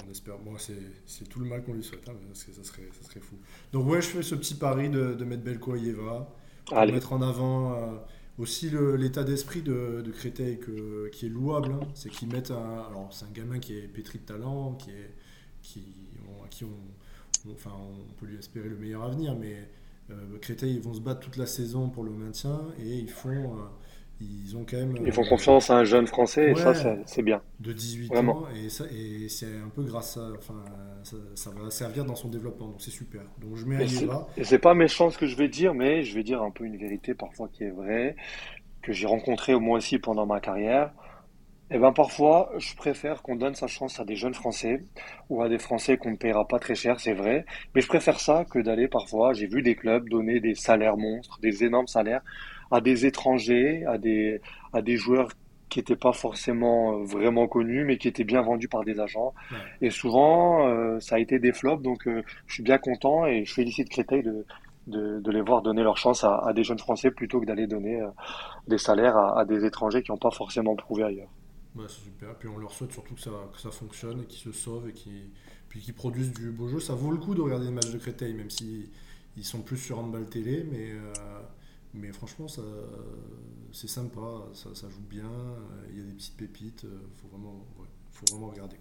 on 0.07 0.11
espère. 0.11 0.39
Moi, 0.45 0.59
c'est 0.59 1.29
tout 1.29 1.41
le 1.41 1.47
mal 1.47 1.65
qu'on 1.65 1.75
lui 1.75 1.83
souhaite, 1.83 2.09
hein, 2.09 2.15
parce 2.29 2.45
que 2.45 2.53
ça 2.53 2.63
serait, 2.63 2.89
ça 2.93 3.09
serait 3.09 3.21
fou. 3.21 3.37
Donc, 3.73 3.89
ouais, 3.89 4.01
je 4.01 4.09
fais 4.09 4.23
ce 4.23 4.37
petit 4.37 4.55
pari 4.55 4.89
de, 4.89 5.15
de 5.15 5.25
mettre 5.25 5.43
Belko 5.43 5.73
à 5.73 5.79
Yeva. 5.79 6.29
Pour 6.67 6.79
mettre 6.79 7.13
en 7.13 7.23
avant 7.23 8.01
aussi 8.39 8.71
l'état 8.97 9.25
d'esprit 9.25 9.61
de, 9.63 10.03
de, 10.05 10.11
Créteil 10.13 10.61
que, 10.61 11.09
qui 11.09 11.27
est 11.27 11.29
louable. 11.29 11.73
Hein. 11.73 11.81
c'est 11.95 12.11
qu'ils 12.11 12.29
mettent 12.29 12.53
un. 12.53 12.87
Alors, 12.89 13.09
c'est 13.11 13.25
un 13.25 13.31
gamin 13.31 13.59
qui 13.59 13.77
est 13.77 13.89
pétri 13.89 14.21
de 14.21 14.25
talent, 14.25 14.75
qui 14.75 14.91
est. 14.91 15.15
Qui, 15.63 15.85
à 16.45 16.49
qui 16.49 16.65
on 16.65 16.69
enfin, 17.53 17.73
on 17.79 18.13
peut 18.15 18.27
lui 18.27 18.39
espérer 18.39 18.69
le 18.69 18.77
meilleur 18.77 19.03
avenir, 19.05 19.35
mais 19.35 19.57
euh, 20.11 20.39
Créteil, 20.41 20.75
ils 20.75 20.83
vont 20.83 20.95
se 20.95 21.01
battre 21.01 21.21
toute 21.21 21.37
la 21.37 21.47
saison 21.47 21.89
pour 21.89 22.05
le 22.05 22.11
maintien 22.11 22.61
et 22.79 22.89
ils 22.89 23.11
font. 23.11 23.31
Euh, 23.31 23.69
ils 24.23 24.55
ont 24.55 24.67
quand 24.69 24.77
même. 24.77 24.99
Ils 25.07 25.13
font 25.13 25.25
confiance 25.25 25.71
à 25.71 25.77
un 25.79 25.85
jeune 25.85 26.07
français 26.07 26.51
et 26.51 26.55
ça, 26.55 26.75
c'est 27.07 27.23
bien. 27.23 27.41
De 27.59 27.73
18 27.73 28.15
ans 28.17 28.45
et, 28.55 28.69
ça, 28.69 28.85
et 28.93 29.29
c'est 29.31 29.47
un 29.47 29.71
peu 29.75 29.83
grâce 29.83 30.19
à. 30.19 30.31
Enfin, 30.37 30.63
ça, 31.35 31.51
va 31.51 31.71
servir 31.71 32.05
dans 32.05 32.15
son 32.15 32.29
développement, 32.29 32.69
donc 32.69 32.81
c'est 32.81 32.91
super. 32.91 33.23
Donc 33.39 33.57
je 33.57 33.65
mets 33.65 33.87
Et 34.37 34.45
c'est 34.45 34.59
pas 34.59 34.75
méchant 34.75 35.11
ce 35.11 35.17
que 35.17 35.27
je 35.27 35.37
vais 35.37 35.49
dire, 35.49 35.73
mais 35.73 36.03
je 36.03 36.15
vais 36.15 36.23
dire 36.23 36.43
un 36.43 36.51
peu 36.51 36.65
une 36.65 36.77
vérité 36.77 37.15
parfois 37.15 37.49
qui 37.49 37.65
est 37.65 37.71
vraie, 37.71 38.15
que 38.83 38.93
j'ai 38.93 39.07
rencontré 39.07 39.55
au 39.55 39.61
moins 39.61 39.79
aussi 39.79 39.99
pendant 39.99 40.27
ma 40.27 40.41
carrière. 40.41 40.93
Eh 41.73 41.79
ben 41.79 41.93
parfois, 41.93 42.51
je 42.59 42.75
préfère 42.75 43.23
qu'on 43.23 43.37
donne 43.37 43.55
sa 43.55 43.69
chance 43.69 44.01
à 44.01 44.05
des 44.05 44.17
jeunes 44.17 44.35
Français 44.35 44.83
ou 45.29 45.41
à 45.41 45.49
des 45.49 45.59
Français 45.59 45.97
qu'on 45.99 46.11
ne 46.11 46.17
paiera 46.17 46.47
pas 46.49 46.59
très 46.59 46.75
cher, 46.75 46.99
c'est 46.99 47.13
vrai. 47.13 47.45
Mais 47.75 47.81
je 47.81 47.87
préfère 47.87 48.19
ça 48.19 48.45
que 48.45 48.59
d'aller 48.59 48.89
parfois, 48.89 49.33
j'ai 49.35 49.47
vu 49.47 49.63
des 49.63 49.77
clubs 49.77 50.09
donner 50.09 50.41
des 50.41 50.57
salaires 50.57 50.97
monstres, 50.97 51.39
des 51.41 51.63
énormes 51.65 51.87
salaires 51.87 52.23
à 52.73 52.81
des 52.81 53.07
étrangers, 53.07 53.85
à 53.87 53.99
des, 53.99 54.41
à 54.73 54.83
des 54.83 54.97
joueurs 54.97 55.29
qui 55.69 55.79
n'étaient 55.79 55.97
pas 55.97 56.13
forcément 56.13 56.95
euh, 56.99 57.05
vraiment 57.05 57.47
connus, 57.47 57.85
mais 57.85 57.99
qui 57.99 58.09
étaient 58.09 58.25
bien 58.25 58.43
vendus 58.43 58.69
par 58.69 58.85
des 58.85 58.99
agents. 58.99 59.33
Et 59.81 59.91
souvent, 59.91 60.67
euh, 60.69 60.99
ça 60.99 61.17
a 61.17 61.19
été 61.21 61.39
des 61.39 61.53
flops, 61.53 61.83
donc 61.83 62.07
euh, 62.09 62.23
je 62.49 62.55
suis 62.55 62.63
bien 62.65 62.79
content 62.79 63.27
et 63.27 63.45
je 63.45 63.55
félicite 63.55 63.89
Créteil 63.89 64.25
de, 64.25 64.45
de, 64.89 65.21
de 65.21 65.31
les 65.31 65.41
voir 65.41 65.63
donner 65.63 65.83
leur 65.85 65.97
chance 65.97 66.25
à, 66.25 66.39
à 66.47 66.53
des 66.53 66.65
jeunes 66.65 66.81
Français 66.81 67.13
plutôt 67.13 67.41
que 67.41 67.47
d'aller 67.47 67.69
donner 67.69 68.01
des 68.67 68.79
salaires 68.79 69.17
à, 69.17 69.41
à 69.41 69.45
des 69.45 69.65
étrangers 69.65 70.03
qui 70.03 70.11
n'ont 70.11 70.19
pas 70.19 70.33
forcément 70.33 70.75
prouvé 70.75 71.05
ailleurs. 71.05 71.29
Bah, 71.75 71.85
c'est 71.89 72.03
super. 72.03 72.35
Puis 72.37 72.49
on 72.49 72.59
leur 72.59 72.73
souhaite 72.73 72.93
surtout 72.93 73.15
que 73.15 73.21
ça, 73.21 73.31
que 73.53 73.61
ça 73.61 73.71
fonctionne 73.71 74.23
et 74.23 74.25
qu'ils 74.25 74.41
se 74.41 74.53
sauvent 74.53 74.89
et 74.89 74.93
qu'ils 74.93 75.95
produisent 75.95 76.33
du 76.33 76.51
beau 76.51 76.69
jeu. 76.69 76.81
Ça 76.81 76.95
vaut 76.95 77.13
le 77.13 77.19
coup 77.19 77.35
de 77.35 77.41
regarder 77.41 77.67
les 77.67 77.73
matchs 77.73 77.91
de 77.91 77.99
Créteil, 77.99 78.35
même 78.35 78.51
si 78.51 78.91
ils 79.37 79.45
sont 79.45 79.61
plus 79.63 79.77
sur 79.77 79.99
handball 79.99 80.29
télé, 80.29 80.67
mais, 80.71 80.91
euh, 80.91 81.41
mais 81.95 82.13
franchement, 82.13 82.47
c'est 82.49 83.89
sympa, 83.89 84.49
ça, 84.53 84.71
ça, 84.75 84.89
joue 84.89 85.03
bien, 85.09 85.31
il 85.91 85.99
y 85.99 86.01
a 86.01 86.05
des 86.05 86.13
petites 86.13 86.37
pépites, 86.37 86.83
il 86.83 86.89
euh, 86.89 86.99
faut, 87.15 87.29
vraiment, 87.29 87.65
faut 88.11 88.27
vraiment 88.35 88.49
regarder. 88.49 88.77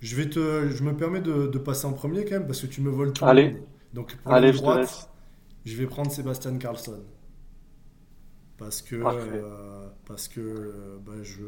Je, 0.00 0.16
vais 0.16 0.28
te, 0.28 0.68
je 0.70 0.82
me 0.84 0.96
permets 0.96 1.20
de, 1.20 1.48
de, 1.48 1.58
passer 1.58 1.86
en 1.86 1.92
premier 1.92 2.24
quand 2.24 2.32
même, 2.32 2.46
parce 2.46 2.60
que 2.60 2.66
tu 2.66 2.80
me 2.80 2.90
voles 2.90 3.12
tout 3.12 3.24
Allez. 3.24 3.60
Donc 3.92 4.16
pour 4.16 4.32
Allez, 4.32 4.52
la 4.52 4.58
droite, 4.58 5.10
je, 5.64 5.72
je, 5.72 5.76
vais 5.76 5.86
prendre 5.86 6.10
Sébastien 6.10 6.56
Carlson. 6.56 7.02
Parce 8.58 8.80
que, 8.80 8.94
euh, 8.94 9.88
parce 10.06 10.28
que 10.28 10.98
bah, 11.04 11.22
je 11.22 11.42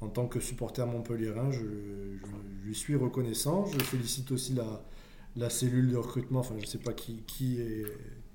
en 0.00 0.08
tant 0.08 0.26
que 0.26 0.40
supporter 0.40 0.86
montpellierin, 0.86 1.50
je, 1.50 1.60
lui 2.64 2.74
suis 2.74 2.96
reconnaissant. 2.96 3.66
Je 3.66 3.78
félicite 3.78 4.30
aussi 4.32 4.54
la, 5.36 5.50
cellule 5.50 5.90
de 5.90 5.96
recrutement. 5.96 6.40
Enfin, 6.40 6.54
je 6.58 6.64
ne 6.64 6.68
sais 6.68 6.78
pas 6.78 6.92
qui, 6.92 7.22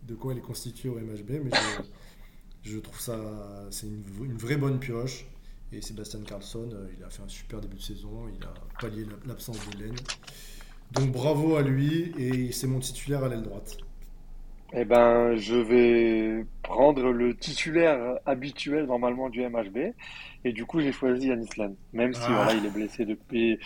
de 0.04 0.16
quoi 0.16 0.34
elle 0.34 0.40
est 0.40 0.42
constituée 0.42 0.90
au 0.90 1.00
MHB, 1.00 1.44
mais 1.44 1.52
je, 2.64 2.78
trouve 2.80 3.00
ça, 3.00 3.20
c'est 3.72 3.88
une, 3.88 4.04
vraie 4.38 4.58
bonne 4.58 4.80
pioche. 4.80 5.26
Et 5.72 5.82
Sébastien 5.82 6.22
Carlson, 6.22 6.70
euh, 6.72 6.88
il 6.96 7.04
a 7.04 7.10
fait 7.10 7.24
un 7.24 7.28
super 7.28 7.60
début 7.60 7.78
de 7.78 7.82
saison. 7.82 8.30
Il 8.30 8.46
a 8.46 8.54
pallié 8.80 9.06
l'absence 9.26 9.58
d'Hélène. 9.68 9.96
Donc 10.92 11.12
bravo 11.12 11.56
à 11.56 11.64
lui 11.64 12.14
et 12.18 12.52
c'est 12.52 12.68
mon 12.68 12.80
titulaire 12.80 13.24
à 13.24 13.30
l'aile 13.30 13.42
droite. 13.42 13.78
Eh 14.78 14.84
ben, 14.84 15.38
je 15.38 15.56
vais 15.56 16.46
prendre 16.62 17.10
le 17.10 17.34
titulaire 17.34 18.20
habituel 18.26 18.86
normalement 18.88 19.30
du 19.30 19.42
MHB. 19.48 19.94
Et 20.44 20.52
du 20.52 20.66
coup, 20.66 20.82
j'ai 20.82 20.92
choisi 20.92 21.28
Yanis 21.28 21.48
Len. 21.58 21.76
Même 21.94 22.14
si 22.14 22.28
voilà, 22.28 22.54
il 22.54 22.66
est 22.66 22.70
blessé 22.70 23.06
depuis, 23.06 23.58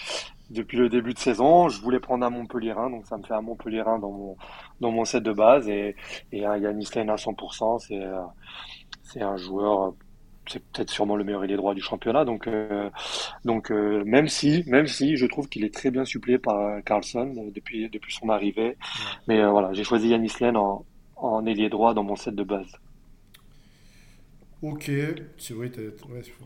depuis 0.51 0.77
le 0.77 0.87
début 0.87 1.15
de 1.15 1.17
saison. 1.17 1.67
Je 1.67 1.81
voulais 1.81 1.99
prendre 1.99 2.23
un 2.23 2.29
Montpellierin, 2.29 2.91
donc 2.91 3.07
ça 3.07 3.17
me 3.17 3.23
fait 3.23 3.33
un 3.33 3.41
Montpellierin 3.41 3.97
dans 3.97 4.11
mon, 4.11 4.37
dans 4.81 4.91
mon 4.91 5.03
set 5.03 5.23
de 5.23 5.33
base. 5.33 5.67
Et, 5.67 5.95
et 6.31 6.45
un 6.45 6.57
Yanis 6.57 6.89
à 6.95 7.15
100%, 7.15 7.79
c'est, 7.79 7.95
euh, 7.95 8.21
c'est 9.01 9.21
un 9.21 9.37
joueur 9.37 9.95
c'est 10.47 10.63
peut-être 10.71 10.89
sûrement 10.89 11.15
le 11.15 11.23
meilleur 11.23 11.43
ailier 11.43 11.57
droit 11.57 11.75
du 11.75 11.81
championnat. 11.81 12.25
Donc, 12.25 12.47
euh, 12.47 12.89
donc 13.45 13.71
euh, 13.71 14.03
même 14.03 14.27
si, 14.27 14.63
même 14.65 14.87
si, 14.87 15.15
je 15.15 15.27
trouve 15.27 15.47
qu'il 15.47 15.63
est 15.63 15.71
très 15.71 15.91
bien 15.91 16.05
suppléé 16.05 16.39
par 16.39 16.83
Carlson 16.83 17.33
depuis 17.53 17.87
depuis 17.89 18.13
son 18.13 18.29
arrivée. 18.29 18.75
Mais 19.27 19.45
voilà, 19.45 19.73
j'ai 19.73 19.83
choisi 19.83 20.09
Yanis 20.09 20.33
Len 20.39 20.57
en, 20.57 20.85
en 21.21 21.45
ailier 21.45 21.69
droit 21.69 21.93
dans 21.93 22.03
mon 22.03 22.15
set 22.15 22.35
de 22.35 22.43
base. 22.43 22.71
Ok, 24.61 24.91
tu, 25.37 25.53
ouais, 25.53 25.71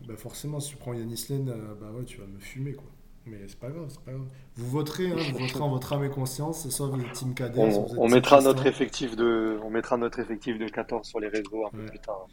bah 0.06 0.14
forcément, 0.16 0.60
si 0.60 0.70
tu 0.70 0.76
prends 0.76 0.94
Yanis 0.94 1.26
Len, 1.30 1.48
euh, 1.48 1.74
bah 1.80 1.90
ouais, 1.96 2.04
tu 2.04 2.18
vas 2.18 2.26
me 2.26 2.38
fumer, 2.38 2.72
quoi. 2.72 2.86
Mais 3.26 3.38
c'est 3.48 3.58
pas 3.58 3.70
grave, 3.70 3.86
c'est 3.88 4.00
pas 4.02 4.12
grave. 4.12 4.26
Vous 4.56 4.68
voterez, 4.68 5.10
hein, 5.10 5.16
vous 5.32 5.38
voterez 5.38 5.62
en 5.62 5.70
votre 5.70 5.92
âme 5.94 6.04
et 6.04 6.10
conscience, 6.10 6.68
sauf 6.68 6.96
le 6.96 7.10
team 7.12 7.34
cadet. 7.34 7.58
On, 7.96 8.08
mettra 8.08 8.40
notre 8.42 8.66
effectif 8.66 9.16
de, 9.16 9.58
on 9.64 9.70
mettra 9.70 9.96
notre 9.96 10.20
effectif 10.20 10.58
de 10.58 10.68
14 10.68 11.08
sur 11.08 11.20
les 11.20 11.28
réseaux 11.28 11.66
un 11.66 11.70
peu 11.70 11.86
plus 11.86 11.98
tard. 11.98 12.28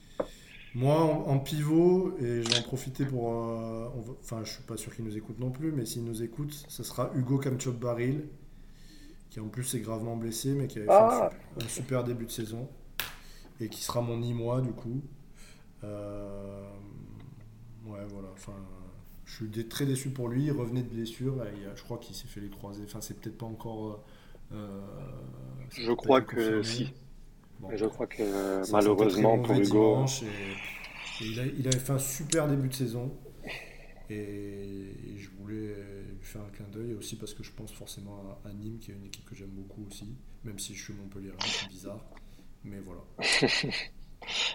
Moi, 0.75 0.95
en, 0.95 1.39
pivot, 1.39 2.15
et 2.19 2.43
je 2.43 2.49
vais 2.49 2.59
en 2.59 2.63
profiter 2.63 3.05
pour. 3.05 3.33
Euh, 3.33 3.89
enfin, 4.21 4.41
je 4.43 4.51
suis 4.51 4.63
pas 4.63 4.77
sûr 4.77 4.93
qu'il 4.95 5.05
nous 5.05 5.17
écoute 5.17 5.39
non 5.39 5.49
plus, 5.49 5.71
mais 5.71 5.85
s'il 5.85 6.03
nous 6.03 6.23
écoute, 6.23 6.65
ce 6.67 6.83
sera 6.83 7.09
Hugo 7.15 7.37
Kamchop 7.37 7.73
Baril, 7.73 8.27
qui 9.31 9.39
en 9.39 9.47
plus 9.47 9.73
est 9.73 9.79
gravement 9.79 10.17
blessé, 10.17 10.51
mais 10.51 10.67
qui 10.67 10.79
a 10.79 10.83
fait 10.83 10.91
un, 10.91 10.93
ah. 10.93 11.29
super, 11.67 12.03
début 12.03 12.25
de 12.25 12.31
saison, 12.31 12.67
et 13.59 13.69
qui 13.69 13.81
sera 13.81 14.01
mon 14.01 14.17
ni-moi 14.17 14.61
du 14.61 14.73
coup. 14.73 15.01
Euh, 15.83 16.69
ouais, 17.85 18.05
voilà. 18.09 18.27
Enfin, 18.33 18.53
je 19.25 19.33
suis 19.33 19.67
très 19.69 19.85
déçu 19.85 20.09
pour 20.09 20.27
lui. 20.27 20.43
Il 20.43 20.51
revenait 20.51 20.83
de 20.83 20.89
blessure, 20.89 21.43
et 21.45 21.75
je 21.75 21.81
crois 21.81 21.97
qu'il 21.97 22.13
s'est 22.13 22.27
fait 22.27 22.41
les 22.41 22.49
croisés. 22.49 22.83
Enfin, 22.85 22.99
c'est 22.99 23.19
peut-être 23.19 23.37
pas 23.37 23.45
encore. 23.45 24.03
Euh, 24.51 24.81
je 25.69 25.93
crois 25.93 26.21
que 26.21 26.61
si. 26.61 26.93
je 27.73 27.85
crois 27.85 28.07
que 28.07 28.69
malheureusement 28.69 29.39
pour 29.39 29.55
Hugo. 29.55 30.05
il, 31.21 31.39
a, 31.39 31.45
il 31.45 31.67
avait 31.67 31.79
fait 31.79 31.93
un 31.93 31.99
super 31.99 32.49
début 32.49 32.67
de 32.67 32.73
saison. 32.73 33.09
Et, 34.11 35.17
je 35.17 35.29
voulais 35.39 35.75
lui 35.75 36.23
faire 36.23 36.41
un 36.41 36.49
clin 36.49 36.67
d'œil 36.71 36.93
aussi 36.93 37.15
parce 37.15 37.33
que 37.33 37.43
je 37.43 37.51
pense 37.51 37.71
forcément 37.71 38.39
à, 38.45 38.53
Nîmes, 38.53 38.79
qui 38.79 38.91
est 38.91 38.95
une 38.95 39.05
équipe 39.05 39.25
que 39.25 39.35
j'aime 39.35 39.49
beaucoup 39.49 39.85
aussi, 39.87 40.15
même 40.43 40.59
si 40.59 40.75
je 40.75 40.83
suis 40.83 40.93
Montpellier, 40.93 41.31
c'est 41.39 41.69
bizarre. 41.69 42.03
Mais 42.63 42.79
voilà. 42.79 43.01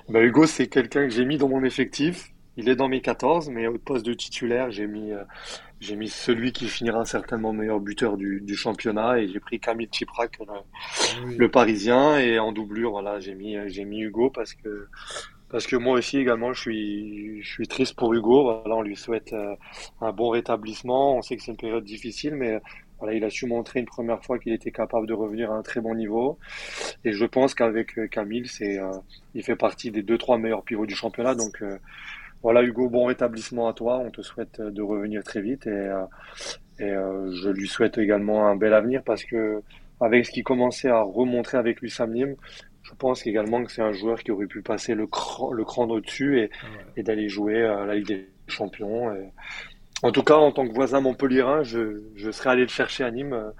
bah 0.08 0.22
Hugo, 0.22 0.46
c'est 0.46 0.68
quelqu'un 0.68 1.08
que 1.08 1.14
j'ai 1.14 1.24
mis 1.24 1.38
dans 1.38 1.48
mon 1.48 1.64
effectif. 1.64 2.32
Il 2.58 2.68
est 2.68 2.76
dans 2.76 2.88
mes 2.88 3.02
14, 3.02 3.50
mais 3.50 3.66
au 3.66 3.76
poste 3.76 4.06
de 4.06 4.14
titulaire, 4.14 4.70
j'ai 4.70 4.86
mis, 4.86 5.12
euh, 5.12 5.22
j'ai 5.80 5.94
mis 5.94 6.08
celui 6.08 6.52
qui 6.52 6.68
finira 6.68 7.04
certainement 7.04 7.52
meilleur 7.52 7.80
buteur 7.80 8.16
du, 8.16 8.40
du 8.40 8.56
championnat 8.56 9.18
et 9.18 9.28
j'ai 9.28 9.40
pris 9.40 9.60
Camille 9.60 9.88
Chiprak, 9.92 10.38
le, 10.38 10.46
ah 10.48 10.62
le, 11.36 11.50
Parisien, 11.50 12.18
et 12.18 12.38
en 12.38 12.52
doublure, 12.52 12.92
voilà, 12.92 13.20
j'ai 13.20 13.34
mis, 13.34 13.56
j'ai 13.66 13.84
mis 13.84 14.00
Hugo 14.00 14.30
parce 14.30 14.54
que 14.54 14.88
parce 15.48 15.66
que 15.66 15.76
moi 15.76 15.98
aussi 15.98 16.18
également, 16.18 16.52
je 16.52 16.60
suis, 16.60 17.42
je 17.42 17.48
suis 17.48 17.68
triste 17.68 17.94
pour 17.94 18.12
Hugo. 18.12 18.42
Voilà, 18.42 18.76
on 18.76 18.82
lui 18.82 18.96
souhaite 18.96 19.32
euh, 19.32 19.54
un 20.00 20.12
bon 20.12 20.30
rétablissement. 20.30 21.16
On 21.16 21.22
sait 21.22 21.36
que 21.36 21.42
c'est 21.42 21.52
une 21.52 21.56
période 21.56 21.84
difficile, 21.84 22.34
mais 22.34 22.60
voilà, 22.98 23.14
il 23.14 23.24
a 23.24 23.30
su 23.30 23.46
montrer 23.46 23.80
une 23.80 23.86
première 23.86 24.24
fois 24.24 24.38
qu'il 24.38 24.52
était 24.52 24.72
capable 24.72 25.06
de 25.06 25.12
revenir 25.12 25.52
à 25.52 25.54
un 25.56 25.62
très 25.62 25.80
bon 25.80 25.94
niveau. 25.94 26.38
Et 27.04 27.12
je 27.12 27.24
pense 27.24 27.54
qu'avec 27.54 27.96
euh, 27.98 28.08
Camille, 28.08 28.48
c'est, 28.48 28.78
euh, 28.78 28.90
il 29.34 29.42
fait 29.44 29.56
partie 29.56 29.90
des 29.90 30.02
deux 30.02 30.18
trois 30.18 30.38
meilleurs 30.38 30.64
pivots 30.64 30.86
du 30.86 30.96
championnat. 30.96 31.34
Donc 31.34 31.62
voilà, 32.42 32.62
Hugo, 32.62 32.88
bon 32.88 33.06
rétablissement 33.06 33.68
à 33.68 33.72
toi. 33.72 33.98
On 33.98 34.10
te 34.10 34.22
souhaite 34.22 34.60
de 34.60 34.82
revenir 34.82 35.22
très 35.22 35.40
vite 35.40 35.66
et, 35.66 35.90
et 36.78 36.90
je 36.92 37.48
lui 37.48 37.66
souhaite 37.66 37.98
également 37.98 38.46
un 38.46 38.56
bel 38.56 38.74
avenir 38.74 39.02
parce 39.04 39.24
que 39.24 39.62
avec 40.00 40.26
ce 40.26 40.30
qu'il 40.30 40.44
commençait 40.44 40.90
à 40.90 41.00
remontrer 41.00 41.58
avec 41.58 41.80
lui 41.80 41.92
Nîmes, 42.08 42.36
je 42.88 42.94
pense 42.94 43.26
également 43.26 43.64
que 43.64 43.72
c'est 43.72 43.82
un 43.82 43.92
joueur 43.92 44.22
qui 44.22 44.30
aurait 44.30 44.46
pu 44.46 44.62
passer 44.62 44.94
le 44.94 45.06
cran, 45.06 45.52
le 45.52 45.64
cran 45.64 45.88
au-dessus 45.88 46.38
et, 46.40 46.50
et 46.96 47.02
d'aller 47.02 47.28
jouer 47.28 47.64
à 47.64 47.84
la 47.84 47.96
Ligue 47.96 48.06
des 48.06 48.28
Champions. 48.46 49.10
En 50.02 50.12
tout 50.12 50.22
cas, 50.22 50.36
en 50.36 50.52
tant 50.52 50.68
que 50.68 50.72
voisin 50.72 51.00
montpellierin, 51.00 51.62
je, 51.62 52.02
je 52.14 52.30
serais 52.30 52.50
allé 52.50 52.62
le 52.62 52.68
chercher 52.68 53.02
à 53.04 53.10
Nîmes. 53.10 53.52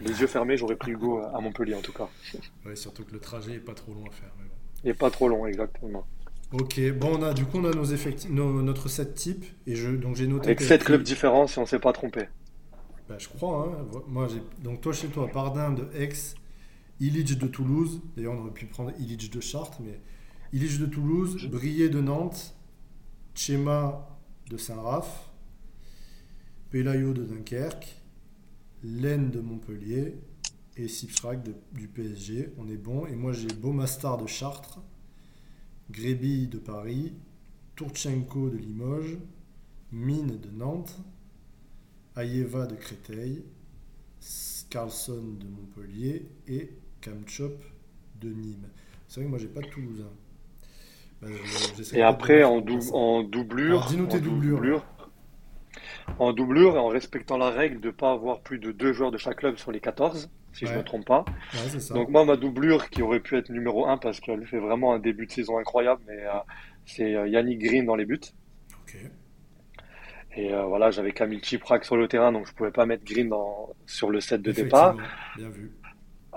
Les 0.00 0.20
yeux 0.20 0.26
fermés, 0.26 0.58
j'aurais 0.58 0.76
pris 0.76 0.92
Hugo 0.92 1.22
à 1.34 1.40
Montpellier 1.40 1.74
en 1.74 1.80
tout 1.80 1.92
cas. 1.92 2.08
Ouais, 2.66 2.76
surtout 2.76 3.02
que 3.04 3.12
le 3.12 3.18
trajet 3.18 3.54
est 3.54 3.60
pas 3.60 3.72
trop 3.72 3.94
long 3.94 4.04
à 4.04 4.12
faire. 4.12 4.30
Il 4.84 4.88
n'est 4.88 4.94
pas 4.94 5.10
trop 5.10 5.26
long, 5.26 5.46
exactement. 5.46 6.04
Ok, 6.52 6.78
bon, 6.92 7.18
on 7.18 7.22
a, 7.22 7.32
du 7.32 7.44
coup, 7.46 7.58
on 7.58 7.64
a 7.64 7.70
nos 7.70 7.84
effectifs, 7.84 8.30
notre 8.30 8.88
set 8.88 9.14
type. 9.14 9.46
Et 9.66 9.74
je, 9.74 9.88
donc 9.88 10.16
j'ai 10.16 10.26
noté. 10.26 10.48
Avec 10.48 10.60
sept 10.60 10.84
clubs 10.84 11.02
différents, 11.02 11.46
si 11.46 11.58
on 11.58 11.62
ne 11.62 11.66
s'est 11.66 11.78
pas 11.78 11.92
trompé. 11.92 12.28
Bah, 13.08 13.16
je 13.18 13.28
crois. 13.28 13.68
Hein. 13.68 14.00
Moi, 14.06 14.28
donc 14.58 14.82
toi, 14.82 14.92
chez 14.92 15.08
toi, 15.08 15.28
Pardin 15.32 15.70
de 15.70 15.88
Aix, 15.96 16.10
Illich 17.00 17.36
de 17.36 17.46
Toulouse, 17.46 18.00
d'ailleurs 18.16 18.34
on 18.34 18.40
aurait 18.40 18.52
pu 18.52 18.66
prendre 18.66 18.92
Illich 18.98 19.30
de 19.30 19.40
Chartres, 19.40 19.80
mais 19.82 20.00
Illich 20.52 20.78
de 20.78 20.86
Toulouse, 20.86 21.46
Brié 21.46 21.88
de 21.88 22.00
Nantes, 22.00 22.54
Chema 23.34 24.18
de 24.48 24.56
Saint-Raph, 24.56 25.30
Pelayo 26.70 27.12
de 27.12 27.24
Dunkerque, 27.24 27.96
Laine 28.82 29.30
de 29.30 29.40
Montpellier 29.40 30.14
et 30.76 30.88
Sipschrak 30.88 31.42
du 31.72 31.88
PSG. 31.88 32.52
On 32.58 32.68
est 32.68 32.76
bon. 32.76 33.06
Et 33.06 33.16
moi 33.16 33.32
j'ai 33.32 33.48
Beaumastar 33.48 34.18
de 34.18 34.26
Chartres, 34.26 34.80
Grébille 35.90 36.48
de 36.48 36.58
Paris, 36.58 37.14
Tourchenko 37.74 38.50
de 38.50 38.56
Limoges, 38.56 39.18
Mine 39.92 40.38
de 40.38 40.50
Nantes, 40.50 40.98
Ayeva 42.14 42.66
de 42.66 42.74
Créteil, 42.74 43.44
Carlson 44.70 45.36
de 45.38 45.46
Montpellier 45.46 46.28
et 46.48 46.70
De 48.20 48.28
Nîmes. 48.28 48.68
C'est 49.08 49.20
vrai 49.20 49.26
que 49.26 49.30
moi, 49.30 49.38
j'ai 49.38 49.48
pas 49.48 49.60
de 49.60 49.66
Toulousain. 49.66 50.10
Bah, 51.22 51.28
et 51.92 52.02
après, 52.02 52.44
en, 52.44 52.64
en, 52.92 53.22
doublure. 53.22 53.86
Dis-nous 53.86 54.06
tes 54.06 54.20
doublures. 54.20 54.84
En 56.18 56.32
doublure, 56.32 56.76
et 56.76 56.78
en 56.78 56.88
respectant 56.88 57.36
la 57.36 57.50
règle 57.50 57.80
de 57.80 57.88
ne 57.88 57.92
pas 57.92 58.12
avoir 58.12 58.40
plus 58.40 58.58
de 58.58 58.72
deux 58.72 58.92
joueurs 58.92 59.10
de 59.10 59.18
chaque 59.18 59.36
club 59.36 59.56
sur 59.56 59.72
les 59.72 59.80
14, 59.80 60.30
si 60.52 60.66
je 60.66 60.72
ne 60.72 60.78
me 60.78 60.82
trompe 60.84 61.06
pas. 61.06 61.24
Donc, 61.90 62.08
moi, 62.08 62.24
ma 62.24 62.36
doublure, 62.36 62.88
qui 62.90 63.02
aurait 63.02 63.20
pu 63.20 63.36
être 63.36 63.50
numéro 63.50 63.86
1 63.86 63.98
parce 63.98 64.20
qu'elle 64.20 64.46
fait 64.46 64.58
vraiment 64.58 64.94
un 64.94 64.98
début 64.98 65.26
de 65.26 65.32
saison 65.32 65.58
incroyable, 65.58 66.00
mais 66.06 66.24
euh, 66.24 66.32
c'est 66.84 67.14
euh, 67.14 67.28
Yannick 67.28 67.58
Green 67.58 67.84
dans 67.84 67.96
les 67.96 68.06
buts. 68.06 68.20
Et 70.36 70.52
euh, 70.52 70.64
voilà, 70.64 70.90
j'avais 70.90 71.12
Camille 71.12 71.42
Chiprak 71.42 71.84
sur 71.84 71.96
le 71.96 72.08
terrain, 72.08 72.30
donc 72.30 72.46
je 72.46 72.52
pouvais 72.52 72.70
pas 72.70 72.84
mettre 72.84 73.04
Green 73.04 73.28
dans, 73.28 73.74
sur 73.86 74.10
le 74.10 74.20
set 74.20 74.42
de 74.42 74.52
départ. 74.52 74.96
Bien 75.36 75.48
vu. 75.48 75.72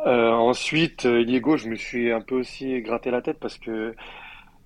Euh, 0.06 0.32
ensuite, 0.32 1.06
euh, 1.06 1.26
Diego, 1.26 1.58
je 1.58 1.68
me 1.68 1.76
suis 1.76 2.12
un 2.12 2.22
peu 2.22 2.36
aussi 2.36 2.82
gratté 2.82 3.12
la 3.12 3.22
tête 3.22 3.38
parce 3.40 3.58
que 3.58 3.94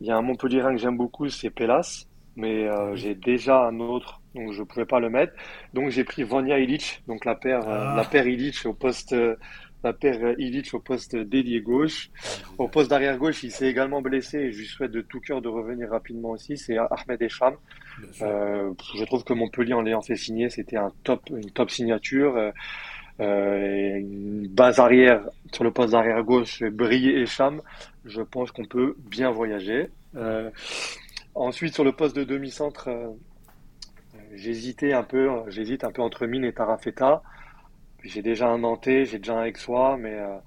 il 0.02 0.08
y 0.08 0.12
a 0.12 0.18
un 0.18 0.22
Montpellierin 0.22 0.76
que 0.76 0.82
j'aime 0.82 0.98
beaucoup, 0.98 1.30
c'est 1.30 1.50
Pelas, 1.50 2.06
mais 2.36 2.68
euh, 2.68 2.96
j'ai 2.96 3.16
déjà 3.16 3.68
un 3.68 3.80
autre, 3.80 4.22
donc 4.36 4.52
je 4.52 4.62
pouvais 4.64 4.86
pas 4.86 5.00
le 5.00 5.10
mettre. 5.10 5.34
Donc 5.74 5.90
j'ai 5.90 6.04
pris 6.04 6.24
Vanya 6.24 6.60
Ilic, 6.60 7.04
donc 7.08 7.26
la 7.26 7.36
paire, 7.36 7.62
ah. 7.66 7.94
la 7.96 8.04
paire 8.04 8.28
Ilic 8.28 8.66
au 8.66 8.74
poste, 8.74 9.16
la 9.84 9.94
paire 9.94 10.36
Ilic 10.38 10.74
au 10.74 10.80
poste 10.80 11.16
d'ailier 11.16 11.62
gauche. 11.62 12.10
Au 12.58 12.68
poste 12.68 12.90
d'arrière 12.90 13.18
gauche, 13.18 13.44
il 13.44 13.52
s'est 13.52 13.68
également 13.68 14.02
blessé 14.02 14.38
et 14.38 14.52
je 14.52 14.60
lui 14.60 14.66
souhaite 14.66 14.92
de 14.92 15.02
tout 15.02 15.20
cœur 15.20 15.42
de 15.42 15.48
revenir 15.48 15.90
rapidement 15.90 16.32
aussi. 16.32 16.58
C'est 16.58 16.78
Ahmed 16.78 17.22
Echam. 17.22 17.56
je 18.20 19.06
trouve 19.06 19.24
que 19.24 19.34
Montpellier 19.34 19.74
en 19.74 19.82
l'ayant 19.82 20.02
fait 20.02 20.16
signer, 20.16 20.50
c'était 20.50 20.78
un 20.78 20.92
top, 21.04 21.22
une 21.30 21.52
top 21.52 21.72
signature. 21.72 22.52
Euh, 23.20 23.98
une 23.98 24.48
base 24.48 24.80
arrière 24.80 25.22
sur 25.52 25.64
le 25.64 25.72
poste 25.72 25.92
d'arrière 25.92 26.24
gauche, 26.24 26.64
Briller 26.64 27.22
et 27.22 27.26
Cham, 27.26 27.62
je 28.06 28.22
pense 28.22 28.52
qu'on 28.52 28.66
peut 28.66 28.96
bien 29.00 29.30
voyager. 29.32 29.90
Euh, 30.16 30.50
ensuite, 31.36 31.74
sur 31.74 31.84
le 31.84 31.92
poste 31.92 32.16
de 32.16 32.24
demi-centre, 32.24 32.90
euh, 32.90 33.10
j'hésitais 34.34 34.94
un 34.94 35.04
peu, 35.04 35.30
j'hésite 35.48 35.84
un 35.84 35.92
peu 35.92 36.02
entre 36.02 36.26
Mine 36.26 36.46
et 36.46 36.54
Tarafeta. 36.54 37.22
J'ai 38.04 38.22
déjà 38.22 38.48
un 38.50 38.60
Nantais, 38.60 39.06
j'ai 39.06 39.20
déjà 39.20 39.36
un 39.38 39.44
Aixois, 39.44 39.98
mais 39.98 40.18
Euh, 40.20 40.38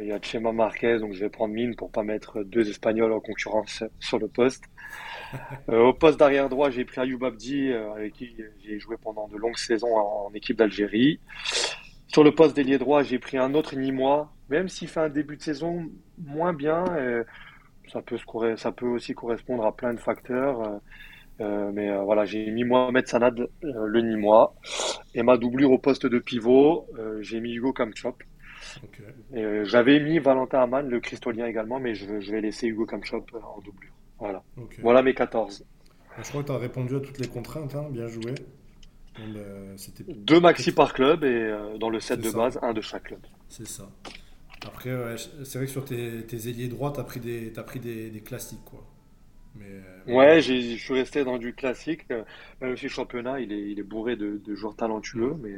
il 0.00 0.06
y 0.06 0.12
a 0.12 0.20
Chema 0.20 0.52
Marquez, 0.52 0.98
donc 0.98 1.12
je 1.14 1.20
vais 1.20 1.30
prendre 1.30 1.54
mine 1.54 1.74
pour 1.74 1.90
pas 1.90 2.02
mettre 2.02 2.42
deux 2.42 2.68
Espagnols 2.68 3.12
en 3.12 3.20
concurrence 3.20 3.84
sur 4.00 4.18
le 4.18 4.28
poste. 4.28 4.64
Euh, 5.68 5.88
au 5.88 5.92
poste 5.92 6.18
d'arrière 6.18 6.48
droit, 6.48 6.70
j'ai 6.70 6.86
pris 6.86 7.02
Ayoub 7.02 7.22
Abdi, 7.22 7.70
euh, 7.70 7.92
avec 7.92 8.14
qui 8.14 8.34
j'ai 8.64 8.78
joué 8.78 8.96
pendant 8.96 9.28
de 9.28 9.36
longues 9.36 9.58
saisons 9.58 9.94
en, 9.94 10.32
équipe 10.32 10.56
d'Algérie. 10.56 11.20
Sur 12.06 12.24
le 12.24 12.34
poste 12.34 12.56
d'ailier 12.56 12.78
droit, 12.78 13.02
j'ai 13.02 13.18
pris 13.18 13.36
un 13.36 13.52
autre 13.52 13.76
Nîmois, 13.76 14.32
même 14.48 14.70
s'il 14.70 14.88
fait 14.88 15.00
un 15.00 15.10
début 15.10 15.36
de 15.36 15.42
saison 15.42 15.90
moins 16.16 16.54
bien. 16.54 16.86
ça 17.92 18.00
peut, 18.00 18.16
ça 18.56 18.72
peut 18.72 18.86
aussi 18.86 19.12
correspondre 19.12 19.66
à 19.66 19.76
plein 19.76 19.92
de 19.92 20.00
facteurs. 20.00 20.80
mais 21.38 21.94
voilà, 21.98 22.24
j'ai 22.24 22.50
mis 22.50 22.64
Mohamed 22.64 23.06
Sanad, 23.06 23.48
le 23.60 24.00
Nîmois. 24.00 24.54
Et 25.14 25.22
ma 25.22 25.36
doublure 25.36 25.72
au 25.72 25.78
poste 25.78 26.06
de 26.06 26.18
pivot, 26.18 26.86
j'ai 27.20 27.40
mis 27.40 27.52
Hugo 27.52 27.74
Kamchop. 27.74 28.16
Euh, 29.34 29.64
j'avais 29.64 30.00
mis 30.00 30.18
Valentin 30.18 30.60
Amann, 30.60 30.88
le 30.88 31.00
Cristolien 31.00 31.46
également, 31.46 31.78
mais 31.80 31.94
je, 31.94 32.06
vais 32.30 32.40
laisser 32.40 32.66
Hugo 32.66 32.86
Kamchop 32.86 33.26
euh, 33.34 33.38
en 33.40 33.60
doublure. 33.60 33.92
Voilà. 34.18 34.42
Voilà 34.80 35.02
mes 35.02 35.14
14. 35.14 35.64
Je 36.20 36.28
crois 36.28 36.42
que 36.42 36.48
tu 36.48 36.52
as 36.52 36.58
répondu 36.58 36.96
à 36.96 37.00
toutes 37.00 37.18
les 37.18 37.28
contraintes, 37.28 37.74
hein. 37.74 37.88
bien 37.90 38.08
joué. 38.08 38.34
Ben, 39.18 39.76
Deux 40.16 40.40
maxi 40.40 40.72
par 40.72 40.92
club 40.92 41.24
et 41.24 41.26
euh, 41.26 41.76
dans 41.78 41.90
le 41.90 42.00
set 42.00 42.20
de 42.20 42.30
base, 42.30 42.58
un 42.62 42.72
de 42.72 42.80
chaque 42.80 43.04
club. 43.04 43.20
C'est 43.48 43.66
ça. 43.66 43.88
Après, 44.66 44.90
c'est 45.44 45.58
vrai 45.58 45.66
que 45.66 45.72
sur 45.72 45.84
tes, 45.84 46.24
tes 46.26 46.48
ailiers 46.48 46.68
droits, 46.68 46.92
tu 46.92 47.00
as 47.00 47.04
pris, 47.04 47.20
des, 47.20 47.52
as 47.56 47.62
pris 47.62 47.78
des, 47.78 48.10
des 48.10 48.20
classiques. 48.20 48.64
quoi. 48.64 48.84
Mais, 49.58 50.14
ouais, 50.14 50.40
je 50.40 50.76
suis 50.76 50.94
resté 50.94 51.24
dans 51.24 51.38
du 51.38 51.52
classique. 51.54 52.08
Même 52.60 52.76
si 52.76 52.84
le 52.84 52.90
championnat, 52.90 53.40
il 53.40 53.52
est, 53.52 53.70
il 53.70 53.78
est 53.78 53.84
bourré 53.84 54.16
de, 54.16 54.40
de 54.44 54.54
joueurs 54.54 54.76
talentueux, 54.76 55.36
mais 55.42 55.54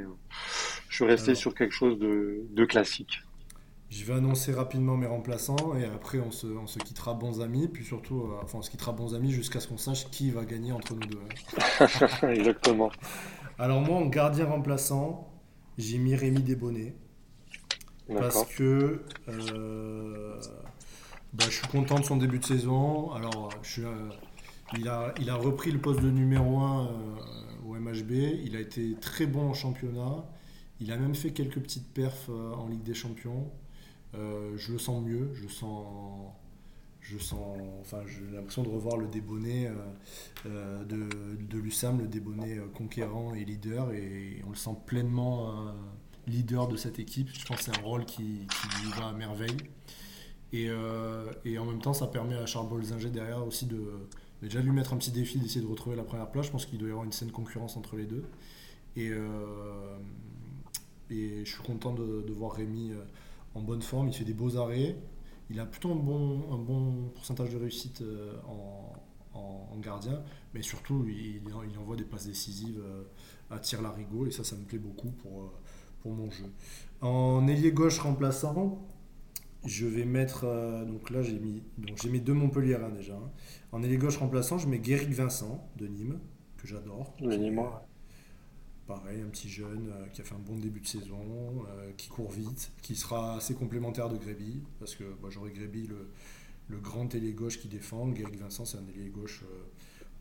je 0.89 0.94
suis 0.94 1.05
resté 1.05 1.35
sur 1.35 1.55
quelque 1.55 1.74
chose 1.74 1.98
de, 1.98 2.43
de, 2.51 2.64
classique. 2.64 3.22
Je 3.90 4.05
vais 4.05 4.14
annoncer 4.14 4.52
rapidement 4.52 4.97
mes 4.97 5.06
remplaçants 5.06 5.77
et 5.77 5.85
après 5.85 6.20
on 6.20 6.31
se, 6.31 6.47
on 6.47 6.68
se 6.68 6.78
quittera 6.78 7.14
bons 7.14 7.40
amis, 7.40 7.66
puis 7.66 7.85
surtout, 7.85 8.22
euh, 8.22 8.40
enfin 8.43 8.59
on 8.59 8.62
se 8.62 8.70
quittera 8.70 8.93
bons 8.93 9.16
amis 9.16 9.32
jusqu'à 9.32 9.59
ce 9.59 9.66
qu'on 9.66 9.78
sache 9.78 10.09
qui 10.10 10.31
va 10.31 10.44
gagner 10.44 10.70
entre 10.70 10.94
nous 10.94 11.06
deux. 11.06 12.28
Exactement. 12.28 12.90
Alors 13.59 13.81
moi, 13.81 13.98
en 13.98 14.06
gardien 14.06 14.47
remplaçant, 14.47 15.28
j'ai 15.77 15.98
mis 15.98 16.14
Rémi 16.14 16.43
Desbonnets. 16.43 16.94
Parce 18.18 18.44
que 18.55 19.02
euh, 19.28 20.40
bah, 21.32 21.44
je 21.48 21.57
suis 21.57 21.69
content 21.69 21.98
de 21.98 22.05
son 22.05 22.16
début 22.16 22.40
de 22.40 22.44
saison. 22.44 23.12
Alors, 23.12 23.51
euh, 23.78 24.11
il, 24.77 24.89
a, 24.89 25.35
repris 25.36 25.70
le 25.70 25.78
poste 25.78 26.01
de 26.01 26.11
numéro 26.11 26.59
1 26.59 26.86
euh, 26.86 26.90
au 27.69 27.74
MHB. 27.74 28.11
Il 28.44 28.57
a 28.57 28.61
été 28.61 28.97
très 29.01 29.27
bon 29.27 29.51
en 29.51 29.55
championnat. 29.55 30.24
Il 30.81 30.90
a 30.90 30.97
même 30.97 31.15
fait 31.15 31.31
quelques 31.31 31.61
petites 31.61 31.93
perfs 31.93 32.31
euh, 32.31 32.52
en 32.55 32.66
Ligue 32.66 32.82
des 32.82 32.94
Champions. 32.94 33.48
je 34.12 34.73
le 34.73 34.78
sens 34.78 35.05
mieux. 35.05 35.31
Je 35.35 35.47
sens. 35.48 35.86
Je 37.02 37.16
sens, 37.16 37.59
enfin, 37.81 38.02
j'ai 38.07 38.20
l'impression 38.36 38.62
de 38.62 38.69
revoir 38.69 38.98
le 38.98 39.09
débonnet 39.09 39.73
de, 40.44 41.09
de 41.35 41.59
l'USAM, 41.59 41.98
le 41.98 42.07
débonnet 42.07 42.59
conquérant 42.74 43.35
et 43.35 43.43
leader, 43.43 43.90
et 43.93 44.43
on 44.47 44.51
le 44.51 44.55
sent 44.55 44.77
pleinement 44.85 45.73
leader 46.27 46.69
de 46.69 46.77
cette 46.77 46.98
équipe. 46.98 47.31
Je 47.32 47.44
pense 47.47 47.57
que 47.57 47.62
c'est 47.65 47.78
un 47.78 47.82
rôle 47.82 48.05
qui, 48.05 48.47
qui 48.47 48.85
lui 48.85 48.90
va 48.98 49.09
à 49.09 49.12
merveille. 49.12 49.57
Euh, 50.55 51.32
et, 51.44 51.59
en 51.59 51.64
même 51.64 51.81
temps, 51.81 51.93
ça 51.93 52.06
permet 52.06 52.35
à 52.35 52.47
Charles 52.47 52.68
Bolzinger 52.68 53.10
derrière 53.10 53.47
aussi 53.47 53.66
de, 53.66 53.81
déjà 54.43 54.60
lui 54.60 54.70
mettre 54.70 54.93
un 54.93 54.97
petit 54.97 55.12
défi 55.12 55.39
d'essayer 55.39 55.64
de 55.64 55.70
retrouver 55.70 55.97
la 55.97 56.02
première 56.02 56.31
place. 56.31 56.47
Je 56.47 56.51
pense 56.51 56.66
qu'il 56.66 56.78
doit 56.78 56.89
y 56.89 56.90
avoir 56.90 57.05
une 57.05 57.12
saine 57.12 57.31
concurrence 57.31 57.77
entre 57.77 57.97
les 57.97 58.06
deux. 58.06 58.24
Et, 58.97 59.10
euh, 59.10 59.97
je 61.10 61.44
suis 61.44 61.62
content 61.62 61.93
de, 61.93 62.32
voir 62.32 62.52
Rémi 62.52 62.93
euh, 62.93 63.02
en 63.55 63.60
bonne 63.60 63.82
forme. 63.82 64.09
Il 64.09 64.14
fait 64.14 64.24
des 64.24 64.35
beaux 64.35 64.56
arrêts. 64.56 64.97
Il 65.51 65.59
a 65.59 65.66
plutôt 65.66 65.90
un 65.90 65.97
bon, 65.97 67.10
pourcentage 67.14 67.51
de 67.51 67.59
réussite 67.59 68.05
en, 68.47 68.97
gardien, 69.81 70.22
mais 70.52 70.60
surtout 70.60 71.06
il, 71.09 71.36
il, 71.36 71.78
envoie 71.78 71.97
des 71.97 72.05
passes 72.05 72.27
décisives 72.27 72.82
à 73.51 73.59
tir 73.59 73.81
larigot 73.81 74.27
et 74.27 74.31
ça, 74.31 74.44
ça 74.44 74.55
me 74.55 74.62
plaît 74.62 74.78
beaucoup 74.78 75.10
pour, 75.10 75.51
pour 76.02 76.12
mon 76.12 76.31
jeu. 76.31 76.44
En 77.01 77.48
ailier 77.48 77.72
gauche 77.72 77.98
remplaçant, 77.98 78.78
je 79.65 79.87
vais 79.87 80.05
mettre. 80.05 80.45
Euh, 80.45 80.85
donc 80.85 81.11
là, 81.11 81.23
j'ai 81.23 81.39
mis, 81.39 81.62
donc 81.78 81.99
j'ai 82.03 82.09
mis 82.09 82.20
deux 82.20 82.35
Montpellier 82.35 82.78
déjà. 82.95 83.15
Hein. 83.15 83.31
En 83.73 83.82
ailier 83.82 83.99
gauche 83.99 84.16
remplaçant, 84.16 84.59
je 84.59 84.69
mets 84.69 84.78
Guéric 84.78 85.11
Vincent 85.11 85.69
de 85.77 85.87
Nîmes, 85.87 86.19
que 86.57 86.66
j'adore. 86.66 87.15
Le 87.20 87.37
Nîmois. 87.37 87.87
Pareil, 88.87 89.20
un 89.20 89.28
petit 89.28 89.49
jeune 89.49 89.93
euh, 89.93 90.07
qui 90.12 90.20
a 90.20 90.24
fait 90.24 90.35
un 90.35 90.41
bon 90.41 90.57
début 90.57 90.81
de 90.81 90.87
saison, 90.87 91.65
euh, 91.69 91.93
qui 91.97 92.09
court 92.09 92.31
vite, 92.31 92.73
qui 92.82 92.97
sera 92.97 93.37
assez 93.37 93.55
complémentaire 93.55 94.09
de 94.09 94.16
Gréby, 94.16 94.62
parce 94.81 94.97
que 94.97 95.05
bah, 95.23 95.28
j'aurais 95.31 95.53
Gréby 95.53 95.87
le, 95.87 96.11
le, 96.69 96.78
grand 96.78 97.15
ailier 97.15 97.32
gauche 97.32 97.61
qui 97.61 97.69
défend. 97.69 98.09
Guéric 98.09 98.37
Vincent, 98.37 98.65
c'est 98.65 98.78
un 98.78 98.89
ailier 98.89 99.11
gauche. 99.11 99.45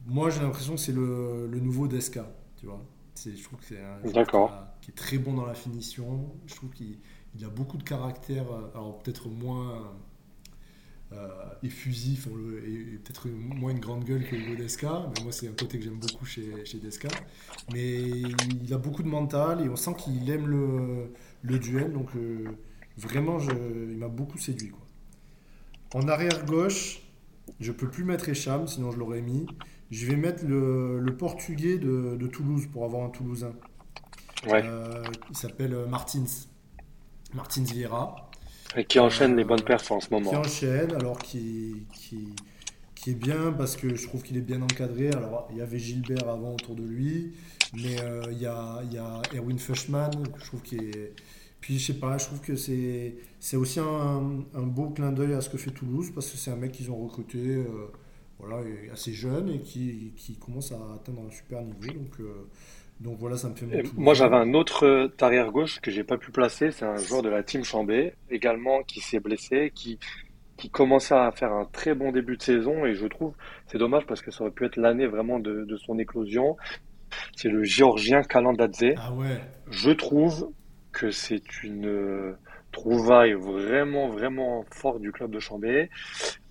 Moi, 0.06 0.30
j'ai 0.30 0.42
l'impression 0.42 0.76
que 0.76 0.82
c'est 0.82 0.92
le, 0.92 1.48
le, 1.48 1.60
nouveau 1.60 1.88
Desca, 1.88 2.32
tu 2.58 2.68
vois. 2.68 2.86
Je 3.16 3.44
trouve 3.44 3.60
que 3.60 3.66
c'est 3.66 3.82
un 3.82 4.00
qui, 4.82 4.92
est 4.92 4.96
très 4.96 5.18
bon 5.18 5.34
dans 5.34 5.46
la 5.46 5.56
finition. 5.56 6.32
Je 6.46 6.56
trouve 6.56 6.70
qu'il 6.70 7.00
il 7.36 7.46
a 7.46 7.50
beaucoup 7.50 7.78
de 7.78 7.84
caractère, 7.84 8.52
euh, 8.52 8.72
alors 8.74 9.00
peut-être 9.00 9.28
moins 9.30 9.94
euh, 11.12 11.28
effusif 11.64 12.28
et, 12.28 12.98
peut-être 12.98 13.28
moins 13.30 13.72
une 13.72 13.80
grande 13.80 14.04
gueule 14.04 14.26
que 14.26 14.36
Hugo 14.36 14.56
Desca, 14.56 15.10
mais 15.16 15.24
moi 15.24 15.32
c'est 15.32 15.48
un 15.48 15.54
côté 15.54 15.78
que 15.78 15.84
j'aime 15.84 16.00
beaucoup 16.00 16.26
chez, 16.26 16.66
chez, 16.66 16.80
Desca. 16.80 17.10
Mais 17.74 18.00
il 18.02 18.74
a 18.74 18.78
beaucoup 18.78 19.04
de 19.04 19.08
mental 19.08 19.62
et 19.62 19.70
on 19.70 19.76
sent 19.76 19.96
qu'il 19.98 20.30
aime 20.30 20.48
le, 20.48 21.14
le, 21.44 21.60
duel, 21.60 21.94
donc 21.94 22.16
euh, 22.16 22.46
vraiment 22.98 23.40
je, 23.40 23.52
il 23.52 23.98
m'a 23.98 24.08
beaucoup 24.08 24.38
séduit. 24.38 24.70
Quoi. 24.70 24.86
En 25.94 26.08
arrière 26.08 26.46
gauche, 26.46 27.02
je 27.60 27.72
peux 27.72 27.90
plus 27.90 28.04
mettre 28.04 28.30
Echam, 28.30 28.68
sinon 28.68 28.92
je 28.92 28.98
l'aurais 28.98 29.22
mis. 29.22 29.48
Je 29.92 30.06
vais 30.06 30.16
mettre 30.16 30.46
le, 30.46 31.00
le 31.00 31.18
portugais 31.18 31.80
de, 31.80 32.16
de, 32.16 32.28
Toulouse 32.28 32.68
pour 32.72 32.86
avoir 32.86 33.04
un 33.04 33.10
Toulousain. 33.10 33.54
Ouais. 34.48 34.64
il 35.32 35.36
s'appelle 35.36 35.76
Martins. 35.90 36.49
Martins 37.34 37.64
Vieira. 37.64 38.30
Et 38.76 38.86
qui 38.86 39.00
enchaîne 39.00 39.36
les 39.36 39.44
bonnes 39.44 39.64
perfs 39.64 39.92
en 39.92 40.00
ce 40.00 40.10
moment. 40.12 40.30
Qui 40.30 40.36
enchaîne, 40.36 40.94
alors 40.94 41.18
qui, 41.18 41.86
qui, 41.94 42.36
qui 42.96 43.12
est 43.12 43.16
bien 43.16 43.52
parce 43.52 43.76
que 43.76 43.96
je 43.96 44.08
trouve 44.08 44.22
qu'il 44.22 44.38
est 44.38 44.42
bien 44.42 44.62
encadré. 44.62 45.10
Alors, 45.12 45.48
il 45.52 45.58
y 45.58 45.62
avait 45.62 45.80
Gilbert 45.80 46.28
avant 46.28 46.54
autour 46.54 46.76
de 46.76 46.84
lui, 46.84 47.34
mais 47.74 48.00
euh, 48.02 48.24
il, 48.32 48.40
y 48.40 48.46
a, 48.46 48.82
il 48.84 48.94
y 48.94 48.98
a 48.98 49.22
Erwin 49.34 49.58
Fushman, 49.58 50.12
je 50.38 50.46
trouve 50.46 50.62
qu'il 50.62 50.84
est. 50.84 51.14
Puis, 51.62 51.78
je 51.78 51.88
sais 51.88 52.00
pas, 52.00 52.18
je 52.18 52.26
trouve 52.26 52.40
que 52.40 52.56
c'est, 52.56 53.16
c'est 53.40 53.58
aussi 53.58 53.80
un, 53.80 54.46
un, 54.54 54.64
beau 54.64 54.90
clin 54.90 55.12
d'œil 55.12 55.34
à 55.34 55.42
ce 55.42 55.50
que 55.50 55.58
fait 55.58 55.72
Toulouse 55.72 56.12
parce 56.14 56.30
que 56.30 56.38
c'est 56.38 56.52
un 56.52 56.56
mec 56.56 56.72
qu'ils 56.72 56.90
ont 56.90 56.98
recruté 57.04 57.38
euh, 57.38 57.92
voilà, 58.40 58.64
assez 58.94 59.12
jeune 59.12 59.50
et 59.50 59.60
qui, 59.60 60.14
qui, 60.16 60.36
commence 60.36 60.72
à 60.72 60.80
atteindre 60.96 61.22
un 61.28 61.32
super 61.32 61.62
niveau. 61.62 61.82
Donc, 61.82 62.20
euh, 62.22 62.48
donc 63.00 63.18
voilà, 63.18 63.38
ça 63.38 63.48
me 63.48 63.56
fait 63.56 63.66
Moi, 63.96 64.14
j'avais 64.14 64.36
un 64.36 64.54
autre 64.54 64.86
euh, 64.86 65.08
arrière 65.22 65.52
gauche 65.52 65.80
que 65.80 65.90
j'ai 65.90 66.04
pas 66.04 66.18
pu 66.18 66.32
placer. 66.32 66.72
C'est 66.72 66.84
un 66.84 66.98
joueur 66.98 67.22
de 67.22 67.30
la 67.30 67.44
team 67.44 67.64
Chambé, 67.64 68.14
également 68.30 68.84
qui 68.84 69.00
s'est 69.00 69.20
blessé, 69.20 69.72
qui 69.74 70.00
qui 70.58 70.70
commençait 70.70 71.16
à 71.16 71.32
faire 71.32 71.54
un 71.54 71.64
très 71.64 71.96
bon 71.96 72.12
début 72.12 72.36
de 72.36 72.42
saison 72.42 72.86
et 72.86 72.94
je 72.94 73.08
trouve 73.08 73.34
c'est 73.68 73.78
dommage 73.78 74.06
parce 74.06 74.22
que 74.22 74.30
ça 74.30 74.42
aurait 74.42 74.52
pu 74.52 74.66
être 74.66 74.76
l'année 74.76 75.08
vraiment 75.08 75.40
de, 75.40 75.64
de, 75.64 75.78
son 75.78 75.98
éclosion. 75.98 76.58
C'est 77.36 77.48
le 77.48 77.64
Géorgien 77.64 78.22
Kalandadze. 78.24 78.94
Ah 78.98 79.14
ouais. 79.14 79.40
Je 79.72 79.92
trouve 79.92 80.52
que 80.92 81.12
c'est 81.12 81.64
une 81.64 81.88
euh, 81.88 82.38
trouvaille 82.74 83.34
vraiment 83.34 84.10
vraiment 84.10 84.66
forte 84.72 85.00
du 85.00 85.14
club 85.14 85.32
de 85.32 85.40
Chambé, 85.40 85.90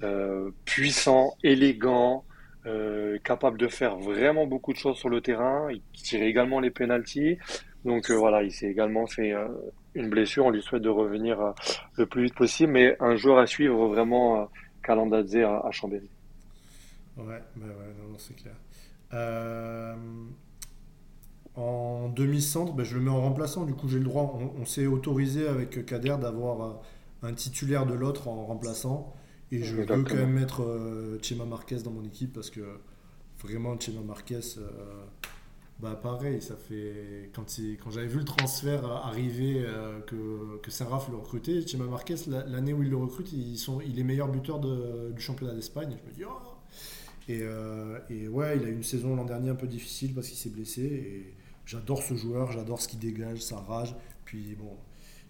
euh, 0.02 0.50
puissant, 0.64 1.34
élégant, 1.44 2.24
euh, 2.68 3.18
capable 3.24 3.58
de 3.58 3.66
faire 3.66 3.96
vraiment 3.96 4.46
beaucoup 4.46 4.72
de 4.72 4.78
choses 4.78 4.96
sur 4.96 5.08
le 5.08 5.20
terrain. 5.20 5.68
Il 5.70 5.80
tire 5.92 6.22
également 6.22 6.60
les 6.60 6.70
pénalties. 6.70 7.38
Donc 7.84 8.10
euh, 8.10 8.14
voilà, 8.14 8.42
il 8.42 8.52
s'est 8.52 8.66
également 8.66 9.06
fait 9.06 9.32
euh, 9.32 9.48
une 9.94 10.10
blessure. 10.10 10.46
On 10.46 10.50
lui 10.50 10.62
souhaite 10.62 10.82
de 10.82 10.88
revenir 10.88 11.54
le 11.96 12.06
plus 12.06 12.24
vite 12.24 12.34
possible. 12.34 12.72
Mais 12.72 12.96
un 13.00 13.16
joueur 13.16 13.38
à 13.38 13.46
suivre 13.46 13.88
vraiment, 13.88 14.50
Calandadze 14.82 15.36
à, 15.36 15.66
à, 15.66 15.70
Chambéry. 15.70 16.10
Ouais, 17.16 17.42
bah 17.56 17.66
ouais, 17.66 18.18
c'est 18.18 18.36
clair. 18.36 18.54
en 21.56 22.08
demi-centre, 22.10 22.74
bah, 22.74 22.84
je 22.84 22.94
le 22.94 23.00
mets 23.00 23.10
en 23.10 23.22
remplaçant. 23.22 23.64
Du 23.64 23.74
coup, 23.74 23.88
j'ai 23.88 23.98
le 23.98 24.04
droit. 24.04 24.38
On 24.60 24.66
s'est 24.66 24.86
autorisé 24.86 25.48
avec 25.48 25.86
Kader 25.86 26.16
d'avoir 26.20 26.80
un 27.22 27.32
titulaire 27.32 27.86
de 27.86 27.94
l'autre 27.94 28.28
en 28.28 28.44
remplaçant. 28.44 29.14
Et 29.50 29.62
je 29.62 29.74
veux 29.74 29.86
quand 29.86 30.14
même 30.14 30.32
mettre 30.32 30.62
euh, 30.62 31.18
Chema 31.22 31.44
Marquez 31.44 31.78
dans 31.78 31.90
mon 31.90 32.04
équipe 32.04 32.32
parce 32.34 32.50
que 32.50 32.60
vraiment 33.42 33.78
Chema 33.78 34.02
Marquez, 34.02 34.40
euh, 34.58 35.04
bah 35.80 35.98
pareil, 36.00 36.42
ça 36.42 36.54
fait 36.56 37.30
quand, 37.34 37.46
quand 37.82 37.90
j'avais 37.90 38.08
vu 38.08 38.18
le 38.18 38.24
transfert 38.24 38.84
arriver 38.84 39.62
euh, 39.64 40.00
que, 40.00 40.58
que 40.58 40.70
Saint-Raph 40.70 41.08
le 41.08 41.16
recrutait, 41.16 41.66
Chema 41.66 41.86
Marquez 41.86 42.16
l'année 42.26 42.74
où 42.74 42.82
il 42.82 42.90
le 42.90 42.96
recrute, 42.96 43.32
ils 43.32 43.58
sont, 43.58 43.80
il 43.80 43.98
est 43.98 44.04
meilleur 44.04 44.28
buteur 44.28 44.60
de, 44.60 45.12
du 45.12 45.22
championnat 45.22 45.54
d'Espagne. 45.54 45.96
Je 46.04 46.10
me 46.10 46.14
dis 46.14 46.24
oh 46.24 46.54
et, 47.30 47.44
et, 48.08 48.26
ouais, 48.26 48.56
il 48.56 48.64
a 48.64 48.68
eu 48.68 48.72
une 48.72 48.82
saison 48.82 49.14
l'an 49.14 49.26
dernier 49.26 49.50
un 49.50 49.54
peu 49.54 49.66
difficile 49.66 50.14
parce 50.14 50.28
qu'il 50.28 50.38
s'est 50.38 50.48
blessé 50.48 50.82
et 50.82 51.34
j'adore 51.66 52.02
ce 52.02 52.14
joueur, 52.14 52.52
j'adore 52.52 52.80
ce 52.80 52.88
qu'il 52.88 52.98
dégage, 52.98 53.40
sa 53.40 53.58
rage. 53.58 53.94
Puis 54.24 54.56
bon, 54.58 54.76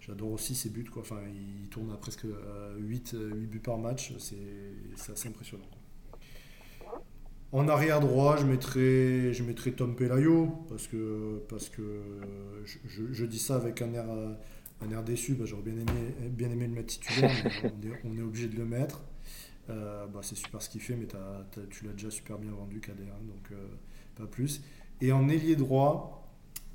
j'adore 0.09 0.31
aussi 0.31 0.55
ses 0.55 0.69
buts. 0.69 0.89
Quoi. 0.91 1.03
Enfin, 1.03 1.21
il 1.33 1.69
tourne 1.69 1.91
à 1.91 1.97
presque 1.97 2.25
8, 2.77 3.15
8 3.35 3.47
buts 3.47 3.59
par 3.59 3.77
match. 3.77 4.13
C'est 4.17 5.11
assez 5.11 5.29
impressionnant. 5.29 5.65
En 7.51 7.67
arrière 7.67 7.99
droit, 7.99 8.37
je 8.37 8.45
mettrais, 8.45 9.33
je 9.33 9.69
Tom 9.71 9.95
Pelayo 9.95 10.65
parce 10.69 10.87
que, 10.87 11.41
parce 11.49 11.69
que 11.69 12.01
je, 12.85 13.25
dis 13.25 13.39
ça 13.39 13.55
avec 13.55 13.81
un 13.81 13.91
air, 13.93 14.05
un 14.81 14.91
air 14.91 15.03
déçu. 15.03 15.33
Bah, 15.33 15.45
J'aurais 15.45 15.63
bien 15.63 15.73
aimé, 15.73 16.29
bien 16.29 16.51
aimé 16.51 16.67
le 16.67 16.73
mettre 16.73 16.87
titulaire, 16.87 17.31
on 18.03 18.17
est, 18.17 18.21
obligé 18.21 18.47
de 18.47 18.55
le 18.55 18.65
mettre. 18.65 19.01
Euh, 19.69 20.05
bah, 20.07 20.19
c'est 20.21 20.35
super 20.35 20.61
ce 20.61 20.69
qu'il 20.69 20.81
fait, 20.81 20.95
mais 20.95 21.07
tu 21.69 21.85
l'as 21.85 21.93
déjà 21.93 22.11
super 22.11 22.37
bien 22.37 22.51
vendu, 22.51 22.79
Kader, 22.79 23.03
hein, 23.03 23.21
donc 23.27 23.51
euh, 23.51 23.67
pas 24.15 24.27
plus. 24.27 24.61
Et 25.01 25.11
en 25.11 25.27
ailier 25.29 25.55
droit, 25.55 26.27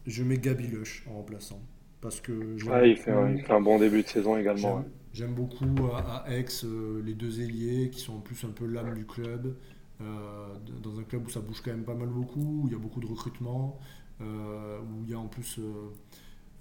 je 0.06 0.22
mets 0.24 0.38
Gabi 0.38 0.66
Lush 0.66 1.04
en 1.08 1.14
remplaçant. 1.14 1.60
Parce 2.04 2.20
que 2.20 2.56
il, 2.84 2.96
fait, 2.98 3.12
un 3.50 3.62
bon 3.62 3.78
début 3.78 4.02
de 4.02 4.06
saison 4.06 4.36
également. 4.36 4.84
J'aime 5.14 5.32
beaucoup 5.32 5.86
à, 5.96 6.26
Aix 6.30 6.44
euh, 6.64 7.00
les 7.02 7.14
deux 7.14 7.40
ailiers 7.40 7.88
qui 7.88 7.98
sont 8.00 8.16
en 8.16 8.20
plus 8.20 8.44
un 8.44 8.50
peu 8.50 8.66
l'âme 8.66 8.94
du 8.94 9.06
club. 9.06 9.56
Euh, 10.02 10.54
dans 10.82 11.00
un 11.00 11.02
club 11.04 11.24
où 11.26 11.30
ça 11.30 11.40
bouge 11.40 11.62
quand 11.64 11.70
même 11.70 11.84
pas 11.84 11.94
mal 11.94 12.08
beaucoup, 12.10 12.62
où 12.62 12.66
il 12.66 12.72
y 12.72 12.76
a 12.76 12.78
beaucoup 12.78 13.00
de 13.00 13.06
recrutement, 13.06 13.78
euh, 14.20 14.78
où 14.80 15.04
il 15.04 15.10
y 15.12 15.14
a 15.14 15.18
en 15.18 15.28
plus, 15.28 15.58
euh, 15.58 15.88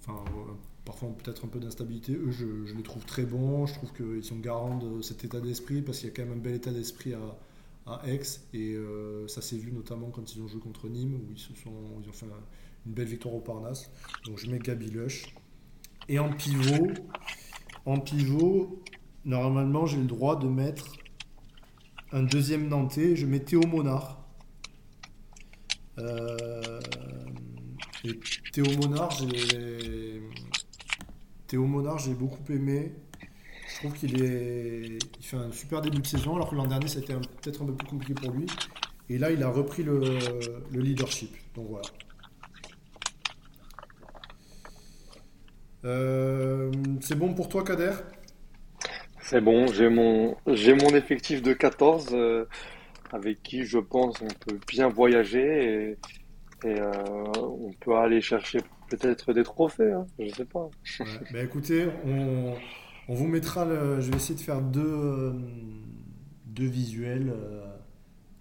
enfin, 0.00 0.24
parfois 0.86 1.10
peut-être 1.22 1.44
un 1.44 1.48
peu 1.48 1.60
d'instabilité. 1.60 2.14
Eux, 2.14 2.30
je, 2.30 2.74
les 2.74 2.82
trouve 2.82 3.04
très 3.04 3.24
bons. 3.26 3.66
Je 3.66 3.74
trouve 3.74 3.92
qu'ils 3.92 4.24
sont 4.24 4.38
garants 4.38 4.78
de 4.78 5.02
cet 5.02 5.24
état 5.24 5.40
d'esprit 5.40 5.82
parce 5.82 5.98
qu'il 5.98 6.08
y 6.08 6.12
a 6.12 6.14
quand 6.14 6.22
même 6.22 6.38
un 6.38 6.40
bel 6.40 6.54
état 6.54 6.70
d'esprit 6.70 7.12
à, 7.12 7.92
à 7.92 8.08
Aix 8.08 8.22
et 8.54 8.78
ça 9.26 9.42
s'est 9.42 9.58
vu 9.58 9.72
notamment 9.72 10.08
quand 10.08 10.34
ils 10.34 10.40
ont 10.40 10.48
joué 10.48 10.60
contre 10.60 10.88
Nîmes 10.88 11.16
où 11.16 11.32
ils, 11.32 11.38
se 11.38 11.52
sont, 11.54 12.00
ils 12.02 12.08
ont 12.08 12.12
fait 12.12 12.26
une 12.86 12.92
belle 12.92 13.06
victoire 13.06 13.34
au 13.34 13.40
Parnasse. 13.40 13.90
Donc 14.26 14.38
je 14.38 14.50
mets 14.50 14.58
Gabi 14.58 14.90
Lush. 14.90 15.34
Et 16.08 16.18
en 16.18 16.32
pivot, 16.32 16.88
en 17.86 17.98
pivot, 17.98 18.82
normalement 19.24 19.86
j'ai 19.86 19.98
le 19.98 20.04
droit 20.04 20.38
de 20.38 20.46
mettre 20.46 20.84
un 22.12 22.22
deuxième 22.22 22.68
Nantais, 22.68 23.16
je 23.16 23.26
mets 23.26 23.40
Théo 23.40 23.62
Monard. 23.66 24.24
Euh, 25.98 26.80
et 28.04 28.20
Théo 28.52 28.66
Monard, 28.82 29.10
j'ai 29.12 30.22
Théo 31.46 31.66
Monard, 31.66 31.98
j'ai 31.98 32.14
beaucoup 32.14 32.52
aimé. 32.52 32.92
Je 33.66 33.80
trouve 33.80 33.92
qu'il 33.94 34.22
est, 34.22 34.98
il 35.18 35.24
fait 35.24 35.36
un 35.36 35.50
super 35.50 35.80
début 35.80 36.00
de 36.00 36.06
saison, 36.06 36.36
alors 36.36 36.50
que 36.50 36.54
l'an 36.54 36.66
dernier 36.66 36.86
c'était 36.86 37.14
peut-être 37.14 37.62
un 37.62 37.66
peu 37.66 37.74
plus 37.74 37.88
compliqué 37.88 38.14
pour 38.14 38.30
lui. 38.32 38.46
Et 39.08 39.18
là, 39.18 39.30
il 39.30 39.42
a 39.42 39.50
repris 39.50 39.82
le, 39.82 40.00
le 40.70 40.80
leadership. 40.80 41.36
Donc 41.54 41.66
voilà. 41.68 41.86
Euh, 45.84 46.72
c'est 47.00 47.14
bon 47.16 47.34
pour 47.34 47.48
toi, 47.48 47.62
Kader? 47.64 47.92
C'est 49.20 49.40
bon, 49.40 49.66
j'ai 49.68 49.88
mon, 49.88 50.36
j'ai 50.46 50.74
mon 50.74 50.94
effectif 50.94 51.42
de 51.42 51.52
14 51.52 52.08
euh, 52.12 52.44
avec 53.12 53.42
qui 53.42 53.64
je 53.64 53.78
pense 53.78 54.20
on 54.22 54.28
peut 54.46 54.58
bien 54.68 54.88
voyager 54.88 55.98
et, 56.62 56.68
et 56.68 56.80
euh, 56.80 56.92
on 57.36 57.72
peut 57.80 57.96
aller 57.96 58.20
chercher 58.20 58.60
peut-être 58.90 59.32
des 59.32 59.44
trophées, 59.44 59.92
hein, 59.92 60.06
je 60.18 60.28
sais 60.28 60.44
pas. 60.44 60.68
bah 61.30 61.42
écoutez, 61.42 61.86
on, 62.04 62.54
on 63.08 63.14
vous 63.14 63.26
mettra, 63.26 63.64
le, 63.64 64.00
je 64.00 64.10
vais 64.10 64.16
essayer 64.16 64.34
de 64.34 64.40
faire 64.40 64.60
deux, 64.60 65.34
deux 66.46 66.66
visuels 66.66 67.32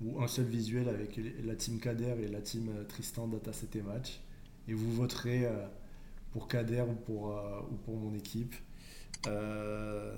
ou 0.02 0.22
un 0.22 0.28
seul 0.28 0.46
visuel 0.46 0.90
avec 0.90 1.20
la 1.44 1.56
team 1.56 1.80
Kader 1.80 2.16
et 2.24 2.28
la 2.28 2.42
team 2.42 2.70
Tristan 2.88 3.28
Data 3.28 3.52
CT 3.52 3.82
Match 3.84 4.20
et 4.68 4.74
vous 4.74 4.92
voterez 4.92 5.48
pour 6.34 6.48
Kader 6.48 6.84
ou 6.90 6.96
pour, 6.96 7.40
ou 7.72 7.76
pour 7.86 7.96
mon 7.96 8.14
équipe. 8.14 8.56
Euh, 9.28 10.14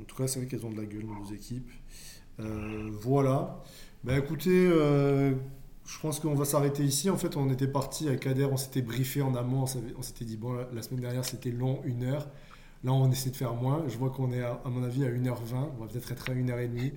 en 0.00 0.04
tout 0.04 0.16
cas, 0.16 0.26
c'est 0.26 0.40
vrai 0.40 0.48
qu'elles 0.48 0.66
ont 0.66 0.70
de 0.70 0.76
la 0.76 0.84
gueule, 0.84 1.04
nos 1.04 1.32
équipes. 1.32 1.70
Euh, 2.40 2.90
voilà. 3.00 3.62
Ben 4.04 4.18
écoutez, 4.18 4.68
euh, 4.72 5.34
je 5.86 5.98
pense 6.00 6.20
qu'on 6.20 6.34
va 6.34 6.44
s'arrêter 6.44 6.84
ici. 6.84 7.10
En 7.10 7.16
fait, 7.16 7.36
on 7.36 7.50
était 7.50 7.68
parti 7.68 8.08
à 8.08 8.16
Kader, 8.16 8.46
on 8.46 8.56
s'était 8.56 8.82
briefé 8.82 9.22
en 9.22 9.34
amont, 9.34 9.64
on 9.96 10.02
s'était 10.02 10.24
dit, 10.24 10.36
bon, 10.36 10.56
la 10.72 10.82
semaine 10.82 11.00
dernière 11.00 11.24
c'était 11.24 11.50
long, 11.50 11.80
une 11.84 12.04
heure. 12.04 12.28
Là, 12.82 12.92
on 12.92 13.10
essaie 13.10 13.30
de 13.30 13.36
faire 13.36 13.54
moins. 13.54 13.84
Je 13.88 13.98
vois 13.98 14.08
qu'on 14.10 14.32
est, 14.32 14.42
à, 14.42 14.58
mon 14.64 14.82
avis, 14.82 15.04
à 15.04 15.10
1h20. 15.10 15.54
On 15.54 15.84
va 15.84 15.86
peut-être 15.86 16.12
être 16.12 16.30
à 16.30 16.34
1h30. 16.34 16.92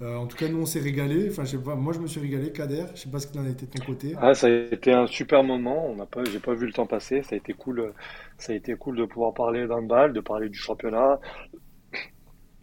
Euh, 0.00 0.16
en 0.16 0.26
tout 0.28 0.36
cas, 0.36 0.48
nous, 0.48 0.60
on 0.60 0.66
s'est 0.66 0.80
régalé. 0.80 1.28
Enfin, 1.28 1.44
je 1.44 1.56
moi, 1.56 1.92
je 1.92 1.98
me 1.98 2.06
suis 2.06 2.20
régalé, 2.20 2.52
Kader. 2.52 2.84
Je 2.94 3.00
sais 3.00 3.10
pas 3.10 3.18
ce 3.18 3.26
qu'il 3.26 3.40
en 3.40 3.44
a 3.44 3.48
été 3.48 3.66
de 3.66 3.70
ton 3.70 3.84
côté. 3.84 4.14
Ah, 4.20 4.34
ça 4.34 4.46
a 4.46 4.50
été 4.50 4.92
un 4.92 5.06
super 5.06 5.42
moment. 5.42 5.86
On 5.86 5.96
n'a 5.96 6.06
pas, 6.06 6.22
j'ai 6.24 6.38
pas 6.38 6.54
vu 6.54 6.66
le 6.66 6.72
temps 6.72 6.86
passer. 6.86 7.22
Ça 7.22 7.34
a 7.34 7.38
été 7.38 7.52
cool. 7.52 7.92
Ça 8.36 8.52
a 8.52 8.54
été 8.54 8.76
cool 8.76 8.96
de 8.96 9.04
pouvoir 9.04 9.34
parler 9.34 9.66
d'handball, 9.66 10.12
de 10.12 10.20
parler 10.20 10.48
du 10.48 10.58
championnat, 10.58 11.18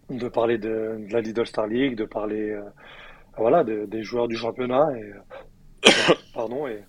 de 0.10 0.30
parler 0.30 0.58
de, 0.58 1.06
la 1.12 1.20
Lidl 1.20 1.46
Star 1.46 1.68
League, 1.68 1.96
de 1.96 2.06
parler, 2.06 2.52
euh, 2.52 2.62
voilà, 3.38 3.66
des 3.66 4.04
joueurs 4.04 4.30
du 4.30 4.38
championnat. 4.38 4.88
Et, 4.98 5.90
pardon. 6.34 6.68
Et 6.68 6.86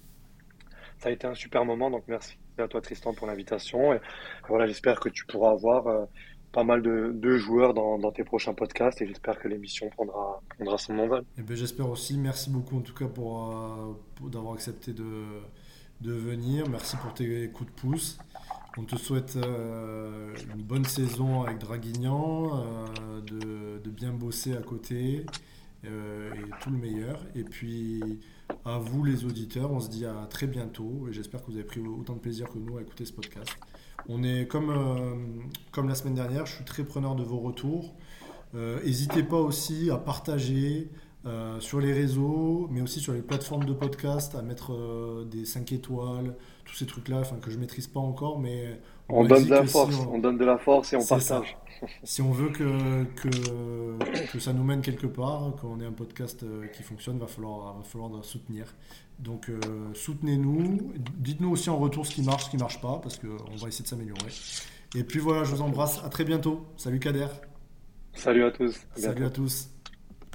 ça 0.99 1.09
a 1.09 1.13
été 1.13 1.27
un 1.27 1.35
super 1.35 1.65
moment. 1.65 1.91
Donc, 1.91 2.05
merci 2.07 2.39
à 2.59 2.69
toi, 2.69 2.81
Tristan, 2.81 3.15
pour 3.15 3.27
l'invitation. 3.27 3.95
Et 3.95 4.01
voilà, 4.49 4.67
j'espère 4.67 5.01
que 5.01 5.09
tu 5.09 5.27
pourras 5.27 5.51
avoir 5.51 5.89
euh, 5.89 6.05
pas 6.53 6.65
mal 6.65 6.83
de, 6.83 7.37
joueurs 7.37 7.75
dans, 7.75 8.11
tes 8.13 8.25
prochains 8.25 8.55
podcasts 8.55 9.03
et 9.03 9.07
j'espère 9.07 9.39
que 9.39 9.49
l'émission 9.49 9.91
prendra, 9.91 10.41
prendra 10.57 10.79
son 10.79 10.99
envol. 10.99 11.25
Eh 11.39 11.43
ben, 11.43 11.57
j'espère 11.57 11.89
aussi. 11.89 12.17
Merci 12.17 12.51
beaucoup 12.51 12.79
en 12.79 12.81
tout 12.81 12.95
cas 12.95 13.07
pour, 13.07 13.53
euh, 13.53 14.29
d'avoir 14.29 14.55
accepté 14.55 14.93
de, 14.93 15.25
de 16.01 16.13
venir. 16.13 16.69
Merci 16.69 16.97
pour 16.97 17.13
tes 17.15 17.49
coups 17.51 17.71
de 17.71 17.81
pouce. 17.81 18.19
On 18.79 18.85
te 18.85 18.97
souhaite 18.97 19.37
euh, 19.37 20.35
une 20.55 20.63
bonne 20.63 20.85
saison 20.85 21.43
avec 21.43 21.59
Draguignan, 21.59 22.63
euh, 23.01 23.21
de, 23.81 23.91
bien 23.91 24.13
bosser 24.13 24.55
à 24.55 24.61
côté 24.61 25.25
et 25.85 26.51
tout 26.61 26.71
le 26.71 26.77
meilleur. 26.77 27.19
Et 27.35 27.45
puis 27.45 28.21
à 28.65 28.79
vous 28.79 29.05
les 29.05 29.25
auditeurs, 29.25 29.73
on 29.73 29.81
se 29.81 29.89
dit 29.89 30.05
à 30.05 30.27
très 30.29 30.47
bientôt 30.47 31.07
et 31.09 31.13
j'espère 31.13 31.41
que 31.41 31.47
vous 31.47 31.57
avez 31.57 31.65
pris 31.65 31.81
autant 31.81 32.15
de 32.15 32.19
plaisir 32.19 32.51
que 32.51 32.59
nous 32.59 32.77
à 32.77 32.83
écouter 32.83 33.05
ce 33.05 33.13
podcast. 33.13 33.57
On 34.09 34.23
est 34.23 34.47
comme, 34.47 34.71
euh, 34.71 35.17
comme 35.73 35.89
la 35.89 35.95
semaine 35.95 36.15
dernière, 36.15 36.47
je 36.47 36.55
suis 36.55 36.65
très 36.65 36.85
preneur 36.85 37.15
de 37.17 37.25
vos 37.25 37.39
retours. 37.39 37.95
Euh, 38.55 38.81
n'hésitez 38.85 39.23
pas 39.23 39.39
aussi 39.39 39.91
à 39.91 39.97
partager 39.97 40.91
euh, 41.27 41.59
sur 41.59 41.81
les 41.81 41.93
réseaux, 41.93 42.69
mais 42.71 42.81
aussi 42.81 43.01
sur 43.01 43.13
les 43.13 43.23
plateformes 43.23 43.65
de 43.65 43.73
podcast, 43.73 44.37
à 44.37 44.43
mettre 44.43 45.25
des 45.25 45.45
5 45.45 45.73
étoiles, 45.73 46.37
tous 46.65 46.77
ces 46.77 46.87
trucs-là, 46.87 47.19
enfin 47.19 47.37
que 47.37 47.51
je 47.51 47.59
maîtrise 47.59 47.89
pas 47.89 48.01
encore, 48.01 48.39
mais 48.39 48.81
on, 49.09 49.25
donne 49.25 49.45
de 49.45 49.51
la 49.51 49.67
force, 49.67 49.97
on... 50.13 50.19
donne 50.19 50.39
de 50.39 50.45
la 50.45 50.59
force 50.59 50.93
et 50.93 50.97
on 50.97 51.05
partage. 51.05 51.57
si 52.05 52.23
on 52.23 52.31
veut 52.31 52.51
que, 52.51 53.05
que, 53.17 54.33
que, 54.33 54.39
ça 54.39 54.53
nous 54.53 54.63
mène 54.63 54.83
quelque 54.83 55.09
part, 55.09 55.53
qu'on 55.61 55.81
ait 55.81 55.85
un 55.85 55.93
podcast 55.93 56.45
qui 56.73 56.83
fonctionne, 56.85 57.19
va 57.19 57.27
falloir, 57.27 57.77
va 57.77 57.83
falloir 57.83 58.25
soutenir. 58.25 58.73
Donc 59.19 59.49
euh, 59.49 59.61
soutenez-nous, 59.95 60.93
dites-nous 61.19 61.51
aussi 61.51 61.71
en 61.71 61.79
retour 61.79 62.07
ce 62.07 62.15
qui 62.15 62.23
marche, 62.23 62.45
ce 62.45 62.51
qui 62.51 62.57
ne 62.57 62.63
marche 62.63 62.81
pas, 62.81 63.01
parce 63.03 63.19
qu'on 63.19 63.57
va 63.57 63.69
essayer 63.69 63.83
de 63.83 63.89
s'améliorer. 63.89 64.31
Et 64.95 65.05
puis 65.05 65.19
voilà, 65.19 65.45
je 65.45 65.55
vous 65.55 65.63
embrasse, 65.63 66.03
à 66.05 66.09
très 66.09 66.25
bientôt. 66.25 66.67
Salut 66.77 67.01
Kader. 67.01 67.29
Salut 68.15 68.45
à 68.45 68.51
tous. 68.51 68.79
Salut 68.95 69.25
à 69.25 69.31
tous. 69.31 69.71